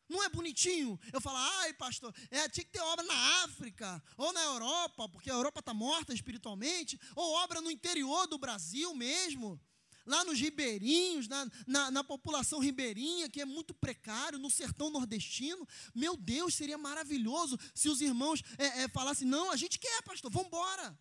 Não 0.08 0.22
é 0.22 0.28
bonitinho 0.28 1.00
eu 1.12 1.20
falar, 1.20 1.40
ai 1.60 1.72
pastor, 1.72 2.14
é, 2.30 2.48
tinha 2.48 2.64
que 2.64 2.70
ter 2.70 2.80
obra 2.80 3.04
na 3.04 3.44
África, 3.44 4.02
ou 4.16 4.32
na 4.32 4.42
Europa, 4.42 5.08
porque 5.08 5.30
a 5.30 5.34
Europa 5.34 5.60
está 5.60 5.72
morta 5.72 6.12
espiritualmente, 6.12 7.00
ou 7.16 7.32
obra 7.36 7.60
no 7.60 7.70
interior 7.70 8.26
do 8.26 8.38
Brasil 8.38 8.94
mesmo, 8.94 9.58
lá 10.04 10.22
nos 10.24 10.38
ribeirinhos, 10.38 11.26
na, 11.26 11.50
na, 11.66 11.90
na 11.90 12.04
população 12.04 12.58
ribeirinha, 12.58 13.30
que 13.30 13.40
é 13.40 13.44
muito 13.46 13.72
precário, 13.72 14.38
no 14.38 14.50
sertão 14.50 14.90
nordestino. 14.90 15.66
Meu 15.94 16.16
Deus, 16.16 16.54
seria 16.54 16.76
maravilhoso 16.76 17.58
se 17.74 17.88
os 17.88 18.02
irmãos 18.02 18.42
é, 18.58 18.82
é, 18.82 18.88
falassem, 18.88 19.26
não, 19.26 19.50
a 19.50 19.56
gente 19.56 19.78
quer, 19.78 20.02
pastor, 20.02 20.30
vamos 20.30 20.48
embora. 20.48 20.98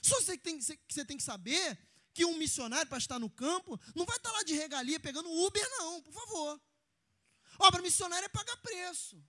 Só 0.00 0.20
você 0.20 0.38
tem, 0.38 0.60
você 0.60 1.04
tem 1.04 1.16
que 1.16 1.22
saber 1.22 1.78
que 2.12 2.24
um 2.24 2.36
missionário, 2.36 2.88
para 2.88 2.98
estar 2.98 3.18
no 3.18 3.30
campo, 3.30 3.78
não 3.94 4.04
vai 4.04 4.16
estar 4.16 4.30
lá 4.32 4.42
de 4.42 4.54
regalia 4.54 4.98
pegando 4.98 5.30
Uber, 5.30 5.68
não, 5.70 6.02
por 6.02 6.12
favor. 6.12 6.60
Obra 7.58 7.82
missionária 7.82 8.26
é 8.26 8.28
pagar 8.28 8.56
preço. 8.58 9.22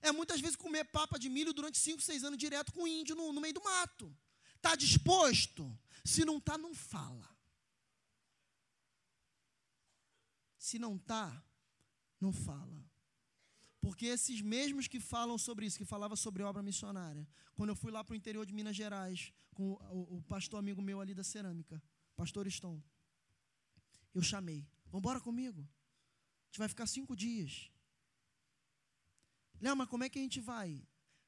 É 0.00 0.12
muitas 0.12 0.40
vezes 0.40 0.56
comer 0.56 0.84
papa 0.84 1.18
de 1.18 1.28
milho 1.28 1.52
durante 1.52 1.78
5, 1.78 2.02
6 2.02 2.24
anos 2.24 2.38
direto 2.38 2.72
com 2.72 2.86
índio 2.86 3.14
no, 3.14 3.32
no 3.32 3.40
meio 3.40 3.54
do 3.54 3.62
mato. 3.62 4.14
Está 4.56 4.74
disposto? 4.74 5.78
Se 6.04 6.24
não 6.24 6.38
está, 6.38 6.56
não 6.58 6.74
fala. 6.74 7.28
Se 10.58 10.78
não 10.78 10.96
está, 10.96 11.42
não 12.20 12.32
fala. 12.32 12.84
Porque 13.80 14.06
esses 14.06 14.40
mesmos 14.40 14.88
que 14.88 14.98
falam 14.98 15.38
sobre 15.38 15.66
isso, 15.66 15.78
que 15.78 15.84
falava 15.84 16.16
sobre 16.16 16.42
obra 16.42 16.62
missionária, 16.62 17.26
quando 17.54 17.70
eu 17.70 17.76
fui 17.76 17.92
lá 17.92 18.02
para 18.02 18.14
o 18.14 18.16
interior 18.16 18.44
de 18.44 18.52
Minas 18.52 18.74
Gerais, 18.74 19.32
com 19.54 19.72
o, 19.72 20.16
o 20.16 20.22
pastor 20.22 20.58
amigo 20.58 20.82
meu 20.82 21.00
ali 21.00 21.14
da 21.14 21.22
cerâmica, 21.22 21.80
pastor 22.16 22.50
Stone. 22.50 22.82
Eu 24.14 24.22
chamei, 24.22 24.66
vamos 24.86 25.00
embora 25.00 25.20
comigo. 25.20 25.60
A 25.60 26.46
gente 26.46 26.58
vai 26.58 26.68
ficar 26.68 26.86
cinco 26.86 27.14
dias. 27.14 27.70
Léo, 29.60 29.76
mas 29.76 29.88
como 29.88 30.04
é 30.04 30.08
que 30.08 30.18
a 30.18 30.22
gente 30.22 30.40
vai? 30.40 30.86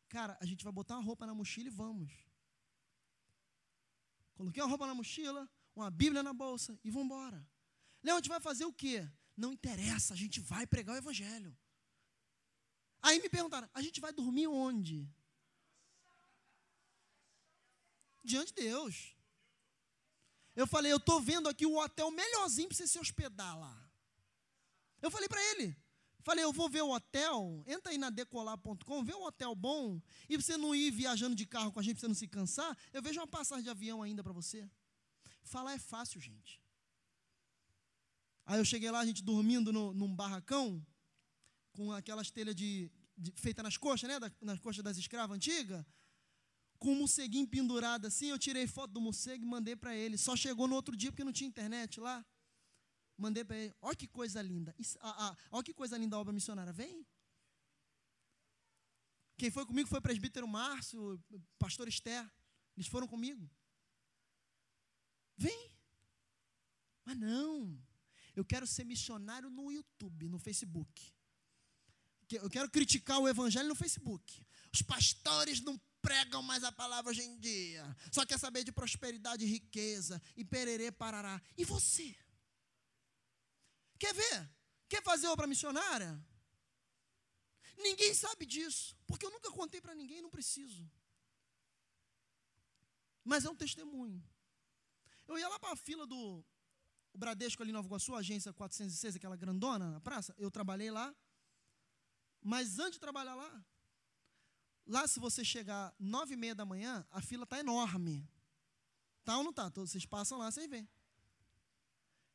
Cara, 0.09 0.36
a 0.40 0.47
gente 0.47 0.65
vai 0.65 0.73
botar 0.73 0.94
uma 0.94 1.05
roupa 1.05 1.27
na 1.27 1.35
mochila 1.35 1.69
e 1.69 1.70
vamos. 1.70 2.10
Coloquei 4.35 4.62
uma 4.62 4.69
roupa 4.69 4.86
na 4.86 4.94
mochila, 4.94 5.48
uma 5.74 5.90
Bíblia 5.90 6.23
na 6.23 6.32
bolsa 6.32 6.78
e 6.82 6.90
vamos 6.90 7.06
embora. 7.06 7.47
Léo, 8.02 8.15
a 8.15 8.19
gente 8.19 8.28
vai 8.28 8.40
fazer 8.40 8.65
o 8.65 8.73
quê? 8.73 9.09
Não 9.36 9.52
interessa, 9.52 10.15
a 10.15 10.16
gente 10.16 10.40
vai 10.40 10.66
pregar 10.66 10.94
o 10.94 10.98
Evangelho. 10.98 11.56
Aí 13.02 13.20
me 13.20 13.28
perguntaram, 13.28 13.69
a 13.73 13.82
gente 13.82 14.01
vai 14.01 14.12
dormir 14.12 14.47
onde? 14.47 15.09
Diante 18.24 18.52
de 18.52 18.62
Deus. 18.62 19.18
Eu 20.60 20.66
falei, 20.66 20.90
eu 20.90 20.97
estou 20.97 21.20
vendo 21.20 21.48
aqui 21.48 21.64
o 21.64 21.76
hotel 21.78 22.10
melhorzinho 22.10 22.66
para 22.66 22.76
você 22.76 22.85
se 22.89 22.98
hospedar 22.98 23.56
lá. 23.56 23.89
Eu 25.01 25.09
falei 25.09 25.28
para 25.28 25.40
ele, 25.51 25.76
falei, 26.24 26.43
eu 26.43 26.52
vou 26.52 26.68
ver 26.68 26.82
o 26.82 26.90
hotel, 26.90 27.62
entra 27.64 27.93
aí 27.93 27.97
na 27.97 28.10
decolar.com, 28.10 29.05
vê 29.05 29.14
um 29.14 29.22
hotel 29.22 29.55
bom, 29.55 30.02
e 30.28 30.36
você 30.36 30.56
não 30.56 30.74
ir 30.74 30.90
viajando 30.90 31.36
de 31.36 31.47
carro 31.47 31.70
com 31.70 31.78
a 31.78 31.82
gente, 31.85 31.94
para 31.94 32.01
você 32.01 32.09
não 32.09 32.14
se 32.16 32.26
cansar, 32.26 32.76
eu 32.93 33.01
vejo 33.01 33.20
uma 33.20 33.26
passagem 33.28 33.62
de 33.62 33.70
avião 33.70 34.02
ainda 34.02 34.20
para 34.20 34.32
você. 34.32 34.68
Falar 35.44 35.74
é 35.74 35.78
fácil, 35.78 36.20
gente. 36.20 36.60
Aí 38.44 38.59
eu 38.59 38.64
cheguei 38.64 38.90
lá, 38.90 38.98
a 38.98 39.06
gente 39.06 39.22
dormindo 39.22 39.72
no, 39.72 39.94
num 39.94 40.12
barracão, 40.12 40.85
com 41.70 41.93
aquelas 41.93 42.32
telhas 42.32 42.56
de, 42.56 42.90
de 43.16 43.30
feita 43.36 43.62
nas 43.62 43.76
coxas, 43.76 44.09
né, 44.09 44.18
da, 44.18 44.28
nas 44.40 44.59
coxas 44.59 44.82
das 44.82 44.97
escravas 44.97 45.36
antigas, 45.36 45.86
com 46.79 46.93
um 46.93 46.99
morceguinho 47.01 47.47
pendurado 47.47 48.07
assim, 48.07 48.29
eu 48.29 48.39
tirei 48.39 48.67
foto 48.67 48.93
do 48.93 49.01
morcego 49.01 49.45
e 49.45 49.47
mandei 49.47 49.75
para 49.75 49.95
ele. 49.95 50.17
Só 50.17 50.37
chegou 50.37 50.69
no 50.69 50.75
outro 50.75 50.97
dia 50.97 51.11
porque 51.11 51.25
não 51.25 51.33
tinha 51.33 51.49
internet 51.49 52.01
lá. 52.01 52.25
Mandei 53.17 53.45
para 53.45 53.57
ele. 53.57 53.75
Olha 53.83 53.97
que 53.97 54.07
coisa 54.07 54.41
linda. 54.41 54.75
Isso, 54.79 54.97
ah, 55.01 55.29
ah, 55.29 55.37
olha 55.51 55.65
que 55.65 55.75
coisa 55.75 55.99
linda 55.99 56.17
a 56.17 56.21
obra 56.21 56.33
missionária. 56.33 56.73
Vem. 56.73 57.05
Quem 59.37 59.51
foi 59.51 59.67
comigo 59.67 59.89
foi 59.89 59.99
o 59.99 60.03
presbítero 60.03 60.47
Márcio, 60.47 61.23
pastor 61.59 61.89
Esther. 61.89 62.29
Eles 62.77 62.87
foram 62.87 63.09
comigo. 63.09 63.51
Vem. 65.37 65.71
Mas 67.05 67.17
não. 67.17 67.81
Eu 68.37 68.45
quero 68.45 68.67
ser 68.67 68.85
missionário 68.85 69.51
no 69.51 69.73
YouTube, 69.73 70.29
no 70.29 70.39
Facebook. 70.39 71.13
Eu 72.31 72.51
quero 72.51 72.71
criticar 72.71 73.19
o 73.19 73.29
evangelho 73.29 73.69
no 73.69 73.75
Facebook. 73.75 74.47
Os 74.73 74.83
pastores 74.83 75.61
não 75.61 75.81
pregam 76.01 76.43
mais 76.43 76.65
a 76.65 76.73
palavra 76.73 77.11
hoje 77.11 77.23
em 77.23 77.39
dia. 77.39 77.97
Só 78.12 78.25
quer 78.25 78.39
saber 78.39 78.65
de 78.65 78.73
prosperidade 78.73 79.45
e 79.45 79.49
riqueza. 79.49 80.20
E 80.37 80.45
pererê 80.45 80.91
parará. 80.91 81.41
E 81.57 81.65
você? 81.65 82.16
Quer 83.99 84.15
ver? 84.15 84.51
Quer 84.89 85.03
fazer 85.03 85.27
obra 85.29 85.47
missionária? 85.47 86.19
Ninguém 87.77 88.15
sabe 88.15 88.47
disso. 88.47 88.97
Porque 89.07 89.27
eu 89.27 89.31
nunca 89.31 89.51
contei 89.51 89.81
para 89.81 89.95
ninguém, 89.95 90.23
não 90.23 90.31
preciso. 90.31 90.91
Mas 93.25 93.45
é 93.45 93.51
um 93.51 93.57
testemunho. 93.57 94.23
Eu 95.27 95.39
ia 95.39 95.49
lá 95.49 95.59
para 95.59 95.73
a 95.73 95.77
fila 95.77 96.07
do 96.07 96.45
Bradesco 97.15 97.62
ali 97.62 97.70
em 97.70 97.75
Nova 97.75 97.87
Iguaçu, 97.87 98.15
agência 98.15 98.53
406, 98.53 99.16
aquela 99.16 99.37
grandona 99.37 99.91
na 99.91 100.01
praça. 100.01 100.35
Eu 100.39 100.51
trabalhei 100.51 100.91
lá. 100.91 101.15
Mas 102.41 102.79
antes 102.79 102.95
de 102.95 103.01
trabalhar 103.01 103.35
lá, 103.35 103.66
lá 104.89 105.06
se 105.06 105.20
você 105.20 105.44
chegar 105.44 105.94
nove 105.98 106.35
e 106.35 106.36
meia 106.36 106.55
da 106.55 106.65
manhã, 106.65 107.06
a 107.10 107.20
fila 107.20 107.44
está 107.44 107.60
enorme. 107.60 108.28
Tá 109.24 109.36
ou 109.36 109.44
não 109.44 109.52
tá? 109.52 109.70
Todos 109.70 109.90
vocês 109.90 110.06
passam 110.06 110.39
lá, 110.39 110.51
vocês 110.51 110.69
veem. 110.69 110.89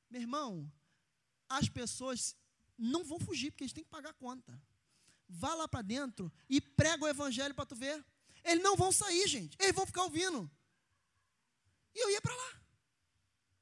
Meu 0.10 0.22
irmão, 0.22 0.72
as 1.50 1.68
pessoas 1.68 2.38
não 2.78 3.04
vão 3.04 3.20
fugir, 3.20 3.52
porque 3.52 3.64
eles 3.64 3.74
têm 3.74 3.84
que 3.84 3.90
pagar 3.90 4.12
a 4.12 4.14
conta. 4.14 4.62
Vá 5.28 5.56
lá 5.56 5.68
para 5.68 5.82
dentro 5.82 6.32
e 6.48 6.62
prega 6.62 7.04
o 7.04 7.08
evangelho 7.08 7.56
para 7.56 7.66
tu 7.66 7.76
ver. 7.76 8.06
Eles 8.44 8.64
não 8.64 8.76
vão 8.76 8.92
sair, 8.92 9.28
gente. 9.28 9.58
Eles 9.60 9.74
vão 9.74 9.86
ficar 9.86 10.04
ouvindo. 10.04 10.50
E 11.96 12.00
eu 12.00 12.12
ia 12.12 12.22
para 12.22 12.36
lá. 12.36 12.62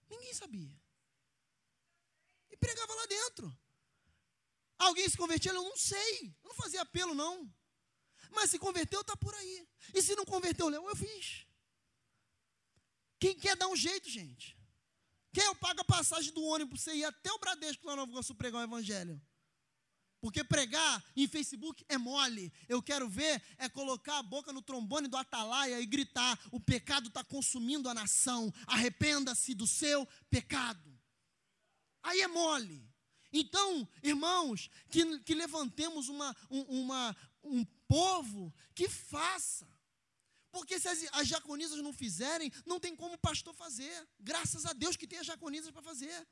Ninguém 0.10 0.34
sabia. 0.34 0.76
E 2.50 2.58
pregava 2.58 2.94
lá 2.94 3.06
dentro. 3.06 3.58
Alguém 4.78 5.08
se 5.08 5.16
convertia? 5.16 5.52
Eu 5.52 5.64
não 5.64 5.78
sei. 5.78 6.36
Eu 6.44 6.50
não 6.50 6.56
fazia 6.56 6.82
apelo, 6.82 7.14
não. 7.14 7.50
Mas 8.32 8.50
se 8.50 8.58
converteu, 8.58 9.02
está 9.02 9.16
por 9.16 9.34
aí. 9.36 9.68
E 9.94 10.02
se 10.02 10.16
não 10.16 10.26
converteu, 10.26 10.70
Leão, 10.70 10.88
eu 10.88 10.96
fiz. 10.96 11.46
Quem 13.20 13.36
quer 13.38 13.56
dar 13.56 13.68
um 13.68 13.76
jeito, 13.76 14.10
gente? 14.10 14.58
Quem 15.34 15.44
eu 15.44 15.56
pago 15.56 15.82
a 15.82 15.86
passagem 15.86 16.34
do 16.34 16.44
ônibus 16.44 16.84
para 16.84 16.94
você 16.94 17.00
ir 17.00 17.06
até 17.06 17.32
o 17.32 17.40
Bradesco 17.40 17.86
lá 17.86 17.94
no 17.94 17.98
Nova 17.98 18.12
Iguaçu 18.12 18.36
pregar 18.36 18.62
o 18.62 18.64
Evangelho? 18.64 19.22
Porque 20.20 20.44
pregar 20.44 21.04
em 21.16 21.28
Facebook 21.28 21.84
é 21.90 21.98
mole. 21.98 22.54
Eu 22.70 22.82
quero 22.82 23.10
ver 23.10 23.42
é 23.58 23.68
colocar 23.68 24.20
a 24.20 24.24
boca 24.24 24.54
no 24.54 24.62
trombone 24.62 25.08
do 25.08 25.18
atalaia 25.18 25.82
e 25.82 25.86
gritar: 25.86 26.40
o 26.52 26.60
pecado 26.60 27.08
está 27.08 27.24
consumindo 27.24 27.90
a 27.90 27.94
nação. 27.94 28.54
Arrependa-se 28.68 29.56
do 29.56 29.66
seu 29.66 30.08
pecado. 30.30 30.92
Aí 32.04 32.22
é 32.22 32.28
mole. 32.28 32.88
Então, 33.34 33.88
irmãos, 34.04 34.70
que, 34.90 35.20
que 35.20 35.34
levantemos 35.34 36.10
uma, 36.10 36.36
um, 36.50 36.62
uma, 36.82 37.16
um 37.44 37.66
povo 37.92 38.54
que 38.74 38.88
faça. 38.88 39.68
Porque 40.50 40.80
se 40.80 40.88
as, 40.88 41.00
as 41.14 41.28
diaconisas 41.28 41.80
não 41.80 41.94
fizerem, 41.94 42.52
não 42.66 42.80
tem 42.80 42.96
como 42.96 43.16
o 43.16 43.18
pastor 43.18 43.54
fazer. 43.54 44.08
Graças 44.20 44.66
a 44.66 44.74
Deus 44.74 44.96
que 44.96 45.08
tem 45.08 45.20
as 45.20 45.26
diaconisas 45.26 45.72
para 45.72 45.82
fazer. 45.82 46.28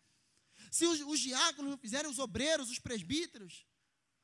Se 0.72 0.86
os, 0.86 1.02
os 1.02 1.20
diáconos 1.20 1.72
não 1.72 1.78
fizerem, 1.78 2.10
os 2.10 2.20
obreiros, 2.20 2.70
os 2.70 2.80
presbíteros, 2.80 3.66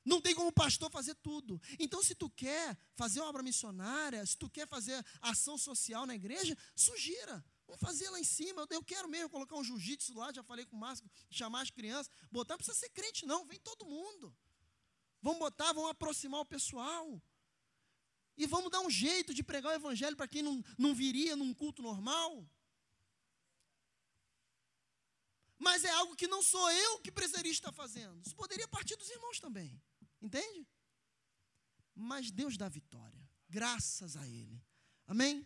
não 0.04 0.22
tem 0.22 0.36
como 0.36 0.50
o 0.50 0.54
pastor 0.54 0.90
fazer 0.90 1.16
tudo. 1.16 1.60
Então, 1.80 2.02
se 2.04 2.14
tu 2.14 2.30
quer 2.30 2.78
fazer 2.94 3.20
uma 3.20 3.30
obra 3.30 3.44
missionária, 3.44 4.26
se 4.26 4.38
tu 4.38 4.50
quer 4.50 4.68
fazer 4.68 5.04
ação 5.22 5.58
social 5.58 6.06
na 6.06 6.16
igreja, 6.16 6.58
sugira. 6.76 7.44
Vamos 7.66 7.82
fazer 7.82 8.10
lá 8.12 8.20
em 8.20 8.24
cima. 8.24 8.68
Eu 8.70 8.84
quero 8.84 9.10
mesmo 9.10 9.30
colocar 9.30 9.56
um 9.56 9.64
jiu-jitsu 9.64 10.14
lá, 10.14 10.32
já 10.32 10.44
falei 10.44 10.66
com 10.66 10.78
o 10.78 10.80
Márcio, 10.80 11.10
chamar 11.30 11.62
as 11.62 11.72
crianças. 11.72 12.10
Botar, 12.32 12.54
não 12.54 12.60
precisa 12.60 12.78
ser 12.78 12.90
crente, 12.90 13.26
não, 13.26 13.46
vem 13.46 13.60
todo 13.60 13.86
mundo. 13.86 14.36
Vamos 15.26 15.40
botar, 15.40 15.74
vamos 15.74 15.90
aproximar 15.90 16.42
o 16.42 16.46
pessoal. 16.46 17.20
E 18.38 18.46
vamos 18.46 18.70
dar 18.70 18.82
um 18.82 18.92
jeito 18.92 19.34
de 19.34 19.42
pregar 19.42 19.72
o 19.72 19.76
evangelho 19.76 20.16
para 20.16 20.28
quem 20.28 20.44
não, 20.44 20.64
não 20.78 20.94
viria 20.94 21.36
num 21.36 21.52
culto 21.52 21.82
normal. 21.82 22.48
Mas 25.58 25.84
é 25.84 25.90
algo 25.90 26.16
que 26.16 26.28
não 26.28 26.44
sou 26.44 26.70
eu 26.70 27.00
que 27.00 27.12
precisaria 27.12 27.52
estar 27.52 27.72
fazendo. 27.72 28.22
Isso 28.24 28.36
poderia 28.36 28.68
partir 28.68 28.96
dos 28.98 29.10
irmãos 29.10 29.40
também. 29.40 29.82
Entende? 30.22 30.68
Mas 31.96 32.30
Deus 32.30 32.56
dá 32.56 32.70
vitória. 32.70 33.28
Graças 33.50 34.16
a 34.16 34.28
Ele. 34.28 34.64
Amém? 35.08 35.44